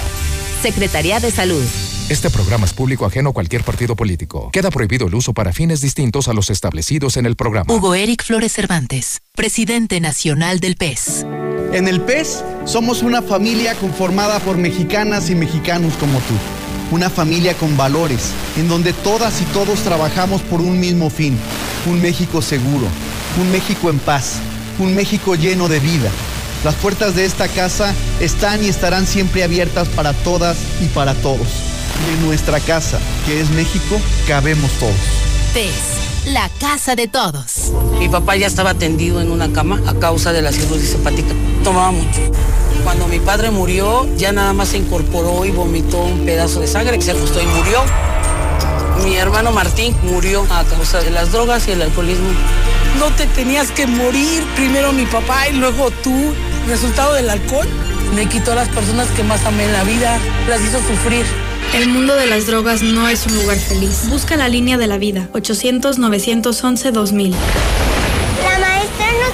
Secretaría 0.61 1.21
de 1.21 1.31
Salud. 1.31 1.63
Este 2.07 2.29
programa 2.29 2.67
es 2.67 2.73
público 2.73 3.07
ajeno 3.07 3.31
a 3.31 3.33
cualquier 3.33 3.63
partido 3.63 3.95
político. 3.95 4.51
Queda 4.51 4.69
prohibido 4.69 5.07
el 5.07 5.15
uso 5.15 5.33
para 5.33 5.51
fines 5.53 5.81
distintos 5.81 6.27
a 6.27 6.33
los 6.33 6.51
establecidos 6.51 7.17
en 7.17 7.25
el 7.25 7.35
programa. 7.35 7.73
Hugo 7.73 7.95
Eric 7.95 8.23
Flores 8.23 8.53
Cervantes, 8.53 9.23
presidente 9.33 9.99
nacional 9.99 10.59
del 10.59 10.75
PES. 10.75 11.25
En 11.73 11.87
el 11.87 12.01
PES 12.01 12.43
somos 12.65 13.01
una 13.01 13.23
familia 13.23 13.73
conformada 13.73 14.39
por 14.41 14.55
mexicanas 14.55 15.31
y 15.31 15.35
mexicanos 15.35 15.95
como 15.95 16.19
tú. 16.19 16.35
Una 16.91 17.09
familia 17.09 17.55
con 17.55 17.75
valores, 17.75 18.33
en 18.55 18.67
donde 18.67 18.93
todas 18.93 19.41
y 19.41 19.45
todos 19.45 19.79
trabajamos 19.79 20.43
por 20.43 20.61
un 20.61 20.79
mismo 20.79 21.09
fin. 21.09 21.35
Un 21.87 22.03
México 22.03 22.43
seguro, 22.43 22.85
un 23.41 23.51
México 23.51 23.89
en 23.89 23.97
paz, 23.97 24.35
un 24.77 24.93
México 24.93 25.33
lleno 25.33 25.67
de 25.67 25.79
vida. 25.79 26.11
Las 26.63 26.75
puertas 26.75 27.15
de 27.15 27.25
esta 27.25 27.47
casa 27.47 27.95
están 28.19 28.63
y 28.63 28.67
estarán 28.67 29.07
siempre 29.07 29.43
abiertas 29.43 29.87
para 29.87 30.13
todas 30.13 30.55
y 30.81 30.85
para 30.89 31.15
todos. 31.15 31.64
En 32.11 32.25
nuestra 32.25 32.59
casa, 32.59 32.99
que 33.25 33.39
es 33.41 33.49
México, 33.51 33.99
cabemos 34.27 34.71
todos. 34.73 34.93
PES, 35.53 36.33
la 36.33 36.49
casa 36.59 36.95
de 36.95 37.07
todos. 37.07 37.71
Mi 37.97 38.09
papá 38.09 38.35
ya 38.35 38.47
estaba 38.47 38.73
tendido 38.73 39.21
en 39.21 39.31
una 39.31 39.51
cama 39.51 39.81
a 39.87 39.93
causa 39.95 40.33
de 40.33 40.41
la 40.41 40.51
cirrosis 40.51 40.93
hepática. 40.93 41.33
Tomaba 41.63 41.91
mucho. 41.91 42.19
Cuando 42.83 43.07
mi 43.07 43.19
padre 43.19 43.49
murió, 43.49 44.07
ya 44.17 44.31
nada 44.31 44.53
más 44.53 44.69
se 44.69 44.77
incorporó 44.77 45.45
y 45.45 45.51
vomitó 45.51 45.97
un 45.99 46.25
pedazo 46.25 46.59
de 46.59 46.67
sangre, 46.67 47.01
se 47.01 47.11
ajustó 47.11 47.41
y 47.41 47.45
murió. 47.47 47.79
Mi 49.03 49.15
hermano 49.15 49.51
Martín 49.51 49.95
murió 50.03 50.45
a 50.51 50.63
causa 50.63 50.99
de 50.99 51.09
las 51.09 51.31
drogas 51.31 51.67
y 51.67 51.71
el 51.71 51.81
alcoholismo. 51.81 52.29
No 52.99 53.07
te 53.11 53.25
tenías 53.27 53.71
que 53.71 53.87
morir, 53.87 54.43
primero 54.55 54.93
mi 54.93 55.05
papá 55.05 55.47
y 55.47 55.53
luego 55.53 55.89
tú. 56.03 56.33
Resultado 56.67 57.13
del 57.13 57.29
alcohol 57.29 57.67
me 58.13 58.27
quitó 58.27 58.51
a 58.51 58.55
las 58.55 58.69
personas 58.69 59.07
que 59.09 59.23
más 59.23 59.43
amé 59.45 59.65
en 59.65 59.73
la 59.73 59.83
vida, 59.83 60.19
las 60.47 60.61
hizo 60.61 60.79
sufrir. 60.79 61.25
El 61.73 61.89
mundo 61.89 62.15
de 62.15 62.27
las 62.27 62.47
drogas 62.47 62.83
no 62.83 63.07
es 63.07 63.25
un 63.25 63.35
lugar 63.35 63.57
feliz. 63.57 64.07
Busca 64.09 64.37
la 64.37 64.47
línea 64.47 64.77
de 64.77 64.87
la 64.87 64.97
vida, 64.97 65.27
800-911-2000. 65.33 67.33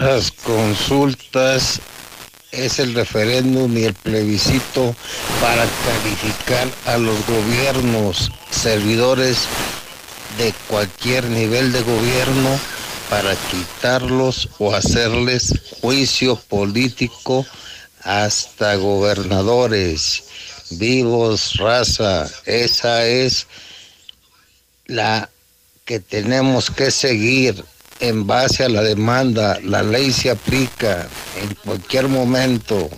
Las 0.00 0.30
consultas 0.30 1.80
es 2.52 2.78
el 2.78 2.94
referéndum 2.94 3.76
y 3.76 3.82
el 3.82 3.94
plebiscito 3.94 4.94
para 5.40 5.66
calificar 5.84 6.68
a 6.86 6.98
los 6.98 7.16
gobiernos, 7.26 8.30
servidores 8.48 9.48
de 10.38 10.54
cualquier 10.68 11.24
nivel 11.24 11.72
de 11.72 11.82
gobierno, 11.82 12.60
para 13.10 13.34
quitarlos 13.50 14.48
o 14.58 14.72
hacerles 14.72 15.52
juicio 15.80 16.36
político 16.36 17.44
hasta 18.02 18.76
gobernadores, 18.76 20.22
vivos, 20.70 21.54
raza. 21.56 22.30
Esa 22.46 23.04
es 23.04 23.48
la 24.86 25.28
que 25.84 25.98
tenemos 25.98 26.70
que 26.70 26.92
seguir 26.92 27.64
en 28.00 28.26
base 28.26 28.64
a 28.64 28.68
la 28.68 28.82
demanda. 28.82 29.58
La 29.62 29.82
ley 29.82 30.12
se 30.12 30.30
aplica 30.30 31.08
en 31.36 31.54
cualquier 31.64 32.08
momento. 32.08 32.88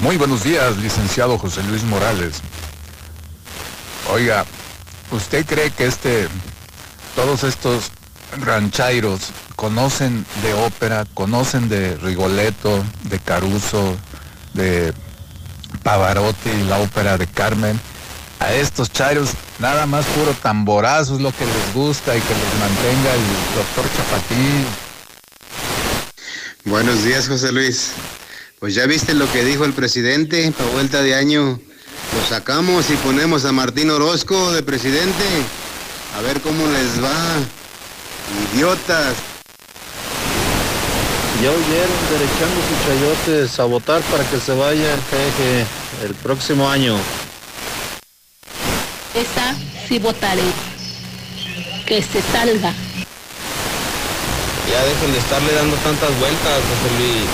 Muy 0.00 0.16
buenos 0.16 0.44
días, 0.44 0.76
licenciado 0.78 1.38
José 1.38 1.62
Luis 1.64 1.82
Morales. 1.84 2.40
Oiga, 4.12 4.44
¿usted 5.10 5.44
cree 5.44 5.70
que 5.70 5.86
este, 5.86 6.28
todos 7.14 7.44
estos 7.44 7.90
ranchairos 8.38 9.30
conocen 9.56 10.24
de 10.42 10.54
ópera, 10.54 11.04
conocen 11.14 11.68
de 11.68 11.96
Rigoletto, 11.96 12.82
de 13.04 13.18
Caruso, 13.18 13.96
de 14.54 14.94
Pavarotti, 15.82 16.50
la 16.68 16.78
ópera 16.78 17.18
de 17.18 17.26
Carmen? 17.26 17.78
A 18.40 18.54
estos 18.54 18.90
chairos 18.90 19.30
nada 19.58 19.84
más 19.84 20.06
puro 20.06 20.32
tamborazo 20.32 21.14
es 21.14 21.20
lo 21.20 21.30
que 21.30 21.44
les 21.44 21.74
gusta 21.74 22.16
y 22.16 22.20
que 22.20 22.34
les 22.34 22.58
mantenga 22.58 23.14
el 23.14 23.20
doctor 23.54 23.84
Chapatín. 23.96 24.66
Buenos 26.64 27.04
días, 27.04 27.28
José 27.28 27.52
Luis. 27.52 27.92
Pues 28.58 28.74
ya 28.74 28.86
viste 28.86 29.12
lo 29.12 29.30
que 29.30 29.44
dijo 29.44 29.66
el 29.66 29.74
presidente 29.74 30.52
para 30.52 30.70
vuelta 30.70 31.02
de 31.02 31.14
año. 31.14 31.60
Lo 32.14 32.26
sacamos 32.28 32.90
y 32.90 32.94
ponemos 32.96 33.44
a 33.44 33.52
Martín 33.52 33.90
Orozco 33.90 34.52
de 34.52 34.62
presidente. 34.62 35.24
A 36.16 36.22
ver 36.22 36.40
cómo 36.40 36.66
les 36.66 37.02
va. 37.04 37.14
Idiotas. 38.54 39.16
Ya 41.42 41.50
oyeron 41.50 42.00
derechando 42.10 42.60
sus 42.68 42.86
chayotes 42.86 43.60
a 43.60 43.64
votar 43.64 44.00
para 44.02 44.24
que 44.24 44.40
se 44.40 44.54
vaya 44.54 44.94
el 44.94 45.00
peje 45.00 45.66
el 46.04 46.14
próximo 46.14 46.68
año. 46.68 46.96
Esa 49.14 49.54
sí 49.88 49.98
votaré. 49.98 50.42
Que 51.86 52.02
se 52.02 52.22
salga. 52.32 52.72
Ya 54.70 54.84
dejen 54.84 55.12
de 55.12 55.18
estarle 55.18 55.52
dando 55.52 55.76
tantas 55.78 56.16
vueltas, 56.20 56.60
José 56.70 56.94
Luis. 56.98 57.28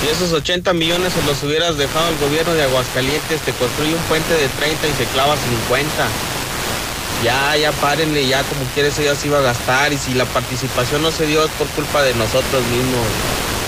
Si 0.00 0.08
esos 0.08 0.32
80 0.32 0.72
millones 0.74 1.12
se 1.12 1.22
los 1.22 1.42
hubieras 1.42 1.78
dejado 1.78 2.06
al 2.06 2.18
gobierno 2.18 2.52
de 2.52 2.64
Aguascalientes, 2.64 3.40
te 3.40 3.52
construye 3.52 3.94
un 3.94 4.02
puente 4.02 4.34
de 4.34 4.48
30 4.48 4.88
y 4.88 4.92
se 4.92 5.04
clava 5.06 5.36
50. 5.36 6.08
Ya, 7.24 7.56
ya 7.56 7.72
párenle, 7.72 8.26
ya 8.26 8.42
como 8.44 8.62
quieres 8.74 8.98
ella 8.98 9.14
se 9.14 9.28
iba 9.28 9.38
a 9.38 9.42
gastar 9.42 9.92
y 9.92 9.98
si 9.98 10.14
la 10.14 10.24
participación 10.24 11.02
no 11.02 11.10
se 11.10 11.26
dio 11.26 11.44
es 11.44 11.50
por 11.52 11.66
culpa 11.68 12.02
de 12.02 12.14
nosotros 12.14 12.62
mismos, 12.66 13.06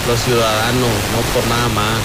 los 0.09 0.21
ciudadanos, 0.21 0.91
no 1.13 1.21
por 1.35 1.47
nada 1.49 1.69
más. 1.69 2.01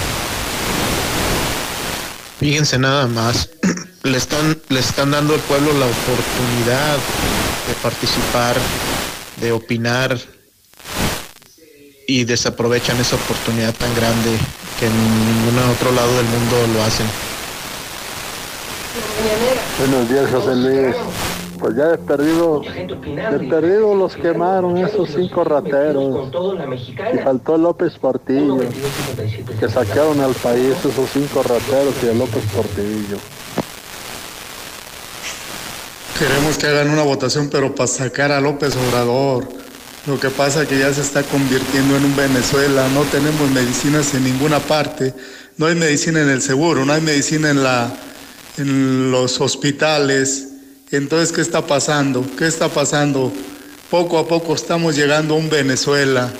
Fíjense 2.38 2.78
nada 2.78 3.06
más, 3.06 3.48
le 4.08 4.18
están, 4.18 4.58
le 4.68 4.80
están 4.80 5.10
dando 5.10 5.34
al 5.34 5.40
pueblo 5.40 5.72
la 5.72 5.86
oportunidad 5.86 6.96
de 7.66 7.74
participar, 7.82 8.56
de 9.40 9.52
opinar 9.52 10.18
y 12.06 12.24
desaprovechan 12.24 12.98
esa 12.98 13.16
oportunidad 13.16 13.74
tan 13.74 13.94
grande 13.94 14.30
que 14.78 14.86
en 14.86 14.92
ningún 14.92 15.58
otro 15.70 15.92
lado 15.92 16.16
del 16.16 16.26
mundo 16.26 16.56
lo 16.74 16.82
hacen. 16.82 17.06
Buenos 19.78 20.08
días, 20.08 20.30
José 20.30 20.56
Luis. 20.56 20.96
Pues 21.58 21.76
ya 21.76 21.88
de 21.88 21.98
perdido, 21.98 23.94
los 23.94 24.14
quemaron 24.14 24.78
esos 24.78 25.10
cinco 25.10 25.42
rateros. 25.42 26.30
Y 27.12 27.18
faltó 27.18 27.58
López 27.58 27.98
Portillo, 27.98 28.58
que 29.58 29.68
saquearon 29.68 30.20
al 30.20 30.34
país 30.34 30.76
esos 30.78 31.10
cinco 31.12 31.42
rateros 31.42 31.94
y 32.02 32.08
a 32.08 32.12
López 32.12 32.44
Portillo. 32.54 33.18
Queremos 36.18 36.58
que 36.58 36.66
hagan 36.66 36.90
una 36.90 37.02
votación, 37.02 37.48
pero 37.48 37.76
para 37.76 37.86
sacar 37.86 38.32
a 38.32 38.40
López 38.40 38.74
Obrador. 38.74 39.48
Lo 40.04 40.18
que 40.18 40.30
pasa 40.30 40.62
es 40.62 40.68
que 40.68 40.76
ya 40.76 40.92
se 40.92 41.00
está 41.00 41.22
convirtiendo 41.22 41.96
en 41.96 42.06
un 42.06 42.16
Venezuela. 42.16 42.88
No 42.88 43.02
tenemos 43.04 43.48
medicinas 43.52 44.12
en 44.14 44.24
ninguna 44.24 44.58
parte. 44.58 45.14
No 45.58 45.66
hay 45.66 45.76
medicina 45.76 46.20
en 46.20 46.28
el 46.28 46.42
seguro, 46.42 46.84
no 46.84 46.92
hay 46.92 47.02
medicina 47.02 47.50
en, 47.50 47.62
la, 47.62 47.96
en 48.56 49.12
los 49.12 49.40
hospitales. 49.40 50.48
Entonces, 50.90 51.30
¿qué 51.30 51.40
está 51.40 51.64
pasando? 51.64 52.26
¿Qué 52.36 52.48
está 52.48 52.68
pasando? 52.68 53.32
Poco 53.88 54.18
a 54.18 54.26
poco 54.26 54.56
estamos 54.56 54.96
llegando 54.96 55.34
a 55.34 55.36
un 55.36 55.48
Venezuela. 55.48 56.32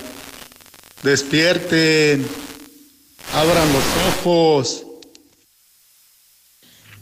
Despierten, 1.03 2.27
abran 3.33 3.67
los 3.71 3.83
ojos. 4.09 4.88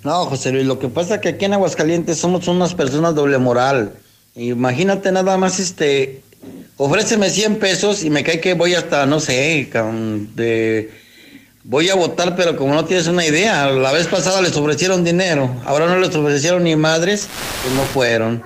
No, 0.04 0.26
José 0.26 0.52
Luis, 0.52 0.66
lo 0.66 0.80
que 0.80 0.88
pasa 0.88 1.16
es 1.16 1.22
que 1.22 1.30
aquí 1.30 1.46
en 1.46 1.54
Aguascalientes 1.54 2.18
somos 2.18 2.48
unas 2.48 2.74
personas 2.74 3.16
doble 3.16 3.38
moral. 3.38 3.94
Imagínate 4.36 5.12
nada 5.12 5.38
más, 5.38 5.60
este, 5.60 6.22
ofréceme 6.78 7.30
100 7.30 7.58
pesos 7.58 8.04
y 8.04 8.10
me 8.10 8.24
cae 8.24 8.40
que 8.40 8.54
voy 8.54 8.76
hasta, 8.76 9.06
no 9.06 9.20
sé, 9.20 9.70
de, 10.36 10.92
voy 11.64 11.90
a 11.90 11.96
votar, 11.96 12.36
pero 12.36 12.56
como 12.56 12.74
no 12.74 12.86
tienes 12.86 13.08
una 13.08 13.26
idea, 13.26 13.68
la 13.72 13.92
vez 13.92 14.08
pasada 14.08 14.42
les 14.42 14.56
ofrecieron 14.56 15.04
dinero, 15.04 15.54
ahora 15.66 15.88
no 15.88 16.00
les 16.00 16.16
ofrecieron 16.16 16.64
ni 16.64 16.76
madres, 16.76 17.28
pues 17.64 17.74
no 17.74 17.82
fueron. 17.82 18.44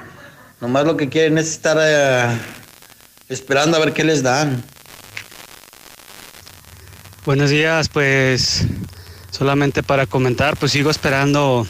Nomás 0.62 0.86
lo 0.86 0.96
que 0.96 1.10
quieren 1.10 1.38
es 1.38 1.50
estar 1.50 1.78
eh, 1.80 2.38
esperando 3.28 3.78
a 3.78 3.80
ver 3.80 3.94
qué 3.94 4.04
les 4.04 4.24
dan. 4.24 4.64
Buenos 7.26 7.50
días, 7.50 7.90
pues 7.90 8.66
solamente 9.32 9.82
para 9.82 10.06
comentar, 10.06 10.58
pues 10.58 10.74
sigo 10.74 10.92
esperando 10.92 11.66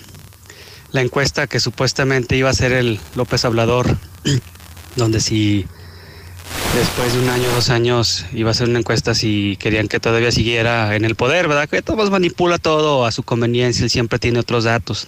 la 0.92 1.02
encuesta 1.02 1.48
que 1.48 1.60
supuestamente 1.60 2.36
iba 2.36 2.50
a 2.50 2.54
ser 2.54 2.74
el 2.74 3.00
López 3.16 3.46
Hablador, 3.46 3.98
donde 4.98 5.22
si 5.22 5.66
después 6.76 7.14
de 7.14 7.20
un 7.20 7.30
año, 7.30 7.50
dos 7.54 7.70
años, 7.70 8.26
iba 8.34 8.52
a 8.52 8.54
ser 8.54 8.68
una 8.68 8.80
encuesta 8.80 9.16
si 9.16 9.58
querían 9.60 9.88
que 9.88 10.00
todavía 10.00 10.32
siguiera 10.32 10.96
en 10.96 11.06
el 11.06 11.16
poder, 11.16 11.48
¿verdad? 11.48 11.70
Que 11.70 11.82
todos 11.82 12.12
manipula 12.12 12.58
todo 12.58 13.06
a 13.06 13.12
su 13.12 13.24
conveniencia, 13.24 13.84
él 13.84 13.90
siempre 13.90 14.20
tiene 14.20 14.40
otros 14.40 14.66
datos. 14.66 15.08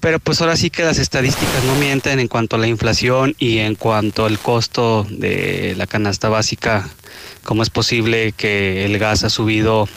Pero 0.00 0.20
pues 0.20 0.40
ahora 0.40 0.56
sí 0.56 0.70
que 0.70 0.84
las 0.84 0.98
estadísticas 0.98 1.64
no 1.64 1.74
mienten 1.74 2.20
en 2.20 2.28
cuanto 2.28 2.56
a 2.56 2.58
la 2.58 2.68
inflación 2.68 3.34
y 3.38 3.58
en 3.58 3.74
cuanto 3.74 4.26
al 4.26 4.38
costo 4.38 5.06
de 5.10 5.74
la 5.76 5.88
canasta 5.88 6.28
básica. 6.28 6.88
¿Cómo 7.42 7.62
es 7.62 7.70
posible 7.70 8.32
que 8.32 8.84
el 8.84 8.98
gas 8.98 9.24
ha 9.24 9.30
subido 9.30 9.88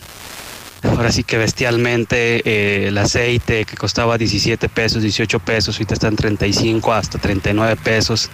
ahora 0.83 1.11
sí 1.11 1.23
que 1.23 1.37
bestialmente 1.37 2.41
eh, 2.45 2.87
el 2.87 2.97
aceite 2.97 3.65
que 3.65 3.77
costaba 3.77 4.17
17 4.17 4.69
pesos, 4.69 5.01
18 5.01 5.39
pesos, 5.39 5.75
ahorita 5.75 5.93
está 5.93 6.07
en 6.07 6.15
35 6.15 6.93
hasta 6.93 7.19
39 7.19 7.75
pesos. 7.77 8.29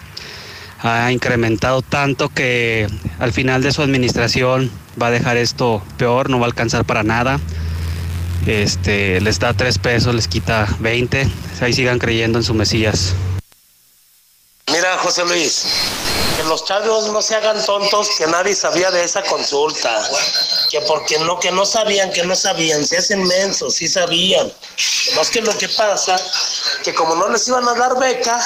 Ha 0.80 1.12
incrementado 1.12 1.82
tanto 1.82 2.30
que 2.30 2.88
al 3.20 3.34
final 3.34 3.64
de 3.64 3.72
su 3.72 3.82
administración 3.82 4.72
va 5.02 5.08
a 5.08 5.12
dejar 5.12 5.38
esto 5.38 5.82
peor, 5.98 6.30
no 6.30 6.40
va 6.40 6.46
a 6.46 6.50
alcanzar 6.50 6.86
para 6.86 7.04
nada. 7.04 7.40
Este, 8.46 9.20
les 9.22 9.40
da 9.40 9.54
3 9.54 9.78
pesos, 9.80 10.14
les 10.14 10.28
quita 10.28 10.68
20. 10.80 11.28
Ahí 11.62 11.74
sigan 11.74 12.00
creyendo 12.00 12.38
en 12.38 12.44
sus 12.44 12.56
mesillas. 12.56 13.14
Mira, 14.72 14.98
José 15.00 15.26
Luis, 15.26 15.66
que 16.38 16.44
los 16.44 16.66
chavos 16.66 17.12
no 17.12 17.22
se 17.22 17.36
hagan 17.36 17.66
tontos, 17.66 18.10
que 18.18 18.28
nadie 18.28 18.54
sabía 18.54 18.92
de 18.92 19.04
esa 19.04 19.24
consulta, 19.24 19.90
que 20.70 20.82
porque 20.82 21.18
no, 21.20 21.40
que 21.40 21.52
no 21.52 21.66
sabían, 21.66 22.12
que 22.12 22.24
no 22.24 22.36
sabían, 22.36 22.86
se 22.86 22.98
hacen 22.98 23.24
mensos, 23.24 23.76
sí 23.76 23.88
sabían. 23.88 24.52
Más 25.16 25.30
que 25.30 25.42
lo 25.42 25.58
que 25.58 25.70
pasa, 25.70 26.16
que 26.84 26.94
como 26.94 27.16
no 27.16 27.30
les 27.30 27.48
iban 27.48 27.68
a 27.68 27.74
dar 27.74 28.00
beca, 28.00 28.40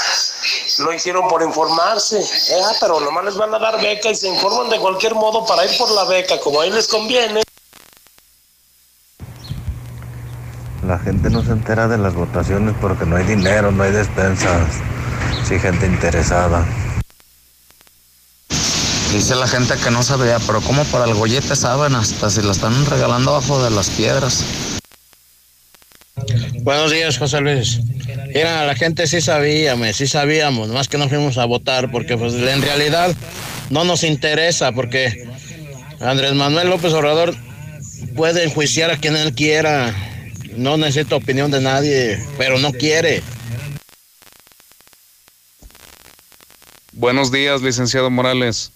lo 0.80 0.94
hicieron 0.94 1.28
por 1.28 1.42
informarse, 1.42 2.20
¿eh? 2.20 2.76
pero 2.80 3.00
nomás 3.00 3.26
les 3.26 3.36
van 3.36 3.54
a 3.54 3.60
dar 3.60 3.82
beca 3.82 4.10
y 4.10 4.16
se 4.16 4.28
informan 4.28 4.70
de 4.70 4.80
cualquier 4.80 5.16
modo 5.16 5.46
para 5.46 5.66
ir 5.66 5.78
por 5.78 5.90
la 5.92 6.06
beca, 6.06 6.40
como 6.40 6.62
a 6.62 6.66
ellos 6.66 6.78
les 6.78 6.88
conviene. 6.88 7.42
La 10.86 10.98
gente 11.00 11.30
no 11.30 11.44
se 11.44 11.52
entera 11.52 11.88
de 11.88 11.98
las 11.98 12.16
votaciones 12.16 12.76
porque 12.82 13.06
no 13.06 13.16
hay 13.16 13.24
dinero, 13.24 13.72
no 13.72 13.84
hay 13.84 13.92
despensas 13.92 14.82
sí, 15.52 15.60
gente 15.60 15.86
interesada. 15.86 16.66
Dice 19.14 19.36
la 19.36 19.46
gente 19.46 19.74
que 19.84 19.92
no 19.92 20.04
sabía, 20.04 20.40
pero 20.48 20.62
como 20.62 20.86
para 20.86 21.04
el 21.04 21.14
gollete 21.14 21.54
saben, 21.54 21.96
hasta 21.96 22.30
si 22.30 22.42
la 22.42 22.54
están 22.54 22.86
regalando 22.86 23.32
abajo 23.32 23.62
de 23.62 23.70
las 23.70 23.90
piedras. 23.90 24.46
Buenos 26.62 26.92
días, 26.92 27.18
José 27.18 27.42
Luis. 27.42 27.82
Mira, 28.34 28.66
la 28.66 28.74
gente 28.74 29.08
sí 29.08 29.20
sabía, 29.20 29.76
sí 29.94 30.08
sabíamos, 30.08 30.70
más 30.70 30.88
que 30.88 30.98
no 30.98 31.10
fuimos 31.10 31.38
a 31.38 31.44
votar, 31.44 31.92
porque 31.92 32.18
pues 32.18 32.36
en 32.36 32.62
realidad 32.62 33.14
no 33.70 33.84
nos 33.84 34.04
interesa, 34.04 34.72
porque 34.72 35.28
Andrés 36.00 36.34
Manuel 36.34 36.70
López 36.70 36.94
Obrador 36.94 37.36
puede 38.16 38.46
enjuiciar 38.46 38.92
a 38.92 38.98
quien 38.98 39.18
él 39.18 39.34
quiera, 39.36 39.94
no 40.56 40.78
necesita 40.78 41.18
opinión 41.18 41.52
de 41.52 41.60
nadie, 41.60 42.26
pero 42.38 42.60
no 42.60 42.72
quiere. 42.72 43.22
Buenos 46.94 47.30
días, 47.30 47.62
licenciado 47.62 48.10
Morales. 48.10 48.72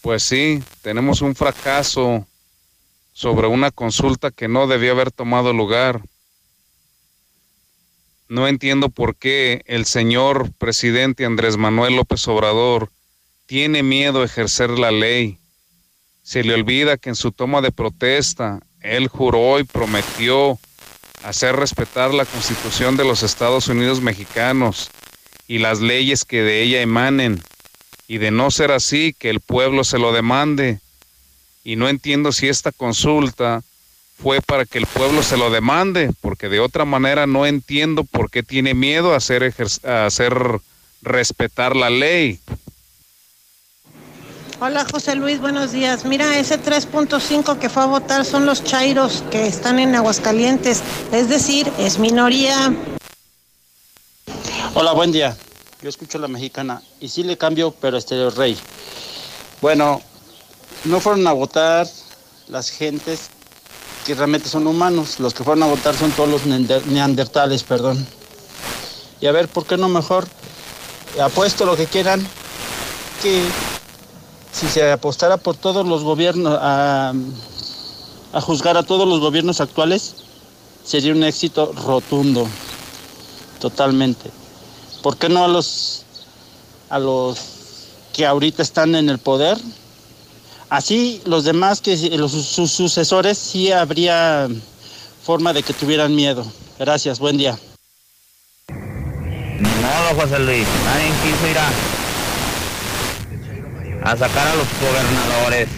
Pues 0.00 0.22
sí, 0.22 0.62
tenemos 0.82 1.20
un 1.20 1.34
fracaso 1.34 2.26
sobre 3.12 3.46
una 3.46 3.70
consulta 3.70 4.30
que 4.30 4.48
no 4.48 4.66
debió 4.66 4.92
haber 4.92 5.10
tomado 5.10 5.52
lugar. 5.52 6.00
No 8.28 8.48
entiendo 8.48 8.88
por 8.88 9.16
qué 9.16 9.62
el 9.66 9.84
señor 9.84 10.52
presidente 10.54 11.26
Andrés 11.26 11.56
Manuel 11.56 11.96
López 11.96 12.26
Obrador 12.28 12.90
tiene 13.46 13.82
miedo 13.82 14.22
a 14.22 14.24
ejercer 14.24 14.70
la 14.70 14.90
ley. 14.90 15.38
Se 16.22 16.44
le 16.44 16.54
olvida 16.54 16.96
que 16.96 17.10
en 17.10 17.16
su 17.16 17.32
toma 17.32 17.60
de 17.60 17.72
protesta 17.72 18.60
él 18.80 19.08
juró 19.08 19.58
y 19.58 19.64
prometió 19.64 20.58
hacer 21.24 21.56
respetar 21.56 22.14
la 22.14 22.24
constitución 22.24 22.96
de 22.96 23.04
los 23.04 23.22
Estados 23.22 23.68
Unidos 23.68 24.00
mexicanos 24.00 24.90
y 25.46 25.58
las 25.58 25.80
leyes 25.80 26.24
que 26.24 26.42
de 26.42 26.62
ella 26.62 26.80
emanen, 26.80 27.42
y 28.10 28.18
de 28.18 28.32
no 28.32 28.50
ser 28.50 28.72
así, 28.72 29.14
que 29.16 29.30
el 29.30 29.38
pueblo 29.38 29.84
se 29.84 29.96
lo 29.96 30.12
demande. 30.12 30.80
Y 31.62 31.76
no 31.76 31.88
entiendo 31.88 32.32
si 32.32 32.48
esta 32.48 32.72
consulta 32.72 33.62
fue 34.20 34.40
para 34.40 34.64
que 34.64 34.78
el 34.78 34.86
pueblo 34.86 35.22
se 35.22 35.36
lo 35.36 35.48
demande, 35.48 36.10
porque 36.20 36.48
de 36.48 36.58
otra 36.58 36.84
manera 36.84 37.28
no 37.28 37.46
entiendo 37.46 38.02
por 38.02 38.28
qué 38.28 38.42
tiene 38.42 38.74
miedo 38.74 39.12
a 39.14 39.18
hacer, 39.18 39.54
a 39.84 40.06
hacer 40.06 40.34
respetar 41.02 41.76
la 41.76 41.88
ley. 41.88 42.40
Hola 44.58 44.84
José 44.90 45.14
Luis, 45.14 45.40
buenos 45.40 45.70
días. 45.70 46.04
Mira, 46.04 46.36
ese 46.36 46.60
3.5 46.60 47.60
que 47.60 47.68
fue 47.68 47.84
a 47.84 47.86
votar 47.86 48.24
son 48.24 48.44
los 48.44 48.64
chairos 48.64 49.22
que 49.30 49.46
están 49.46 49.78
en 49.78 49.94
Aguascalientes, 49.94 50.82
es 51.12 51.28
decir, 51.28 51.70
es 51.78 52.00
minoría. 52.00 52.74
Hola, 54.74 54.94
buen 54.94 55.12
día. 55.12 55.36
Yo 55.82 55.88
escucho 55.88 56.18
la 56.18 56.28
mexicana 56.28 56.82
y 57.00 57.08
sí 57.08 57.22
le 57.22 57.38
cambio, 57.38 57.74
pero 57.80 57.96
este 57.96 58.28
rey. 58.30 58.56
Bueno, 59.62 60.02
no 60.84 61.00
fueron 61.00 61.26
a 61.26 61.32
votar 61.32 61.86
las 62.48 62.68
gentes 62.68 63.30
que 64.04 64.14
realmente 64.14 64.48
son 64.48 64.66
humanos. 64.66 65.20
Los 65.20 65.32
que 65.32 65.42
fueron 65.42 65.62
a 65.62 65.66
votar 65.66 65.94
son 65.94 66.10
todos 66.12 66.28
los 66.28 66.46
neandertales, 66.46 67.62
perdón. 67.62 68.06
Y 69.22 69.26
a 69.26 69.32
ver, 69.32 69.48
¿por 69.48 69.64
qué 69.64 69.78
no 69.78 69.88
mejor 69.88 70.26
apuesto 71.22 71.64
lo 71.64 71.76
que 71.76 71.86
quieran 71.86 72.26
que 73.22 73.42
si 74.52 74.68
se 74.68 74.92
apostara 74.92 75.38
por 75.38 75.56
todos 75.56 75.86
los 75.86 76.04
gobiernos 76.04 76.58
a 76.60 77.14
juzgar 78.42 78.76
a 78.76 78.82
todos 78.82 79.08
los 79.08 79.20
gobiernos 79.20 79.60
actuales, 79.60 80.14
sería 80.84 81.12
un 81.12 81.24
éxito 81.24 81.72
rotundo, 81.72 82.46
totalmente. 83.60 84.30
¿Por 85.02 85.16
qué 85.16 85.28
no 85.28 85.44
a 85.44 85.48
los, 85.48 86.04
a 86.90 86.98
los 86.98 87.38
que 88.12 88.26
ahorita 88.26 88.62
están 88.62 88.94
en 88.94 89.08
el 89.08 89.18
poder? 89.18 89.56
Así 90.68 91.22
los 91.24 91.44
demás, 91.44 91.80
que 91.80 91.96
los, 92.18 92.32
sus 92.32 92.70
sucesores, 92.70 93.38
sí 93.38 93.72
habría 93.72 94.48
forma 95.24 95.52
de 95.52 95.62
que 95.62 95.72
tuvieran 95.72 96.14
miedo. 96.14 96.44
Gracias, 96.78 97.18
buen 97.18 97.38
día. 97.38 97.58
No, 98.68 100.20
José 100.20 100.38
Luis, 100.38 100.66
nadie 100.84 101.10
quiso 101.22 101.46
ir 101.50 101.58
a, 101.58 101.68
a 104.10 104.16
sacar 104.16 104.46
a 104.48 104.54
los 104.54 104.66
gobernadores. 104.80 105.68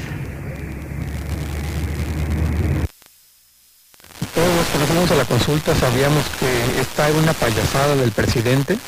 Todos 4.35 4.57
los 4.57 4.67
que 4.67 4.79
nos 4.79 4.89
fuimos 4.89 5.11
a 5.11 5.15
la 5.15 5.25
consulta 5.25 5.75
sabíamos 5.77 6.25
que 6.41 6.81
está 6.81 7.09
en 7.09 7.17
una 7.17 7.33
payasada 7.35 7.95
del 7.97 8.11
presidente 8.13 8.79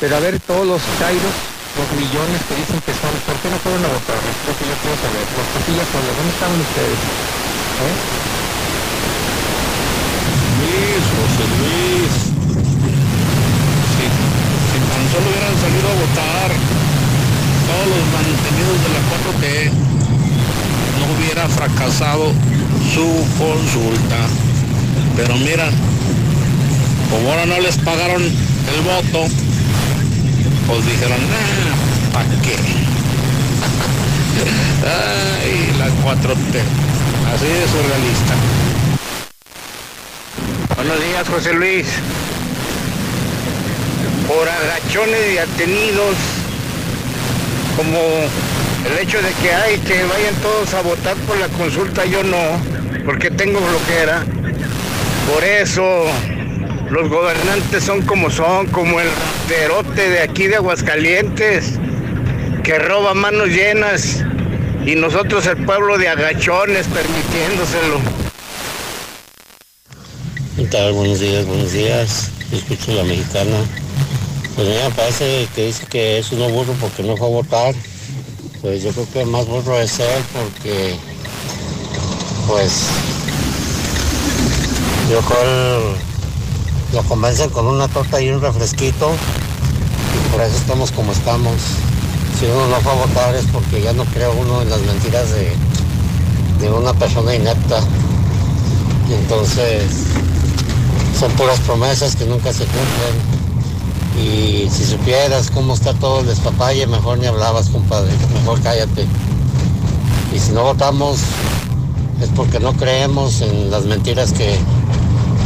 pero 0.00 0.16
a 0.16 0.20
ver, 0.20 0.40
todos 0.40 0.66
los 0.66 0.80
chairos, 0.98 1.36
los 1.76 1.88
millones 1.92 2.40
que 2.48 2.56
dicen 2.56 2.80
que 2.80 2.92
son, 2.96 3.12
¿por 3.28 3.36
qué 3.44 3.52
no 3.52 3.60
fueron 3.60 3.84
a 3.84 3.92
votar? 3.92 4.16
Creo 4.16 4.56
que 4.56 4.64
yo 4.64 4.76
puedo 4.80 4.96
saber. 4.96 5.28
Los 5.28 5.48
pasillas 5.52 5.84
¿dónde 5.92 6.32
estaban 6.32 6.56
ustedes? 6.56 7.00
¿Eh? 7.84 7.96
Luis, 10.56 11.04
José 11.04 11.44
Luis. 11.52 12.12
Si, 13.92 14.04
si 14.08 14.78
tan 14.88 15.04
solo 15.12 15.28
hubieran 15.28 15.56
salido 15.60 15.84
a 15.84 15.96
votar 16.00 16.48
todos 17.68 17.86
los 17.92 18.04
mantenidos 18.08 18.76
de 18.80 18.88
la 18.96 19.02
4T, 19.04 19.44
no 20.96 21.04
hubiera 21.12 21.44
fracasado 21.44 22.32
su 22.88 23.04
consulta. 23.36 24.20
Pero 25.12 25.36
mira, 25.36 25.68
como 27.12 27.28
ahora 27.28 27.44
no 27.44 27.60
les 27.60 27.76
pagaron 27.76 28.22
el 28.24 28.80
voto, 28.80 29.28
dijeron, 30.78 31.18
nah, 31.28 32.12
¿para 32.12 32.28
qué? 32.42 32.56
Ay, 34.86 35.74
la 35.78 35.86
4T. 35.86 36.62
Así 37.34 37.46
de 37.46 37.66
surrealista. 37.68 38.34
Buenos 40.76 41.04
días, 41.04 41.28
José 41.28 41.52
Luis. 41.54 41.86
Por 44.28 44.48
agachones 44.48 45.34
y 45.34 45.38
atenidos, 45.38 46.16
como 47.76 47.98
el 48.86 48.98
hecho 48.98 49.20
de 49.20 49.32
que 49.42 49.52
hay 49.52 49.78
que 49.78 50.04
vayan 50.04 50.34
todos 50.36 50.72
a 50.74 50.82
votar 50.82 51.16
por 51.26 51.36
la 51.38 51.48
consulta, 51.48 52.04
yo 52.04 52.22
no, 52.22 52.60
porque 53.04 53.30
tengo 53.30 53.60
bloquera. 53.60 54.24
Por 55.32 55.44
eso 55.44 56.06
los 56.90 57.08
gobernantes 57.08 57.84
son 57.84 58.02
como 58.02 58.30
son, 58.30 58.66
como 58.66 59.00
el 59.00 59.08
perote 59.48 60.10
de 60.10 60.20
aquí 60.22 60.48
de 60.48 60.56
Aguascalientes, 60.56 61.74
que 62.64 62.78
roba 62.80 63.14
manos 63.14 63.48
llenas, 63.48 64.24
y 64.84 64.96
nosotros 64.96 65.46
el 65.46 65.64
pueblo 65.64 65.98
de 65.98 66.08
agachones 66.08 66.86
permitiéndoselo. 66.88 68.00
¿Qué 70.56 70.64
tal? 70.64 70.92
Buenos 70.92 71.20
días, 71.20 71.46
buenos 71.46 71.72
días. 71.72 72.30
Escucho 72.50 72.92
la 72.92 73.04
mexicana. 73.04 73.56
Pues 74.56 74.66
me 74.66 74.90
parece 74.90 75.46
que 75.54 75.66
dice 75.66 75.86
que 75.86 76.18
es 76.18 76.32
uno 76.32 76.48
burro 76.48 76.74
porque 76.80 77.04
no 77.04 77.16
fue 77.16 77.28
a 77.28 77.30
votar. 77.30 77.74
Pues 78.60 78.82
yo 78.82 78.90
creo 78.90 79.06
que 79.12 79.24
más 79.26 79.46
burro 79.46 79.78
es 79.80 80.00
él 80.00 80.22
porque, 80.32 80.96
pues, 82.46 82.88
yo 85.08 85.20
creo 85.20 86.09
lo 86.92 87.02
convencen 87.04 87.50
con 87.50 87.66
una 87.66 87.88
torta 87.88 88.20
y 88.20 88.30
un 88.30 88.40
refresquito 88.40 89.10
y 90.14 90.32
por 90.32 90.40
eso 90.42 90.56
estamos 90.56 90.90
como 90.90 91.12
estamos. 91.12 91.54
Si 92.38 92.46
uno 92.46 92.68
no 92.68 92.76
fue 92.80 92.92
a 92.92 92.94
votar 92.94 93.34
es 93.34 93.44
porque 93.46 93.82
ya 93.82 93.92
no 93.92 94.04
creo 94.06 94.32
uno 94.32 94.62
en 94.62 94.70
las 94.70 94.80
mentiras 94.80 95.30
de, 95.30 95.52
de 96.60 96.70
una 96.70 96.92
persona 96.94 97.34
inepta. 97.34 97.80
Entonces 99.10 99.84
son 101.18 101.30
puras 101.32 101.60
promesas 101.60 102.16
que 102.16 102.24
nunca 102.24 102.52
se 102.52 102.64
cumplen. 102.64 103.40
Y 104.18 104.68
si 104.70 104.84
supieras 104.84 105.50
cómo 105.50 105.74
está 105.74 105.94
todo 105.94 106.20
el 106.20 106.26
despapalle, 106.26 106.86
mejor 106.86 107.18
ni 107.18 107.26
hablabas, 107.26 107.68
compadre. 107.68 108.10
Mejor 108.34 108.60
cállate. 108.62 109.06
Y 110.34 110.38
si 110.38 110.52
no 110.52 110.62
votamos, 110.62 111.20
es 112.20 112.28
porque 112.34 112.60
no 112.60 112.72
creemos 112.74 113.40
en 113.40 113.70
las 113.70 113.84
mentiras 113.84 114.32
que, 114.32 114.58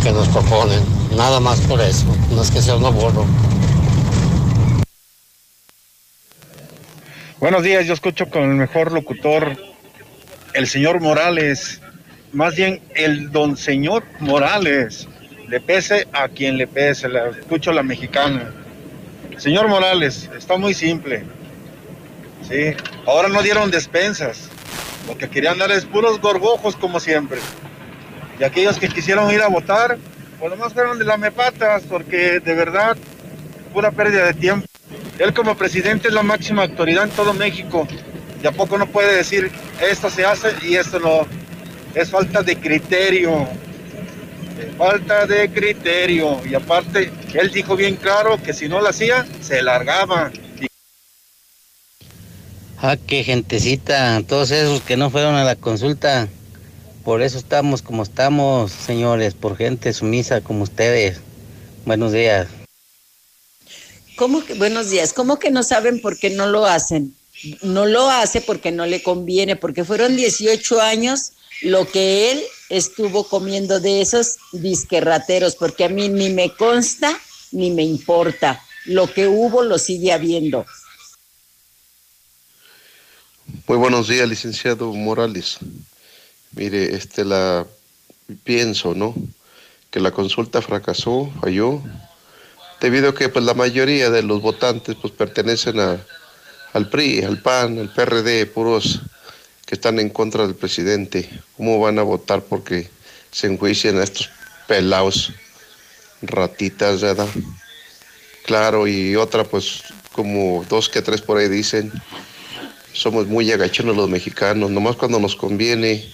que 0.02 0.12
nos 0.12 0.28
proponen. 0.28 1.03
Nada 1.16 1.38
más 1.38 1.60
por 1.60 1.80
eso. 1.80 2.06
No 2.30 2.42
es 2.42 2.50
que 2.50 2.60
sea 2.60 2.74
uno 2.74 2.90
burro. 2.92 3.24
Buenos 7.38 7.62
días, 7.62 7.86
yo 7.86 7.94
escucho 7.94 8.28
con 8.30 8.42
el 8.42 8.56
mejor 8.56 8.90
locutor, 8.90 9.56
el 10.54 10.66
señor 10.66 11.00
Morales, 11.00 11.80
más 12.32 12.56
bien 12.56 12.80
el 12.94 13.30
don 13.30 13.56
señor 13.56 14.02
Morales, 14.18 15.06
le 15.48 15.60
pese 15.60 16.08
a 16.12 16.28
quien 16.28 16.56
le 16.56 16.66
pese, 16.66 17.08
la 17.08 17.28
escucho 17.28 17.70
la 17.70 17.82
mexicana. 17.82 18.50
Señor 19.36 19.68
Morales, 19.68 20.30
está 20.36 20.56
muy 20.56 20.74
simple. 20.74 21.24
Sí, 22.48 22.74
ahora 23.06 23.28
no 23.28 23.42
dieron 23.42 23.70
despensas. 23.70 24.48
Lo 25.06 25.18
que 25.18 25.28
querían 25.28 25.58
dar 25.58 25.70
es 25.70 25.84
puros 25.84 26.20
gorgojos 26.20 26.76
como 26.76 26.98
siempre. 26.98 27.38
Y 28.40 28.44
aquellos 28.44 28.78
que 28.78 28.88
quisieron 28.88 29.30
ir 29.30 29.42
a 29.42 29.48
votar, 29.48 29.98
pues 30.44 30.58
nomás 30.58 30.74
fueron 30.74 30.98
de 30.98 31.06
lamepatas, 31.06 31.84
porque 31.84 32.38
de 32.38 32.54
verdad, 32.54 32.98
pura 33.72 33.90
pérdida 33.90 34.26
de 34.26 34.34
tiempo. 34.34 34.66
Él 35.18 35.32
como 35.32 35.56
presidente 35.56 36.08
es 36.08 36.12
la 36.12 36.22
máxima 36.22 36.64
autoridad 36.64 37.04
en 37.04 37.10
todo 37.12 37.32
México. 37.32 37.88
Y 38.42 38.46
a 38.46 38.52
poco 38.52 38.76
no 38.76 38.86
puede 38.86 39.16
decir, 39.16 39.50
esto 39.80 40.10
se 40.10 40.26
hace 40.26 40.48
y 40.60 40.74
esto 40.74 41.00
no. 41.00 41.26
Es 41.94 42.10
falta 42.10 42.42
de 42.42 42.56
criterio. 42.56 43.48
Falta 44.76 45.26
de 45.26 45.48
criterio. 45.48 46.38
Y 46.46 46.54
aparte, 46.54 47.10
él 47.32 47.50
dijo 47.50 47.74
bien 47.74 47.96
claro 47.96 48.36
que 48.36 48.52
si 48.52 48.68
no 48.68 48.82
lo 48.82 48.90
hacía, 48.90 49.24
se 49.40 49.62
largaba. 49.62 50.30
Ah, 52.82 52.98
qué 53.06 53.24
gentecita, 53.24 54.20
todos 54.28 54.50
esos 54.50 54.82
que 54.82 54.98
no 54.98 55.08
fueron 55.08 55.36
a 55.36 55.44
la 55.44 55.56
consulta. 55.56 56.28
Por 57.04 57.20
eso 57.20 57.36
estamos 57.36 57.82
como 57.82 58.02
estamos, 58.02 58.72
señores, 58.72 59.34
por 59.34 59.58
gente 59.58 59.92
sumisa 59.92 60.40
como 60.40 60.62
ustedes. 60.62 61.20
Buenos 61.84 62.12
días. 62.12 62.48
¿Cómo 64.16 64.42
que, 64.42 64.54
buenos 64.54 64.88
días, 64.88 65.12
¿cómo 65.12 65.38
que 65.38 65.50
no 65.50 65.62
saben 65.62 66.00
por 66.00 66.18
qué 66.18 66.30
no 66.30 66.46
lo 66.46 66.64
hacen? 66.64 67.14
No 67.60 67.84
lo 67.84 68.08
hace 68.08 68.40
porque 68.40 68.72
no 68.72 68.86
le 68.86 69.02
conviene, 69.02 69.54
porque 69.54 69.84
fueron 69.84 70.16
18 70.16 70.80
años 70.80 71.32
lo 71.60 71.86
que 71.86 72.32
él 72.32 72.42
estuvo 72.70 73.28
comiendo 73.28 73.80
de 73.80 74.00
esos 74.00 74.38
disquerrateros, 74.52 75.56
porque 75.56 75.84
a 75.84 75.88
mí 75.90 76.08
ni 76.08 76.30
me 76.30 76.54
consta 76.54 77.20
ni 77.52 77.70
me 77.70 77.82
importa. 77.82 78.64
Lo 78.86 79.12
que 79.12 79.26
hubo 79.26 79.62
lo 79.62 79.78
sigue 79.78 80.10
habiendo. 80.10 80.64
Muy 83.66 83.76
buenos 83.76 84.08
días, 84.08 84.26
licenciado 84.26 84.90
Morales. 84.94 85.58
Mire, 86.56 86.94
este 86.94 87.24
la 87.24 87.66
pienso, 88.44 88.94
¿no? 88.94 89.14
Que 89.90 90.00
la 90.00 90.10
consulta 90.10 90.62
fracasó, 90.62 91.32
falló, 91.40 91.82
debido 92.80 93.10
a 93.10 93.14
que 93.14 93.28
pues 93.28 93.44
la 93.44 93.54
mayoría 93.54 94.10
de 94.10 94.22
los 94.22 94.40
votantes 94.40 94.96
pues 95.00 95.12
pertenecen 95.12 95.80
a, 95.80 96.04
al 96.72 96.88
PRI, 96.90 97.22
al 97.22 97.40
PAN, 97.40 97.78
al 97.78 97.92
PRD, 97.92 98.46
puros 98.46 99.00
que 99.66 99.74
están 99.74 99.98
en 99.98 100.10
contra 100.10 100.46
del 100.46 100.54
presidente. 100.54 101.28
¿Cómo 101.56 101.80
van 101.80 101.98
a 101.98 102.02
votar 102.02 102.42
porque 102.42 102.90
se 103.30 103.46
enjuician 103.46 103.98
a 103.98 104.04
estos 104.04 104.30
pelados, 104.68 105.32
ratitas, 106.22 107.00
¿verdad? 107.00 107.28
Claro, 108.44 108.86
y 108.86 109.16
otra 109.16 109.44
pues 109.44 109.82
como 110.12 110.64
dos 110.68 110.88
que 110.88 111.02
tres 111.02 111.22
por 111.22 111.38
ahí 111.38 111.48
dicen, 111.48 111.90
somos 112.92 113.26
muy 113.26 113.50
agachones 113.50 113.96
los 113.96 114.08
mexicanos, 114.08 114.70
nomás 114.70 114.96
cuando 114.96 115.18
nos 115.18 115.34
conviene, 115.34 116.08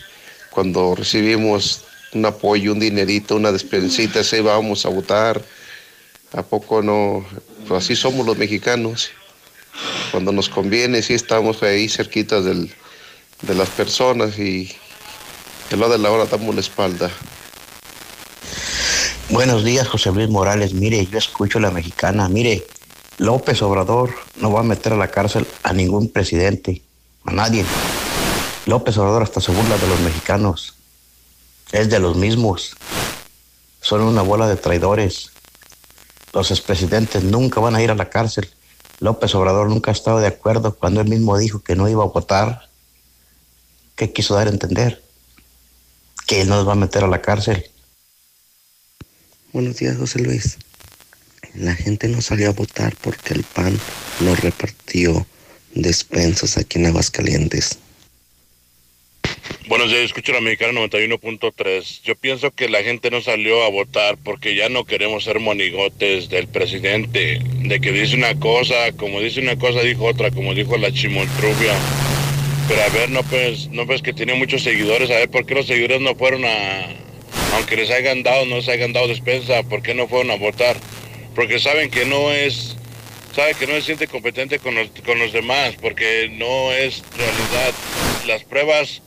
cuando 0.51 0.94
recibimos 0.94 1.85
un 2.12 2.27
apoyo, 2.27 2.72
un 2.72 2.81
dinerito, 2.81 3.36
una 3.36 3.52
despensita, 3.52 4.20
así 4.20 4.40
vamos 4.40 4.85
a 4.85 4.89
votar. 4.89 5.43
¿A 6.32 6.43
poco 6.43 6.82
no? 6.82 7.24
Pues 7.66 7.85
así 7.85 7.97
somos 7.97 8.27
los 8.27 8.36
mexicanos. 8.36 9.10
Cuando 10.10 10.32
nos 10.32 10.48
conviene, 10.48 11.02
sí 11.02 11.14
estamos 11.14 11.62
ahí 11.62 11.89
cerquitas 11.89 12.44
del, 12.44 12.72
de 13.43 13.55
las 13.55 13.68
personas 13.70 14.39
y 14.39 14.70
el 15.70 15.81
lado 15.81 15.93
de 15.93 15.98
la 15.98 16.10
hora 16.10 16.27
damos 16.27 16.55
la 16.55 16.60
espalda. 16.60 17.10
Buenos 19.28 19.64
días, 19.64 19.89
José 19.89 20.10
Luis 20.10 20.28
Morales. 20.28 20.74
Mire, 20.74 21.06
yo 21.06 21.18
escucho 21.18 21.60
la 21.60 21.70
mexicana. 21.70 22.28
Mire, 22.28 22.64
López 23.18 23.62
Obrador 23.62 24.10
no 24.36 24.52
va 24.52 24.60
a 24.60 24.64
meter 24.64 24.93
a 24.93 24.97
la 24.97 25.09
cárcel 25.09 25.47
a 25.62 25.72
ningún 25.72 26.10
presidente, 26.10 26.82
a 27.24 27.32
nadie. 27.32 27.64
López 28.66 28.96
Obrador 28.98 29.22
hasta 29.22 29.40
se 29.40 29.52
burla 29.52 29.76
de 29.78 29.88
los 29.88 30.00
mexicanos. 30.00 30.74
Es 31.72 31.88
de 31.88 31.98
los 31.98 32.16
mismos. 32.16 32.76
Son 33.80 34.02
una 34.02 34.22
bola 34.22 34.46
de 34.48 34.56
traidores. 34.56 35.30
Los 36.32 36.50
expresidentes 36.50 37.24
nunca 37.24 37.60
van 37.60 37.74
a 37.74 37.82
ir 37.82 37.90
a 37.90 37.94
la 37.94 38.10
cárcel. 38.10 38.50
López 38.98 39.34
Obrador 39.34 39.68
nunca 39.68 39.90
ha 39.90 39.94
estado 39.94 40.18
de 40.18 40.26
acuerdo 40.26 40.76
cuando 40.76 41.00
él 41.00 41.08
mismo 41.08 41.38
dijo 41.38 41.60
que 41.60 41.74
no 41.74 41.88
iba 41.88 42.04
a 42.04 42.08
votar. 42.08 42.68
¿Qué 43.96 44.12
quiso 44.12 44.34
dar 44.34 44.46
a 44.46 44.50
entender? 44.50 45.02
Que 46.26 46.42
él 46.42 46.48
no 46.48 46.56
nos 46.56 46.68
va 46.68 46.72
a 46.72 46.76
meter 46.76 47.02
a 47.02 47.08
la 47.08 47.22
cárcel. 47.22 47.70
Buenos 49.52 49.76
días, 49.76 49.96
José 49.96 50.20
Luis. 50.20 50.58
La 51.54 51.74
gente 51.74 52.08
no 52.08 52.20
salió 52.20 52.50
a 52.50 52.52
votar 52.52 52.94
porque 53.00 53.34
el 53.34 53.42
PAN 53.42 53.78
no 54.20 54.34
repartió 54.36 55.26
despensas 55.74 56.56
aquí 56.56 56.78
en 56.78 56.86
Aguascalientes. 56.86 57.78
Buenos 59.70 59.89
días, 59.90 60.02
escucho 60.02 60.32
la 60.32 60.40
mexicana 60.40 60.81
91.3. 60.81 62.02
Yo 62.02 62.16
pienso 62.16 62.51
que 62.51 62.68
la 62.68 62.82
gente 62.82 63.09
no 63.09 63.20
salió 63.20 63.62
a 63.62 63.70
votar 63.70 64.16
porque 64.16 64.56
ya 64.56 64.68
no 64.68 64.85
queremos 64.85 65.22
ser 65.22 65.39
monigotes 65.39 66.28
del 66.28 66.48
presidente, 66.48 67.39
de 67.40 67.81
que 67.81 67.93
dice 67.93 68.16
una 68.16 68.35
cosa, 68.35 68.74
como 68.97 69.20
dice 69.20 69.40
una 69.40 69.56
cosa, 69.56 69.81
dijo 69.82 70.06
otra, 70.06 70.32
como 70.32 70.55
dijo 70.55 70.77
la 70.77 70.90
chimoltrufia. 70.90 71.72
Pero 72.66 72.82
a 72.82 72.89
ver, 72.89 73.10
no 73.10 73.22
pues, 73.22 73.68
no 73.68 73.86
pues 73.86 74.02
que 74.02 74.12
tiene 74.12 74.35
muchos 74.35 74.64
seguidores, 74.64 75.09
a 75.10 75.18
ver 75.18 75.31
por 75.31 75.47
qué 75.47 75.55
los 75.55 75.66
seguidores 75.66 76.01
no 76.01 76.16
fueron 76.16 76.44
a, 76.44 76.86
aunque 77.55 77.77
les 77.77 77.90
hayan 77.90 78.24
dado, 78.24 78.47
no 78.47 78.56
les 78.56 78.68
hayan 78.68 78.93
dado 78.93 79.06
despensa, 79.06 79.62
¿por 79.62 79.82
qué 79.82 79.94
no 79.94 80.09
fueron 80.09 80.32
a 80.32 80.36
votar? 80.36 80.77
Porque 81.36 81.60
saben 81.60 81.90
que 81.90 82.05
no 82.06 82.32
es, 82.32 82.77
sabe 83.36 83.55
que 83.55 83.68
no 83.68 83.74
se 83.74 83.82
siente 83.82 84.09
competente 84.09 84.59
con 84.59 84.74
los, 84.74 84.89
con 85.06 85.18
los 85.20 85.32
demás, 85.32 85.77
porque 85.81 86.28
no 86.32 86.72
es 86.72 87.05
realidad. 87.16 87.72
Las 88.27 88.43
pruebas, 88.43 89.01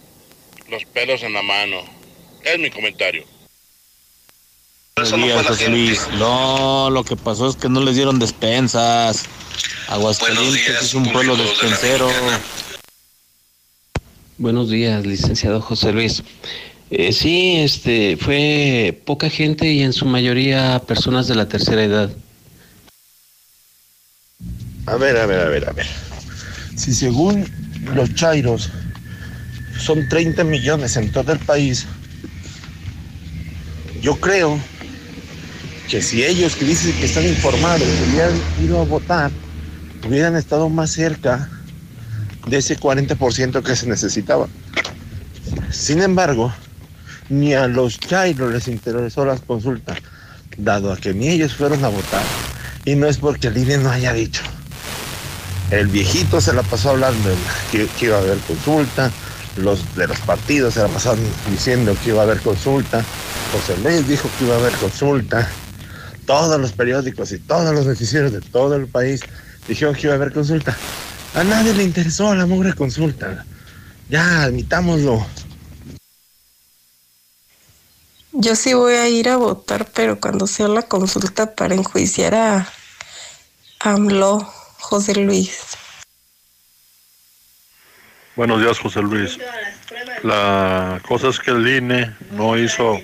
los 0.73 0.85
pelos 0.85 1.21
en 1.21 1.33
la 1.33 1.43
mano. 1.43 1.83
Es 2.43 2.59
mi 2.59 2.71
comentario. 2.71 3.23
Buenos 4.95 5.15
días, 5.15 5.45
José 5.45 5.69
Luis. 5.69 6.07
No, 6.17 6.89
lo 6.89 7.03
que 7.03 7.15
pasó 7.15 7.47
es 7.47 7.55
que 7.55 7.69
no 7.69 7.81
les 7.81 7.95
dieron 7.95 8.17
despensas. 8.17 9.25
Aguascalientes 9.87 10.81
es 10.81 10.93
un 10.95 11.11
pueblo 11.11 11.35
despensero. 11.35 12.09
Buenos 14.39 14.71
días, 14.71 15.05
licenciado 15.05 15.61
José 15.61 15.91
Luis. 15.93 16.23
Eh, 16.89 17.13
sí, 17.13 17.57
este, 17.57 18.17
fue 18.17 18.99
poca 19.05 19.29
gente 19.29 19.71
y 19.71 19.83
en 19.83 19.93
su 19.93 20.05
mayoría 20.05 20.81
personas 20.87 21.27
de 21.27 21.35
la 21.35 21.47
tercera 21.47 21.83
edad. 21.83 22.09
A 24.87 24.95
ver, 24.95 25.17
a 25.17 25.27
ver, 25.27 25.39
a 25.39 25.49
ver, 25.49 25.69
a 25.69 25.71
ver. 25.71 25.87
Si 26.75 26.93
según 26.93 27.47
los 27.93 28.13
Chairos 28.15 28.71
son 29.77 30.07
30 30.07 30.43
millones 30.43 30.95
en 30.97 31.11
todo 31.11 31.31
el 31.31 31.39
país, 31.39 31.85
yo 34.01 34.19
creo 34.19 34.59
que 35.89 36.01
si 36.01 36.23
ellos 36.23 36.55
que 36.55 36.65
dicen 36.65 36.93
que 36.93 37.05
están 37.05 37.27
informados 37.27 37.87
hubieran 38.07 38.33
ido 38.61 38.81
a 38.81 38.85
votar, 38.85 39.31
hubieran 40.07 40.35
estado 40.35 40.69
más 40.69 40.91
cerca 40.91 41.49
de 42.47 42.57
ese 42.57 42.77
40% 42.77 43.63
que 43.63 43.75
se 43.75 43.87
necesitaba. 43.87 44.47
Sin 45.71 46.01
embargo, 46.01 46.53
ni 47.29 47.53
a 47.53 47.67
los 47.67 47.99
Chairos 47.99 48.51
les 48.51 48.67
interesó 48.67 49.25
las 49.25 49.41
consultas, 49.41 49.97
dado 50.57 50.91
a 50.91 50.97
que 50.97 51.13
ni 51.13 51.29
ellos 51.29 51.55
fueron 51.55 51.83
a 51.85 51.89
votar. 51.89 52.23
Y 52.85 52.95
no 52.95 53.07
es 53.07 53.17
porque 53.17 53.47
el 53.47 53.57
INE 53.57 53.77
no 53.77 53.89
haya 53.89 54.13
dicho. 54.13 54.43
El 55.71 55.87
viejito 55.87 56.41
se 56.41 56.53
la 56.53 56.63
pasó 56.63 56.91
hablando 56.91 57.29
que, 57.71 57.87
que 57.97 58.05
iba 58.07 58.17
a 58.17 58.19
haber 58.19 58.37
consulta, 58.39 59.11
los 59.57 59.95
de 59.95 60.07
los 60.07 60.19
partidos 60.19 60.75
se 60.75 60.81
la 60.81 60.87
pasaron 60.87 61.23
diciendo 61.49 61.95
que 62.03 62.09
iba 62.09 62.21
a 62.21 62.23
haber 62.23 62.41
consulta, 62.41 63.03
José 63.51 63.77
Luis 63.83 64.07
dijo 64.07 64.29
que 64.37 64.45
iba 64.45 64.55
a 64.55 64.59
haber 64.59 64.73
consulta, 64.73 65.47
todos 66.25 66.59
los 66.59 66.71
periódicos 66.71 67.31
y 67.31 67.39
todos 67.39 67.73
los 67.73 67.85
noticieros 67.85 68.31
de 68.31 68.41
todo 68.41 68.75
el 68.75 68.87
país 68.87 69.21
dijeron 69.67 69.95
que 69.95 70.03
iba 70.03 70.13
a 70.13 70.15
haber 70.15 70.33
consulta. 70.33 70.75
A 71.35 71.43
nadie 71.43 71.73
le 71.73 71.83
interesó 71.83 72.33
la 72.35 72.45
mugre 72.45 72.73
consulta. 72.73 73.45
Ya, 74.09 74.43
admitámoslo. 74.43 75.25
Yo 78.31 78.55
sí 78.55 78.73
voy 78.73 78.95
a 78.95 79.07
ir 79.09 79.29
a 79.29 79.37
votar, 79.37 79.89
pero 79.93 80.19
cuando 80.19 80.47
sea 80.47 80.67
la 80.67 80.83
consulta 80.83 81.55
para 81.55 81.75
enjuiciar 81.75 82.35
a 82.35 82.67
AMLO, 83.79 84.39
José 84.79 85.15
Luis. 85.15 85.51
Buenos 88.35 88.59
días, 88.61 88.79
José 88.79 89.01
Luis. 89.03 89.37
La 90.23 90.99
cosa 91.07 91.27
es 91.27 91.39
que 91.39 91.51
el 91.51 91.67
INE 91.67 92.15
no 92.31 92.57
hizo 92.57 92.99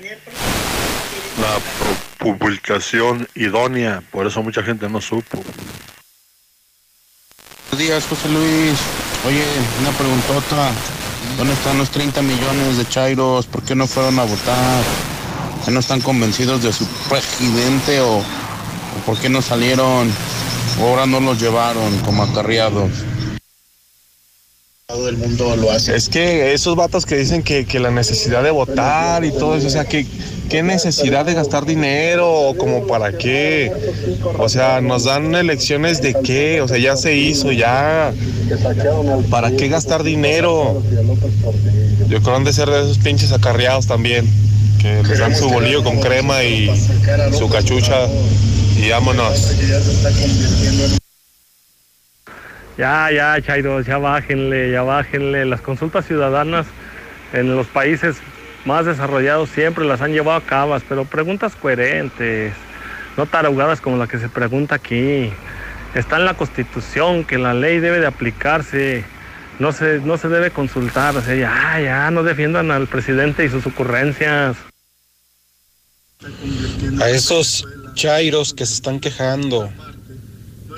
la 1.39 1.59
publicación 2.17 3.27
idónea, 3.35 4.01
por 4.11 4.25
eso 4.25 4.41
mucha 4.41 4.63
gente 4.63 4.89
no 4.89 4.99
supo. 4.99 5.43
Buenos 7.69 7.87
días, 7.87 8.07
José 8.07 8.27
Luis. 8.29 8.79
Oye, 9.27 9.43
una 9.79 9.91
preguntota. 9.91 10.71
¿Dónde 11.37 11.53
están 11.53 11.77
los 11.77 11.91
30 11.91 12.23
millones 12.23 12.77
de 12.77 12.87
Chairos? 12.87 13.45
¿Por 13.45 13.61
qué 13.63 13.75
no 13.75 13.85
fueron 13.85 14.17
a 14.17 14.23
votar? 14.23 14.83
¿Que 15.63 15.69
no 15.69 15.79
están 15.79 16.01
convencidos 16.01 16.63
de 16.63 16.73
su 16.73 16.87
presidente 17.07 18.01
o, 18.01 18.17
o 18.17 19.05
por 19.05 19.19
qué 19.19 19.29
no 19.29 19.43
salieron? 19.43 20.11
Ahora 20.79 21.05
no 21.05 21.19
los 21.19 21.39
llevaron 21.39 21.99
como 21.99 22.23
acarreados. 22.23 22.89
Todo 24.89 25.07
el 25.07 25.17
mundo 25.17 25.55
lo 25.55 25.69
hace. 25.69 25.95
Es 25.95 26.09
que 26.09 26.51
esos 26.51 26.75
vatos 26.75 27.05
que 27.05 27.15
dicen 27.15 27.43
que, 27.43 27.67
que 27.67 27.79
la 27.79 27.91
necesidad 27.91 28.41
de 28.41 28.49
votar 28.49 29.23
y 29.23 29.31
todo 29.31 29.55
eso, 29.55 29.67
o 29.67 29.69
sea, 29.69 29.85
que 29.85 30.07
qué 30.49 30.63
necesidad 30.63 31.27
de 31.27 31.35
gastar 31.35 31.67
dinero 31.67 32.55
como 32.57 32.87
para 32.87 33.15
qué. 33.15 33.71
O 34.39 34.49
sea, 34.49 34.81
nos 34.81 35.03
dan 35.03 35.35
elecciones 35.35 36.01
de 36.01 36.15
qué, 36.15 36.61
o 36.61 36.67
sea, 36.67 36.79
ya 36.79 36.97
se 36.97 37.15
hizo, 37.15 37.51
ya. 37.51 38.11
¿Para 39.29 39.51
qué 39.51 39.67
gastar 39.67 40.01
dinero? 40.01 40.81
Yo 42.07 42.23
creo 42.23 42.35
han 42.35 42.43
de 42.43 42.51
ser 42.51 42.67
de 42.71 42.81
esos 42.81 42.97
pinches 42.97 43.31
acarreados 43.31 43.85
también, 43.85 44.27
que 44.81 45.03
les 45.03 45.19
dan 45.19 45.35
su 45.35 45.49
bolillo 45.49 45.83
con 45.83 45.99
crema 45.99 46.43
y 46.43 46.67
su 47.37 47.47
cachucha 47.47 48.07
y 48.75 48.89
vámonos. 48.89 49.53
Ya, 52.79 53.11
ya, 53.11 53.41
Chairos, 53.41 53.85
ya 53.85 53.97
bájenle, 53.97 54.71
ya 54.71 54.83
bájenle. 54.83 55.43
Las 55.43 55.59
consultas 55.59 56.05
ciudadanas 56.07 56.65
en 57.33 57.53
los 57.57 57.67
países 57.67 58.15
más 58.63 58.85
desarrollados 58.85 59.49
siempre 59.49 59.83
las 59.83 59.99
han 59.99 60.13
llevado 60.13 60.37
a 60.37 60.45
cabo, 60.45 60.77
pero 60.87 61.03
preguntas 61.03 61.57
coherentes, 61.57 62.53
no 63.17 63.25
tarugadas 63.25 63.81
como 63.81 63.97
la 63.97 64.07
que 64.07 64.17
se 64.17 64.29
pregunta 64.29 64.75
aquí. 64.75 65.29
Está 65.93 66.19
en 66.19 66.23
la 66.23 66.35
Constitución 66.35 67.25
que 67.25 67.37
la 67.37 67.53
ley 67.53 67.81
debe 67.81 67.99
de 67.99 68.07
aplicarse, 68.07 69.03
no 69.59 69.73
se, 69.73 69.99
no 69.99 70.17
se 70.17 70.29
debe 70.29 70.49
consultar. 70.49 71.17
O 71.17 71.21
sea, 71.21 71.35
ya, 71.35 71.81
ya, 71.81 72.11
no 72.11 72.23
defiendan 72.23 72.71
al 72.71 72.87
presidente 72.87 73.43
y 73.43 73.49
sus 73.49 73.67
ocurrencias. 73.67 74.55
A 77.01 77.09
esos 77.09 77.65
chairos 77.93 78.53
que 78.53 78.65
se 78.65 78.75
están 78.75 79.01
quejando 79.01 79.69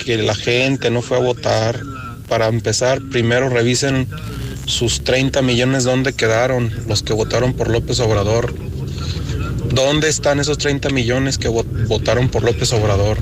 que 0.04 0.18
la 0.18 0.36
gente 0.36 0.90
no 0.90 1.02
fue 1.02 1.18
a 1.18 1.22
votar, 1.22 1.80
para 2.28 2.48
empezar, 2.48 3.02
primero 3.12 3.50
revisen 3.50 4.08
sus 4.66 5.04
30 5.04 5.42
millones, 5.42 5.84
¿dónde 5.84 6.14
quedaron 6.14 6.72
los 6.88 7.04
que 7.04 7.14
votaron 7.14 7.54
por 7.54 7.70
López 7.70 8.00
Obrador? 8.00 8.54
¿Dónde 9.74 10.10
están 10.10 10.40
esos 10.40 10.58
30 10.58 10.90
millones 10.90 11.38
que 11.38 11.50
votaron 11.50 12.30
por 12.30 12.44
López 12.44 12.72
Obrador? 12.74 13.18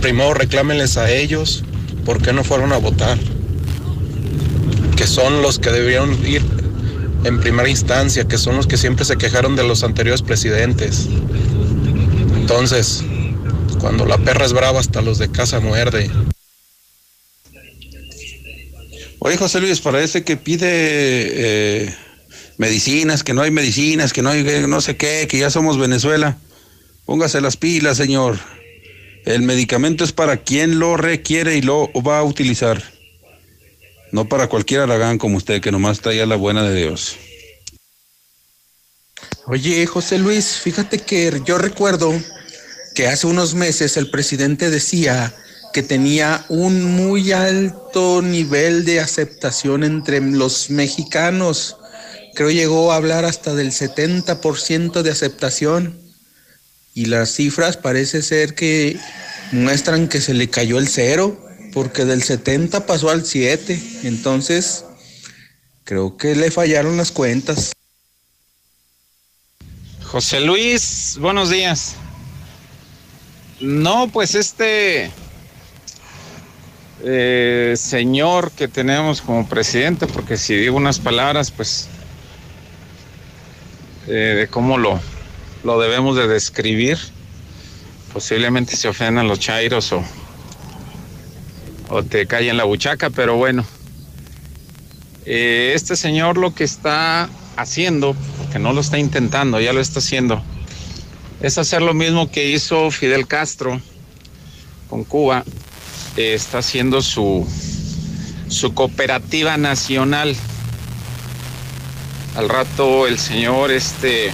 Primero 0.00 0.34
reclámenles 0.34 0.96
a 0.96 1.10
ellos 1.10 1.64
por 2.04 2.22
qué 2.22 2.32
no 2.32 2.44
fueron 2.44 2.72
a 2.72 2.78
votar, 2.78 3.18
que 4.96 5.06
son 5.06 5.42
los 5.42 5.58
que 5.58 5.70
debieron 5.70 6.12
ir 6.26 6.42
en 7.24 7.40
primera 7.40 7.68
instancia, 7.68 8.24
que 8.24 8.38
son 8.38 8.56
los 8.56 8.66
que 8.66 8.76
siempre 8.76 9.04
se 9.04 9.16
quejaron 9.16 9.56
de 9.56 9.64
los 9.64 9.82
anteriores 9.82 10.22
presidentes. 10.22 11.08
Entonces, 12.36 13.04
cuando 13.80 14.06
la 14.06 14.18
perra 14.18 14.44
es 14.44 14.52
brava, 14.52 14.80
hasta 14.80 15.00
los 15.00 15.18
de 15.18 15.30
casa 15.30 15.60
muerde. 15.60 16.10
Oye, 19.18 19.36
José 19.36 19.60
Luis, 19.60 19.80
parece 19.80 20.22
que 20.22 20.36
pide 20.36 20.68
eh, 20.70 21.94
medicinas, 22.58 23.22
que 23.22 23.34
no 23.34 23.42
hay 23.42 23.50
medicinas, 23.50 24.12
que 24.12 24.22
no 24.22 24.30
hay 24.30 24.44
no 24.66 24.80
sé 24.80 24.96
qué, 24.96 25.26
que 25.28 25.38
ya 25.38 25.50
somos 25.50 25.78
Venezuela. 25.78 26.38
Póngase 27.04 27.40
las 27.40 27.56
pilas, 27.56 27.96
señor. 27.96 28.38
El 29.24 29.42
medicamento 29.42 30.04
es 30.04 30.12
para 30.12 30.38
quien 30.38 30.78
lo 30.78 30.96
requiere 30.96 31.56
y 31.56 31.62
lo 31.62 31.90
va 32.06 32.18
a 32.18 32.24
utilizar. 32.24 32.82
No 34.12 34.28
para 34.28 34.48
cualquier 34.48 34.80
aragán 34.80 35.18
como 35.18 35.36
usted, 35.36 35.60
que 35.60 35.70
nomás 35.70 36.00
traía 36.00 36.26
la 36.26 36.36
buena 36.36 36.62
de 36.68 36.74
Dios. 36.74 37.16
Oye, 39.46 39.86
José 39.86 40.18
Luis, 40.18 40.58
fíjate 40.58 40.98
que 40.98 41.42
yo 41.44 41.58
recuerdo 41.58 42.12
que 42.94 43.06
hace 43.06 43.26
unos 43.26 43.54
meses 43.54 43.96
el 43.96 44.10
presidente 44.10 44.70
decía 44.70 45.34
que 45.72 45.82
tenía 45.82 46.44
un 46.48 46.84
muy 46.84 47.32
alto 47.32 48.22
nivel 48.22 48.84
de 48.84 49.00
aceptación 49.00 49.84
entre 49.84 50.20
los 50.20 50.70
mexicanos. 50.70 51.76
Creo 52.34 52.50
llegó 52.50 52.92
a 52.92 52.96
hablar 52.96 53.24
hasta 53.24 53.54
del 53.54 53.70
70% 53.70 55.02
de 55.02 55.10
aceptación. 55.10 56.00
Y 56.92 57.06
las 57.06 57.30
cifras 57.32 57.76
parece 57.76 58.22
ser 58.22 58.54
que 58.54 58.98
muestran 59.52 60.08
que 60.08 60.20
se 60.20 60.34
le 60.34 60.50
cayó 60.50 60.78
el 60.78 60.88
cero, 60.88 61.40
porque 61.72 62.04
del 62.04 62.22
70 62.22 62.86
pasó 62.86 63.10
al 63.10 63.24
7. 63.24 63.80
Entonces, 64.02 64.84
creo 65.84 66.16
que 66.16 66.34
le 66.34 66.50
fallaron 66.50 66.96
las 66.96 67.12
cuentas. 67.12 67.72
José 70.02 70.40
Luis, 70.40 71.16
buenos 71.20 71.50
días. 71.50 71.94
No, 73.60 74.08
pues 74.08 74.34
este 74.34 75.10
eh, 77.04 77.74
señor 77.76 78.50
que 78.52 78.68
tenemos 78.68 79.20
como 79.20 79.46
presidente, 79.46 80.06
porque 80.06 80.38
si 80.38 80.54
digo 80.54 80.76
unas 80.76 80.98
palabras, 80.98 81.50
pues 81.50 81.88
eh, 84.06 84.36
de 84.38 84.48
cómo 84.48 84.78
lo, 84.78 84.98
lo 85.62 85.78
debemos 85.78 86.16
de 86.16 86.26
describir, 86.26 86.98
posiblemente 88.14 88.76
se 88.76 88.88
ofendan 88.88 89.28
los 89.28 89.38
chairos 89.38 89.92
o, 89.92 90.02
o 91.90 92.02
te 92.02 92.26
en 92.30 92.56
la 92.56 92.64
buchaca, 92.64 93.10
pero 93.10 93.36
bueno, 93.36 93.64
eh, 95.26 95.72
este 95.74 95.96
señor 95.96 96.38
lo 96.38 96.54
que 96.54 96.64
está 96.64 97.28
haciendo, 97.56 98.16
porque 98.38 98.58
no 98.58 98.72
lo 98.72 98.80
está 98.80 98.98
intentando, 98.98 99.60
ya 99.60 99.74
lo 99.74 99.80
está 99.80 99.98
haciendo, 99.98 100.42
es 101.40 101.56
hacer 101.56 101.82
lo 101.82 101.94
mismo 101.94 102.30
que 102.30 102.50
hizo 102.50 102.90
Fidel 102.90 103.26
Castro 103.26 103.80
con 104.88 105.04
Cuba. 105.04 105.44
Eh, 106.16 106.34
está 106.34 106.58
haciendo 106.58 107.00
su, 107.00 107.46
su 108.48 108.74
cooperativa 108.74 109.56
nacional. 109.56 110.36
Al 112.36 112.48
rato 112.48 113.06
el 113.06 113.18
señor 113.18 113.70
este 113.70 114.30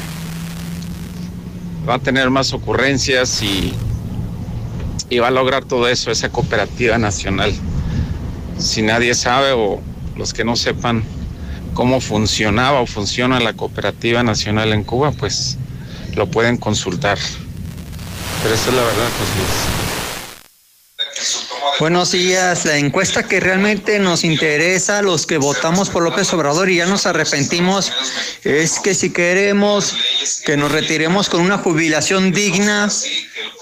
va 1.89 1.95
a 1.95 1.99
tener 2.01 2.31
más 2.31 2.53
ocurrencias 2.53 3.43
y, 3.43 3.73
y 5.09 5.19
va 5.19 5.28
a 5.28 5.31
lograr 5.31 5.65
todo 5.65 5.89
eso, 5.89 6.11
esa 6.11 6.31
cooperativa 6.31 6.99
nacional. 6.99 7.55
Si 8.59 8.83
nadie 8.83 9.15
sabe 9.15 9.53
o 9.53 9.81
los 10.16 10.33
que 10.33 10.45
no 10.45 10.57
sepan, 10.57 11.05
cómo 11.74 12.01
funcionaba 12.01 12.81
o 12.81 12.87
funciona 12.87 13.39
la 13.39 13.53
cooperativa 13.53 14.23
nacional 14.23 14.73
en 14.73 14.83
Cuba, 14.83 15.12
pues 15.12 15.59
lo 16.16 16.26
pueden 16.26 16.56
consultar. 16.56 17.18
Pero 18.43 18.55
eso 18.55 18.70
es 18.70 18.76
la 18.76 18.82
verdad, 18.82 19.09
José 19.18 19.32
Luis. 19.38 19.86
Buenos 21.78 22.12
días. 22.12 22.64
La 22.64 22.78
encuesta 22.78 23.22
que 23.22 23.38
realmente 23.38 23.98
nos 23.98 24.24
interesa, 24.24 25.02
los 25.02 25.26
que 25.26 25.36
votamos 25.36 25.90
por 25.90 26.02
López 26.02 26.32
Obrador 26.32 26.70
y 26.70 26.76
ya 26.76 26.86
nos 26.86 27.05
arrepentimos, 27.05 27.93
es 28.44 28.80
que 28.80 28.94
si 28.94 29.12
queremos 29.12 29.94
que 30.47 30.56
nos 30.56 30.72
retiremos 30.72 31.28
con 31.28 31.43
una 31.43 31.59
jubilación 31.59 32.32
digna, 32.32 32.88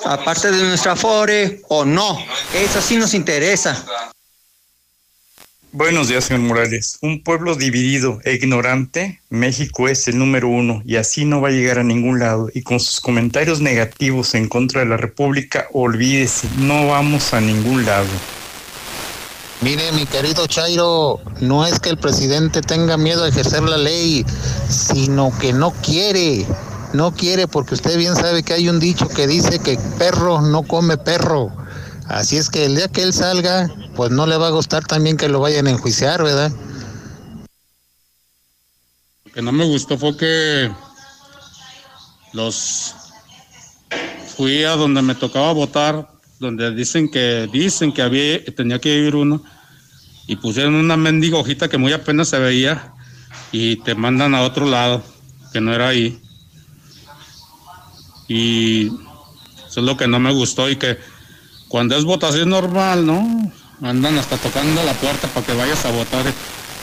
aparte 0.05 0.53
de 0.53 0.63
nuestra 0.63 0.95
FORE, 0.95 1.63
o 1.69 1.85
no. 1.85 2.25
Eso 2.55 2.81
sí 2.81 2.97
nos 2.97 3.15
interesa. 3.15 3.85
Buenos 5.77 6.07
días, 6.07 6.27
señor 6.27 6.45
Morales. 6.45 6.99
Un 7.03 7.25
pueblo 7.25 7.57
dividido 7.57 8.21
e 8.23 8.35
ignorante, 8.35 9.21
México 9.29 9.89
es 9.89 10.07
el 10.07 10.21
número 10.21 10.47
uno 10.47 10.81
y 10.87 10.95
así 10.95 11.25
no 11.25 11.41
va 11.41 11.49
a 11.49 11.51
llegar 11.51 11.81
a 11.81 11.83
ningún 11.83 12.21
lado. 12.21 12.49
Y 12.55 12.63
con 12.63 12.79
sus 12.79 13.01
comentarios 13.01 13.61
negativos 13.61 14.37
en 14.37 14.49
contra 14.49 14.83
de 14.83 14.87
la 14.87 14.97
República, 14.97 15.67
olvídese, 15.73 16.47
no 16.59 16.87
vamos 16.87 17.35
a 17.35 17.41
ningún 17.41 17.85
lado. 17.85 18.07
Mire, 19.63 19.91
mi 19.91 20.07
querido 20.07 20.47
Chairo, 20.47 21.21
no 21.41 21.67
es 21.67 21.81
que 21.81 21.91
el 21.91 21.99
presidente 21.99 22.61
tenga 22.61 22.97
miedo 22.97 23.25
a 23.25 23.29
ejercer 23.29 23.65
la 23.65 23.77
ley, 23.77 24.25
sino 24.69 25.37
que 25.41 25.53
no 25.53 25.73
quiere. 25.73 26.47
No 26.93 27.13
quiere 27.13 27.49
porque 27.49 27.75
usted 27.75 27.99
bien 27.99 28.15
sabe 28.15 28.45
que 28.45 28.55
hay 28.55 28.69
un 28.69 28.79
dicho 28.79 29.09
que 29.09 29.27
dice 29.27 29.59
que 29.59 29.77
perro 29.99 30.41
no 30.41 30.63
come 30.63 30.99
perro. 30.99 31.51
Así 32.09 32.37
es 32.37 32.51
que 32.51 32.67
el 32.67 32.77
día 32.77 32.89
que 32.89 33.03
él 33.03 33.13
salga, 33.13 33.71
pues 33.97 34.11
no 34.11 34.27
le 34.27 34.37
va 34.37 34.49
a 34.49 34.51
gustar 34.51 34.85
también 34.85 35.17
que 35.17 35.29
lo 35.29 35.41
vayan 35.41 35.67
a 35.67 35.71
enjuiciar, 35.71 36.23
¿verdad? 36.23 36.53
Lo 39.25 39.33
que 39.33 39.43
no 39.43 39.53
me 39.53 39.65
gustó 39.65 39.97
fue 39.97 40.17
que 40.17 40.71
los 42.33 42.95
fui 44.37 44.65
a 44.65 44.77
donde 44.77 45.01
me 45.03 45.15
tocaba 45.15 45.53
votar, 45.53 46.11
donde 46.39 46.75
dicen 46.75 47.11
que 47.11 47.49
dicen 47.51 47.93
que 47.93 48.03
había 48.03 48.45
tenía 48.45 48.81
que 48.81 48.95
ir 48.97 49.15
uno 49.15 49.43
y 50.27 50.37
pusieron 50.37 50.75
una 50.75 50.97
mendiga 50.97 51.39
hojita 51.39 51.69
que 51.69 51.79
muy 51.79 51.93
apenas 51.93 52.29
se 52.29 52.39
veía 52.39 52.93
y 53.53 53.77
te 53.77 53.95
mandan 53.95 54.35
a 54.35 54.43
otro 54.43 54.67
lado, 54.67 55.03
que 55.53 55.61
no 55.61 55.73
era 55.73 55.89
ahí. 55.89 56.21
Y 58.27 58.87
eso 58.87 59.81
es 59.81 59.87
lo 59.87 59.97
que 59.97 60.09
no 60.09 60.19
me 60.19 60.33
gustó 60.33 60.69
y 60.69 60.77
que 60.77 60.99
cuando 61.75 61.97
es 61.97 62.05
votación 62.05 62.51
normal, 62.51 63.05
¿no? 63.05 63.53
Andan 63.83 64.17
hasta 64.17 64.37
tocando 64.37 64.81
la 64.85 64.93
puerta 64.93 65.27
para 65.27 65.45
que 65.45 65.55
vayas 65.55 65.85
a 65.85 65.91
votar. 65.91 66.25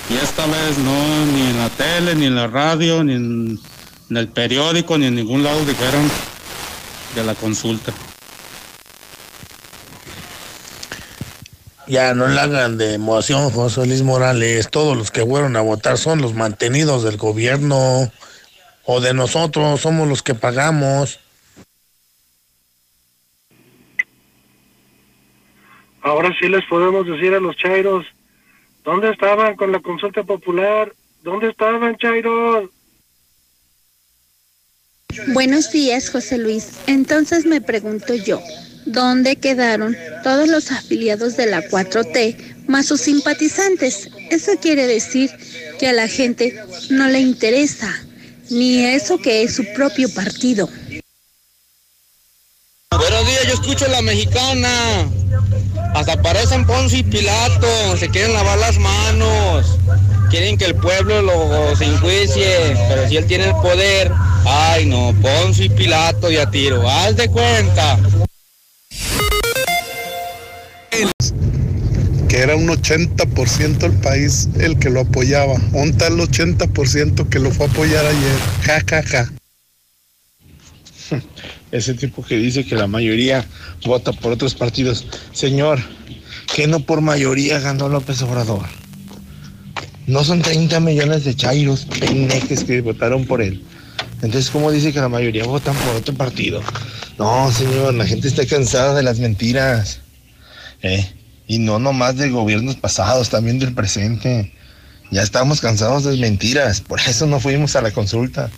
Y 0.10 0.16
esta 0.16 0.46
vez 0.46 0.78
no, 0.80 1.26
ni 1.28 1.44
en 1.44 1.58
la 1.60 1.70
tele, 1.70 2.14
ni 2.14 2.26
en 2.26 2.36
la 2.36 2.48
radio, 2.48 3.02
ni 3.02 3.14
en, 3.14 3.60
el 4.10 4.28
periódico, 4.28 4.98
ni 4.98 5.06
en 5.06 5.16
ningún 5.16 5.44
lado 5.44 5.64
dijeron 5.64 6.12
de 7.16 7.24
la 7.24 7.36
consulta. 7.36 7.94
Ya 11.88 12.14
no 12.14 12.28
le 12.28 12.42
hagan 12.42 12.78
de 12.78 12.96
emoción, 12.96 13.50
José 13.50 13.86
Luis 13.86 14.02
Morales. 14.02 14.70
Todos 14.70 14.98
los 14.98 15.10
que 15.10 15.26
fueron 15.26 15.56
a 15.56 15.62
votar 15.62 15.98
son 15.98 16.22
los 16.22 16.34
mantenidos 16.34 17.04
del 17.04 17.16
gobierno 17.16 18.12
o 18.84 19.00
de 19.00 19.14
nosotros, 19.14 19.80
somos 19.80 20.10
los 20.10 20.22
que 20.22 20.36
pagamos. 20.36 21.22
Ahora 26.02 26.36
sí 26.40 26.48
les 26.48 26.66
podemos 26.66 27.06
decir 27.06 27.34
a 27.34 27.40
los 27.40 27.56
chairos, 27.58 28.06
¿dónde 28.84 29.12
estaban 29.12 29.56
con 29.56 29.72
la 29.72 29.80
consulta 29.80 30.24
popular? 30.24 30.94
¿Dónde 31.24 31.50
estaban, 31.50 31.96
chairos? 31.98 32.70
Buenos 35.28 35.72
días, 35.72 36.10
José 36.10 36.38
Luis. 36.38 36.70
Entonces 36.88 37.46
me 37.46 37.62
pregunto 37.62 38.16
yo, 38.16 38.42
¿dónde 38.86 39.36
quedaron 39.36 39.96
todos 40.24 40.48
los 40.48 40.72
afiliados 40.72 41.38
de 41.38 41.46
la 41.46 41.62
4T 41.62 42.66
más 42.68 42.88
sus 42.88 43.02
simpatizantes? 43.02 44.10
Eso 44.32 44.54
quiere 44.60 44.88
decir 44.88 45.30
que 45.80 45.88
a 45.88 45.94
la 45.94 46.08
gente 46.08 46.56
no 46.90 47.08
le 47.08 47.20
interesa 47.20 47.94
ni 48.50 48.86
eso 48.86 49.20
que 49.20 49.44
es 49.44 49.56
su 49.56 49.66
propio 49.74 50.12
partido. 50.14 50.68
Buenos 52.90 53.28
días, 53.28 53.48
yo 53.48 53.54
escucho 53.54 53.88
la 53.88 54.02
mexicana. 54.02 55.10
Hasta 55.94 56.22
parecen 56.22 56.66
Ponce 56.66 57.00
y 57.00 57.04
Pilato, 57.04 57.98
se 57.98 58.10
quieren 58.10 58.34
lavar 58.34 58.58
las 58.58 58.80
manos, 58.80 59.78
quieren 60.30 60.58
que 60.58 60.66
el 60.66 60.76
pueblo 60.76 61.22
los 61.22 61.82
enjuicie, 61.82 62.76
pero 62.88 63.08
si 63.10 63.18
él 63.18 63.26
tiene 63.26 63.46
el 63.46 63.56
poder, 63.56 64.12
ay 64.46 64.86
no, 64.86 65.14
Ponce 65.22 65.66
y 65.66 65.70
Pilato 65.70 66.32
y 66.32 66.38
a 66.38 66.50
tiro, 66.50 66.90
haz 66.90 67.18
de 67.18 67.28
cuenta. 67.28 68.00
Que 72.30 72.38
era 72.38 72.56
un 72.56 72.70
80% 72.70 73.84
el 73.84 73.94
país 74.00 74.48
el 74.58 74.80
que 74.80 74.90
lo 74.90 75.02
apoyaba. 75.02 75.56
Un 75.74 75.98
tal 75.98 76.18
80% 76.18 77.28
que 77.28 77.40
lo 77.40 77.52
fue 77.52 77.66
a 77.66 77.70
apoyar 77.70 78.06
ayer. 78.06 78.40
Ja, 78.64 78.82
ja, 78.90 79.04
ja. 79.04 79.30
Ese 81.72 81.94
tipo 81.94 82.24
que 82.24 82.38
dice 82.38 82.66
que 82.66 82.76
la 82.76 82.88
mayoría 82.88 83.46
vota 83.86 84.12
por 84.12 84.34
otros 84.34 84.56
partidos. 84.56 85.06
Señor, 85.32 85.80
que 86.54 86.68
no 86.68 86.82
por 86.82 87.02
mayoría 87.02 87.60
ganó 87.60 87.88
López 87.88 88.22
Obrador. 88.22 88.66
No 90.08 90.24
son 90.24 90.42
30 90.42 90.80
millones 90.82 91.24
de 91.24 91.36
chairos 91.36 91.86
pendejes 91.86 92.64
que 92.64 92.82
votaron 92.82 93.26
por 93.26 93.42
él. 93.42 93.64
Entonces, 94.22 94.50
¿cómo 94.50 94.72
dice 94.72 94.92
que 94.92 95.00
la 95.00 95.10
mayoría 95.10 95.46
votan 95.46 95.76
por 95.76 95.96
otro 95.96 96.14
partido? 96.14 96.62
No, 97.18 97.52
señor, 97.52 97.94
la 97.94 98.06
gente 98.06 98.28
está 98.28 98.46
cansada 98.46 98.94
de 98.94 99.04
las 99.04 99.20
mentiras. 99.20 100.02
¿eh? 100.82 101.08
Y 101.48 101.60
no 101.60 101.80
nomás 101.80 102.18
de 102.18 102.30
gobiernos 102.30 102.76
pasados, 102.76 103.30
también 103.30 103.60
del 103.60 103.74
presente. 103.74 104.54
Ya 105.12 105.24
estamos 105.24 105.62
cansados 105.62 106.04
de 106.04 106.18
mentiras, 106.18 106.82
por 106.82 107.00
eso 107.00 107.26
no 107.26 107.40
fuimos 107.40 107.76
a 107.76 107.82
la 107.82 107.92
consulta. 107.92 108.50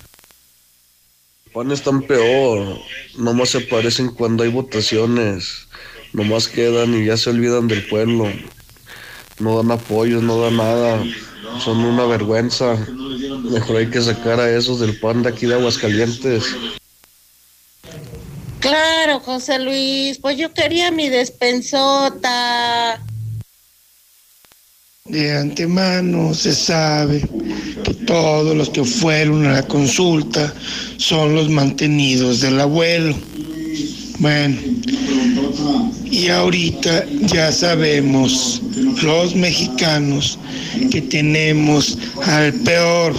PAN 1.53 1.71
están 1.71 2.01
peor, 2.01 2.79
nomás 3.17 3.49
se 3.49 3.61
parecen 3.61 4.09
cuando 4.09 4.43
hay 4.43 4.49
votaciones, 4.49 5.67
nomás 6.11 6.47
quedan 6.47 6.95
y 6.95 7.05
ya 7.05 7.15
se 7.15 7.29
olvidan 7.29 7.67
del 7.67 7.85
pueblo, 7.87 8.25
no 9.39 9.57
dan 9.57 9.71
apoyos, 9.71 10.23
no 10.23 10.41
dan 10.41 10.57
nada, 10.57 11.03
son 11.63 11.79
una 11.79 12.05
vergüenza, 12.05 12.75
mejor 13.51 13.77
hay 13.77 13.87
que 13.87 14.01
sacar 14.01 14.39
a 14.39 14.49
esos 14.49 14.79
del 14.79 14.99
PAN 14.99 15.21
de 15.21 15.29
aquí 15.29 15.45
de 15.45 15.53
Aguascalientes. 15.53 16.55
Claro, 18.59 19.19
José 19.19 19.59
Luis, 19.59 20.17
pues 20.19 20.37
yo 20.37 20.53
quería 20.53 20.89
mi 20.89 21.09
despensota. 21.09 22.99
De 25.09 25.35
antemano 25.35 26.33
se 26.33 26.55
sabe 26.55 27.27
que 27.83 27.93
todos 28.05 28.55
los 28.55 28.69
que 28.69 28.85
fueron 28.85 29.45
a 29.45 29.51
la 29.51 29.67
consulta 29.67 30.53
son 30.95 31.35
los 31.35 31.49
mantenidos 31.49 32.39
del 32.39 32.57
abuelo. 32.61 33.13
Bueno, 34.19 34.57
y 36.05 36.29
ahorita 36.29 37.05
ya 37.33 37.51
sabemos 37.51 38.61
los 39.01 39.35
mexicanos 39.35 40.39
que 40.89 41.01
tenemos 41.01 41.97
al 42.25 42.53
peor 42.53 43.13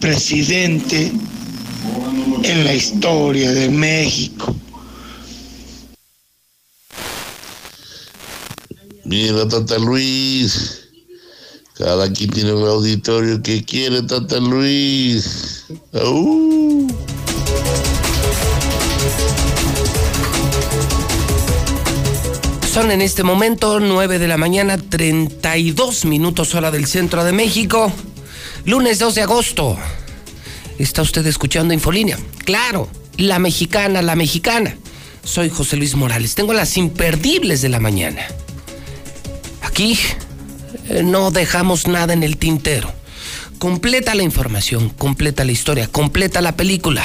presidente 0.00 1.10
en 2.42 2.64
la 2.64 2.74
historia 2.74 3.52
de 3.52 3.70
México. 3.70 4.54
Mira, 9.06 9.48
Tata 9.48 9.78
Luis. 9.78 10.79
Cada 11.80 12.12
quien 12.12 12.28
tiene 12.28 12.52
un 12.52 12.68
auditorio 12.68 13.42
que 13.42 13.64
quiere, 13.64 14.02
Tata 14.02 14.38
Luis. 14.38 15.64
Son 22.70 22.90
en 22.90 23.00
este 23.00 23.22
momento 23.22 23.80
9 23.80 24.18
de 24.18 24.28
la 24.28 24.36
mañana, 24.36 24.76
32 24.76 26.04
minutos 26.04 26.54
hora 26.54 26.70
del 26.70 26.86
centro 26.86 27.24
de 27.24 27.32
México. 27.32 27.90
Lunes 28.66 28.98
2 28.98 29.14
de 29.14 29.22
agosto. 29.22 29.78
Está 30.78 31.00
usted 31.00 31.26
escuchando 31.26 31.72
Infolínea. 31.72 32.18
Claro, 32.44 32.90
la 33.16 33.38
mexicana, 33.38 34.02
la 34.02 34.16
mexicana. 34.16 34.76
Soy 35.24 35.48
José 35.48 35.78
Luis 35.78 35.94
Morales. 35.94 36.34
Tengo 36.34 36.52
las 36.52 36.76
imperdibles 36.76 37.62
de 37.62 37.70
la 37.70 37.80
mañana. 37.80 38.20
Aquí 39.62 39.98
no 41.04 41.30
dejamos 41.30 41.86
nada 41.86 42.12
en 42.12 42.22
el 42.22 42.36
tintero. 42.36 42.92
Completa 43.58 44.14
la 44.14 44.22
información, 44.22 44.88
completa 44.90 45.44
la 45.44 45.52
historia, 45.52 45.86
completa 45.86 46.40
la 46.40 46.56
película. 46.56 47.04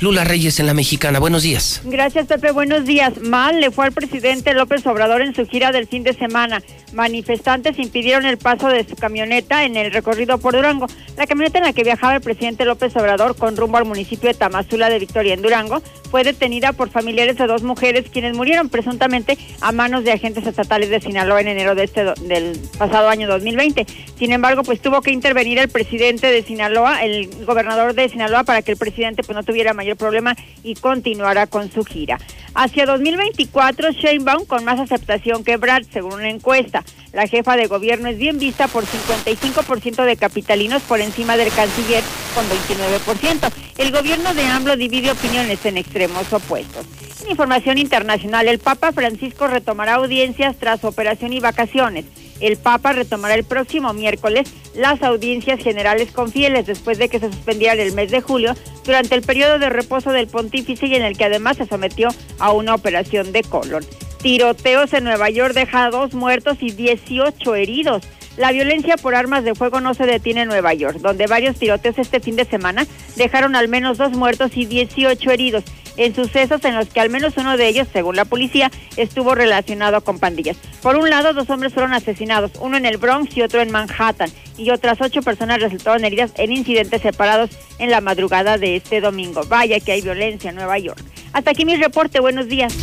Lula 0.00 0.24
Reyes 0.24 0.60
en 0.60 0.66
la 0.66 0.74
Mexicana. 0.74 1.18
Buenos 1.18 1.42
días. 1.42 1.80
Gracias, 1.84 2.26
Pepe. 2.26 2.50
Buenos 2.52 2.84
días. 2.84 3.20
Mal 3.20 3.60
le 3.60 3.70
fue 3.70 3.86
al 3.86 3.92
presidente 3.92 4.54
López 4.54 4.86
Obrador 4.86 5.22
en 5.22 5.34
su 5.34 5.46
gira 5.46 5.72
del 5.72 5.86
fin 5.86 6.02
de 6.02 6.14
semana. 6.14 6.62
Manifestantes 6.92 7.78
impidieron 7.78 8.26
el 8.26 8.38
paso 8.38 8.68
de 8.68 8.84
su 8.84 8.96
camioneta 8.96 9.64
en 9.64 9.76
el 9.76 9.92
recorrido 9.92 10.38
por 10.38 10.54
Durango. 10.54 10.86
La 11.16 11.26
camioneta 11.26 11.58
en 11.58 11.64
la 11.64 11.72
que 11.72 11.84
viajaba 11.84 12.14
el 12.14 12.20
presidente 12.20 12.64
López 12.64 12.94
Obrador 12.96 13.36
con 13.36 13.56
rumbo 13.56 13.78
al 13.78 13.84
municipio 13.84 14.28
de 14.28 14.34
Tamazula 14.34 14.88
de 14.88 14.98
Victoria 14.98 15.34
en 15.34 15.42
Durango 15.42 15.82
fue 16.10 16.22
detenida 16.22 16.72
por 16.72 16.90
familiares 16.90 17.36
de 17.38 17.46
dos 17.46 17.62
mujeres 17.62 18.06
quienes 18.12 18.36
murieron 18.36 18.68
presuntamente 18.68 19.36
a 19.60 19.72
manos 19.72 20.04
de 20.04 20.12
agentes 20.12 20.46
estatales 20.46 20.88
de 20.90 21.00
Sinaloa 21.00 21.40
en 21.40 21.48
enero 21.48 21.74
de 21.74 21.84
este 21.84 22.04
del 22.22 22.56
pasado 22.78 23.08
año 23.08 23.26
2020. 23.26 23.86
Sin 24.18 24.32
embargo, 24.32 24.62
pues 24.62 24.80
tuvo 24.80 25.00
que 25.00 25.10
intervenir 25.10 25.58
el 25.58 25.68
presidente 25.68 26.28
de 26.28 26.42
Sinaloa, 26.42 27.02
el 27.02 27.44
gobernador 27.44 27.94
de 27.94 28.08
Sinaloa, 28.08 28.44
para 28.44 28.62
que 28.62 28.72
el 28.72 28.78
presidente 28.78 29.22
pues 29.24 29.34
no 29.34 29.42
tuviera 29.42 29.74
problema 29.94 30.34
y 30.62 30.74
continuara 30.74 31.46
con 31.46 31.70
su 31.70 31.84
gira. 31.84 32.18
Hacia 32.54 32.86
2024, 32.86 33.90
Sheinbaum 33.90 34.46
con 34.46 34.64
más 34.64 34.80
aceptación 34.80 35.44
que 35.44 35.56
Brad, 35.56 35.82
según 35.92 36.14
una 36.14 36.30
encuesta. 36.30 36.84
La 37.12 37.26
jefa 37.26 37.56
de 37.56 37.66
gobierno 37.66 38.08
es 38.08 38.16
bien 38.16 38.38
vista 38.38 38.68
por 38.68 38.84
55% 38.84 40.04
de 40.04 40.16
capitalinos 40.16 40.82
por 40.82 41.00
encima 41.00 41.36
del 41.36 41.52
canciller 41.52 42.02
con 42.34 42.44
29%. 42.48 43.52
El 43.78 43.92
gobierno 43.92 44.34
de 44.34 44.44
AMLO 44.46 44.76
divide 44.76 45.10
opiniones 45.10 45.64
en 45.66 45.76
extremos 45.76 46.32
opuestos. 46.32 46.86
Información 47.28 47.78
internacional, 47.78 48.48
el 48.48 48.58
Papa 48.58 48.92
Francisco 48.92 49.46
retomará 49.46 49.94
audiencias 49.94 50.56
tras 50.56 50.84
operación 50.84 51.32
y 51.32 51.40
vacaciones. 51.40 52.04
El 52.40 52.56
Papa 52.56 52.92
retomará 52.92 53.34
el 53.34 53.44
próximo 53.44 53.92
miércoles 53.92 54.52
las 54.74 55.02
audiencias 55.02 55.62
generales 55.62 56.10
con 56.12 56.30
fieles 56.30 56.66
después 56.66 56.98
de 56.98 57.08
que 57.08 57.20
se 57.20 57.30
suspendieran 57.32 57.80
el 57.80 57.92
mes 57.92 58.10
de 58.10 58.20
julio 58.20 58.54
durante 58.84 59.14
el 59.14 59.22
periodo 59.22 59.58
de 59.58 59.70
reposo 59.70 60.10
del 60.10 60.26
pontífice 60.26 60.86
y 60.86 60.96
en 60.96 61.02
el 61.02 61.16
que 61.16 61.24
además 61.24 61.56
se 61.56 61.66
sometió 61.66 62.08
a 62.38 62.52
una 62.52 62.74
operación 62.74 63.32
de 63.32 63.42
colon. 63.42 63.84
Tiroteos 64.20 64.92
en 64.92 65.04
Nueva 65.04 65.30
York 65.30 65.54
deja 65.54 65.90
dos 65.90 66.14
muertos 66.14 66.58
y 66.60 66.72
18 66.72 67.54
heridos. 67.54 68.02
La 68.36 68.50
violencia 68.50 68.96
por 68.96 69.14
armas 69.14 69.44
de 69.44 69.54
fuego 69.54 69.80
no 69.80 69.94
se 69.94 70.06
detiene 70.06 70.42
en 70.42 70.48
Nueva 70.48 70.74
York, 70.74 70.98
donde 71.00 71.26
varios 71.26 71.56
tiroteos 71.56 71.98
este 71.98 72.20
fin 72.20 72.34
de 72.34 72.44
semana 72.44 72.86
dejaron 73.16 73.54
al 73.54 73.68
menos 73.68 73.96
dos 73.98 74.12
muertos 74.12 74.56
y 74.56 74.66
18 74.66 75.30
heridos 75.30 75.64
en 75.96 76.14
sucesos 76.14 76.64
en 76.64 76.74
los 76.74 76.88
que 76.88 77.00
al 77.00 77.10
menos 77.10 77.34
uno 77.36 77.56
de 77.56 77.68
ellos, 77.68 77.86
según 77.92 78.16
la 78.16 78.24
policía, 78.24 78.72
estuvo 78.96 79.34
relacionado 79.34 80.00
con 80.02 80.18
pandillas. 80.18 80.56
Por 80.82 80.96
un 80.96 81.08
lado, 81.08 81.32
dos 81.32 81.48
hombres 81.50 81.72
fueron 81.72 81.92
asesinados, 81.92 82.52
uno 82.60 82.76
en 82.76 82.86
el 82.86 82.96
Bronx 82.96 83.36
y 83.36 83.42
otro 83.42 83.60
en 83.60 83.70
Manhattan, 83.70 84.30
y 84.56 84.70
otras 84.70 85.00
ocho 85.00 85.22
personas 85.22 85.60
resultaron 85.60 86.04
heridas 86.04 86.32
en 86.36 86.52
incidentes 86.52 87.02
separados 87.02 87.50
en 87.78 87.90
la 87.90 88.00
madrugada 88.00 88.58
de 88.58 88.76
este 88.76 89.00
domingo. 89.00 89.42
Vaya 89.48 89.80
que 89.80 89.92
hay 89.92 90.00
violencia 90.00 90.50
en 90.50 90.56
Nueva 90.56 90.78
York. 90.78 91.02
Hasta 91.32 91.50
aquí 91.50 91.64
mi 91.64 91.76
reporte. 91.76 92.20
Buenos 92.20 92.48
días. 92.48 92.74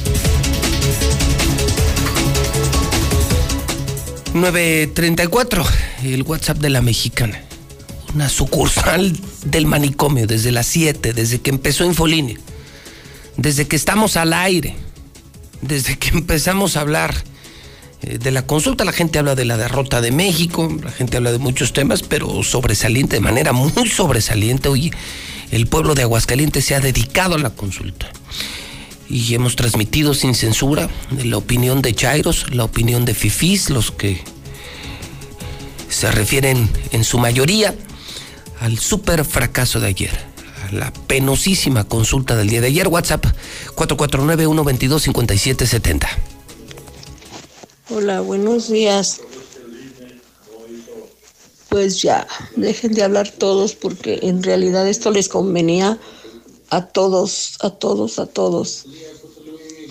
934, 4.33 5.65
el 6.03 6.23
WhatsApp 6.23 6.57
de 6.59 6.69
la 6.69 6.81
mexicana. 6.81 7.43
Una 8.15 8.29
sucursal 8.29 9.13
del 9.45 9.65
manicomio 9.65 10.25
desde 10.25 10.51
las 10.51 10.67
7, 10.67 11.11
desde 11.11 11.41
que 11.41 11.49
empezó 11.49 11.83
Infolínea, 11.83 12.37
desde 13.35 13.67
que 13.67 13.75
estamos 13.75 14.15
al 14.15 14.31
aire, 14.31 14.75
desde 15.61 15.97
que 15.97 16.09
empezamos 16.09 16.77
a 16.77 16.81
hablar 16.81 17.13
eh, 18.03 18.19
de 18.19 18.31
la 18.31 18.45
consulta, 18.47 18.85
la 18.85 18.93
gente 18.93 19.19
habla 19.19 19.35
de 19.35 19.43
la 19.43 19.57
derrota 19.57 19.99
de 19.99 20.11
México, 20.11 20.73
la 20.81 20.91
gente 20.91 21.17
habla 21.17 21.33
de 21.33 21.39
muchos 21.39 21.73
temas, 21.73 22.01
pero 22.01 22.41
sobresaliente, 22.43 23.17
de 23.17 23.21
manera 23.21 23.51
muy 23.51 23.89
sobresaliente. 23.89 24.69
Hoy 24.69 24.93
el 25.51 25.67
pueblo 25.67 25.93
de 25.93 26.03
Aguascalientes 26.03 26.63
se 26.63 26.75
ha 26.75 26.79
dedicado 26.79 27.35
a 27.35 27.39
la 27.39 27.49
consulta 27.49 28.09
y 29.11 29.35
hemos 29.35 29.57
transmitido 29.57 30.13
sin 30.13 30.35
censura 30.35 30.89
la 31.23 31.37
opinión 31.37 31.81
de 31.81 31.93
Chairos, 31.93 32.53
la 32.53 32.63
opinión 32.63 33.03
de 33.05 33.13
Fifís, 33.13 33.69
los 33.69 33.91
que 33.91 34.23
se 35.89 36.09
refieren 36.11 36.69
en 36.91 37.03
su 37.03 37.19
mayoría 37.19 37.75
al 38.61 38.79
super 38.79 39.25
fracaso 39.25 39.81
de 39.81 39.87
ayer, 39.87 40.11
a 40.67 40.71
la 40.73 40.93
penosísima 40.93 41.83
consulta 41.83 42.37
del 42.37 42.49
día 42.49 42.61
de 42.61 42.67
ayer. 42.67 42.87
WhatsApp 42.87 43.25
449-122-5770. 43.75 46.07
Hola, 47.89 48.21
buenos 48.21 48.69
días. 48.69 49.19
Pues 51.67 52.01
ya, 52.01 52.25
dejen 52.55 52.93
de 52.93 53.03
hablar 53.03 53.29
todos 53.29 53.75
porque 53.75 54.19
en 54.23 54.41
realidad 54.43 54.87
esto 54.87 55.11
les 55.11 55.27
convenía 55.27 55.99
a 56.71 56.87
todos, 56.87 57.57
a 57.59 57.69
todos, 57.69 58.17
a 58.17 58.25
todos, 58.25 58.85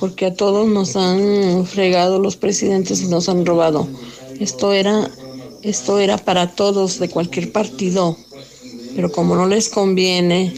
porque 0.01 0.27
a 0.27 0.35
todos 0.35 0.67
nos 0.67 0.97
han 0.97 1.67
fregado 1.67 2.19
los 2.19 2.37
presidentes 2.37 3.03
y 3.03 3.07
nos 3.07 3.29
han 3.29 3.45
robado. 3.45 3.87
Esto 4.41 4.73
era, 4.73 5.11
esto 5.63 5.99
era 6.01 6.17
para 6.17 6.55
todos 6.55 6.99
de 6.99 7.11
cualquier 7.11 7.53
partido, 7.53 8.17
pero 8.97 9.13
como 9.13 9.37
no 9.37 9.47
les 9.47 9.69
conviene, 9.69 10.55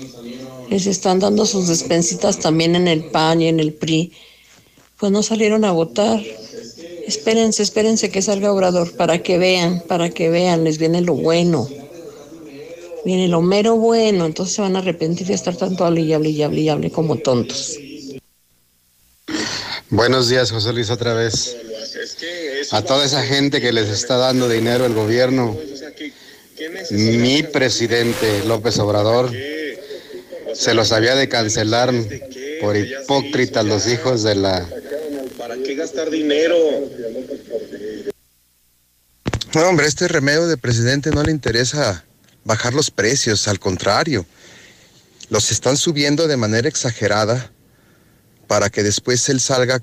les 0.71 0.87
están 0.87 1.19
dando 1.19 1.45
sus 1.45 1.67
despensitas 1.67 2.39
también 2.39 2.77
en 2.77 2.87
el 2.87 3.05
PAN 3.07 3.43
y 3.43 3.49
en 3.49 3.59
el 3.59 3.75
PRI, 3.75 4.13
pues 4.99 5.11
no 5.11 5.25
salieron 5.25 5.65
a 5.65 5.73
votar. 5.73 6.23
Espérense, 7.05 7.65
espérense 7.65 8.11
que 8.11 8.23
salga 8.23 8.53
Obrador 8.53 8.97
para 8.97 9.25
que 9.25 9.39
vean, 9.39 9.83
para 9.89 10.11
que 10.11 10.31
vean, 10.31 10.63
les 10.63 10.79
viene 10.79 11.01
lo 11.01 11.15
bueno 11.15 11.69
viene 13.05 13.29
lo 13.29 13.43
mero 13.43 13.77
bueno, 13.77 14.27
entonces 14.27 14.55
se 14.55 14.63
van 14.63 14.77
a 14.77 14.81
arrepentir 14.81 15.27
de 15.27 15.35
estar 15.35 15.57
tanto 15.57 15.85
hable 15.85 16.03
y 16.03 16.13
hable 16.13 16.31
y 16.31 16.43
hable 16.43 16.61
y 16.61 16.69
hable 16.69 16.91
como 16.91 17.17
tontos. 17.17 17.79
Buenos 19.91 20.29
días, 20.29 20.51
José 20.51 20.73
Luis, 20.73 20.91
otra 20.91 21.15
vez. 21.15 21.57
A 22.71 22.83
toda 22.83 23.05
esa 23.05 23.23
gente 23.23 23.61
que 23.61 23.73
les 23.73 23.89
está 23.89 24.17
dando 24.17 24.49
dinero 24.49 24.87
el 24.87 24.95
gobierno, 24.95 25.57
mi 26.91 27.43
presidente 27.43 28.45
López 28.47 28.79
Obrador 28.79 29.31
se 30.55 30.75
los 30.75 30.93
había 30.93 31.15
de 31.15 31.29
cancelar 31.29 31.93
por 32.61 32.77
hipócritas 32.77 33.65
los 33.65 33.87
hijos 33.87 34.23
de 34.23 34.37
la... 34.37 34.67
¿Para 35.37 35.57
qué 35.57 35.75
gastar 35.75 36.09
dinero? 36.09 36.57
No, 39.55 39.69
hombre, 39.69 39.87
este 39.87 40.09
remedio 40.09 40.47
de 40.47 40.57
presidente 40.57 41.11
no 41.11 41.23
le 41.23 41.33
interesa 41.33 42.05
bajar 42.45 42.75
los 42.75 42.91
precios, 42.91 43.49
al 43.49 43.59
contrario, 43.59 44.27
los 45.29 45.51
están 45.51 45.77
subiendo 45.77 46.27
de 46.27 46.37
manera 46.37 46.69
exagerada 46.69 47.51
para 48.47 48.71
que 48.71 48.83
después 48.83 49.29
él 49.29 49.41
salga 49.41 49.81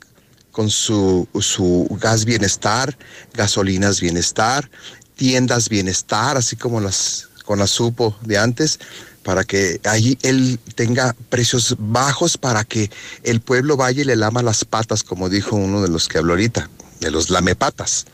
con 0.52 0.70
su, 0.70 1.28
su 1.40 1.88
gas 2.00 2.26
bienestar, 2.26 2.98
gasolinas 3.34 4.02
bienestar, 4.02 4.70
tiendas 5.16 5.70
bienestar, 5.70 6.38
así 6.38 6.56
como 6.56 6.80
las 6.82 7.30
con 7.46 7.58
la 7.58 7.66
supo 7.66 8.16
de 8.22 8.38
antes, 8.38 8.80
para 9.24 9.44
que 9.44 9.82
ahí 9.86 10.20
él 10.22 10.60
tenga 10.76 11.16
precios 11.30 11.76
bajos 11.80 12.38
para 12.38 12.64
que 12.64 12.92
el 13.24 13.42
pueblo 13.42 13.76
vaya 13.76 14.04
y 14.04 14.06
le 14.06 14.16
lama 14.16 14.44
las 14.44 14.66
patas, 14.66 15.02
como 15.02 15.30
dijo 15.30 15.56
uno 15.56 15.82
de 15.82 15.88
los 15.88 16.08
que 16.08 16.20
habló 16.20 16.34
ahorita, 16.34 16.70
de 17.00 17.10
los 17.10 17.32
lamepatas 17.32 18.06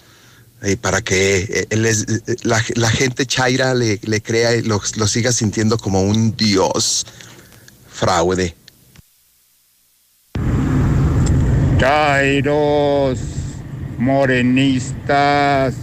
para 0.82 1.02
que 1.02 1.38
eh, 1.38 1.68
eh, 1.70 2.36
la, 2.44 2.90
gente 2.90 3.26
chaira 3.26 3.74
le, 3.74 4.00
crea 4.22 4.56
y 4.56 4.64
lo, 4.64 4.82
lo 4.96 5.08
siga 5.08 5.32
sintiendo 5.32 5.78
como 5.78 6.02
un 6.02 6.36
dios 6.36 7.06
fraude. 7.88 8.56
Chairos, 11.78 13.20
morenistas, 13.98 15.76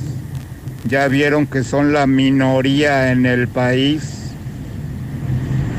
ya 0.84 1.08
vieron 1.08 1.46
que 1.46 1.64
son 1.64 1.92
la 1.92 2.06
minoría 2.06 3.12
en 3.12 3.26
el 3.26 3.48
país. 3.48 4.02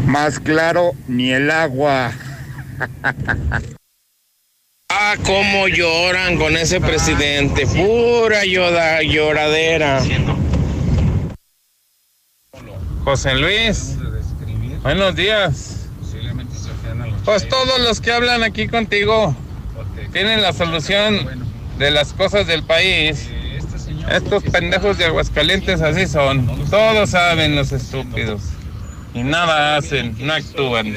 Más 0.06 0.40
claro, 0.40 0.92
ni 1.08 1.32
el 1.32 1.52
agua. 1.52 2.12
Ah, 5.06 5.18
cómo 5.26 5.68
lloran 5.68 6.38
con 6.38 6.56
ese 6.56 6.80
presidente. 6.80 7.68
Pura 7.68 8.46
llora, 8.46 9.02
lloradera. 9.04 10.02
José 13.04 13.36
Luis, 13.36 13.98
buenos 14.82 15.14
días. 15.14 15.90
Pues 17.26 17.50
todos 17.50 17.82
los 17.82 18.00
que 18.00 18.14
hablan 18.14 18.44
aquí 18.44 18.70
contigo 18.70 19.36
tienen 20.14 20.42
la 20.42 20.54
solución 20.54 21.50
de 21.78 21.92
las 21.92 22.14
cosas 22.14 22.48
del 22.48 22.64
país. 22.64 23.30
Estos 24.10 24.42
pendejos 24.44 24.98
de 24.98 25.06
Aguascalientes 25.06 25.82
así 25.82 26.08
son. 26.08 26.48
Todos 26.70 27.10
saben 27.10 27.58
los 27.58 27.74
estúpidos. 27.74 28.42
Y 29.14 29.24
nada 29.24 29.76
hacen, 29.76 30.16
no 30.26 30.32
actúan. 30.32 30.96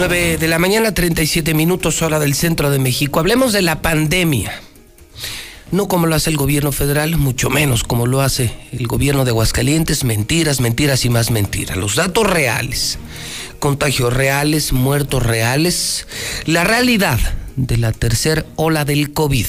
9 0.00 0.38
de 0.38 0.48
la 0.48 0.58
mañana, 0.58 0.94
37 0.94 1.52
minutos 1.52 2.00
hora 2.00 2.18
del 2.18 2.34
centro 2.34 2.70
de 2.70 2.78
México. 2.78 3.20
Hablemos 3.20 3.52
de 3.52 3.60
la 3.60 3.82
pandemia. 3.82 4.50
no 5.72 5.88
como 5.88 6.06
lo 6.06 6.14
hace 6.14 6.30
el 6.30 6.38
gobierno 6.38 6.72
federal, 6.72 7.18
mucho 7.18 7.50
menos 7.50 7.84
como 7.84 8.06
lo 8.06 8.22
hace 8.22 8.50
el 8.72 8.86
gobierno 8.86 9.26
de 9.26 9.32
Aguascalientes, 9.32 10.04
mentiras, 10.04 10.62
mentiras 10.62 11.04
y 11.04 11.10
más 11.10 11.30
mentiras. 11.30 11.76
Los 11.76 11.96
datos 11.96 12.26
reales, 12.26 12.98
contagios 13.58 14.10
reales, 14.10 14.72
muertos 14.72 15.22
reales, 15.22 16.06
la 16.46 16.64
realidad 16.64 17.18
de 17.56 17.76
la 17.76 17.92
tercera 17.92 18.46
ola 18.56 18.86
del 18.86 19.12
COVID. 19.12 19.46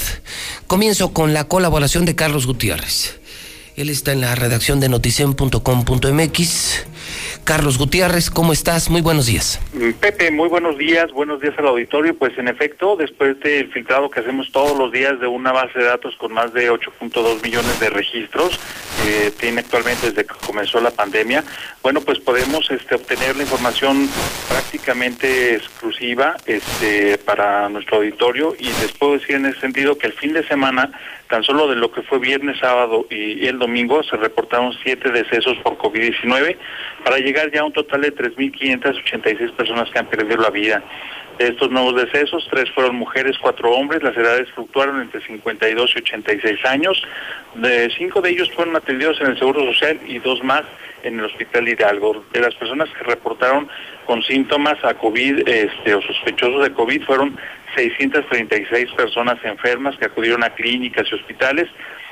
Comienzo 0.67 1.13
con 1.13 1.33
la 1.33 1.45
colaboración 1.45 2.03
de 2.03 2.15
Carlos 2.15 2.45
Gutiérrez. 2.45 3.21
Él 3.77 3.89
está 3.89 4.11
en 4.11 4.19
la 4.19 4.35
redacción 4.35 4.81
de 4.81 4.89
noticen.com.mx. 4.89 6.83
Carlos 7.43 7.77
Gutiérrez, 7.77 8.29
¿cómo 8.29 8.53
estás? 8.53 8.89
Muy 8.89 9.01
buenos 9.01 9.25
días. 9.25 9.59
Pepe, 9.99 10.31
muy 10.31 10.47
buenos 10.47 10.77
días, 10.77 11.11
buenos 11.11 11.41
días 11.41 11.53
al 11.57 11.67
auditorio. 11.67 12.15
Pues 12.17 12.37
en 12.37 12.47
efecto, 12.47 12.95
después 12.95 13.39
del 13.39 13.71
filtrado 13.71 14.09
que 14.09 14.19
hacemos 14.19 14.51
todos 14.51 14.77
los 14.77 14.91
días 14.91 15.19
de 15.19 15.27
una 15.27 15.51
base 15.51 15.79
de 15.79 15.85
datos 15.85 16.15
con 16.17 16.33
más 16.33 16.53
de 16.53 16.71
8.2 16.71 17.43
millones 17.43 17.79
de 17.79 17.89
registros, 17.89 18.59
que 19.03 19.31
tiene 19.31 19.61
actualmente 19.61 20.07
desde 20.07 20.25
que 20.25 20.33
comenzó 20.45 20.79
la 20.79 20.91
pandemia, 20.91 21.43
bueno, 21.81 22.01
pues 22.01 22.19
podemos 22.19 22.69
este, 22.69 22.95
obtener 22.95 23.35
la 23.35 23.43
información 23.43 24.07
prácticamente 24.47 25.55
exclusiva 25.55 26.35
este, 26.45 27.17
para 27.17 27.69
nuestro 27.69 27.97
auditorio 27.97 28.55
y 28.57 28.65
les 28.65 28.91
puedo 28.93 29.13
decir 29.13 29.35
en 29.35 29.47
ese 29.47 29.59
sentido 29.59 29.97
que 29.97 30.07
el 30.07 30.13
fin 30.13 30.33
de 30.33 30.47
semana 30.47 30.91
tan 31.31 31.43
solo 31.43 31.67
de 31.69 31.77
lo 31.77 31.91
que 31.91 32.01
fue 32.01 32.19
viernes, 32.19 32.59
sábado 32.59 33.07
y 33.09 33.47
el 33.47 33.57
domingo 33.57 34.03
se 34.03 34.17
reportaron 34.17 34.73
siete 34.83 35.11
decesos 35.11 35.57
por 35.63 35.77
COVID-19 35.77 36.57
para 37.03 37.17
llegar 37.17 37.51
ya 37.51 37.61
a 37.61 37.65
un 37.65 37.73
total 37.73 38.01
de 38.01 38.15
3.586 38.15 39.51
personas 39.53 39.89
que 39.89 39.99
han 39.99 40.07
perdido 40.07 40.41
la 40.41 40.49
vida. 40.49 40.83
De 41.37 41.47
estos 41.47 41.71
nuevos 41.71 41.95
decesos, 41.95 42.47
tres 42.51 42.69
fueron 42.71 42.95
mujeres, 42.97 43.37
cuatro 43.39 43.71
hombres, 43.71 44.03
las 44.03 44.15
edades 44.15 44.51
fluctuaron 44.51 45.01
entre 45.01 45.21
52 45.21 45.91
y 45.95 45.99
86 45.99 46.65
años. 46.65 47.03
De 47.55 47.89
cinco 47.97 48.21
de 48.21 48.29
ellos 48.29 48.51
fueron 48.51 48.75
atendidos 48.75 49.19
en 49.21 49.27
el 49.27 49.39
Seguro 49.39 49.65
Social 49.73 49.99
y 50.05 50.19
dos 50.19 50.43
más 50.43 50.63
en 51.03 51.19
el 51.19 51.25
Hospital 51.25 51.67
Hidalgo. 51.67 52.23
De 52.31 52.41
las 52.41 52.53
personas 52.55 52.89
que 52.89 53.03
reportaron 53.05 53.67
con 54.05 54.21
síntomas 54.21 54.83
a 54.83 54.93
COVID 54.93 55.47
este, 55.47 55.95
o 55.95 56.01
sospechosos 56.01 56.63
de 56.63 56.73
COVID 56.73 57.03
fueron 57.05 57.37
636 57.75 58.91
personas 58.91 59.37
enfermas 59.43 59.97
que 59.97 60.05
acudieron 60.05 60.43
a 60.43 60.51
clínicas 60.51 61.07
y 61.11 61.15
hospitales. 61.15 61.67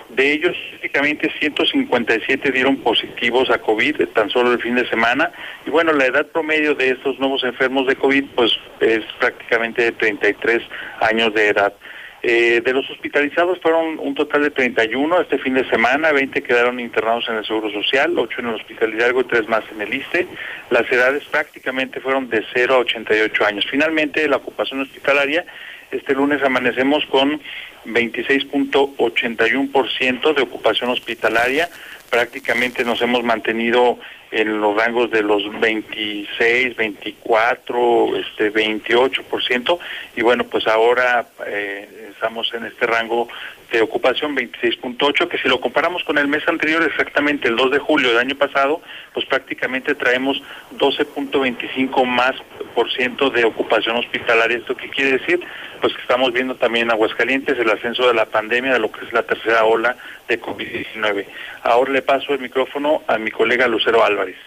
De 0.10 0.31
ellos, 0.34 0.57
prácticamente 0.72 1.31
157 1.40 2.52
dieron 2.52 2.77
positivos 2.77 3.49
a 3.49 3.60
COVID 3.60 4.07
tan 4.14 4.30
solo 4.30 4.52
el 4.53 4.61
fin 4.61 4.76
de 4.76 4.90
semana. 4.90 5.31
Y 5.65 5.69
bueno, 5.69 5.94
la 5.94 6.06
edad 6.06 6.26
promedio 6.27 6.73
de 6.76 6.91
estos 6.91 7.19
nuevos 7.19 7.44
enfermos 7.44 7.86
de 7.88 7.95
COVID 7.95 8.26
pues 8.36 8.52
es 8.80 9.03
prácticamente 9.19 9.84
de 9.84 9.91
33 9.91 10.64
años 11.02 11.34
de 11.34 11.48
edad. 11.49 11.73
Eh, 12.22 12.61
de 12.65 12.73
los 12.73 12.90
hospitalizados 12.90 13.60
fueron 13.61 13.98
un 13.98 14.14
total 14.14 14.44
de 14.44 14.52
31 14.52 15.22
este 15.22 15.38
fin 15.38 15.53
de 15.53 15.69
semana, 15.69 16.11
20 16.11 16.44
quedaron 16.44 16.77
internados 16.81 17.30
en 17.30 17.36
el 17.36 17.45
Seguro 17.45 17.72
Social, 17.72 18.11
8 18.18 18.41
en 18.41 18.48
el 18.48 18.56
Hospital 18.56 18.94
Hidalgo 18.94 19.22
y 19.22 19.23
3 19.23 19.48
más 19.48 19.64
en 19.72 19.81
el 19.81 19.94
ISTE. 19.94 20.27
Las 20.69 20.91
edades 20.91 21.23
prácticamente 21.26 22.02
fueron 22.02 22.30
de 22.30 22.44
0 22.53 22.76
a 22.76 22.77
88 22.80 23.45
años. 23.45 23.65
Finalmente, 23.69 24.27
la 24.27 24.36
ocupación 24.36 24.81
hospitalaria, 24.81 25.45
este 25.91 26.14
lunes 26.14 26.41
amanecemos 26.44 27.06
con 27.07 27.41
26.81% 27.86 30.34
de 30.34 30.41
ocupación 30.41 30.90
hospitalaria, 30.90 31.70
prácticamente 32.10 32.84
nos 32.84 33.02
hemos 33.02 33.24
mantenido 33.24 33.98
en 34.32 34.60
los 34.61 34.76
rangos 34.76 35.10
de 35.11 35.24
los 35.24 35.41
26, 35.60 36.76
24, 36.76 38.16
este 38.18 38.53
28% 38.53 39.80
y 40.16 40.22
bueno, 40.22 40.44
pues 40.44 40.68
ahora 40.68 41.30
eh, 41.48 42.11
estamos 42.11 42.53
en 42.53 42.66
este 42.66 42.86
rango 42.86 43.28
de 43.72 43.82
ocupación 43.82 44.36
26.8, 44.36 45.28
que 45.28 45.38
si 45.38 45.48
lo 45.48 45.62
comparamos 45.62 46.04
con 46.04 46.18
el 46.18 46.28
mes 46.28 46.48
anterior, 46.48 46.84
exactamente 46.84 47.48
el 47.48 47.56
2 47.56 47.72
de 47.72 47.80
julio 47.80 48.10
del 48.10 48.18
año 48.18 48.36
pasado, 48.36 48.82
pues 49.14 49.26
prácticamente 49.26 49.96
traemos 49.96 50.41
12.25 50.78 52.06
más 52.06 52.36
por 52.74 52.91
ciento 52.91 53.30
de 53.30 53.46
ocupación 53.46 53.98
hospitalaria. 53.98 54.58
¿Esto 54.58 54.76
qué 54.76 54.90
quiere 54.90 55.18
decir? 55.18 55.40
Pues 55.82 55.94
que 55.94 56.02
estamos 56.02 56.34
viendo 56.34 56.56
también 56.56 56.86
en 56.86 56.91
Aguascalientes 56.91 57.58
el 57.60 57.70
ascenso 57.70 58.08
de 58.08 58.14
la 58.14 58.26
pandemia, 58.26 58.74
de 58.74 58.80
lo 58.80 58.91
que 58.91 59.06
es 59.06 59.14
la 59.14 59.24
tercera 59.24 59.66
ola 59.66 59.96
de 60.28 60.41
COVID-19. 60.41 61.26
Ahora 61.64 61.91
le 61.91 62.02
paso 62.02 62.34
el 62.34 62.40
micrófono 62.40 63.04
a 63.08 63.18
mi 63.18 63.32
colega 63.32 63.68
Lucero 63.68 64.04
Álvarez. 64.04 64.38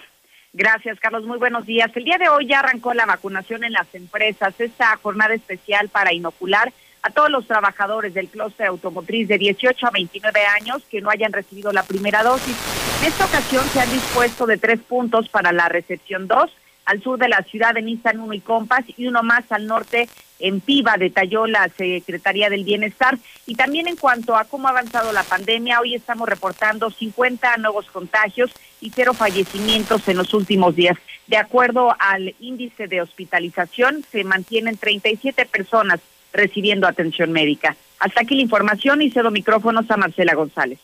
Gracias, 0.55 1.01
Carlos. 1.01 1.25
Muy 1.25 1.39
buenos 1.39 1.65
días. 1.65 1.91
El 1.95 2.05
día 2.05 2.19
de 2.19 2.29
hoy 2.29 2.47
ya 2.47 2.61
arrancó 2.61 2.93
la 2.93 3.07
vacunación 3.07 3.65
en 3.65 3.73
las 3.73 3.95
empresas, 3.95 4.59
esta 4.61 4.97
jornada 4.97 5.33
especial 5.33 5.89
para 5.89 6.13
inocular 6.13 6.73
a 7.03 7.11
todos 7.11 7.31
los 7.31 7.47
trabajadores 7.47 8.15
del 8.15 8.29
clúster 8.29 8.67
automotriz 8.67 9.27
de 9.29 9.39
18 9.39 9.87
a 9.87 9.91
29 9.91 10.41
años 10.61 10.83
que 10.91 11.01
no 11.01 11.11
hayan 11.11 11.33
recibido 11.33 11.73
la 11.73 11.83
primera 11.83 12.23
dosis. 12.23 12.57
En 13.01 13.09
esta 13.09 13.25
ocasión 13.25 13.65
se 13.73 13.81
han 13.81 13.91
dispuesto 13.91 14.47
de 14.47 14.57
tres 14.57 14.81
puntos 14.81 15.29
para 15.29 15.53
la 15.53 15.69
recepción 15.69 16.29
2 16.29 16.51
al 16.85 17.03
sur 17.03 17.19
de 17.19 17.29
la 17.29 17.43
ciudad 17.43 17.75
de 17.75 17.83
Nissan 17.83 18.21
1 18.21 18.33
y 18.35 18.41
Compas 18.41 18.85
y 18.97 19.07
uno 19.07 19.23
más 19.23 19.51
al 19.51 19.67
norte 19.67 20.09
en 20.41 20.61
Piva, 20.61 20.97
detalló 20.97 21.47
la 21.47 21.69
Secretaría 21.69 22.51
del 22.51 22.65
Bienestar. 22.65 23.17
Y 23.47 23.55
también 23.55 23.87
en 23.87 23.97
cuanto 23.97 24.37
a 24.37 24.45
cómo 24.45 24.67
ha 24.67 24.73
avanzado 24.73 25.13
la 25.13 25.23
pandemia, 25.23 25.81
hoy 25.81 25.95
estamos 25.95 26.29
reportando 26.29 26.91
50 26.91 27.57
nuevos 27.59 27.87
contagios 27.87 28.51
y 28.81 28.91
cero 28.91 29.15
fallecimientos 29.15 30.07
en 30.09 30.17
los 30.17 30.35
últimos 30.35 30.75
días. 30.75 30.99
De 31.29 31.37
acuerdo 31.37 31.95
al 31.99 32.35
índice 32.41 32.89
de 32.89 33.01
hospitalización, 33.01 34.05
se 34.11 34.25
mantienen 34.25 34.77
37 34.77 35.47
personas 35.47 36.01
recibiendo 36.33 36.87
atención 36.87 37.33
médica. 37.33 37.77
Hasta 37.99 38.23
aquí 38.23 38.35
la 38.35 38.43
información 38.43 39.03
y 39.03 39.11
cedo 39.11 39.31
micrófonos 39.31 39.91
a 39.91 39.97
Marcela 39.97 40.35
González. 40.35 40.79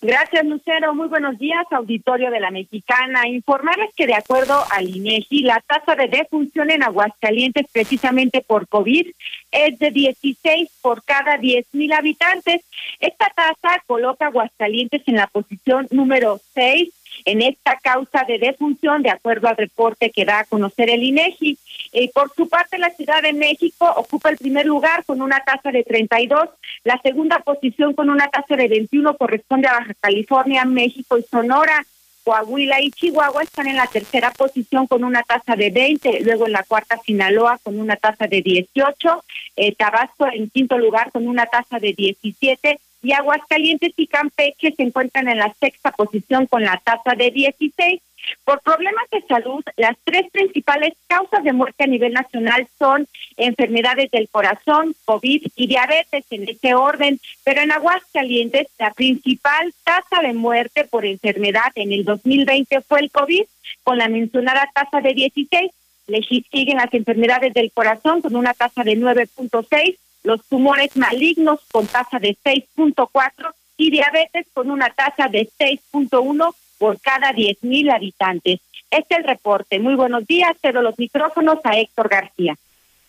Gracias, 0.00 0.46
Lucero. 0.46 0.94
Muy 0.94 1.08
buenos 1.08 1.38
días, 1.40 1.66
auditorio 1.72 2.30
de 2.30 2.38
la 2.38 2.52
Mexicana. 2.52 3.26
Informarles 3.26 3.90
que 3.96 4.06
de 4.06 4.14
acuerdo 4.14 4.64
al 4.70 4.88
INEGI, 4.88 5.42
la 5.42 5.60
tasa 5.66 5.96
de 5.96 6.06
defunción 6.06 6.70
en 6.70 6.84
Aguascalientes, 6.84 7.66
precisamente 7.72 8.40
por 8.40 8.68
COVID, 8.68 9.08
es 9.50 9.78
de 9.80 9.90
16 9.90 10.70
por 10.82 11.02
cada 11.02 11.36
10 11.36 11.66
mil 11.72 11.92
habitantes. 11.92 12.62
Esta 13.00 13.28
tasa 13.34 13.82
coloca 13.88 14.26
a 14.26 14.28
Aguascalientes 14.28 15.02
en 15.06 15.16
la 15.16 15.26
posición 15.26 15.88
número 15.90 16.40
6 16.54 16.94
en 17.24 17.42
esta 17.42 17.76
causa 17.82 18.24
de 18.26 18.38
defunción, 18.38 19.02
de 19.02 19.10
acuerdo 19.10 19.48
al 19.48 19.56
reporte 19.56 20.10
que 20.10 20.24
da 20.24 20.40
a 20.40 20.44
conocer 20.44 20.90
el 20.90 21.02
INEGI. 21.02 21.58
Eh, 21.92 22.10
por 22.12 22.32
su 22.34 22.48
parte, 22.48 22.78
la 22.78 22.90
Ciudad 22.90 23.22
de 23.22 23.32
México 23.32 23.92
ocupa 23.96 24.30
el 24.30 24.36
primer 24.36 24.66
lugar 24.66 25.04
con 25.04 25.20
una 25.22 25.40
tasa 25.40 25.70
de 25.70 25.84
32. 25.84 26.48
La 26.84 27.00
segunda 27.02 27.38
posición 27.40 27.94
con 27.94 28.10
una 28.10 28.28
tasa 28.28 28.56
de 28.56 28.68
21 28.68 29.16
corresponde 29.16 29.68
a 29.68 29.78
Baja 29.78 29.94
California, 30.00 30.64
México 30.64 31.18
y 31.18 31.22
Sonora. 31.22 31.84
Coahuila 32.24 32.82
y 32.82 32.90
Chihuahua 32.90 33.42
están 33.42 33.68
en 33.68 33.76
la 33.76 33.86
tercera 33.86 34.30
posición 34.32 34.86
con 34.86 35.02
una 35.02 35.22
tasa 35.22 35.56
de 35.56 35.70
20, 35.70 36.20
luego 36.20 36.46
en 36.46 36.52
la 36.52 36.62
cuarta 36.62 36.98
Sinaloa 36.98 37.58
con 37.62 37.80
una 37.80 37.96
tasa 37.96 38.26
de 38.26 38.42
18, 38.42 39.24
eh, 39.56 39.74
Tabasco 39.74 40.26
en 40.30 40.50
quinto 40.50 40.76
lugar 40.76 41.10
con 41.10 41.26
una 41.26 41.46
tasa 41.46 41.78
de 41.78 41.94
17 41.94 42.78
y 43.02 43.12
Aguascalientes 43.12 43.94
y 43.96 44.06
Campeche 44.06 44.74
se 44.76 44.82
encuentran 44.82 45.28
en 45.28 45.38
la 45.38 45.54
sexta 45.58 45.92
posición 45.92 46.46
con 46.46 46.62
la 46.64 46.76
tasa 46.84 47.14
de 47.14 47.30
16. 47.30 48.02
Por 48.44 48.60
problemas 48.60 49.08
de 49.10 49.22
salud, 49.22 49.62
las 49.76 49.96
tres 50.04 50.30
principales 50.30 50.94
causas 51.06 51.44
de 51.44 51.52
muerte 51.52 51.84
a 51.84 51.86
nivel 51.86 52.12
nacional 52.12 52.66
son 52.78 53.06
enfermedades 53.36 54.10
del 54.10 54.28
corazón, 54.28 54.94
COVID 55.04 55.46
y 55.54 55.66
diabetes 55.66 56.24
en 56.30 56.48
este 56.48 56.74
orden, 56.74 57.20
pero 57.44 57.60
en 57.60 57.72
Aguascalientes 57.72 58.68
la 58.78 58.92
principal 58.92 59.72
tasa 59.84 60.22
de 60.22 60.34
muerte 60.34 60.84
por 60.84 61.04
enfermedad 61.04 61.72
en 61.74 61.92
el 61.92 62.04
2020 62.04 62.80
fue 62.82 63.00
el 63.00 63.10
COVID, 63.10 63.44
con 63.82 63.98
la 63.98 64.08
mencionada 64.08 64.68
tasa 64.74 65.00
de 65.00 65.14
16. 65.14 65.70
Le 66.06 66.22
siguen 66.22 66.78
las 66.78 66.92
enfermedades 66.94 67.52
del 67.52 67.70
corazón 67.70 68.22
con 68.22 68.34
una 68.34 68.54
tasa 68.54 68.82
de 68.82 68.96
9.6 68.96 69.96
los 70.24 70.44
tumores 70.46 70.96
malignos 70.96 71.60
con 71.70 71.86
tasa 71.86 72.18
de 72.18 72.36
6.4 72.44 73.52
y 73.76 73.90
diabetes 73.90 74.46
con 74.52 74.70
una 74.70 74.90
tasa 74.90 75.28
de 75.28 75.48
6.1 75.58 76.54
por 76.78 77.00
cada 77.00 77.32
10.000 77.32 77.92
habitantes. 77.92 78.60
Este 78.90 79.14
es 79.14 79.20
el 79.20 79.24
reporte. 79.24 79.78
Muy 79.78 79.94
buenos 79.96 80.26
días. 80.26 80.56
Cedo 80.62 80.80
los 80.80 80.98
micrófonos 80.98 81.58
a 81.64 81.76
Héctor 81.78 82.08
García. 82.08 82.56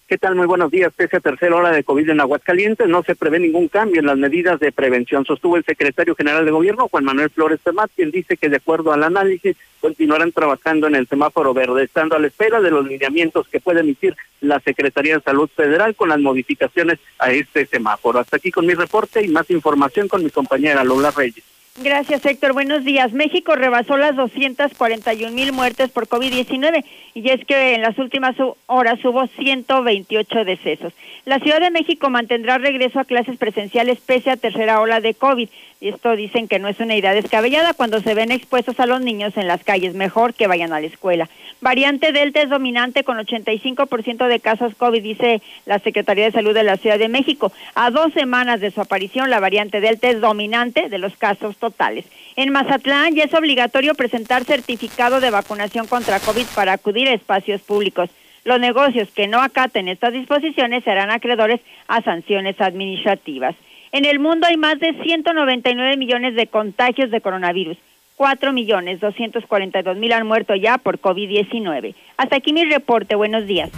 ¿Qué 0.10 0.18
tal? 0.18 0.34
Muy 0.34 0.48
buenos 0.48 0.72
días. 0.72 0.92
Pese 0.92 1.18
a 1.18 1.20
tercera 1.20 1.56
hora 1.56 1.70
de 1.70 1.84
COVID 1.84 2.10
en 2.10 2.20
Aguascalientes, 2.20 2.88
no 2.88 3.04
se 3.04 3.16
prevé 3.16 3.38
ningún 3.38 3.68
cambio 3.68 4.00
en 4.00 4.08
las 4.08 4.18
medidas 4.18 4.60
de 4.60 4.72
prevención, 4.72 5.24
sostuvo 5.24 5.56
el 5.56 5.64
secretario 5.64 6.16
general 6.16 6.46
de 6.46 6.52
gobierno, 6.52 6.88
Juan 6.88 7.06
Manuel 7.06 7.30
Flores 7.30 7.60
Temat, 7.64 7.92
quien 7.96 8.10
dice 8.10 8.36
que 8.36 8.50
de 8.50 8.56
acuerdo 8.56 8.92
al 8.92 9.04
análisis 9.04 9.56
continuarán 9.80 10.32
trabajando 10.32 10.88
en 10.88 10.96
el 10.96 11.08
semáforo 11.08 11.54
verde, 11.54 11.84
estando 11.84 12.16
a 12.16 12.20
la 12.20 12.26
espera 12.26 12.60
de 12.60 12.72
los 12.72 12.88
lineamientos 12.88 13.48
que 13.50 13.60
puede 13.60 13.82
emitir 13.82 14.16
la 14.42 14.60
Secretaría 14.62 15.16
de 15.16 15.22
Salud 15.22 15.48
Federal 15.48 15.94
con 15.94 16.10
las 16.10 16.20
modificaciones 16.20 16.98
a 17.20 17.32
este 17.32 17.68
semáforo. 17.68 18.18
Hasta 18.18 18.38
aquí 18.38 18.50
con 18.50 18.66
mi 18.66 18.74
reporte 18.74 19.24
y 19.24 19.28
más 19.28 19.48
información 19.52 20.08
con 20.08 20.24
mi 20.24 20.32
compañera 20.32 20.84
Lola 20.84 21.12
Reyes. 21.12 21.44
Gracias, 21.82 22.26
Héctor. 22.26 22.52
Buenos 22.52 22.84
días. 22.84 23.14
México 23.14 23.56
rebasó 23.56 23.96
las 23.96 24.14
241 24.18 25.32
mil 25.32 25.54
muertes 25.54 25.90
por 25.90 26.10
COVID-19 26.10 26.84
y 27.14 27.30
es 27.30 27.46
que 27.46 27.76
en 27.76 27.82
las 27.82 27.98
últimas 27.98 28.36
horas 28.66 29.00
hubo 29.06 29.26
128 29.28 30.44
decesos. 30.44 30.92
La 31.24 31.40
Ciudad 31.40 31.62
de 31.62 31.72
México 31.72 32.10
mantendrá 32.10 32.58
regreso 32.58 33.00
a 33.00 33.06
clases 33.06 33.38
presenciales 33.38 34.00
pese 34.02 34.30
a 34.30 34.36
tercera 34.36 34.82
ola 34.82 35.00
de 35.00 35.14
COVID. 35.14 35.48
Y 35.82 35.88
esto 35.88 36.14
dicen 36.18 36.50
que 36.50 36.60
no 36.60 36.68
es 36.68 36.78
una 36.82 36.98
idea 36.98 37.14
descabellada 37.14 37.74
cuando 37.74 38.02
se 38.02 38.14
ven 38.14 38.34
expuestos 38.34 38.78
a 38.82 38.86
los 38.86 39.00
niños 39.00 39.38
en 39.38 39.48
las 39.48 39.64
calles. 39.64 39.94
Mejor 39.94 40.34
que 40.34 40.46
vayan 40.46 40.74
a 40.74 40.82
la 40.82 40.88
escuela. 40.88 41.30
Variante 41.62 42.12
Delta 42.12 42.42
es 42.42 42.50
dominante 42.50 43.06
con 43.06 43.18
85% 43.18 44.28
de 44.28 44.40
casos 44.42 44.76
COVID, 44.76 45.02
dice 45.02 45.42
la 45.66 45.80
Secretaría 45.80 46.26
de 46.26 46.34
Salud 46.34 46.54
de 46.54 46.64
la 46.64 46.76
Ciudad 46.76 47.00
de 47.00 47.08
México. 47.08 47.54
A 47.76 47.92
dos 47.92 48.12
semanas 48.12 48.60
de 48.60 48.72
su 48.72 48.82
aparición, 48.82 49.30
la 49.30 49.40
variante 49.40 49.80
Delta 49.80 50.10
es 50.10 50.20
dominante 50.20 50.90
de 50.90 50.98
los 50.98 51.16
casos 51.16 51.56
totales. 51.56 52.06
En 52.36 52.52
Mazatlán 52.52 53.16
ya 53.16 53.24
es 53.24 53.34
obligatorio 53.34 53.96
presentar 53.96 54.44
certificado 54.44 55.22
de 55.22 55.32
vacunación 55.32 55.88
contra 55.88 56.20
COVID 56.20 56.46
para 56.56 56.74
acudir 56.74 57.08
a 57.08 57.14
espacios 57.14 57.62
públicos. 57.62 58.10
Los 58.44 58.60
negocios 58.60 59.10
que 59.12 59.28
no 59.28 59.42
acaten 59.42 59.88
estas 59.88 60.12
disposiciones 60.12 60.84
serán 60.84 61.10
acreedores 61.10 61.62
a 61.88 62.02
sanciones 62.02 62.60
administrativas. 62.60 63.56
En 63.92 64.06
el 64.06 64.20
mundo 64.20 64.46
hay 64.48 64.56
más 64.56 64.80
de 64.80 64.94
199 65.02 65.98
millones 65.98 66.36
de 66.36 66.48
contagios 66.48 67.10
de 67.10 67.22
coronavirus. 67.22 67.78
4 68.18 68.54
millones 68.54 69.00
242 69.00 69.98
mil 69.98 70.12
han 70.14 70.28
muerto 70.28 70.54
ya 70.54 70.78
por 70.78 71.00
COVID-19. 71.00 71.96
Hasta 72.18 72.36
aquí 72.36 72.54
mi 72.54 72.66
reporte. 72.66 73.16
Buenos 73.16 73.48
días. 73.48 73.72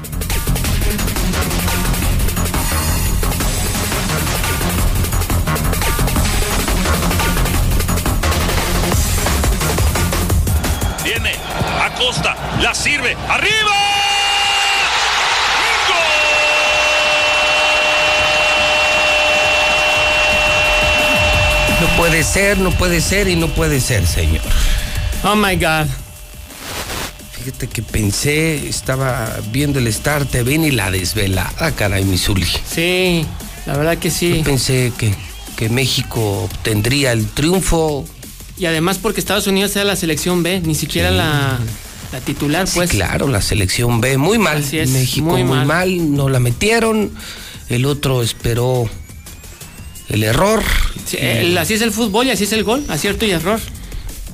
Viene 11.06 11.32
Acosta, 11.82 12.36
la 12.62 12.74
sirve, 12.74 13.16
arriba. 13.30 13.92
No 21.82 21.88
puede 22.12 22.24
ser, 22.26 22.58
no 22.58 22.72
puede 22.72 23.00
ser 23.00 23.30
y 23.30 23.38
no 23.38 23.48
puede 23.48 23.80
ser, 23.80 24.06
señor. 24.06 24.42
Oh 25.24 25.34
my 25.34 25.56
God. 25.56 25.88
Fíjate 27.32 27.68
que 27.68 27.82
pensé, 27.82 28.68
estaba 28.68 29.40
viendo 29.50 29.80
el 29.80 29.88
Star 29.88 30.26
TV 30.26 30.56
y 30.56 30.72
la 30.72 30.92
desvelada, 30.92 31.72
caray, 31.72 32.04
Misuli. 32.04 32.46
Sí, 32.70 33.26
la 33.66 33.78
verdad 33.78 33.98
que 33.98 34.12
sí. 34.12 34.40
Yo 34.40 34.44
pensé 34.44 34.92
que, 34.98 35.16
que 35.56 35.70
México 35.70 36.50
obtendría 36.52 37.14
el 37.14 37.28
triunfo. 37.28 38.06
Y 38.58 38.66
además 38.66 38.98
porque 38.98 39.22
Estados 39.22 39.48
Unidos 39.48 39.74
era 39.78 39.86
la 39.86 39.96
selección 39.96 40.44
B, 40.44 40.60
ni 40.66 40.76
siquiera 40.76 41.12
la, 41.12 41.60
la, 42.12 42.20
titular, 42.20 42.68
pues. 42.74 42.90
Sí, 42.90 42.98
claro, 42.98 43.30
la 43.30 43.42
selección 43.42 44.02
B. 44.02 44.18
Muy 44.18 44.38
mal. 44.38 44.58
Así 44.58 44.80
es, 44.80 44.90
México 44.90 45.28
muy 45.28 45.46
muy, 45.46 45.60
mal. 45.60 45.66
mal. 45.66 46.14
no 46.14 46.28
la 46.28 46.42
metieron. 46.42 47.10
El 47.70 47.86
otro 47.86 48.22
esperó 48.22 48.90
el 50.12 50.24
error. 50.24 50.62
Sí, 51.06 51.18
el- 51.20 51.58
así 51.58 51.74
es 51.74 51.82
el 51.82 51.92
fútbol 51.92 52.28
y 52.28 52.32
así 52.32 52.44
es 52.46 52.54
el 52.54 52.64
gol, 52.64 52.84
acierto 52.90 53.26
y 53.26 53.32
error. 53.32 53.60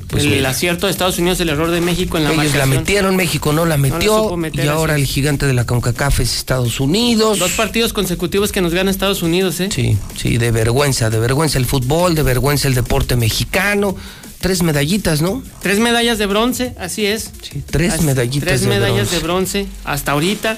Pues 0.09 0.23
el 0.23 0.45
acierto 0.45 0.85
de 0.87 0.91
Estados 0.91 1.19
Unidos, 1.19 1.37
el 1.41 1.49
error 1.49 1.69
de 1.69 1.81
México 1.81 2.17
en 2.17 2.23
la 2.23 2.31
Ellos 2.31 2.55
la 2.55 2.65
metieron, 2.65 3.17
México 3.17 3.51
no 3.51 3.65
la 3.65 3.75
metió. 3.75 4.37
meter, 4.37 4.63
y 4.63 4.67
ahora 4.69 4.95
el 4.95 5.05
gigante 5.05 5.45
de 5.45 5.53
la 5.53 5.65
CONCACAF 5.65 6.21
es 6.21 6.33
Estados 6.37 6.79
Unidos. 6.79 7.39
Dos 7.39 7.51
partidos 7.51 7.91
consecutivos 7.91 8.53
que 8.53 8.61
nos 8.61 8.73
gana 8.73 8.89
Estados 8.89 9.21
Unidos, 9.21 9.59
¿eh? 9.59 9.67
Sí, 9.69 9.97
sí, 10.17 10.37
de 10.37 10.51
vergüenza, 10.51 11.09
de 11.09 11.19
vergüenza 11.19 11.57
el 11.57 11.65
fútbol, 11.65 12.15
de 12.15 12.23
vergüenza 12.23 12.69
el 12.69 12.73
deporte 12.73 13.17
mexicano. 13.17 13.97
Tres 14.39 14.63
medallitas, 14.63 15.21
¿no? 15.21 15.43
Tres 15.61 15.79
medallas 15.79 16.17
de 16.19 16.25
bronce, 16.25 16.73
así 16.79 17.05
es. 17.05 17.31
Sí, 17.41 17.61
tres 17.69 17.93
Así- 17.95 18.05
medallitas 18.05 18.47
Tres 18.47 18.61
de 18.61 18.67
medallas 18.67 18.95
bronce. 19.09 19.15
de 19.17 19.21
bronce 19.23 19.65
hasta 19.83 20.13
ahorita. 20.13 20.57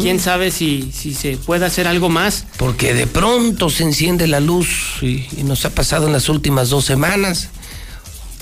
Quién 0.00 0.18
sabe 0.20 0.50
si, 0.50 0.90
si 0.92 1.12
se 1.14 1.36
puede 1.36 1.66
hacer 1.66 1.86
algo 1.86 2.08
más. 2.08 2.46
Porque 2.56 2.94
de 2.94 3.06
pronto 3.06 3.68
se 3.70 3.82
enciende 3.82 4.26
la 4.26 4.40
luz 4.40 4.68
y, 5.02 5.26
y 5.36 5.42
nos 5.44 5.64
ha 5.64 5.70
pasado 5.70 6.06
en 6.06 6.12
las 6.12 6.28
últimas 6.28 6.70
dos 6.70 6.84
semanas. 6.84 7.48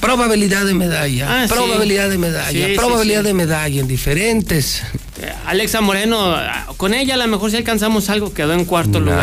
Probabilidad 0.01 0.65
de 0.65 0.73
medalla, 0.73 1.43
Ah, 1.43 1.47
sí. 1.47 1.53
probabilidad 1.53 2.09
de 2.09 2.17
medalla, 2.17 2.67
Sí, 2.69 2.73
probabilidad 2.75 3.21
sí. 3.21 3.27
de 3.27 3.35
medalla 3.35 3.81
en 3.81 3.87
diferentes. 3.87 4.83
Eh, 5.21 5.31
Alexa 5.45 5.83
Moreno, 5.83 6.35
con 6.79 6.95
ella 6.95 7.15
a 7.15 7.17
lo 7.19 7.29
mejor 7.29 7.51
si 7.51 7.59
alcanzamos 7.59 8.09
algo, 8.09 8.33
quedó 8.33 8.55
en 8.55 8.65
cuarto 8.65 8.99
lugar. 8.99 9.19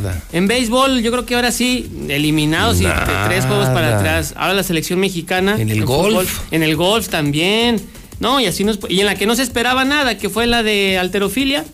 Nada. 0.00 0.22
En 0.32 0.46
béisbol, 0.46 1.02
yo 1.02 1.10
creo 1.10 1.26
que 1.26 1.34
ahora 1.34 1.50
sí, 1.50 1.90
eliminados 2.08 2.80
y 2.80 2.86
tres 3.26 3.44
juegos 3.44 3.66
para 3.70 3.98
atrás. 3.98 4.34
Ahora 4.36 4.54
la 4.54 4.62
selección 4.62 5.00
mexicana. 5.00 5.56
En 5.58 5.68
el 5.68 5.84
golf. 5.84 6.42
en 6.52 6.62
el 6.62 6.76
golf 6.76 7.08
también. 7.08 7.82
No, 8.20 8.40
y 8.40 8.46
así 8.46 8.64
nos. 8.64 8.78
Y 8.88 9.00
en 9.00 9.06
la 9.06 9.14
que 9.16 9.26
no 9.26 9.34
se 9.36 9.42
esperaba 9.42 9.84
nada, 9.84 10.16
que 10.18 10.28
fue 10.28 10.46
la 10.46 10.62
de 10.62 10.98
alterofilia, 10.98 11.64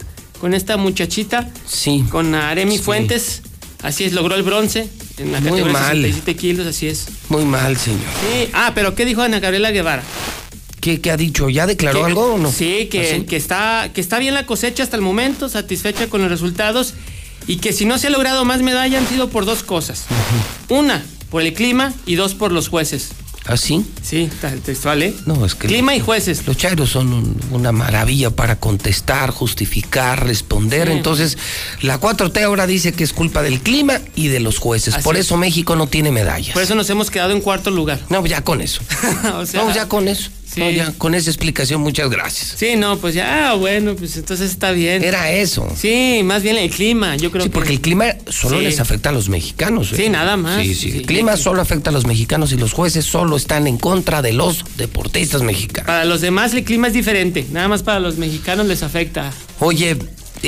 con 0.41 0.55
esta 0.55 0.77
muchachita, 0.77 1.49
Sí. 1.69 2.05
con 2.11 2.35
Aremi 2.35 2.79
Sí. 2.79 2.83
Fuentes. 2.83 3.43
Así 3.83 4.05
es, 4.05 4.13
logró 4.13 4.35
el 4.35 4.43
bronce 4.43 4.89
en 5.19 5.33
la 5.33 5.41
Muy 5.41 5.51
categoría 5.51 5.73
mal. 5.73 5.97
67 5.97 6.37
kilos, 6.37 6.67
así 6.67 6.87
es. 6.87 7.07
Muy 7.31 7.45
mal, 7.47 7.77
señor. 7.79 8.01
Sí. 8.21 8.51
Ah, 8.53 8.73
pero 8.75 8.95
¿qué 8.95 9.05
dijo 9.07 9.23
Ana 9.23 9.41
Gabriela 9.41 9.71
Guevara? 9.71 10.03
¿Qué, 10.83 11.01
qué 11.01 11.11
ha 11.11 11.17
dicho? 11.17 11.49
¿Ya 11.49 11.67
declaró 11.67 12.01
Que- 12.01 12.07
algo 12.07 12.35
o 12.35 12.39
no? 12.39 12.51
Sí, 12.53 12.89
que, 12.91 13.21
¿Ah, 13.23 13.27
que 13.27 13.37
está, 13.37 13.91
que 13.95 14.01
está 14.03 14.19
bien 14.19 14.35
la 14.35 14.45
cosecha 14.47 14.83
hasta 14.83 14.97
el 14.97 15.03
momento, 15.03 15.49
satisfecha 15.49 16.09
con 16.09 16.21
los 16.23 16.31
resultados 16.31 16.95
y 17.47 17.57
que 17.57 17.73
si 17.73 17.85
no 17.87 17.97
se 17.99 18.07
ha 18.09 18.11
logrado 18.11 18.45
más 18.45 18.61
medalla 18.63 18.99
han 18.99 19.07
sido 19.09 19.29
por 19.31 19.45
dos 19.47 19.63
cosas. 19.63 20.05
Una, 20.69 21.03
por 21.31 21.41
el 21.43 21.53
clima 21.55 21.93
y 22.07 22.15
dos, 22.17 22.35
por 22.35 22.53
los 22.53 22.69
jueces. 22.69 23.11
¿Ah, 23.47 23.57
sí? 23.57 23.85
Sí, 24.03 24.29
textual, 24.65 25.03
¿eh? 25.03 25.15
No, 25.27 25.45
es 25.47 25.55
que. 25.55 25.67
Clima 25.67 25.95
y 25.97 26.01
jueces. 26.01 26.47
Los 26.47 26.57
chairos 26.57 26.91
son 26.91 27.13
un- 27.13 27.41
una 27.51 27.73
maravilla 27.73 28.31
para 28.31 28.57
contestar, 28.61 29.31
justificar, 29.31 30.25
responder. 30.27 30.89
Sí. 30.89 30.93
Entonces, 30.95 31.39
la 31.81 31.99
4T 31.99 32.43
ahora 32.45 32.67
dice 32.67 32.93
que 32.93 33.03
es 33.03 33.13
culpa 33.13 33.43
del 33.43 33.61
clima 33.61 34.01
y 34.15 34.29
de 34.29 34.41
los 34.41 34.59
jueces. 34.59 34.95
Así 34.95 35.03
Por 35.05 35.17
es. 35.17 35.27
eso 35.27 35.37
México 35.37 35.75
no 35.75 35.87
tiene 35.87 36.13
medallas. 36.13 36.53
Por 36.53 36.63
eso 36.63 36.75
nos 36.75 36.89
hemos 36.91 37.11
quedado 37.11 37.33
en 37.33 37.41
cuarto 37.41 37.71
lugar. 37.71 37.99
No, 38.09 38.25
ya 38.27 38.43
con 38.43 38.61
eso. 38.61 38.83
o 39.35 39.47
sea, 39.47 39.65
no, 39.65 39.75
ya 39.75 39.89
con 39.89 40.07
eso. 40.09 40.31
Sí. 40.53 40.61
No, 40.61 40.71
ya 40.71 40.93
con 40.99 41.15
esa 41.15 41.31
explicación, 41.31 41.81
muchas 41.81 42.11
gracias. 42.11 42.55
Sí, 42.57 42.75
no, 42.77 42.99
pues 42.99 43.15
ya, 43.15 43.55
bueno, 43.55 43.95
pues 43.95 44.17
entonces 44.17 44.51
está 44.51 44.73
bien. 44.73 45.05
Era 45.05 45.31
eso. 45.31 45.69
Sí, 45.77 46.23
más 46.25 46.43
bien 46.43 46.57
el 46.59 46.71
clima, 46.71 47.15
yo 47.17 47.31
creo 47.31 47.45
Sí, 47.45 47.51
que. 47.51 47.55
porque 47.55 47.73
el 47.73 47.81
clima 47.81 48.07
solo 48.29 48.59
Sí. 48.59 48.65
les 48.65 48.81
afecta 48.81 49.11
a 49.11 49.13
los 49.13 49.29
mexicanos. 49.29 49.93
¿eh? 49.93 49.97
Sí, 49.97 50.09
nada 50.09 50.37
más. 50.37 50.61
Sí, 50.63 50.75
sí. 50.75 50.91
El 50.97 51.07
clima 51.07 51.37
solo 51.37 51.63
afecta 51.63 51.91
a 51.91 51.93
los 51.93 52.05
mexicanos 52.07 52.51
y 52.53 52.57
los 52.57 52.73
jueces 52.73 53.05
solo 53.05 53.37
están 53.37 53.67
en 53.69 53.77
contra 53.77 54.23
de 54.23 54.33
los 54.33 54.65
deportistas 54.77 55.43
mexicanos. 55.43 55.87
Para 55.87 56.05
los 56.05 56.21
demás 56.21 56.53
el 56.55 56.65
clima 56.65 56.89
es 56.89 56.95
diferente, 56.95 57.47
nada 57.53 57.69
más 57.69 57.83
para 57.85 58.01
los 58.01 58.17
mexicanos 58.19 58.67
les 58.67 58.83
afecta. 58.83 59.33
Oye. 59.61 59.97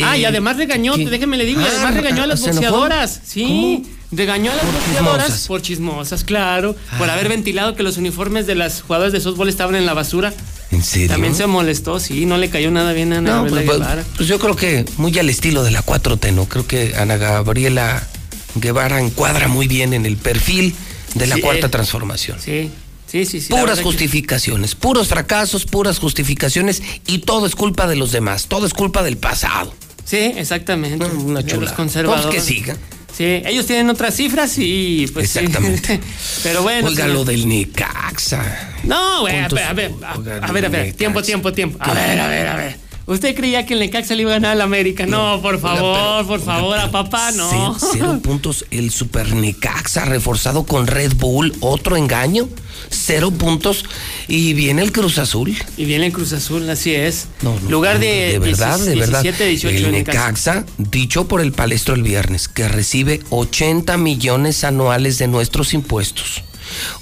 Ah, 0.03 0.17
y 0.17 0.23
eh, 0.25 0.27
además 0.27 0.57
regañó, 0.57 0.95
¿qué? 0.97 1.05
déjeme 1.07 1.37
le 1.37 1.45
digo, 1.45 1.61
y 1.61 1.65
Ah, 1.65 1.69
además 1.71 1.95
regañó 1.95 2.23
a 2.23 2.27
las 2.27 2.41
boxeadoras. 2.41 3.21
Sí, 3.25 3.85
regañó 4.13 4.51
a 4.53 4.55
las 4.55 4.65
Por 4.65 4.73
boxeadoras 4.75 5.25
chismosas. 5.27 5.47
por 5.49 5.63
chismosas, 5.63 6.25
claro, 6.25 6.77
por 6.99 7.09
haber 7.11 7.29
ventilado 7.29 7.75
que 7.75 7.83
los 7.83 7.97
uniformes 7.97 8.47
de 8.47 8.55
las 8.55 8.83
jugadoras 8.83 9.13
de 9.13 9.21
softball 9.21 9.49
estaban 9.49 9.75
en 9.75 9.87
la 9.87 9.95
basura. 9.95 10.33
¿En 10.71 10.83
serio? 10.83 11.09
También 11.09 11.35
se 11.35 11.47
molestó, 11.47 11.99
sí, 12.01 12.25
no 12.27 12.39
le 12.39 12.49
cayó 12.51 12.71
nada 12.71 12.93
bien 12.93 13.13
a 13.13 13.19
Ana 13.19 13.31
No, 13.31 13.37
Gabriela 13.45 13.63
pues, 13.67 13.79
Guevara. 13.79 14.05
pues 14.17 14.29
yo 14.29 14.39
creo 14.39 14.57
que 14.57 14.85
muy 14.99 15.19
al 15.19 15.29
estilo 15.29 15.63
de 15.65 15.71
la 15.71 15.83
4T, 15.85 16.33
¿no? 16.33 16.47
Creo 16.47 16.67
que 16.67 16.95
Ana 16.97 17.17
Gabriela 17.17 18.07
Guevara 18.55 19.01
encuadra 19.01 19.49
muy 19.49 19.67
bien 19.69 19.93
en 19.95 20.07
el 20.07 20.17
perfil 20.17 20.75
de 21.15 21.27
la 21.27 21.37
Sí, 21.37 21.41
cuarta 21.43 21.69
transformación. 21.71 22.39
Sí, 22.41 22.71
sí, 23.07 23.25
sí. 23.27 23.41
sí 23.41 23.49
Puras 23.51 23.79
que- 23.79 23.85
justificaciones, 23.85 24.75
puros 24.75 25.09
fracasos, 25.09 25.67
puras 25.67 25.99
justificaciones 25.99 26.83
y 27.07 27.19
todo 27.19 27.47
es 27.47 27.55
culpa 27.55 27.87
de 27.87 27.97
los 27.97 28.13
demás, 28.13 28.47
todo 28.47 28.67
es 28.67 28.73
culpa 28.75 29.03
del 29.03 29.17
pasado. 29.19 29.75
Sí, 30.05 30.17
exactamente. 30.37 30.99
No, 31.07 31.07
una 31.23 31.41
de 31.43 31.47
chulada. 31.51 31.67
Los 31.69 31.73
conservadores. 31.77 32.27
Pues 32.27 32.35
que 32.37 32.41
siga. 32.55 32.77
Sí, 33.17 33.25
ellos 33.45 33.67
tienen 33.67 33.91
otras 33.91 34.15
cifras 34.15 34.55
y 34.59 35.07
pues 35.13 35.31
sí. 35.31 35.41
Exactamente. 35.41 36.01
Pero 36.43 36.63
bueno. 36.63 36.89
Oiga, 36.89 37.07
lo 37.07 37.25
del 37.25 37.49
Necaxa. 37.49 38.71
No, 38.85 39.21
güey, 39.21 39.39
a 39.39 39.49
ver, 39.49 39.63
a 39.65 39.73
ver, 39.75 39.93
a, 40.03 40.19
ver, 40.53 40.67
a 40.67 40.69
ver, 40.69 40.93
tiempo, 40.95 41.23
tiempo, 41.23 41.53
tiempo. 41.53 41.79
A 41.81 41.93
ver, 41.93 42.21
a 42.21 42.29
ver, 42.29 42.49
a 42.49 42.57
ver. 42.57 42.82
¿Usted 43.07 43.35
creía 43.35 43.67
que 43.67 43.75
el 43.75 43.81
Necaxa 43.81 44.15
le 44.15 44.23
iba 44.23 44.31
a 44.31 44.35
ganar 44.35 44.53
al 44.53 44.61
América? 44.61 45.07
No, 45.07 45.41
por 45.43 45.59
favor, 45.61 46.27
por 46.27 46.41
favor, 46.41 46.79
a 46.79 46.91
papá, 46.91 47.33
no. 47.33 47.51
Cero, 47.51 47.77
cero 47.93 48.21
puntos. 48.23 48.65
El 48.71 48.91
Super 48.91 49.35
Necaxa 49.35 50.05
reforzado 50.05 50.65
con 50.65 50.87
Red 50.87 51.15
Bull, 51.17 51.53
otro 51.61 51.97
engaño. 51.97 52.49
Cero 52.91 53.31
puntos. 53.31 53.85
Y 54.29 54.55
viene 54.55 54.83
el 54.83 54.93
Cruz 54.93 55.19
Azul. 55.19 55.55
Y 55.77 55.85
viene 55.85 56.07
el 56.07 56.13
Cruz 56.13 56.33
Azul, 56.33 56.69
así 56.71 56.95
es. 56.95 57.27
No, 57.43 57.59
no, 57.61 57.71
Lugar 57.71 57.99
de, 57.99 58.33
de 58.33 58.39
verdad, 58.39 58.79
de 58.79 58.95
verdad. 58.95 59.23
17, 59.23 59.49
18 59.49 59.77
el 59.87 59.93
Necaxa. 59.93 60.21
Necaxa, 60.21 60.67
dicho 60.79 61.27
por 61.27 61.41
el 61.41 61.53
palestro 61.53 61.95
el 61.95 62.03
viernes, 62.03 62.49
que 62.49 62.69
recibe 62.69 63.21
80 63.31 63.97
millones 63.97 64.63
anuales 64.65 65.19
de 65.19 65.27
nuestros 65.29 65.75
impuestos. 65.75 66.45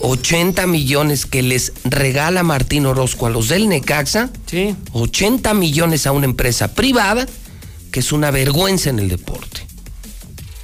80 0.01 0.67
millones 0.67 1.27
que 1.27 1.43
les 1.43 1.73
regala 1.85 2.43
Martín 2.43 2.87
Orozco 2.87 3.27
a 3.27 3.31
los 3.31 3.49
del 3.49 3.69
Necaxa. 3.69 4.31
Sí. 4.47 4.75
80 4.93 5.55
millones 5.55 6.07
a 6.07 6.13
una 6.13 6.27
empresa 6.27 6.75
privada, 6.75 7.27
que 7.91 8.01
es 8.01 8.13
una 8.13 8.31
vergüenza 8.31 8.91
en 8.91 8.99
el 8.99 9.09
deporte. 9.09 9.67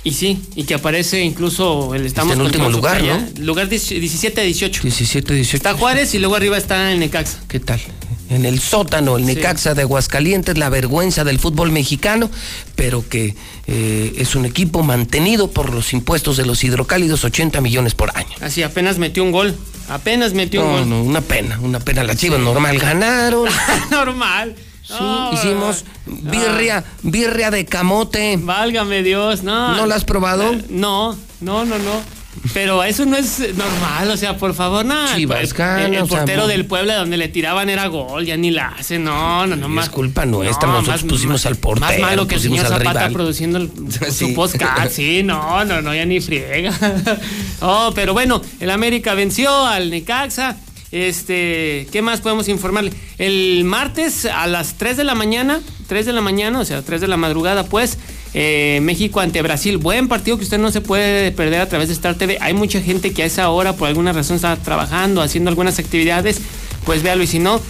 Y 0.07 0.13
sí, 0.13 0.41
y 0.55 0.63
que 0.63 0.75
aparece 0.75 1.21
incluso 1.23 1.93
el 1.93 2.07
estamos 2.07 2.35
en 2.35 2.39
contra 2.39 2.61
último 2.63 2.71
lugar. 2.71 3.03
¿no? 3.03 3.45
Lugar 3.45 3.69
17 3.69 4.41
a 4.41 4.45
18. 4.45 4.83
17, 4.83 5.35
18. 5.35 5.57
Está 5.57 5.75
Juárez 5.75 6.15
y 6.15 6.21
luego 6.21 6.37
arriba 6.37 6.57
está 6.57 6.93
el 6.93 7.01
Necaxa. 7.01 7.41
¿Qué 7.49 7.59
tal? 7.59 7.81
En 8.29 8.45
el 8.45 8.59
sótano, 8.61 9.17
el 9.17 9.25
Necaxa 9.25 9.75
de 9.75 9.83
Aguascalientes, 9.83 10.59
la 10.59 10.69
vergüenza 10.69 11.23
del 11.23 11.39
fútbol 11.39 11.71
mexicano, 11.71 12.29
pero 12.75 13.09
que 13.09 13.35
eh, 13.69 14.15
es 14.19 14.35
un 14.35 14.45
equipo 14.45 14.83
mantenido 14.83 15.51
por 15.51 15.73
los 15.73 15.93
impuestos 15.93 16.37
de 16.37 16.45
los 16.45 16.65
hidrocálidos, 16.65 17.25
80 17.25 17.61
millones 17.61 17.95
por 17.95 18.11
año. 18.17 18.29
Así 18.41 18.63
apenas 18.63 18.99
metió 18.99 19.23
un 19.23 19.31
gol. 19.33 19.55
Apenas 19.89 20.33
metió 20.35 20.63
un 20.65 20.67
No, 20.73 20.79
gol. 20.81 20.89
no, 20.89 21.03
una 21.03 21.21
pena, 21.21 21.61
una 21.63 21.79
pena. 21.79 22.03
Las 22.03 22.17
chivas 22.17 22.41
normal 22.41 22.79
ganaron. 22.79 23.49
Normal. 23.91 24.57
Sí, 24.83 24.95
hicimos 25.33 25.85
birria, 26.07 26.85
birria 27.03 27.51
de 27.51 27.65
camote. 27.65 28.39
Válgame 28.41 29.03
Dios, 29.03 29.43
no. 29.43 29.77
¿No 29.77 29.87
la 29.87 29.97
has 29.97 30.05
probado? 30.05 30.53
Eh, 30.53 30.65
No, 30.69 31.17
no, 31.41 31.65
no, 31.65 31.77
no. 31.79 32.16
Pero 32.55 32.83
eso 32.85 33.05
no 33.07 33.17
es 33.17 33.39
normal, 33.55 34.11
o 34.11 34.17
sea, 34.17 34.37
por 34.37 34.55
favor, 34.55 34.85
no. 34.85 35.15
Chivas 35.15 35.53
el, 35.59 35.95
el 35.95 36.03
o 36.03 36.07
sea, 36.07 36.19
portero 36.19 36.43
no. 36.43 36.49
del 36.49 36.67
Puebla 36.67 36.97
donde 36.97 37.17
le 37.17 37.29
tiraban 37.29 37.69
era 37.69 37.87
gol, 37.87 38.25
ya 38.27 38.37
ni 38.37 38.51
la 38.51 38.69
hace, 38.69 38.99
no, 38.99 39.47
no, 39.47 39.57
no 39.57 39.69
más. 39.69 39.89
Culpa 39.91 40.27
nuestra, 40.27 40.69
nosotros 40.69 41.03
pusimos 41.05 41.47
al 41.47 41.57
portero, 41.57 41.87
Más 41.87 41.99
malo 41.99 42.27
que 42.27 42.37
el 42.37 42.41
señor 42.41 42.67
Zapata 42.67 42.91
rival. 42.91 43.13
produciendo 43.13 43.59
el- 43.59 43.71
Sí. 44.11 44.29
su 44.29 44.35
podcast, 44.35 44.93
sí, 44.93 45.23
no, 45.23 45.65
no, 45.65 45.81
no, 45.83 45.95
ya 45.95 46.05
ni 46.05 46.21
friega. 46.21 46.73
Oh, 47.61 47.93
pero 47.95 48.13
bueno, 48.13 48.43
el 48.61 48.71
América 48.71 49.15
venció 49.15 49.67
al 49.67 49.91
Necaxa. 49.91 50.57
Este, 50.93 51.89
¿qué 51.91 52.01
más 52.03 52.21
podemos 52.21 52.49
informarle? 52.49 52.93
El 53.19 53.65
martes 53.65 54.25
a 54.27 54.47
las 54.47 54.75
3 54.75 54.97
de 54.97 55.05
la 55.05 55.15
mañana, 55.15 55.61
3 55.89 56.07
de 56.07 56.13
la 56.13 56.21
mañana, 56.21 56.61
o 56.61 56.65
sea, 56.65 56.83
3 56.83 57.01
de 57.01 57.09
la 57.09 57.17
madrugada, 57.17 57.65
pues, 57.65 57.99
eh, 58.35 58.81
México 58.83 59.21
ante 59.21 59.43
Brasil. 59.43 59.79
Buen 59.79 60.09
partido 60.09 60.37
que 60.37 60.45
usted 60.45 60.59
no 60.59 60.71
se 60.71 60.81
puede 60.81 61.33
perder 61.33 61.61
a 61.61 61.69
través 61.69 61.89
de 61.89 61.95
Star 61.95 62.17
TV. 62.17 62.39
Hay 62.41 62.55
mucha 62.55 62.81
gente 62.81 63.13
que 63.13 63.23
a 63.23 63.27
esa 63.27 63.51
hora, 63.51 63.75
por 63.75 63.89
alguna 63.89 64.13
razón, 64.13 64.37
está 64.37 64.57
trabajando, 64.57 65.23
haciendo 65.23 65.51
algunas 65.51 65.79
actividades. 65.79 66.41
Pues 66.85 67.03
véalo 67.03 67.23
y 67.23 67.27
si 67.27 67.39
no, 67.39 67.61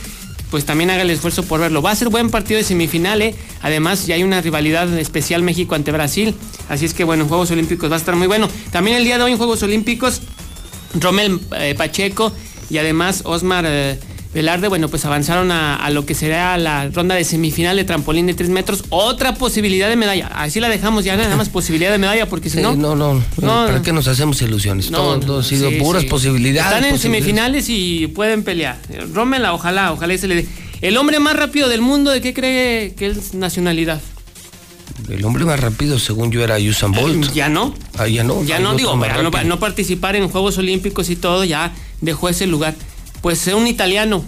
pues 0.51 0.65
también 0.65 0.91
haga 0.91 1.03
el 1.03 1.11
esfuerzo 1.11 1.43
por 1.43 1.61
verlo. 1.61 1.83
Va 1.83 1.91
a 1.91 1.97
ser 1.97 2.09
buen 2.09 2.31
partido 2.31 2.59
de 2.59 2.65
semifinal, 2.65 3.23
¿eh? 3.23 3.35
Además, 3.63 4.07
ya 4.07 4.15
hay 4.15 4.23
una 4.23 4.41
rivalidad 4.41 4.93
especial 4.99 5.43
México 5.43 5.75
ante 5.75 5.93
Brasil. 5.93 6.35
Así 6.69 6.85
es 6.85 6.95
que, 6.95 7.05
bueno, 7.05 7.25
en 7.25 7.29
Juegos 7.29 7.51
Olímpicos 7.51 7.91
va 7.91 7.95
a 7.95 7.99
estar 7.99 8.17
muy 8.17 8.27
bueno. 8.27 8.49
También 8.71 8.97
el 8.97 9.05
día 9.05 9.19
de 9.19 9.25
hoy 9.25 9.33
en 9.33 9.39
Juegos 9.39 9.63
Olímpicos, 9.63 10.23
Rommel 11.01 11.41
eh, 11.59 11.75
Pacheco 11.77 12.33
y 12.71 12.79
además 12.79 13.23
Osmar 13.25 13.65
eh, 13.67 13.99
Velarde, 14.37 14.69
bueno, 14.69 14.91
pues 14.91 15.03
avanzaron 15.07 15.51
a, 15.51 15.77
a 15.77 15.89
lo 15.89 16.05
que 16.05 16.15
será 16.15 16.59
la 16.59 16.89
ronda 16.91 17.15
de 17.15 17.25
semifinal 17.25 17.75
de 17.75 17.85
trampolín 17.85 18.27
de 18.27 18.35
3 18.35 18.51
metros. 18.51 18.85
Otra 18.91 19.35
posibilidad 19.35 19.89
de 19.89 19.97
medalla. 19.97 20.27
Así 20.27 20.61
la 20.61 20.69
dejamos 20.69 21.07
ya, 21.07 21.17
nada 21.17 21.35
más 21.37 21.49
posibilidad 21.49 21.91
de 21.91 21.97
medalla, 21.97 22.29
porque 22.29 22.51
si 22.51 22.59
Sí, 22.59 22.63
no. 22.63 22.77
no, 22.77 22.95
no, 22.95 23.15
No, 23.15 23.23
¿Para 23.41 23.79
no. 23.79 23.83
qué 23.83 23.95
nos 23.95 24.07
hacemos 24.09 24.43
ilusiones? 24.43 24.91
No, 24.91 24.99
todo, 24.99 25.21
todo 25.21 25.39
ha 25.41 25.43
sido 25.43 25.71
sí, 25.71 25.77
puras 25.77 26.03
sí. 26.03 26.09
posibilidades. 26.11 26.71
Están 26.71 26.85
en 26.85 26.91
posibilidades. 26.91 27.25
semifinales 27.25 27.67
y 27.71 28.09
pueden 28.09 28.43
pelear. 28.43 28.77
Rómela, 29.15 29.55
ojalá, 29.55 29.91
ojalá 29.95 30.13
y 30.13 30.19
se 30.19 30.29
le 30.29 30.35
dé. 30.35 30.47
El 30.83 30.99
hombre 30.99 31.19
más 31.19 31.35
rápido 31.35 31.71
del 31.71 31.81
mundo, 31.81 32.11
¿de 32.11 32.21
qué 32.21 32.35
cree 32.35 32.95
que 32.95 33.07
es 33.07 33.33
nacionalidad? 33.33 34.03
El 35.09 35.25
hombre 35.25 35.47
más 35.47 35.61
rápido, 35.61 35.99
según 35.99 36.31
yo, 36.31 36.45
era 36.45 36.57
Usain 36.59 36.93
Bolt. 36.93 37.33
Ya 37.33 37.49
no. 37.49 37.75
Ah, 37.97 38.07
ya 38.07 38.23
no. 38.23 38.45
Ya 38.45 38.59
no 38.59 38.75
digo, 38.75 39.01
para 39.01 39.45
no 39.45 39.59
participar 39.59 40.15
en 40.15 40.29
Juegos 40.29 40.59
Olímpicos 40.59 41.09
y 41.09 41.17
todo, 41.17 41.43
ya 41.45 41.73
dejó 42.03 42.29
ese 42.29 42.47
lugar. 42.47 42.75
Pues 43.23 43.47
es 43.47 43.55
un 43.55 43.67
italiano. 43.67 44.25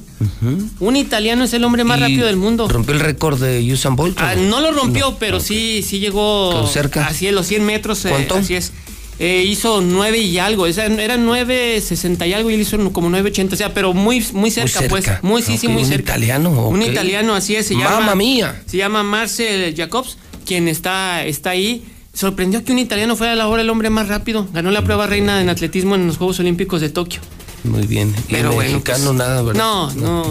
Un 0.80 0.96
italiano 0.96 1.44
es 1.44 1.52
el 1.52 1.62
hombre 1.64 1.84
más 1.84 1.98
¿Y 1.98 2.02
rápido 2.02 2.26
del 2.26 2.36
mundo. 2.36 2.68
¿Rompió 2.68 2.94
el 2.94 3.00
récord 3.00 3.40
de 3.40 3.72
Usain 3.72 3.94
Bolt? 3.94 4.18
Ah, 4.20 4.34
no 4.34 4.60
lo 4.60 4.72
rompió, 4.72 5.16
pero 5.18 5.38
sí, 5.40 5.82
sí 5.86 6.00
llegó 6.00 6.66
cerca. 6.66 7.06
así 7.06 7.30
los 7.30 7.46
100 7.46 7.64
metros. 7.64 8.04
eh, 8.04 8.08
¿Cuánto? 8.10 8.34
así 8.36 8.54
es. 8.54 8.72
Eh, 9.20 9.44
hizo 9.48 9.80
9 9.80 10.18
y 10.18 10.38
algo, 10.38 10.62
o 10.62 10.72
sea, 10.72 10.86
era 10.86 11.16
9.60 11.16 12.28
y 12.28 12.32
algo 12.34 12.50
y 12.50 12.54
él 12.54 12.60
hizo 12.60 12.92
como 12.92 13.10
9.80, 13.10 13.52
o 13.52 13.56
sea, 13.56 13.74
pero 13.74 13.92
muy, 13.92 14.24
muy 14.32 14.50
cerca, 14.52 14.78
cerca. 14.78 14.88
pues. 14.88 15.06
Muy, 15.22 15.42
sí, 15.42 15.58
sí, 15.58 15.66
muy 15.66 15.82
un 15.82 15.88
cerca. 15.88 16.12
italiano, 16.12 16.68
Un 16.68 16.82
italiano, 16.82 17.34
así 17.34 17.56
es, 17.56 17.66
se 17.66 17.74
Mamma 17.74 17.90
llama. 17.98 18.14
mía. 18.14 18.62
Se 18.66 18.76
llama 18.76 19.02
Marcel 19.02 19.74
Jacobs, 19.76 20.18
quien 20.46 20.68
está, 20.68 21.24
está 21.24 21.50
ahí. 21.50 21.84
Sorprendió 22.14 22.62
que 22.64 22.70
un 22.72 22.78
italiano 22.78 23.16
fuera 23.16 23.32
a 23.32 23.36
la 23.36 23.48
hora 23.48 23.62
el 23.62 23.70
hombre 23.70 23.90
más 23.90 24.06
rápido. 24.08 24.46
Ganó 24.52 24.70
la 24.70 24.82
prueba 24.82 25.06
reina 25.08 25.40
en 25.40 25.48
atletismo 25.48 25.96
en 25.96 26.06
los 26.06 26.16
Juegos 26.16 26.38
Olímpicos 26.40 26.80
de 26.80 26.88
Tokio. 26.88 27.20
Muy 27.68 27.86
bien. 27.86 28.14
Y 28.28 28.32
Pero 28.32 28.52
bueno, 28.52 28.70
mexicano 28.72 29.04
pues, 29.06 29.16
nada, 29.16 29.42
¿verdad? 29.42 29.58
No, 29.60 29.90
no, 29.94 30.22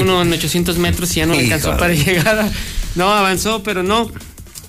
uno 0.00 0.22
en 0.22 0.32
800 0.32 0.78
metros 0.78 1.10
y 1.12 1.20
ya 1.20 1.26
no 1.26 1.34
alcanzó 1.34 1.76
para 1.76 1.94
llegar. 1.94 2.38
a- 2.40 2.50
no, 2.94 3.10
avanzó, 3.12 3.62
pero 3.62 3.82
no. 3.82 4.10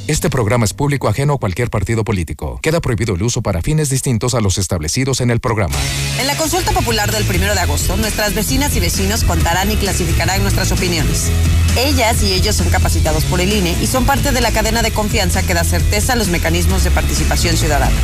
Este 0.09 0.31
programa 0.31 0.65
es 0.65 0.73
público 0.73 1.07
ajeno 1.07 1.35
a 1.35 1.39
cualquier 1.39 1.69
partido 1.69 2.03
político. 2.03 2.59
Queda 2.62 2.81
prohibido 2.81 3.15
el 3.15 3.23
uso 3.23 3.43
para 3.43 3.61
fines 3.61 3.91
distintos 3.91 4.33
a 4.33 4.41
los 4.41 4.57
establecidos 4.57 5.20
en 5.20 5.31
el 5.31 5.39
programa. 5.39 5.77
En 6.19 6.27
la 6.27 6.35
consulta 6.35 6.73
popular 6.73 7.12
del 7.12 7.25
primero 7.25 7.55
de 7.55 7.61
agosto, 7.61 7.95
nuestras 7.99 8.35
vecinas 8.35 8.75
y 8.75 8.81
vecinos 8.81 9.23
contarán 9.23 9.70
y 9.70 9.77
clasificarán 9.77 10.41
nuestras 10.41 10.73
opiniones. 10.73 11.31
Ellas 11.77 12.23
y 12.23 12.33
ellos 12.33 12.57
son 12.57 12.70
capacitados 12.70 13.27
por 13.27 13.43
el 13.43 13.53
INE 13.53 13.77
y 13.83 13.87
son 13.87 14.07
parte 14.07 14.33
de 14.33 14.41
la 14.41 14.51
cadena 14.51 14.81
de 14.81 14.93
confianza 14.93 15.43
que 15.43 15.53
da 15.53 15.62
certeza 15.62 16.15
a 16.15 16.17
los 16.17 16.28
mecanismos 16.28 16.85
de 16.85 16.91
participación 16.91 17.59
ciudadana. 17.59 17.95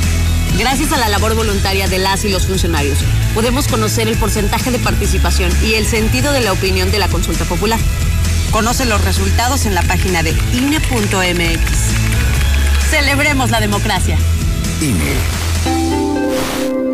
Gracias 0.59 0.93
a 0.93 0.99
la 0.99 1.09
labor 1.09 1.35
voluntaria 1.35 1.89
de 1.89 1.99
las 2.01 2.23
y 2.27 2.29
los 2.29 2.47
funcionarios, 2.47 2.99
podemos 3.35 3.67
conocer 3.67 4.09
el 4.09 4.19
porcentaje 4.19 4.71
de 4.71 4.79
participación 4.79 5.51
y 5.65 5.77
el 5.77 5.87
sentido 5.87 6.35
de 6.35 6.43
la 6.43 6.53
opinión 6.53 6.91
de 6.91 6.99
la 6.99 7.09
consulta 7.09 7.47
popular. 7.47 7.81
Conoce 8.55 8.85
los 8.85 9.05
resultados 9.05 9.67
en 9.67 9.75
la 9.75 9.83
página 9.83 10.23
de 10.23 10.31
INE.mx. 10.53 11.89
Celebremos 12.89 13.51
la 13.51 13.59
democracia. 13.59 14.17
Maestra 14.81 16.94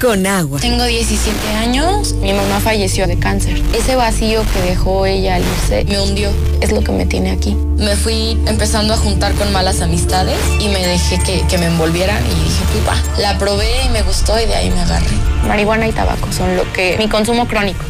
con 0.00 0.26
agua. 0.26 0.60
Tengo 0.60 0.84
17 0.84 1.48
años, 1.54 2.14
mi 2.14 2.32
mamá 2.32 2.60
falleció 2.60 3.06
de 3.06 3.18
cáncer. 3.18 3.60
Ese 3.74 3.96
vacío 3.96 4.42
que 4.52 4.60
dejó 4.62 5.06
ella 5.06 5.36
al 5.36 5.42
irse 5.42 5.84
me 5.84 6.00
hundió, 6.00 6.30
es 6.60 6.72
lo 6.72 6.82
que 6.82 6.92
me 6.92 7.06
tiene 7.06 7.30
aquí. 7.30 7.54
Me 7.76 7.96
fui 7.96 8.38
empezando 8.46 8.94
a 8.94 8.96
juntar 8.96 9.32
con 9.34 9.52
malas 9.52 9.80
amistades 9.80 10.38
y 10.60 10.68
me 10.68 10.84
dejé 10.86 11.18
que, 11.20 11.44
que 11.48 11.58
me 11.58 11.66
envolvieran 11.66 12.22
y 12.26 12.44
dije, 12.44 12.64
pupa, 12.72 12.96
la 13.20 13.38
probé 13.38 13.84
y 13.86 13.88
me 13.90 14.02
gustó 14.02 14.38
y 14.40 14.46
de 14.46 14.54
ahí 14.54 14.70
me 14.70 14.80
agarré. 14.80 15.06
Marihuana 15.46 15.88
y 15.88 15.92
tabaco 15.92 16.32
son 16.32 16.56
lo 16.56 16.70
que... 16.72 16.96
mi 16.98 17.08
consumo 17.08 17.46
crónico. 17.46 17.84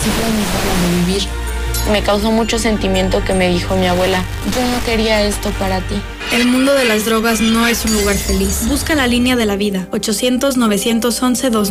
Así 0.00 0.10
fue 0.10 0.30
mis 0.30 0.46
ganas 0.46 0.82
de 0.82 1.12
vivir. 1.12 1.39
Me 1.90 2.02
causó 2.02 2.30
mucho 2.30 2.58
sentimiento 2.58 3.24
que 3.24 3.34
me 3.34 3.48
dijo 3.48 3.74
mi 3.76 3.86
abuela, 3.86 4.22
yo 4.54 4.60
no 4.66 4.84
quería 4.84 5.22
esto 5.22 5.50
para 5.58 5.80
ti. 5.80 5.96
El 6.32 6.46
mundo 6.46 6.72
de 6.74 6.84
las 6.84 7.04
drogas 7.04 7.40
no 7.40 7.66
es 7.66 7.84
un 7.84 7.94
lugar 7.94 8.16
feliz. 8.16 8.68
Busca 8.68 8.94
la 8.94 9.08
línea 9.08 9.34
de 9.34 9.46
la 9.46 9.56
vida, 9.56 9.88
800-911-2000 9.90 11.50
nos 11.50 11.70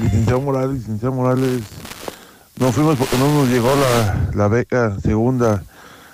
Licenciado 0.00 0.40
Morales, 0.40 0.78
licenciado 0.78 1.14
Morales, 1.14 1.62
nos 2.56 2.72
fuimos 2.72 2.96
porque 2.96 3.18
no 3.18 3.34
nos 3.34 3.48
llegó 3.48 3.68
la, 3.74 4.30
la 4.32 4.48
beca 4.48 4.96
segunda. 5.00 5.64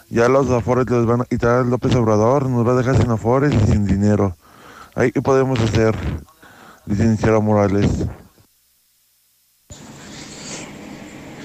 Ya 0.08 0.28
los 0.28 0.50
afores 0.50 0.88
les 0.88 1.04
van 1.04 1.20
a 1.20 1.24
quitar 1.26 1.66
López 1.66 1.94
Obrador, 1.94 2.48
nos 2.48 2.66
va 2.66 2.72
a 2.72 2.76
dejar 2.76 2.96
sin 2.96 3.10
afores 3.10 3.52
y 3.52 3.72
sin 3.72 3.86
dinero. 3.86 4.36
¿Ahí 4.94 5.12
qué 5.12 5.20
podemos 5.20 5.60
hacer, 5.60 5.94
licenciado 6.86 7.42
Morales? 7.42 7.90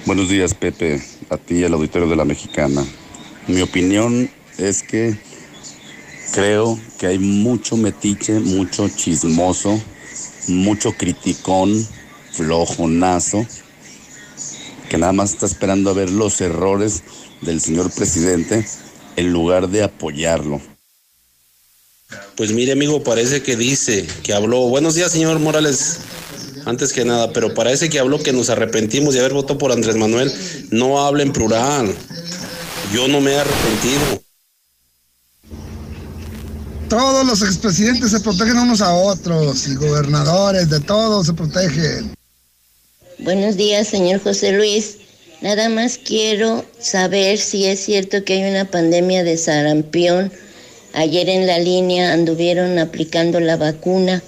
Buenos 0.06 0.30
días, 0.30 0.54
Pepe, 0.54 1.04
a 1.30 1.36
ti 1.36 1.56
y 1.56 1.64
al 1.66 1.74
auditorio 1.74 2.08
de 2.08 2.16
la 2.16 2.26
Mexicana. 2.26 2.86
Mi 3.48 3.62
opinión 3.62 4.30
es 4.58 4.82
que 4.82 5.20
creo 6.34 6.80
que 6.98 7.08
hay 7.08 7.20
mucho 7.20 7.76
metiche, 7.76 8.40
mucho 8.40 8.88
chismoso, 8.88 9.80
mucho 10.48 10.94
criticón 10.94 11.70
flojonazo 12.40 13.46
que 14.90 14.98
nada 14.98 15.12
más 15.12 15.32
está 15.32 15.46
esperando 15.46 15.90
a 15.90 15.94
ver 15.94 16.10
los 16.10 16.40
errores 16.40 17.04
del 17.42 17.60
señor 17.60 17.92
presidente 17.92 18.66
en 19.18 19.34
lugar 19.34 19.70
de 19.70 19.84
apoyarlo. 19.84 20.62
Pues 22.38 22.54
mire, 22.54 22.72
amigo, 22.72 23.04
parece 23.04 23.44
que 23.44 23.58
dice 23.58 24.08
que 24.24 24.34
habló. 24.34 24.62
Buenos 24.70 24.96
días, 24.96 25.12
señor 25.12 25.38
Morales. 25.40 25.98
Antes 26.66 26.94
que 26.94 27.04
nada, 27.04 27.34
pero 27.34 27.54
parece 27.54 27.90
que 27.90 28.00
habló 28.00 28.20
que 28.24 28.32
nos 28.32 28.50
arrepentimos 28.50 29.14
de 29.14 29.20
haber 29.20 29.34
votado 29.34 29.60
por 29.60 29.74
Andrés 29.74 29.98
Manuel. 29.98 30.34
No 30.72 31.06
habla 31.06 31.24
en 31.24 31.34
plural. 31.34 31.94
Yo 32.94 33.08
no 33.10 33.20
me 33.20 33.34
he 33.34 33.40
arrepentido. 33.40 34.24
Todos 36.88 37.26
los 37.26 37.42
expresidentes 37.44 38.12
se 38.12 38.20
protegen 38.22 38.58
unos 38.58 38.82
a 38.82 38.94
otros 38.94 39.68
y 39.68 39.76
gobernadores 39.76 40.70
de 40.70 40.80
todos 40.80 41.28
se 41.28 41.34
protegen. 41.34 42.19
Buenos 43.20 43.58
días, 43.58 43.90
señor 43.90 44.22
José 44.22 44.54
Luis. 44.54 44.98
Nada 45.42 45.68
más 45.68 45.98
quiero 45.98 46.64
saber 46.80 47.38
si 47.38 47.66
es 47.66 47.82
cierto 47.82 48.24
que 48.24 48.34
hay 48.34 48.50
una 48.50 48.64
pandemia 48.64 49.26
de 49.26 49.38
sarampión. 49.38 50.32
Ayer 50.94 51.28
en 51.28 51.46
la 51.46 51.60
línea 51.60 52.14
anduvieron 52.14 52.80
aplicando 52.80 53.42
la 53.42 53.58
vacuna. 53.58 54.24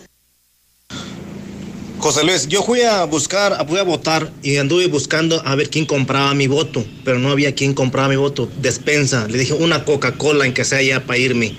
José 2.00 2.26
Luis, 2.26 2.50
yo 2.50 2.64
fui 2.64 2.82
a 2.82 3.06
buscar, 3.06 3.66
fui 3.66 3.80
a 3.80 3.84
votar 3.84 4.30
y 4.44 4.58
anduve 4.58 4.88
buscando 4.88 5.42
a 5.46 5.56
ver 5.56 5.70
quién 5.70 5.86
compraba 5.86 6.34
mi 6.34 6.48
voto, 6.48 6.84
pero 7.06 7.18
no 7.18 7.30
había 7.32 7.56
quien 7.56 7.74
compraba 7.74 8.10
mi 8.10 8.18
voto. 8.18 8.50
Despensa, 8.60 9.26
le 9.30 9.38
dije 9.38 9.54
una 9.54 9.86
Coca-Cola 9.86 10.46
en 10.46 10.54
que 10.54 10.66
sea 10.66 10.82
ya 10.82 11.00
para 11.00 11.18
irme. 11.18 11.56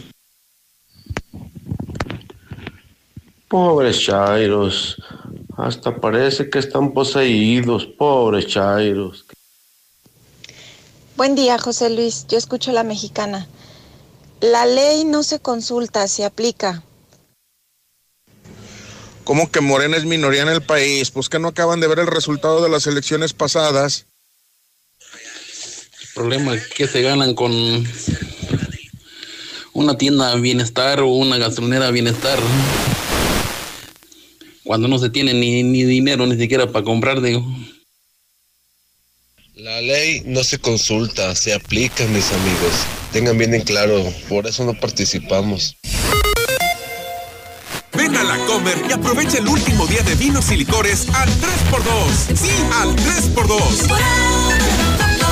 Pobres 3.49 4.01
Chairos, 4.01 4.97
hasta 5.63 5.95
parece 5.95 6.51
que 6.51 6.59
están 6.59 6.93
poseídos, 6.93 7.87
pobres 7.87 8.49
Chairos. 8.49 9.25
Buen 11.17 11.37
día, 11.37 11.57
José 11.57 11.89
Luis. 11.89 12.27
Yo 12.29 12.37
escucho 12.37 12.73
la 12.73 12.83
mexicana. 12.83 13.47
La 14.41 14.67
ley 14.67 15.05
no 15.05 15.23
se 15.23 15.39
consulta, 15.39 16.09
se 16.09 16.25
aplica. 16.25 16.83
¿Cómo 19.23 19.53
que 19.53 19.61
Morena 19.61 19.97
es 19.97 20.05
minoría 20.05 20.43
en 20.43 20.49
el 20.49 20.63
país? 20.63 21.13
Pues 21.13 21.29
que 21.29 21.39
no 21.39 21.49
acaban 21.49 21.79
de 21.79 21.87
ver 21.87 22.01
el 22.01 22.09
resultado 22.09 22.61
de 22.61 22.69
las 22.69 22.89
elecciones 22.89 23.33
pasadas. 23.33 24.07
El 26.01 26.09
problema 26.13 26.55
es 26.55 26.67
que 26.67 26.89
se 26.89 27.03
ganan 27.03 27.35
con 27.35 27.53
una 29.75 29.97
tienda 29.97 30.35
bienestar 30.35 31.01
o 31.01 31.07
una 31.07 31.39
gastronomía 31.39 31.93
bienestar 31.93 32.41
cuando 34.73 34.89
no 34.89 34.99
se 34.99 35.11
tiene 35.11 35.35
ni, 35.35 35.63
ni 35.63 35.85
dinero 35.85 36.27
ni 36.27 36.35
siquiera 36.39 36.67
para 36.67 36.83
comprar, 36.83 37.21
digo. 37.21 37.45
La 39.55 39.83
ley 39.83 40.23
no 40.25 40.43
se 40.43 40.59
consulta, 40.59 41.37
se 41.37 41.53
aplica, 41.53 42.07
mis 42.07 42.33
amigos. 42.33 42.73
Tengan 43.13 43.37
bien 43.37 43.53
en 43.53 43.65
claro, 43.65 44.03
por 44.31 44.47
eso 44.47 44.65
no 44.65 44.73
participamos. 44.73 45.77
Ven 47.93 48.17
a 48.17 48.25
la 48.25 48.39
Comer 48.47 48.79
y 48.89 48.93
aprovecha 48.93 49.37
el 49.37 49.49
último 49.49 49.87
día 49.87 50.01
de 50.05 50.15
vinos 50.15 50.51
y 50.51 50.57
licores 50.57 51.07
al 51.11 51.29
3x2. 51.29 52.35
Sí, 52.35 52.51
al 52.73 52.97
3x2. 52.97 54.32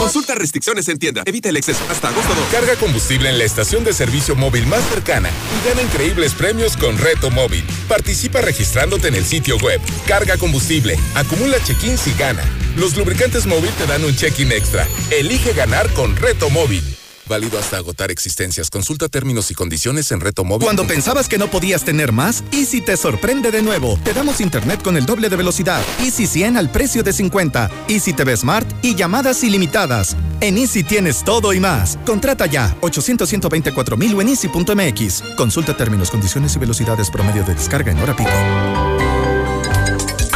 Consulta 0.01 0.35
restricciones 0.35 0.89
en 0.89 0.99
tienda. 0.99 1.23
Evita 1.27 1.51
el 1.51 1.59
exceso. 1.59 1.85
Hasta 1.91 2.09
agosto 2.09 2.35
2. 2.35 2.45
Carga 2.51 2.75
combustible 2.77 3.29
en 3.29 3.37
la 3.37 3.45
estación 3.45 3.85
de 3.85 3.93
servicio 3.93 4.35
móvil 4.35 4.67
más 4.67 4.83
cercana 4.89 5.29
y 5.29 5.69
gana 5.69 5.83
increíbles 5.83 6.33
premios 6.33 6.79
con 6.79 6.97
Reto 6.97 7.31
Móvil. 7.31 7.63
Participa 7.87 8.41
registrándote 8.41 9.09
en 9.09 9.15
el 9.15 9.27
sitio 9.27 9.59
web. 9.59 9.79
Carga 10.07 10.39
combustible. 10.39 10.99
Acumula 11.15 11.59
check-ins 11.63 12.07
y 12.07 12.15
gana. 12.15 12.43
Los 12.77 12.97
lubricantes 12.97 13.45
móvil 13.45 13.71
te 13.73 13.85
dan 13.85 14.03
un 14.03 14.17
check-in 14.17 14.53
extra. 14.53 14.89
Elige 15.11 15.53
ganar 15.53 15.93
con 15.93 16.17
Reto 16.17 16.49
Móvil. 16.49 16.90
Válido 17.31 17.61
hasta 17.61 17.77
agotar 17.77 18.11
existencias. 18.11 18.71
Consulta 18.71 19.09
términos 19.09 19.53
y 19.53 19.55
condiciones 19.55 20.11
en 20.11 20.19
Reto 20.19 20.43
Móvil. 20.43 20.65
Cuando 20.65 20.85
pensabas 20.85 21.29
que 21.29 21.39
no 21.39 21.49
podías 21.49 21.85
tener 21.85 22.11
más, 22.11 22.43
Easy 22.51 22.81
te 22.81 22.97
sorprende 22.97 23.53
de 23.53 23.63
nuevo. 23.63 23.97
Te 24.03 24.13
damos 24.13 24.41
internet 24.41 24.83
con 24.83 24.97
el 24.97 25.07
doble 25.07 25.29
de 25.29 25.37
velocidad. 25.37 25.81
Easy 26.01 26.27
100 26.27 26.57
al 26.57 26.73
precio 26.73 27.05
de 27.05 27.13
50. 27.13 27.71
Easy 27.89 28.13
TV 28.15 28.37
Smart 28.37 28.69
y 28.83 28.97
llamadas 28.97 29.45
ilimitadas. 29.45 30.17
En 30.41 30.59
Easy 30.59 30.83
tienes 30.83 31.23
todo 31.23 31.53
y 31.53 31.61
más. 31.61 32.01
Contrata 32.05 32.47
ya 32.47 32.77
800 32.81 33.29
124 33.29 33.97
mil 33.97 34.21
en 34.21 34.29
easy.mx. 34.29 35.23
Consulta 35.37 35.77
términos, 35.77 36.11
condiciones 36.11 36.57
y 36.57 36.59
velocidades 36.59 37.11
promedio 37.11 37.45
de 37.45 37.55
descarga 37.55 37.93
en 37.93 37.99
hora 38.01 38.17
pico. 38.17 38.90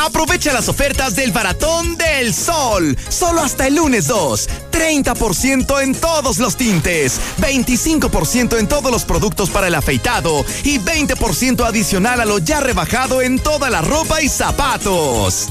Aprovecha 0.04 0.52
las 0.52 0.68
ofertas 0.68 1.16
del 1.16 1.32
Baratón 1.32 1.96
del 1.96 2.34
Sol. 2.34 2.94
Solo 3.08 3.40
hasta 3.40 3.66
el 3.66 3.76
lunes 3.76 4.06
2. 4.06 4.48
30% 4.70 5.82
en 5.82 5.94
todos 5.94 6.36
los 6.36 6.56
tintes, 6.56 7.18
25% 7.38 8.58
en 8.58 8.68
todos 8.68 8.92
los 8.92 9.04
productos 9.04 9.48
para 9.48 9.68
el 9.68 9.74
afeitado 9.74 10.44
y 10.62 10.78
20% 10.78 11.66
adicional 11.66 12.20
a 12.20 12.26
lo 12.26 12.38
ya 12.38 12.60
rebajado 12.60 13.22
en 13.22 13.38
toda 13.38 13.70
la 13.70 13.80
ropa 13.80 14.20
y 14.20 14.28
zapatos. 14.28 15.48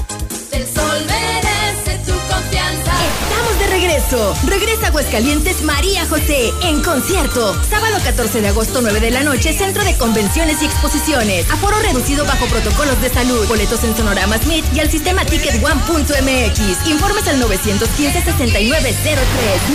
El 0.52 0.64
sol 0.64 1.04
merece 1.04 1.98
tu 2.06 2.12
confianza. 2.32 2.83
Estamos 3.00 3.58
de 3.58 3.66
regreso. 3.66 4.34
Regresa 4.46 4.86
a 4.86 4.88
Aguascalientes 4.88 5.62
María 5.62 6.06
José 6.06 6.52
en 6.62 6.82
concierto. 6.82 7.54
Sábado 7.68 7.96
14 8.04 8.40
de 8.40 8.48
agosto, 8.48 8.80
9 8.80 9.00
de 9.00 9.10
la 9.10 9.22
noche, 9.22 9.52
Centro 9.52 9.84
de 9.84 9.96
Convenciones 9.96 10.62
y 10.62 10.66
Exposiciones. 10.66 11.50
Aforo 11.50 11.78
reducido 11.80 12.24
bajo 12.24 12.46
protocolos 12.46 13.00
de 13.00 13.10
salud. 13.10 13.46
Boletos 13.48 13.82
en 13.84 13.96
Sonorama 13.96 14.38
Smith 14.38 14.64
y 14.74 14.80
al 14.80 14.90
sistema 14.90 15.24
Ticket1.mx. 15.24 16.86
Informes 16.86 17.26
al 17.28 17.40
915-6903. 17.42 18.84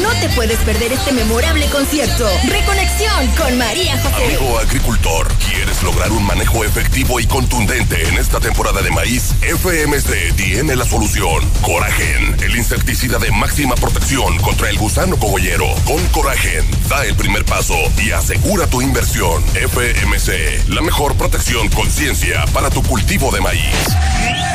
No 0.02 0.10
te 0.22 0.30
puedes 0.36 0.58
perder 0.60 0.94
este 0.94 1.12
memorable 1.12 1.66
concierto. 1.68 2.28
Reconexión 2.48 3.28
con 3.38 3.58
María 3.58 3.98
José. 4.02 4.38
Amigo 4.38 4.60
agricultor, 4.60 5.28
¿quieres 5.50 5.82
lograr 5.84 6.12
un 6.12 6.24
manejo 6.26 6.64
efectivo 6.64 7.20
y 7.20 7.26
contundente 7.26 8.08
en 8.08 8.18
esta 8.18 8.40
temporada 8.40 8.82
de 8.82 8.92
maíz? 8.92 9.34
FMC 9.42 10.36
tiene 10.36 10.76
la 10.76 10.86
solución. 10.86 11.50
Coragen, 11.62 12.36
el 12.42 12.56
insecticida 12.56 13.09
de 13.18 13.32
máxima 13.32 13.74
protección 13.74 14.38
contra 14.38 14.70
el 14.70 14.78
gusano 14.78 15.18
cogollero. 15.18 15.66
Con 15.86 16.06
Coragen, 16.10 16.64
da 16.88 17.06
el 17.06 17.16
primer 17.16 17.44
paso 17.44 17.76
y 17.98 18.12
asegura 18.12 18.68
tu 18.68 18.82
inversión. 18.82 19.44
FMC, 19.56 20.68
la 20.70 20.82
mejor 20.82 21.16
protección 21.16 21.70
con 21.70 21.90
ciencia 21.90 22.46
para 22.54 22.70
tu 22.70 22.84
cultivo 22.84 23.32
de 23.32 23.42
maíz. 23.42 23.74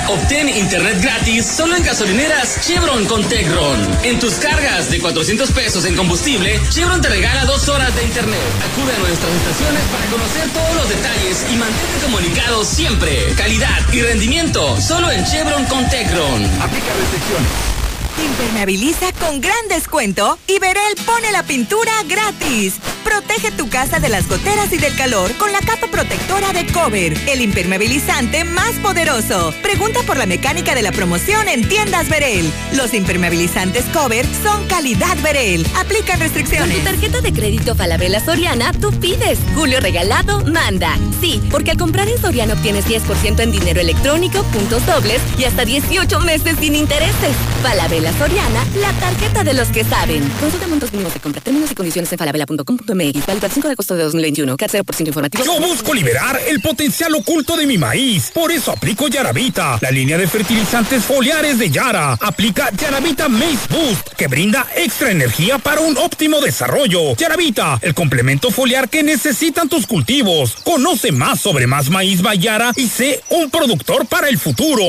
Obtén 0.08 0.49
internet 0.49 1.00
gratis 1.02 1.47
solo 1.47 1.74
en 1.74 1.83
gasolineras 1.83 2.60
Chevron 2.60 3.07
con 3.07 3.24
Tecron. 3.24 3.81
En 4.05 4.20
tus 4.20 4.34
cargas 4.34 4.91
de 4.91 5.00
400 5.00 5.50
pesos 5.50 5.84
en 5.86 5.97
combustible, 5.97 6.60
Chevron 6.70 7.00
te 7.00 7.08
regala 7.08 7.47
dos 7.47 7.68
horas 7.68 7.94
de 7.97 8.05
internet. 8.05 8.41
Acude 8.70 8.94
a 8.94 8.99
nuestras 8.99 9.33
estaciones 9.33 9.83
para 9.91 10.05
conocer 10.07 10.49
todos 10.50 10.74
los 10.76 10.89
detalles 10.91 11.47
y 11.50 11.57
mantente 11.57 11.99
comunicado 12.05 12.65
siempre. 12.65 13.34
Calidad 13.36 13.81
y 13.92 14.02
rendimiento 14.02 14.81
solo 14.81 15.10
en 15.10 15.24
Chevron 15.24 15.65
con 15.65 15.89
Tecron. 15.89 16.44
Aplica 16.60 16.92
restricciones. 17.00 17.73
Impermeabiliza 18.22 19.12
con 19.18 19.40
gran 19.40 19.68
descuento 19.68 20.38
y 20.46 20.58
Verel 20.60 20.94
pone 21.04 21.32
la 21.32 21.42
pintura 21.42 21.92
gratis. 22.06 22.74
Protege 23.14 23.52
tu 23.52 23.68
casa 23.68 24.00
de 24.00 24.08
las 24.08 24.28
goteras 24.28 24.72
y 24.72 24.76
del 24.76 24.92
calor 24.96 25.32
con 25.36 25.52
la 25.52 25.60
capa 25.60 25.86
protectora 25.86 26.52
de 26.52 26.66
Cover, 26.66 27.16
el 27.28 27.42
impermeabilizante 27.42 28.42
más 28.42 28.72
poderoso. 28.82 29.54
Pregunta 29.62 30.00
por 30.04 30.16
la 30.16 30.26
mecánica 30.26 30.74
de 30.74 30.82
la 30.82 30.90
promoción 30.90 31.46
en 31.46 31.68
tiendas 31.68 32.08
Verel. 32.08 32.50
Los 32.72 32.92
impermeabilizantes 32.92 33.84
Cover 33.92 34.26
son 34.42 34.66
calidad 34.66 35.16
Verel. 35.22 35.64
Aplican 35.76 36.18
Con 36.18 36.22
restricciones. 36.22 36.76
tu 36.78 36.82
tarjeta 36.82 37.20
de 37.20 37.32
crédito 37.32 37.76
Falabella 37.76 38.18
Soriana, 38.18 38.72
tú 38.72 38.90
pides. 38.98 39.38
Julio 39.54 39.78
regalado, 39.78 40.44
manda. 40.46 40.98
Sí, 41.20 41.40
porque 41.52 41.70
al 41.70 41.78
comprar 41.78 42.08
en 42.08 42.20
Soriana 42.20 42.54
obtienes 42.54 42.84
10% 42.84 43.38
en 43.38 43.52
dinero 43.52 43.80
electrónico, 43.80 44.42
puntos 44.42 44.84
dobles 44.86 45.20
y 45.38 45.44
hasta 45.44 45.64
18 45.64 46.18
meses 46.18 46.56
sin 46.58 46.74
intereses. 46.74 47.36
Falabella 47.62 48.12
Soriana, 48.18 48.66
la 48.80 48.92
tarjeta 48.94 49.44
de 49.44 49.54
los 49.54 49.68
que 49.68 49.84
saben. 49.84 50.28
Consulta 50.40 50.66
montos 50.66 50.90
mínimos 50.90 51.14
de 51.14 51.20
compra, 51.20 51.40
términos 51.40 51.70
y 51.70 51.74
condiciones 51.76 52.10
en 52.10 52.18
falabella.com.mx. 52.18 53.03
Válido 53.12 53.47
al 53.47 53.52
5 53.52 53.68
de 53.68 53.73
agosto 53.73 53.94
de 53.97 54.05
2021. 54.05 54.57
CAT 54.57 54.70
0% 54.70 55.07
informativo. 55.07 55.44
Yo 55.44 55.60
busco 55.60 55.92
liberar 55.92 56.41
el 56.49 56.60
potencial 56.60 57.15
oculto 57.15 57.57
de 57.57 57.66
mi 57.66 57.78
maíz. 57.78 58.31
Por 58.33 58.50
eso 58.50 58.73
aplico 58.73 59.08
Yaravita, 59.08 59.78
la 59.81 59.91
línea 59.91 60.16
de 60.16 60.26
fertilizantes 60.26 61.05
foliares 61.05 61.58
de 61.58 61.70
Yara. 61.70 62.12
Aplica 62.20 62.70
Yaravita 62.70 63.28
Maize 63.28 63.66
Boost, 63.70 64.08
que 64.16 64.28
brinda 64.28 64.66
extra 64.76 65.10
energía 65.10 65.58
para 65.58 65.81
un 65.81 65.97
óptimo 65.97 66.41
desarrollo. 66.41 67.15
Yaravita, 67.16 67.78
el 67.83 67.94
complemento 67.94 68.50
foliar 68.50 68.89
que 68.89 69.02
necesitan 69.02 69.68
tus 69.68 69.86
cultivos. 69.86 70.57
Conoce 70.65 71.12
más 71.12 71.41
sobre 71.41 71.66
Más 71.66 71.91
Maíz 71.91 72.23
Bayara 72.23 72.73
y 72.76 72.89
sé 72.89 73.23
un 73.31 73.50
productor 73.50 74.07
para 74.07 74.28
el 74.28 74.39
futuro. 74.39 74.84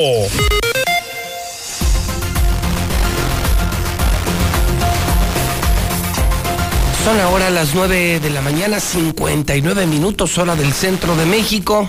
Son 7.06 7.20
ahora 7.20 7.50
las 7.50 7.72
9 7.72 8.18
de 8.18 8.30
la 8.30 8.42
mañana, 8.42 8.80
59 8.80 9.86
minutos, 9.86 10.38
hora 10.38 10.56
del 10.56 10.72
centro 10.72 11.14
de 11.14 11.24
México. 11.24 11.88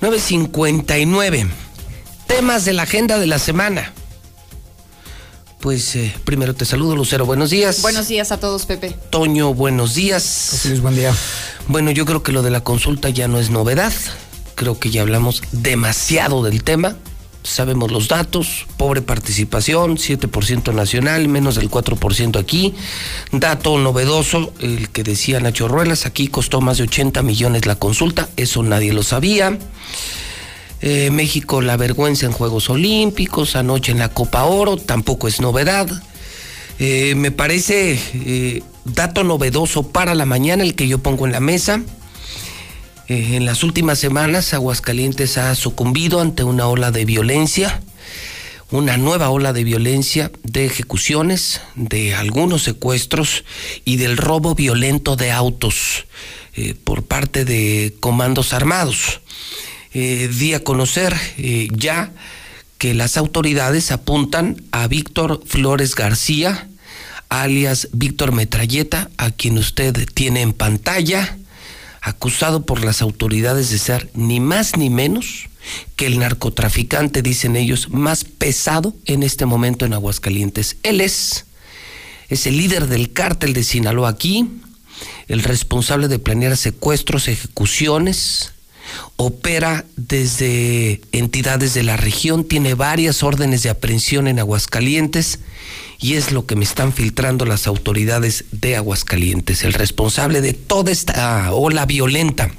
9.59. 0.00 1.48
Temas 2.26 2.64
de 2.64 2.72
la 2.72 2.82
agenda 2.82 3.20
de 3.20 3.28
la 3.28 3.38
semana. 3.38 3.92
Pues 5.60 5.94
eh, 5.94 6.12
primero 6.24 6.52
te 6.52 6.64
saludo, 6.64 6.96
Lucero. 6.96 7.26
Buenos 7.26 7.50
días. 7.50 7.80
Buenos 7.80 8.08
días 8.08 8.32
a 8.32 8.40
todos, 8.40 8.66
Pepe. 8.66 8.96
Toño, 9.10 9.54
buenos 9.54 9.94
días. 9.94 10.66
buen 10.82 10.96
día. 10.96 11.14
Bueno, 11.68 11.92
yo 11.92 12.04
creo 12.04 12.24
que 12.24 12.32
lo 12.32 12.42
de 12.42 12.50
la 12.50 12.64
consulta 12.64 13.08
ya 13.08 13.28
no 13.28 13.38
es 13.38 13.50
novedad. 13.50 13.92
Creo 14.56 14.80
que 14.80 14.90
ya 14.90 15.02
hablamos 15.02 15.44
demasiado 15.52 16.42
del 16.42 16.64
tema. 16.64 16.96
Sabemos 17.42 17.90
los 17.90 18.08
datos, 18.08 18.66
pobre 18.76 19.00
participación, 19.00 19.96
7% 19.96 20.74
nacional, 20.74 21.26
menos 21.28 21.54
del 21.54 21.70
4% 21.70 22.38
aquí. 22.38 22.74
Dato 23.32 23.78
novedoso, 23.78 24.52
el 24.60 24.90
que 24.90 25.02
decía 25.02 25.40
Nacho 25.40 25.66
Ruelas, 25.66 26.04
aquí 26.04 26.28
costó 26.28 26.60
más 26.60 26.76
de 26.76 26.84
80 26.84 27.22
millones 27.22 27.66
la 27.66 27.76
consulta, 27.76 28.28
eso 28.36 28.62
nadie 28.62 28.92
lo 28.92 29.02
sabía. 29.02 29.58
Eh, 30.82 31.10
México 31.10 31.60
la 31.60 31.76
vergüenza 31.76 32.26
en 32.26 32.32
Juegos 32.32 32.70
Olímpicos, 32.70 33.56
anoche 33.56 33.92
en 33.92 33.98
la 33.98 34.10
Copa 34.10 34.44
Oro, 34.44 34.76
tampoco 34.76 35.28
es 35.28 35.40
novedad. 35.40 35.88
Eh, 36.78 37.14
me 37.16 37.30
parece 37.30 37.98
eh, 38.14 38.62
dato 38.84 39.22
novedoso 39.22 39.82
para 39.88 40.14
la 40.14 40.24
mañana 40.24 40.62
el 40.62 40.74
que 40.74 40.88
yo 40.88 40.98
pongo 40.98 41.26
en 41.26 41.32
la 41.32 41.40
mesa. 41.40 41.82
Eh, 43.10 43.34
en 43.34 43.44
las 43.44 43.64
últimas 43.64 43.98
semanas, 43.98 44.54
Aguascalientes 44.54 45.36
ha 45.36 45.52
sucumbido 45.56 46.20
ante 46.20 46.44
una 46.44 46.68
ola 46.68 46.92
de 46.92 47.04
violencia, 47.04 47.82
una 48.70 48.98
nueva 48.98 49.30
ola 49.30 49.52
de 49.52 49.64
violencia, 49.64 50.30
de 50.44 50.64
ejecuciones, 50.64 51.60
de 51.74 52.14
algunos 52.14 52.62
secuestros 52.62 53.42
y 53.84 53.96
del 53.96 54.16
robo 54.16 54.54
violento 54.54 55.16
de 55.16 55.32
autos 55.32 56.06
eh, 56.54 56.76
por 56.84 57.02
parte 57.02 57.44
de 57.44 57.96
comandos 57.98 58.52
armados. 58.52 59.22
Eh, 59.92 60.30
di 60.32 60.54
a 60.54 60.62
conocer 60.62 61.12
ya 61.72 62.12
que 62.78 62.94
las 62.94 63.16
autoridades 63.16 63.90
apuntan 63.90 64.62
a 64.70 64.86
Víctor 64.86 65.42
Flores 65.44 65.96
García, 65.96 66.68
alias 67.28 67.88
Víctor 67.92 68.30
Metralleta, 68.30 69.10
a 69.16 69.32
quien 69.32 69.58
usted 69.58 70.06
tiene 70.14 70.42
en 70.42 70.52
pantalla 70.52 71.36
acusado 72.00 72.64
por 72.64 72.84
las 72.84 73.02
autoridades 73.02 73.70
de 73.70 73.78
ser 73.78 74.10
ni 74.14 74.40
más 74.40 74.76
ni 74.76 74.90
menos 74.90 75.48
que 75.96 76.06
el 76.06 76.18
narcotraficante, 76.18 77.22
dicen 77.22 77.56
ellos, 77.56 77.90
más 77.90 78.24
pesado 78.24 78.94
en 79.04 79.22
este 79.22 79.46
momento 79.46 79.84
en 79.84 79.92
Aguascalientes. 79.92 80.76
Él 80.82 81.00
es, 81.00 81.46
es 82.28 82.46
el 82.46 82.56
líder 82.56 82.86
del 82.86 83.12
cártel 83.12 83.52
de 83.52 83.64
Sinaloa 83.64 84.08
aquí, 84.08 84.48
el 85.28 85.42
responsable 85.42 86.08
de 86.08 86.18
planear 86.18 86.56
secuestros, 86.56 87.28
ejecuciones, 87.28 88.52
opera 89.16 89.84
desde 89.96 91.00
entidades 91.12 91.74
de 91.74 91.82
la 91.82 91.96
región, 91.96 92.44
tiene 92.44 92.74
varias 92.74 93.22
órdenes 93.22 93.62
de 93.62 93.70
aprehensión 93.70 94.28
en 94.28 94.38
Aguascalientes 94.38 95.40
y 95.98 96.14
es 96.14 96.32
lo 96.32 96.46
que 96.46 96.56
me 96.56 96.64
están 96.64 96.92
filtrando 96.92 97.44
las 97.44 97.66
autoridades 97.66 98.44
de 98.52 98.76
Aguascalientes, 98.76 99.64
el 99.64 99.74
responsable 99.74 100.40
de 100.40 100.54
toda 100.54 100.90
esta 100.90 101.52
ola 101.52 101.86
violenta 101.86 102.50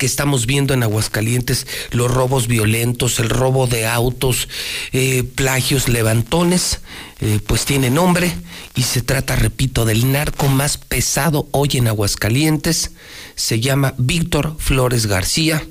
que 0.00 0.06
estamos 0.06 0.46
viendo 0.46 0.72
en 0.72 0.82
Aguascalientes, 0.82 1.66
los 1.90 2.10
robos 2.10 2.46
violentos, 2.46 3.20
el 3.20 3.28
robo 3.28 3.66
de 3.66 3.86
autos, 3.86 4.48
eh, 4.92 5.24
plagios, 5.34 5.90
levantones, 5.90 6.80
eh, 7.20 7.38
pues 7.46 7.66
tiene 7.66 7.90
nombre 7.90 8.32
y 8.74 8.84
se 8.84 9.02
trata, 9.02 9.36
repito, 9.36 9.84
del 9.84 10.10
narco 10.10 10.48
más 10.48 10.78
pesado 10.78 11.48
hoy 11.50 11.68
en 11.74 11.86
Aguascalientes. 11.86 12.92
Se 13.34 13.60
llama 13.60 13.92
Víctor 13.98 14.56
Flores 14.58 15.04
García. 15.04 15.62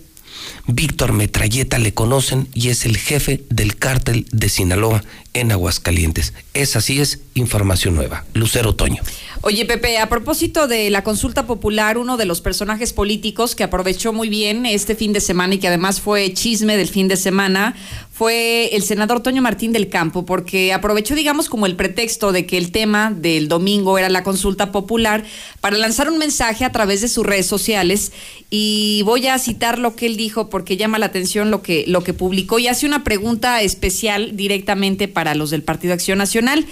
Víctor 0.73 1.13
Metralleta 1.13 1.79
le 1.79 1.93
conocen 1.93 2.47
y 2.53 2.69
es 2.69 2.85
el 2.85 2.97
jefe 2.97 3.43
del 3.49 3.75
cártel 3.75 4.25
de 4.31 4.49
Sinaloa 4.49 5.03
en 5.33 5.51
Aguascalientes. 5.51 6.33
Esa 6.53 6.81
sí 6.81 6.99
es 6.99 7.21
información 7.33 7.95
nueva. 7.95 8.25
Lucero 8.33 8.75
Toño. 8.75 9.01
Oye, 9.41 9.65
Pepe, 9.65 9.97
a 9.97 10.09
propósito 10.09 10.67
de 10.67 10.89
la 10.89 11.03
consulta 11.03 11.47
popular, 11.47 11.97
uno 11.97 12.17
de 12.17 12.25
los 12.25 12.41
personajes 12.41 12.93
políticos 12.93 13.55
que 13.55 13.63
aprovechó 13.63 14.13
muy 14.13 14.29
bien 14.29 14.65
este 14.65 14.95
fin 14.95 15.13
de 15.13 15.21
semana 15.21 15.55
y 15.55 15.59
que 15.59 15.69
además 15.69 16.01
fue 16.01 16.33
chisme 16.33 16.77
del 16.77 16.89
fin 16.89 17.07
de 17.07 17.15
semana 17.15 17.75
fue 18.19 18.75
el 18.75 18.83
senador 18.83 19.23
Toño 19.23 19.41
Martín 19.41 19.71
del 19.71 19.87
Campo, 19.87 20.25
porque 20.25 20.73
aprovechó, 20.73 21.15
digamos, 21.15 21.47
como 21.47 21.65
el 21.65 21.77
pretexto 21.77 22.33
de 22.33 22.45
que 22.45 22.57
el 22.57 22.73
tema 22.73 23.11
del 23.15 23.47
domingo 23.47 23.97
era 23.97 24.09
la 24.09 24.23
consulta 24.23 24.73
popular 24.73 25.23
para 25.61 25.77
lanzar 25.77 26.11
un 26.11 26.17
mensaje 26.17 26.65
a 26.65 26.71
través 26.73 26.99
de 26.99 27.07
sus 27.07 27.25
redes 27.25 27.45
sociales. 27.45 28.11
Y 28.49 29.03
voy 29.05 29.27
a 29.27 29.39
citar 29.39 29.79
lo 29.79 29.95
que 29.95 30.05
él 30.05 30.17
dijo 30.17 30.49
llama 30.77 30.99
la 30.99 31.07
atención 31.07 31.51
lo 31.51 31.61
que, 31.61 31.85
lo 31.87 32.03
que 32.03 32.13
publicó 32.13 32.59
y 32.59 32.67
hace 32.67 32.85
una 32.85 33.03
pregunta 33.03 33.61
especial 33.61 34.35
directamente 34.35 35.07
para 35.07 35.35
los 35.35 35.49
del 35.49 35.63
Partido 35.63 35.93
Acción 35.93 36.17
Nacional 36.17 36.65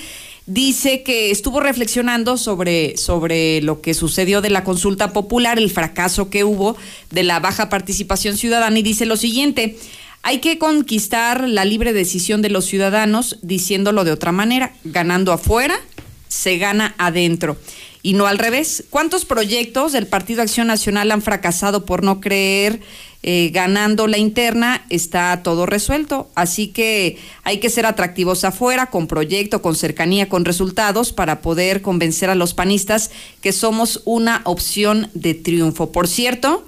dice 0.48 1.03
que 1.03 1.30
estuvo 1.30 1.59
reflexionando 1.59 2.38
sobre, 2.38 2.98
sobre 2.98 3.61
lo 3.61 3.82
que 3.82 3.93
sucedió 3.93 4.41
de 4.41 4.49
la 4.49 4.64
consulta 4.64 5.11
popular, 5.11 5.59
el 5.59 5.69
fracaso 5.69 6.30
que 6.30 6.43
hubo 6.43 6.77
de 7.11 7.24
la 7.24 7.40
baja 7.40 7.69
participación 7.69 8.38
ciudadana 8.38 8.80
y 8.80 8.83
dice 8.83 9.06
lo 9.06 9.17
siguiente. 9.17 9.77
Hay 10.24 10.40
que 10.40 10.57
conquistar 10.57 11.48
la 11.48 11.66
libre 11.66 11.93
decisión 11.93 12.41
de 12.41 12.49
los 12.49 12.66
ciudadanos, 12.66 13.40
diciéndolo 13.41 14.03
de 14.03 14.11
otra 14.11 14.32
manera, 14.32 14.74
ganando 14.83 15.32
afuera 15.32 15.80
se 16.27 16.57
gana 16.57 16.93
adentro 16.98 17.57
y 18.01 18.14
no 18.14 18.27
al 18.27 18.38
revés. 18.38 18.85
¿Cuántos 18.90 19.25
proyectos 19.25 19.91
del 19.91 20.07
Partido 20.07 20.41
Acción 20.41 20.67
Nacional 20.67 21.11
han 21.11 21.22
fracasado 21.22 21.85
por 21.85 22.03
no 22.03 22.19
creer 22.22 22.80
eh, 23.23 23.49
ganando 23.53 24.07
la 24.07 24.17
interna? 24.17 24.85
Está 24.89 25.41
todo 25.43 25.65
resuelto. 25.65 26.29
Así 26.35 26.67
que 26.67 27.17
hay 27.43 27.59
que 27.59 27.69
ser 27.69 27.85
atractivos 27.85 28.43
afuera, 28.43 28.87
con 28.87 29.07
proyecto, 29.07 29.61
con 29.61 29.75
cercanía, 29.75 30.29
con 30.29 30.45
resultados, 30.45 31.13
para 31.13 31.41
poder 31.41 31.81
convencer 31.81 32.29
a 32.29 32.35
los 32.35 32.53
panistas 32.53 33.11
que 33.41 33.51
somos 33.51 34.01
una 34.05 34.41
opción 34.45 35.09
de 35.13 35.33
triunfo. 35.33 35.91
Por 35.91 36.07
cierto, 36.07 36.65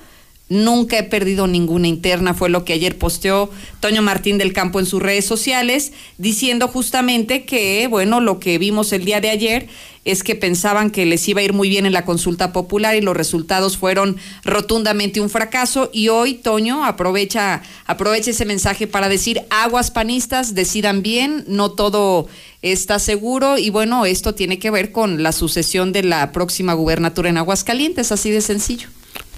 Nunca 0.49 0.97
he 0.97 1.03
perdido 1.03 1.45
ninguna 1.45 1.87
interna, 1.87 2.33
fue 2.33 2.49
lo 2.49 2.65
que 2.65 2.73
ayer 2.73 2.97
posteó 2.97 3.51
Toño 3.79 4.01
Martín 4.01 4.39
del 4.39 4.51
Campo 4.51 4.79
en 4.79 4.87
sus 4.87 5.01
redes 5.01 5.25
sociales, 5.25 5.93
diciendo 6.17 6.67
justamente 6.67 7.45
que, 7.45 7.87
bueno, 7.87 8.19
lo 8.19 8.39
que 8.39 8.57
vimos 8.57 8.91
el 8.91 9.05
día 9.05 9.21
de 9.21 9.29
ayer 9.29 9.67
es 10.05 10.23
que 10.23 10.33
pensaban 10.33 10.89
que 10.89 11.05
les 11.05 11.27
iba 11.27 11.41
a 11.41 11.43
ir 11.43 11.53
muy 11.53 11.69
bien 11.69 11.85
en 11.85 11.93
la 11.93 12.03
consulta 12.03 12.51
popular 12.51 12.95
y 12.95 13.01
los 13.01 13.15
resultados 13.15 13.77
fueron 13.77 14.17
rotundamente 14.43 15.21
un 15.21 15.29
fracaso. 15.29 15.91
Y 15.93 16.07
hoy 16.07 16.33
Toño 16.33 16.83
aprovecha, 16.83 17.61
aprovecha 17.85 18.31
ese 18.31 18.45
mensaje 18.45 18.87
para 18.87 19.07
decir 19.07 19.43
aguas 19.51 19.91
panistas, 19.91 20.55
decidan 20.55 21.03
bien, 21.03 21.43
no 21.47 21.71
todo 21.71 22.27
está 22.63 22.97
seguro. 22.97 23.59
Y 23.59 23.69
bueno, 23.69 24.05
esto 24.05 24.33
tiene 24.33 24.57
que 24.57 24.71
ver 24.71 24.91
con 24.91 25.21
la 25.21 25.31
sucesión 25.31 25.91
de 25.91 26.01
la 26.01 26.31
próxima 26.31 26.73
gubernatura 26.73 27.29
en 27.29 27.37
Aguascalientes, 27.37 28.11
así 28.11 28.31
de 28.31 28.41
sencillo. 28.41 28.87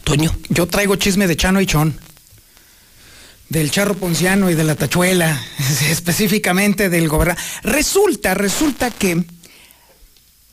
Toño. 0.03 0.35
Yo 0.49 0.67
traigo 0.67 0.95
chisme 0.95 1.27
de 1.27 1.35
Chano 1.35 1.61
y 1.61 1.65
Chón. 1.65 1.99
Del 3.49 3.69
charro 3.69 3.95
ponciano 3.95 4.49
y 4.49 4.55
de 4.55 4.63
la 4.63 4.75
tachuela, 4.75 5.41
específicamente 5.89 6.89
del 6.89 7.09
gobernador. 7.09 7.41
Resulta, 7.63 8.33
resulta 8.33 8.91
que 8.91 9.25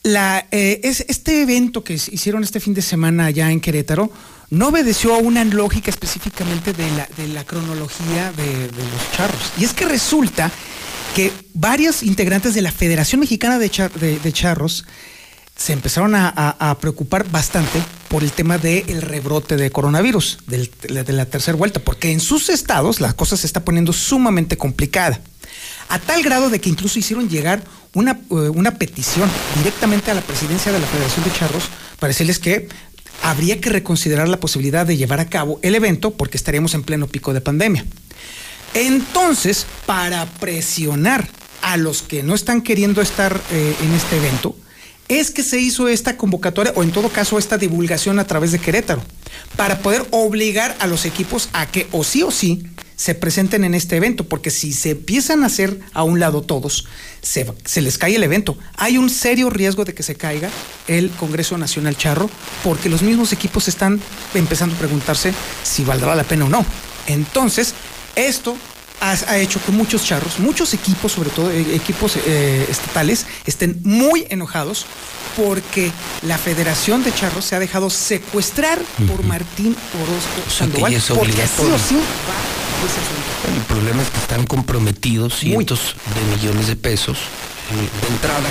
la, 0.02 0.46
eh, 0.50 0.80
es, 0.82 1.04
este 1.08 1.42
evento 1.42 1.84
que 1.84 1.94
hicieron 1.94 2.42
este 2.42 2.60
fin 2.60 2.74
de 2.74 2.82
semana 2.82 3.26
allá 3.26 3.50
en 3.50 3.60
Querétaro 3.60 4.10
no 4.50 4.68
obedeció 4.68 5.14
a 5.14 5.18
una 5.18 5.44
lógica 5.44 5.90
específicamente 5.90 6.72
de 6.72 6.90
la, 6.92 7.08
de 7.16 7.28
la 7.28 7.44
cronología 7.44 8.32
de, 8.32 8.66
los 8.66 9.12
charros. 9.12 9.52
Y 9.58 9.64
es 9.64 9.74
que 9.74 9.84
resulta 9.84 10.50
que 11.14 11.32
varios 11.52 12.02
integrantes 12.02 12.54
de 12.54 12.62
la 12.62 12.72
Federación 12.72 13.20
Mexicana 13.20 13.58
de 13.58 14.32
Charros 14.32 14.84
se 15.58 15.72
empezaron 15.72 16.14
a, 16.14 16.78
preocupar 16.80 17.28
bastante 17.28 17.82
por 18.08 18.22
el 18.22 18.30
tema 18.30 18.58
del 18.58 19.02
rebrote 19.02 19.56
de 19.56 19.70
coronavirus, 19.70 20.38
de 20.46 21.12
la 21.12 21.26
tercera 21.26 21.58
vuelta, 21.58 21.80
porque 21.80 22.12
en 22.12 22.20
sus 22.20 22.48
estados 22.48 23.00
la 23.00 23.12
cosa 23.12 23.36
se 23.36 23.46
está 23.46 23.64
poniendo 23.64 23.92
sumamente 23.92 24.56
complicada, 24.56 25.20
a 25.88 25.98
tal 25.98 26.22
grado 26.22 26.48
de 26.48 26.60
que 26.60 26.70
incluso 26.70 26.98
hicieron 26.98 27.28
llegar 27.28 27.64
una, 27.92 28.20
uh, 28.28 28.36
una 28.52 28.76
petición 28.76 29.28
directamente 29.56 30.10
a 30.12 30.14
la 30.14 30.20
presidencia 30.20 30.70
de 30.70 30.78
la 30.78 30.86
Federación 30.86 31.24
de 31.24 31.32
Charros 31.32 31.64
para 31.98 32.08
decirles 32.08 32.38
que 32.38 32.68
habría 33.22 33.60
que 33.60 33.70
reconsiderar 33.70 34.28
la 34.28 34.38
posibilidad 34.38 34.86
de 34.86 34.96
llevar 34.96 35.18
a 35.18 35.28
cabo 35.28 35.58
el 35.62 35.74
evento 35.74 36.12
porque 36.12 36.36
estaríamos 36.36 36.74
en 36.74 36.84
pleno 36.84 37.08
pico 37.08 37.34
de 37.34 37.40
pandemia. 37.40 37.84
Entonces, 38.74 39.66
para 39.86 40.26
presionar 40.26 41.28
a 41.62 41.76
los 41.76 42.02
que 42.02 42.22
no 42.22 42.34
están 42.34 42.62
queriendo 42.62 43.00
estar 43.00 43.40
eh, 43.50 43.74
en 43.82 43.92
este 43.94 44.18
evento, 44.18 44.54
es 45.08 45.30
que 45.30 45.42
se 45.42 45.58
hizo 45.58 45.88
esta 45.88 46.16
convocatoria 46.16 46.72
o 46.76 46.82
en 46.82 46.92
todo 46.92 47.08
caso 47.08 47.38
esta 47.38 47.58
divulgación 47.58 48.18
a 48.18 48.26
través 48.26 48.52
de 48.52 48.58
Querétaro 48.58 49.02
para 49.56 49.78
poder 49.78 50.06
obligar 50.10 50.76
a 50.80 50.86
los 50.86 51.04
equipos 51.04 51.48
a 51.52 51.66
que 51.66 51.86
o 51.92 52.04
sí 52.04 52.22
o 52.22 52.30
sí 52.30 52.64
se 52.96 53.14
presenten 53.14 53.62
en 53.62 53.74
este 53.74 53.96
evento, 53.96 54.24
porque 54.24 54.50
si 54.50 54.72
se 54.72 54.90
empiezan 54.90 55.44
a 55.44 55.46
hacer 55.46 55.78
a 55.94 56.02
un 56.02 56.18
lado 56.18 56.42
todos, 56.42 56.84
se, 57.22 57.46
se, 57.64 57.80
les 57.80 57.96
cae 57.96 58.16
el 58.16 58.24
evento. 58.24 58.58
Hay 58.76 58.98
un 58.98 59.08
serio 59.08 59.50
riesgo 59.50 59.84
de 59.84 59.94
que 59.94 60.02
se 60.02 60.16
caiga 60.16 60.50
el 60.88 61.08
Congreso 61.10 61.56
Nacional 61.56 61.96
Charro, 61.96 62.28
porque 62.64 62.88
los 62.88 63.02
mismos 63.02 63.32
equipos 63.32 63.68
están 63.68 64.00
empezando 64.34 64.74
a 64.74 64.78
preguntarse 64.78 65.32
si 65.62 65.84
valdrá 65.84 66.16
la 66.16 66.24
pena 66.24 66.46
o 66.46 66.48
no. 66.48 66.66
Entonces, 67.06 67.72
esto 68.16 68.56
ha, 69.00 69.10
ha, 69.10 69.38
hecho 69.38 69.60
que 69.64 69.72
muchos 69.72 70.04
charros, 70.04 70.38
muchos 70.38 70.74
equipos, 70.74 71.12
sobre 71.12 71.30
todo 71.30 71.50
eh, 71.50 71.74
equipos 71.74 72.16
eh, 72.16 72.66
estatales, 72.68 73.26
estén 73.46 73.80
muy 73.84 74.26
enojados 74.30 74.86
porque 75.36 75.92
la 76.22 76.36
Federación 76.36 77.04
de 77.04 77.14
Charros 77.14 77.44
se 77.44 77.54
ha 77.54 77.60
dejado 77.60 77.90
secuestrar 77.90 78.80
por 79.06 79.22
Martín 79.22 79.76
Orozco 79.94 80.50
Sandoval. 80.50 80.94
es 80.94 81.04
porque 81.04 81.42
así 81.42 81.62
o 81.62 81.78
sí 81.78 81.94
va 81.94 83.54
El 83.54 83.62
problema 83.62 84.02
es 84.02 84.10
que 84.10 84.18
están 84.18 84.46
comprometidos 84.46 85.38
cientos 85.38 85.94
muy. 86.06 86.14
de 86.14 86.36
millones 86.36 86.66
de 86.66 86.76
pesos 86.76 87.18
eh, 87.18 88.00
de 88.02 88.14
entrada. 88.14 88.48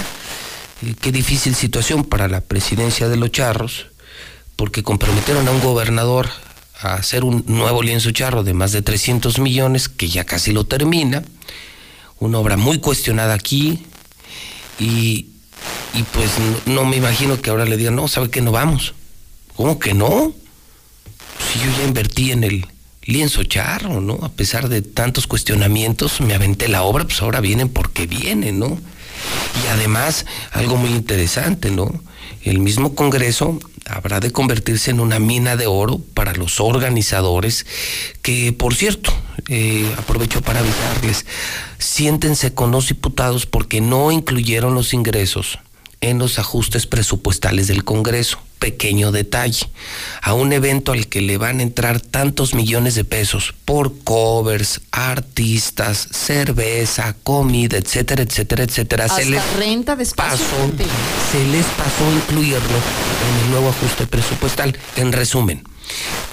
Eh, 0.86 0.96
qué 1.02 1.12
difícil 1.12 1.56
situación 1.56 2.06
para 2.06 2.30
la 2.30 2.42
presidencia 2.42 3.10
de 3.10 3.18
los 3.18 3.32
charros, 3.32 3.88
porque 4.56 4.82
comprometieron 4.82 5.46
a 5.48 5.52
un 5.52 5.60
gobernador 5.60 6.30
a 6.80 6.94
hacer 6.96 7.24
un 7.24 7.44
nuevo 7.48 7.82
lienzo 7.82 8.12
charro 8.12 8.44
de 8.44 8.54
más 8.54 8.72
de 8.72 8.82
300 8.82 9.40
millones, 9.40 9.90
que 9.90 10.08
ya 10.08 10.24
casi 10.24 10.52
lo 10.52 10.66
termina, 10.66 11.24
una 12.20 12.40
obra 12.40 12.58
muy 12.58 12.80
cuestionada 12.80 13.34
aquí, 13.34 13.84
y, 14.80 15.28
y 15.94 16.04
pues 16.14 16.32
no, 16.66 16.86
me 16.86 16.98
imagino 16.98 17.42
que 17.42 17.50
ahora 17.50 17.66
le 17.66 17.78
digan, 17.78 17.96
no, 17.96 18.08
¿sabe 18.08 18.30
que 18.30 18.42
no 18.42 18.52
vamos? 18.52 18.94
¿Cómo 19.56 19.80
que 19.80 19.94
no? 19.94 20.34
Si 21.52 21.60
yo 21.60 21.66
ya 21.78 21.88
invertí 21.88 22.32
en 22.32 22.44
el 22.44 22.68
lienzo 23.04 23.44
charro, 23.44 24.02
¿no? 24.02 24.20
A 24.22 24.30
pesar 24.30 24.70
de 24.70 24.82
tantos 24.82 25.26
cuestionamientos, 25.26 26.22
me 26.22 26.36
aventé 26.36 26.68
la 26.68 26.84
obra, 26.84 27.06
pues 27.06 27.22
ahora 27.22 27.40
vienen 27.40 27.70
porque 27.70 28.06
vienen, 28.06 28.60
¿no? 28.60 28.68
Y 29.64 29.68
además, 29.72 30.26
algo 30.52 30.76
muy 30.78 30.92
interesante, 30.92 31.72
¿no? 31.72 32.04
El 32.48 32.60
mismo 32.60 32.96
Congreso 32.96 33.60
habrá 33.86 34.22
de 34.22 34.32
convertirse 34.32 34.90
en 34.90 35.02
una 35.02 35.20
mina 35.20 35.58
de 35.58 35.68
oro 35.68 36.00
para 36.14 36.32
los 36.34 36.62
organizadores 36.62 37.66
que, 38.22 38.54
por 38.54 38.74
cierto, 38.74 39.12
eh, 39.50 39.94
aprovecho 39.98 40.42
para 40.42 40.62
avisarles, 40.62 41.26
siéntense 41.78 42.54
con 42.54 42.72
los 42.72 42.88
diputados 42.88 43.46
porque 43.46 43.82
no 43.82 44.14
incluyeron 44.14 44.76
los 44.76 44.94
ingresos 44.94 45.60
en 46.00 46.20
los 46.20 46.40
ajustes 46.40 46.88
presupuestales 46.88 47.68
del 47.68 47.84
Congreso. 47.84 48.40
Pequeño 48.60 49.12
detalle. 49.12 49.70
A 50.22 50.34
un 50.34 50.52
evento 50.54 50.92
al 50.92 51.08
que 51.08 51.22
le 51.22 51.38
van 51.38 51.60
a 51.60 51.64
entrar 51.64 52.00
tantos 52.00 52.54
millones 52.54 52.96
de 52.96 53.04
pesos 53.04 53.54
por 53.66 54.00
covers, 54.04 54.82
artistas, 54.92 56.08
cerveza, 56.12 57.16
comida, 57.24 57.78
etcétera, 57.78 58.24
etcétera, 58.24 58.64
etcétera. 58.64 59.06
Hasta 59.06 59.24
se 59.24 59.30
les 59.30 59.54
renta 59.58 59.96
de 59.96 60.04
espacio. 60.04 60.46
pasó, 60.46 60.74
se 61.32 61.44
les 61.46 61.66
pasó 61.66 62.12
incluirlo 62.14 62.58
en 62.58 63.46
el 63.46 63.52
nuevo 63.52 63.70
ajuste 63.70 64.08
presupuestal. 64.08 64.78
En 64.96 65.12
resumen, 65.12 65.64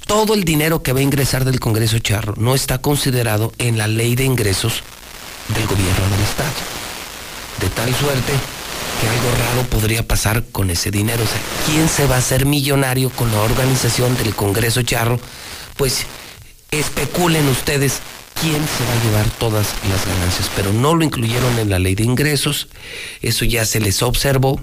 todo 0.07 0.35
el 0.35 0.45
dinero 0.45 0.83
que 0.83 0.93
va 0.93 1.01
a 1.01 1.03
ingresar 1.03 1.45
del 1.45 1.61
Congreso 1.61 1.99
Charro 1.99 2.35
no 2.37 2.55
está 2.55 2.79
considerado 2.79 3.53
en 3.59 3.79
la 3.79 3.87
ley 3.87 4.15
de 4.17 4.25
ingresos 4.25 4.83
del 5.49 5.67
gobierno 5.67 6.09
del 6.11 6.21
Estado. 6.21 6.53
De 7.61 7.69
tal 7.71 7.95
suerte 7.95 8.33
que 9.01 9.09
algo 9.09 9.31
raro 9.31 9.69
podría 9.69 10.07
pasar 10.07 10.45
con 10.51 10.71
ese 10.71 10.91
dinero. 10.91 11.23
O 11.23 11.27
sea, 11.27 11.41
¿quién 11.67 11.89
se 11.89 12.07
va 12.07 12.17
a 12.17 12.19
hacer 12.19 12.47
millonario 12.47 13.11
con 13.11 13.31
la 13.31 13.41
organización 13.41 14.17
del 14.17 14.35
Congreso 14.35 14.83
Charro? 14.83 15.21
Pues 15.77 16.07
especulen 16.71 17.47
ustedes 17.49 18.01
quién 18.41 18.55
se 18.55 18.85
va 18.85 18.93
a 18.93 19.05
llevar 19.05 19.31
todas 19.39 19.75
las 19.89 20.07
ganancias, 20.07 20.51
pero 20.57 20.73
no 20.73 20.95
lo 20.95 21.05
incluyeron 21.05 21.59
en 21.59 21.71
la 21.71 21.79
ley 21.79 21.95
de 21.95 22.05
ingresos. 22.05 22.69
Eso 23.23 23.45
ya 23.45 23.65
se 23.65 23.81
les 23.81 24.03
observó, 24.03 24.61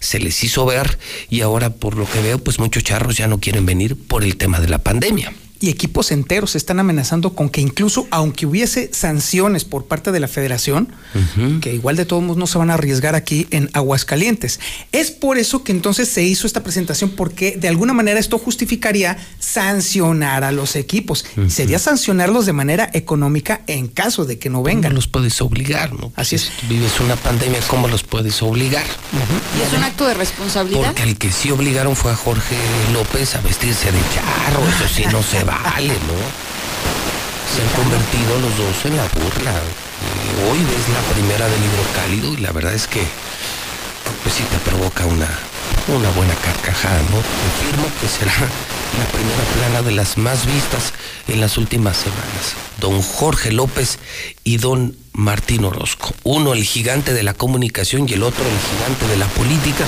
se 0.00 0.18
les 0.18 0.42
hizo 0.44 0.66
ver 0.66 0.98
y 1.28 1.40
ahora 1.40 1.70
por 1.70 1.96
lo 1.96 2.08
que 2.08 2.20
veo, 2.20 2.38
pues 2.38 2.58
muchos 2.58 2.84
charros 2.84 3.16
ya 3.16 3.26
no 3.26 3.38
quieren 3.38 3.66
venir 3.66 3.96
por 3.96 4.24
el 4.24 4.36
tema 4.36 4.60
de 4.60 4.68
la 4.68 4.78
pandemia 4.78 5.32
y 5.60 5.70
equipos 5.70 6.12
enteros 6.12 6.54
están 6.54 6.78
amenazando 6.78 7.34
con 7.34 7.48
que 7.48 7.60
incluso 7.60 8.06
aunque 8.10 8.46
hubiese 8.46 8.90
sanciones 8.92 9.64
por 9.64 9.86
parte 9.86 10.12
de 10.12 10.20
la 10.20 10.28
federación, 10.28 10.88
uh 11.14 11.40
-huh. 11.40 11.60
que 11.60 11.74
igual 11.74 11.96
de 11.96 12.04
todos 12.04 12.22
modos 12.22 12.36
no 12.36 12.46
se 12.46 12.58
van 12.58 12.70
a 12.70 12.74
arriesgar 12.74 13.14
aquí 13.14 13.46
en 13.50 13.70
Aguascalientes. 13.72 14.60
Es 14.92 15.10
por 15.10 15.38
eso 15.38 15.64
que 15.64 15.72
entonces 15.72 16.08
se 16.08 16.22
hizo 16.22 16.46
esta 16.46 16.62
presentación 16.62 17.10
porque 17.10 17.56
de 17.56 17.68
alguna 17.68 17.92
manera 17.92 18.20
esto 18.20 18.38
justificaría 18.38 19.18
sancionar 19.38 20.44
a 20.44 20.52
los 20.52 20.76
equipos. 20.76 21.24
Uh 21.36 21.42
-huh. 21.42 21.50
Sería 21.50 21.78
sancionarlos 21.78 22.46
de 22.46 22.52
manera 22.52 22.88
económica 22.92 23.62
en 23.66 23.88
caso 23.88 24.24
de 24.24 24.38
que 24.38 24.50
no 24.50 24.62
vengan. 24.62 24.92
No 24.92 24.96
los 24.96 25.08
puedes 25.08 25.40
obligar, 25.40 25.92
¿no? 25.92 26.12
Así 26.14 26.36
es. 26.36 26.50
Si 26.60 26.66
vives 26.66 27.00
una 27.00 27.16
pandemia, 27.16 27.60
¿cómo 27.68 27.88
los 27.88 28.02
puedes 28.04 28.40
obligar? 28.42 28.84
Uh 29.12 29.16
-huh. 29.16 29.60
¿Y 29.60 29.66
es 29.66 29.72
un 29.72 29.82
acto 29.82 30.06
de 30.06 30.14
responsabilidad? 30.14 30.86
Porque 30.86 31.02
al 31.02 31.16
que 31.18 31.32
sí 31.32 31.50
obligaron 31.50 31.96
fue 31.96 32.12
a 32.12 32.16
Jorge 32.16 32.56
López 32.92 33.34
a 33.34 33.40
vestirse 33.40 33.90
de 33.90 33.98
charro, 34.14 34.66
eso 34.68 34.88
sí 34.94 35.04
no 35.10 35.22
se 35.22 35.44
vale, 35.48 35.94
¿no? 36.08 36.18
Se 37.54 37.62
han 37.62 37.68
convertido 37.74 38.38
los 38.40 38.56
dos 38.58 38.84
en 38.84 38.96
la 38.96 39.04
burla. 39.08 39.54
Hoy 40.50 40.58
ves 40.58 40.88
la 40.92 41.00
primera 41.14 41.48
del 41.48 41.64
hidrocálido 41.64 42.34
y 42.34 42.36
la 42.42 42.52
verdad 42.52 42.74
es 42.74 42.86
que 42.86 43.02
pues 44.22 44.34
sí 44.34 44.44
te 44.44 44.58
provoca 44.58 45.06
una, 45.06 45.28
una 45.88 46.10
buena 46.10 46.34
carcajada, 46.34 47.00
¿no? 47.10 47.16
Confirmo 47.16 47.86
que 48.00 48.08
será 48.08 48.32
la 48.32 49.06
primera 49.06 49.44
plana 49.56 49.82
de 49.82 49.92
las 49.92 50.18
más 50.18 50.46
vistas 50.46 50.92
en 51.26 51.40
las 51.40 51.56
últimas 51.56 51.96
semanas. 51.96 52.54
Don 52.80 53.02
Jorge 53.02 53.50
López 53.50 53.98
y 54.44 54.58
don 54.58 54.96
Martín 55.12 55.64
Orozco. 55.64 56.14
Uno 56.24 56.52
el 56.52 56.64
gigante 56.64 57.14
de 57.14 57.22
la 57.22 57.34
comunicación 57.34 58.06
y 58.08 58.12
el 58.12 58.22
otro 58.22 58.44
el 58.44 58.76
gigante 58.76 59.06
de 59.08 59.16
la 59.16 59.26
política, 59.26 59.84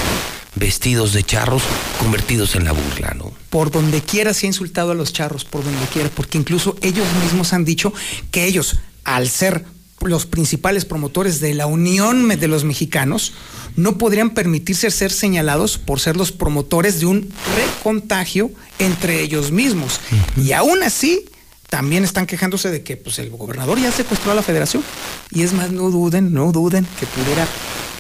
vestidos 0.54 1.12
de 1.12 1.22
charros, 1.22 1.62
convertidos 1.98 2.56
en 2.56 2.64
la 2.64 2.72
burla, 2.72 3.14
¿no? 3.16 3.32
Por 3.50 3.70
donde 3.70 4.02
quiera 4.02 4.34
se 4.34 4.46
ha 4.46 4.48
insultado 4.48 4.92
a 4.92 4.94
los 4.94 5.12
charros, 5.12 5.44
por 5.44 5.64
donde 5.64 5.86
quiera, 5.92 6.10
porque 6.14 6.38
incluso 6.38 6.76
ellos 6.82 7.06
mismos 7.22 7.52
han 7.52 7.64
dicho 7.64 7.92
que 8.30 8.44
ellos, 8.44 8.78
al 9.04 9.28
ser 9.28 9.64
los 10.00 10.26
principales 10.26 10.84
promotores 10.84 11.40
de 11.40 11.54
la 11.54 11.66
unión 11.66 12.28
de 12.28 12.48
los 12.48 12.64
mexicanos, 12.64 13.34
no 13.76 13.98
podrían 13.98 14.30
permitirse 14.30 14.90
ser 14.90 15.12
señalados 15.12 15.78
por 15.78 16.00
ser 16.00 16.16
los 16.16 16.32
promotores 16.32 17.00
de 17.00 17.06
un 17.06 17.30
recontagio 17.56 18.50
entre 18.78 19.20
ellos 19.20 19.52
mismos. 19.52 20.00
Y 20.36 20.52
aún 20.52 20.82
así, 20.82 21.26
también 21.70 22.02
están 22.02 22.26
quejándose 22.26 22.70
de 22.70 22.82
que 22.82 22.96
pues, 22.96 23.18
el 23.20 23.30
gobernador 23.30 23.80
ya 23.80 23.92
secuestró 23.92 24.32
a 24.32 24.34
la 24.34 24.42
federación. 24.42 24.82
Y 25.30 25.42
es 25.42 25.52
más, 25.52 25.70
no 25.70 25.90
duden, 25.90 26.34
no 26.34 26.50
duden 26.50 26.86
que 26.98 27.06
pudiera, 27.06 27.46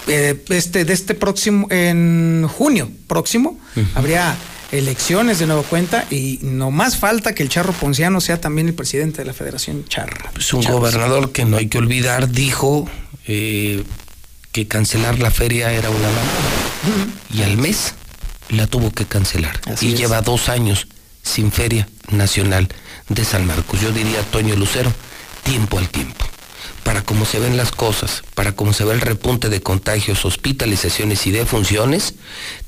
eh, 0.06 0.42
este, 0.48 0.84
de 0.84 0.92
este 0.92 1.14
próximo, 1.14 1.66
en 1.70 2.46
junio 2.48 2.90
próximo, 3.06 3.58
habría 3.94 4.36
elecciones 4.72 5.38
de 5.38 5.46
nueva 5.46 5.62
cuenta 5.62 6.06
y 6.10 6.38
no 6.42 6.70
más 6.70 6.96
falta 6.96 7.34
que 7.34 7.42
el 7.42 7.48
Charro 7.48 7.72
Ponciano 7.72 8.20
sea 8.20 8.40
también 8.40 8.68
el 8.68 8.74
presidente 8.74 9.18
de 9.18 9.24
la 9.24 9.32
Federación 9.32 9.84
Charra. 9.86 10.30
Es 10.38 10.52
un 10.52 10.62
gobernador 10.62 11.32
que 11.32 11.44
no 11.44 11.56
hay 11.56 11.68
que 11.68 11.78
olvidar, 11.78 12.30
dijo 12.30 12.88
eh, 13.26 13.84
que 14.52 14.66
cancelar 14.68 15.18
la 15.18 15.30
feria 15.30 15.72
era 15.72 15.90
una 15.90 15.98
mamada. 15.98 17.08
Y 17.32 17.42
al 17.42 17.56
mes 17.56 17.94
la 18.48 18.66
tuvo 18.66 18.90
que 18.90 19.04
cancelar. 19.06 19.60
y 19.80 19.94
lleva 19.94 20.22
dos 20.22 20.48
años 20.48 20.86
sin 21.22 21.52
feria 21.52 21.88
nacional 22.10 22.68
de 23.08 23.24
San 23.24 23.46
Marcos. 23.46 23.80
Yo 23.80 23.92
diría, 23.92 24.22
Toño 24.30 24.56
Lucero, 24.56 24.92
tiempo 25.42 25.78
al 25.78 25.88
tiempo. 25.88 26.24
Para 26.84 27.02
cómo 27.02 27.24
se 27.24 27.38
ven 27.38 27.56
las 27.56 27.70
cosas, 27.72 28.22
para 28.34 28.52
cómo 28.52 28.72
se 28.72 28.84
ve 28.84 28.94
el 28.94 29.00
repunte 29.00 29.48
de 29.48 29.62
contagios, 29.62 30.24
hospitalizaciones 30.24 31.26
y 31.26 31.30
defunciones, 31.30 32.14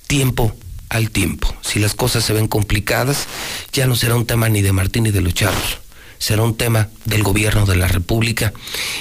tiempo 0.07 0.55
al 0.89 1.11
tiempo. 1.11 1.55
Si 1.63 1.79
las 1.79 1.95
cosas 1.95 2.25
se 2.25 2.33
ven 2.33 2.49
complicadas, 2.49 3.27
ya 3.73 3.87
no 3.87 3.97
será 3.97 4.15
un 4.15 4.27
tema 4.27 4.49
ni 4.49 4.61
de 4.63 4.73
Martín 4.73 5.05
ni 5.05 5.11
de 5.11 5.23
los 5.23 5.35
charros. 5.35 5.79
Será 6.19 6.43
un 6.43 6.57
tema 6.57 6.89
del 7.05 7.25
gobierno 7.25 7.67
de 7.67 7.75
la 7.75 7.89
República 7.89 8.53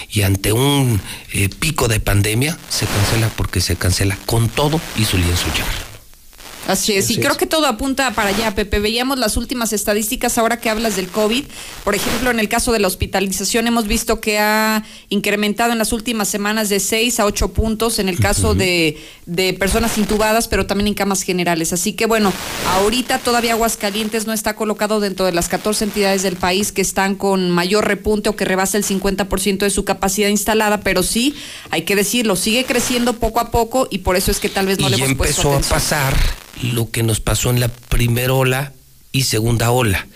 y 0.10 0.24
ante 0.24 0.54
un 0.54 1.00
eh, 1.34 1.50
pico 1.50 1.88
de 1.88 2.00
pandemia 2.00 2.58
se 2.70 2.88
cancela 2.88 3.30
porque 3.36 3.62
se 3.62 3.76
cancela 3.76 4.18
con 4.26 4.50
todo 4.50 4.82
y 4.98 5.06
su 5.06 5.18
lienzo 5.18 5.46
charro. 5.54 5.91
Así 6.68 6.94
es, 6.94 7.10
y 7.10 7.18
creo 7.18 7.36
que 7.38 7.48
todo 7.48 7.66
apunta 7.66 8.12
para 8.12 8.30
allá, 8.30 8.54
Pepe. 8.54 8.80
Veíamos 8.80 9.18
las 9.18 9.36
últimas 9.36 9.74
estadísticas 9.74 10.38
ahora 10.38 10.60
que 10.60 10.70
hablas 10.70 10.96
del 10.96 11.08
COVID. 11.08 11.44
Por 11.84 11.96
ejemplo, 11.96 12.30
en 12.30 12.40
el 12.40 12.48
caso 12.50 12.72
de 12.72 12.80
la 12.80 12.88
hospitalización 12.88 13.68
hemos 13.68 13.88
visto 13.88 14.22
que 14.22 14.40
ha 14.40 14.84
incrementado 15.10 15.72
en 15.72 15.80
las 15.80 15.92
últimas 15.92 16.28
semanas 16.28 16.70
de 16.70 16.80
6 16.80 17.20
a 17.20 17.26
8 17.26 17.54
puntos 17.54 18.00
en 18.00 18.10
el 18.10 18.20
caso 18.20 18.54
de, 18.54 18.98
de 19.26 19.54
personas 19.54 19.98
intubadas, 19.98 20.48
pero 20.48 20.66
también 20.66 20.88
en 20.88 20.94
camas 20.94 21.24
generales. 21.24 21.74
Así 21.74 21.94
que 21.94 22.06
bueno, 22.06 22.32
ahorita 22.76 23.20
todavía 23.20 23.54
Aguascalientes 23.54 24.28
no 24.28 24.34
está 24.34 24.56
colocado 24.56 25.00
dentro 25.00 25.26
de 25.26 25.32
las 25.32 25.50
14 25.50 25.86
entidades 25.86 26.24
del 26.24 26.36
país 26.36 26.72
que 26.72 26.82
están 26.82 27.16
con 27.16 27.50
mayor 27.50 27.88
repunte 27.88 28.30
o 28.30 28.36
que 28.36 28.46
rebasa 28.46 28.78
el 28.78 28.86
50% 28.86 29.60
de 29.60 29.70
su 29.70 29.84
capacidad 29.84 30.30
instalada, 30.30 30.82
pero 30.82 31.04
sí, 31.04 31.36
hay 31.70 31.84
que 31.84 31.96
decirlo, 31.96 32.36
sigue 32.36 32.66
creciendo 32.66 33.14
poco 33.14 33.40
a 33.40 33.52
poco 33.52 33.88
y 33.90 34.00
por 34.00 34.16
eso 34.16 34.32
es 34.32 34.40
que 34.40 34.50
tal 34.50 34.68
vez 34.68 34.80
no 34.80 34.90
le 34.90 34.98
hemos 34.98 35.14
puesto 35.16 35.54
empezó 35.54 35.74
a 35.74 35.76
pasar 35.76 36.14
lo 36.62 36.92
que 36.92 37.04
nos 37.04 37.20
pasó 37.20 37.50
en 37.50 37.60
la 37.60 37.68
primera 37.68 38.34
ola 38.34 38.74
y 39.12 39.24
segunda 39.24 39.72
ola, 39.72 40.08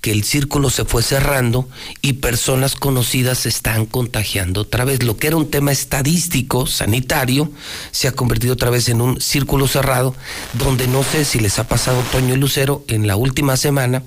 que 0.00 0.12
el 0.12 0.24
círculo 0.24 0.70
se 0.70 0.84
fue 0.84 1.02
cerrando 1.02 1.68
y 2.02 2.14
personas 2.14 2.76
conocidas 2.76 3.38
se 3.38 3.48
están 3.48 3.84
contagiando 3.84 4.62
otra 4.62 4.84
vez. 4.84 5.02
Lo 5.02 5.16
que 5.16 5.26
era 5.26 5.36
un 5.36 5.50
tema 5.50 5.72
estadístico, 5.72 6.66
sanitario, 6.66 7.50
se 7.90 8.08
ha 8.08 8.12
convertido 8.12 8.54
otra 8.54 8.70
vez 8.70 8.88
en 8.88 9.00
un 9.00 9.20
círculo 9.20 9.66
cerrado, 9.66 10.14
donde 10.54 10.86
no 10.86 11.02
sé 11.02 11.24
si 11.24 11.40
les 11.40 11.58
ha 11.58 11.66
pasado 11.66 12.02
Toño 12.12 12.34
y 12.34 12.38
Lucero, 12.38 12.84
en 12.88 13.06
la 13.06 13.16
última 13.16 13.56
semana 13.56 14.02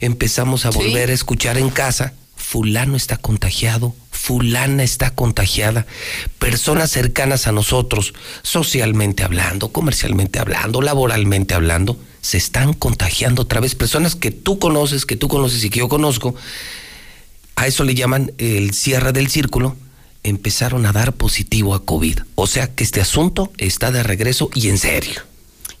empezamos 0.00 0.66
a 0.66 0.70
volver 0.70 1.10
a 1.10 1.14
escuchar 1.14 1.56
en 1.56 1.70
casa, 1.70 2.12
fulano 2.36 2.96
está 2.96 3.16
contagiado, 3.16 3.94
fulana 4.20 4.82
está 4.82 5.14
contagiada, 5.14 5.86
personas 6.38 6.90
cercanas 6.90 7.46
a 7.46 7.52
nosotros, 7.52 8.12
socialmente 8.42 9.24
hablando, 9.24 9.72
comercialmente 9.72 10.38
hablando, 10.38 10.82
laboralmente 10.82 11.54
hablando, 11.54 11.98
se 12.20 12.36
están 12.36 12.74
contagiando 12.74 13.42
otra 13.42 13.60
vez, 13.60 13.74
personas 13.74 14.16
que 14.16 14.30
tú 14.30 14.58
conoces, 14.58 15.06
que 15.06 15.16
tú 15.16 15.28
conoces 15.28 15.64
y 15.64 15.70
que 15.70 15.78
yo 15.78 15.88
conozco, 15.88 16.34
a 17.56 17.66
eso 17.66 17.82
le 17.84 17.94
llaman 17.94 18.32
el 18.36 18.74
cierre 18.74 19.12
del 19.12 19.28
círculo, 19.28 19.74
empezaron 20.22 20.84
a 20.84 20.92
dar 20.92 21.14
positivo 21.14 21.74
a 21.74 21.84
COVID. 21.86 22.20
O 22.34 22.46
sea 22.46 22.66
que 22.74 22.84
este 22.84 23.00
asunto 23.00 23.50
está 23.56 23.90
de 23.90 24.02
regreso 24.02 24.50
y 24.54 24.68
en 24.68 24.76
serio 24.76 25.29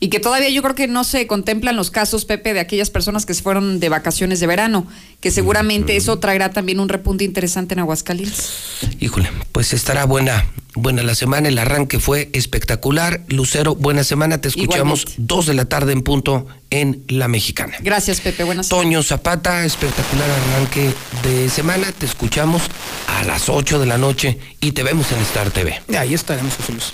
y 0.00 0.08
que 0.08 0.18
todavía 0.18 0.48
yo 0.48 0.62
creo 0.62 0.74
que 0.74 0.88
no 0.88 1.04
se 1.04 1.26
contemplan 1.26 1.76
los 1.76 1.90
casos, 1.90 2.24
Pepe, 2.24 2.54
de 2.54 2.60
aquellas 2.60 2.88
personas 2.88 3.26
que 3.26 3.34
se 3.34 3.42
fueron 3.42 3.80
de 3.80 3.90
vacaciones 3.90 4.40
de 4.40 4.46
verano, 4.46 4.86
que 5.20 5.30
seguramente 5.30 5.94
eso 5.96 6.18
traerá 6.18 6.50
también 6.50 6.80
un 6.80 6.88
repunte 6.88 7.22
interesante 7.22 7.74
en 7.74 7.80
Aguascalientes. 7.80 8.50
Híjole, 8.98 9.30
pues 9.52 9.74
estará 9.74 10.06
buena, 10.06 10.46
buena 10.74 11.02
la 11.02 11.14
semana, 11.14 11.48
el 11.48 11.58
arranque 11.58 12.00
fue 12.00 12.30
espectacular. 12.32 13.22
Lucero, 13.28 13.74
buena 13.74 14.02
semana, 14.02 14.40
te 14.40 14.48
escuchamos 14.48 15.04
dos 15.18 15.44
de 15.44 15.52
la 15.52 15.66
tarde 15.66 15.92
en 15.92 16.02
punto 16.02 16.46
en 16.70 17.04
La 17.08 17.28
Mexicana. 17.28 17.76
Gracias, 17.80 18.20
Pepe, 18.20 18.44
buenas 18.44 18.68
Toño 18.68 19.02
Zapata, 19.02 19.64
espectacular 19.64 20.28
arranque 20.30 20.94
de 21.22 21.50
semana, 21.50 21.92
te 21.92 22.06
escuchamos 22.06 22.62
a 23.08 23.24
las 23.24 23.48
8 23.48 23.78
de 23.80 23.86
la 23.86 23.98
noche 23.98 24.38
y 24.60 24.72
te 24.72 24.82
vemos 24.82 25.10
en 25.12 25.18
Star 25.22 25.50
TV. 25.50 25.82
Ahí 25.98 26.14
estaremos, 26.14 26.56
Jesús. 26.56 26.92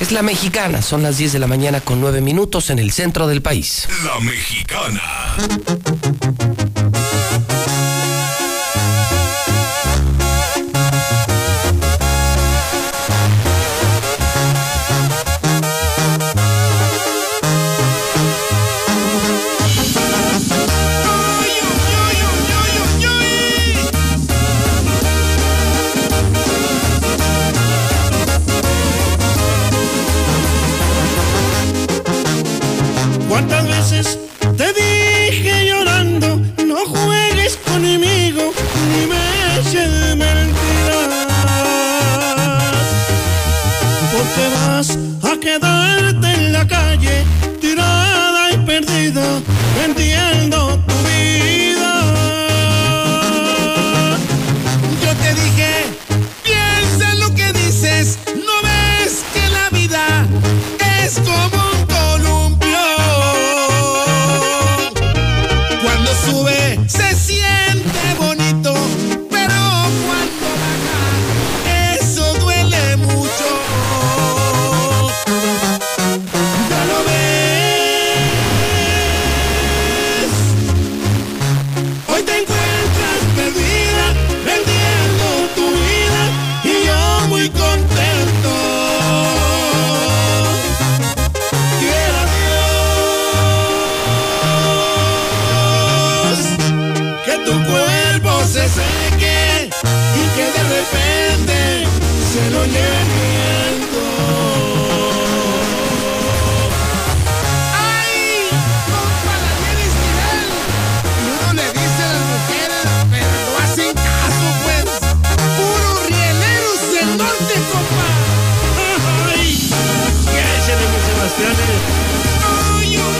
Es 0.00 0.10
la 0.10 0.22
mexicana, 0.22 0.82
son 0.82 1.02
las 1.02 1.18
10 1.18 1.32
de 1.34 1.38
la 1.38 1.46
mañana 1.46 1.80
con 1.80 2.00
9 2.00 2.20
minutos 2.20 2.70
en 2.70 2.78
el 2.78 2.90
centro 2.92 3.26
del 3.28 3.42
país. 3.42 3.88
La 4.04 4.18
mexicana. 4.20 5.02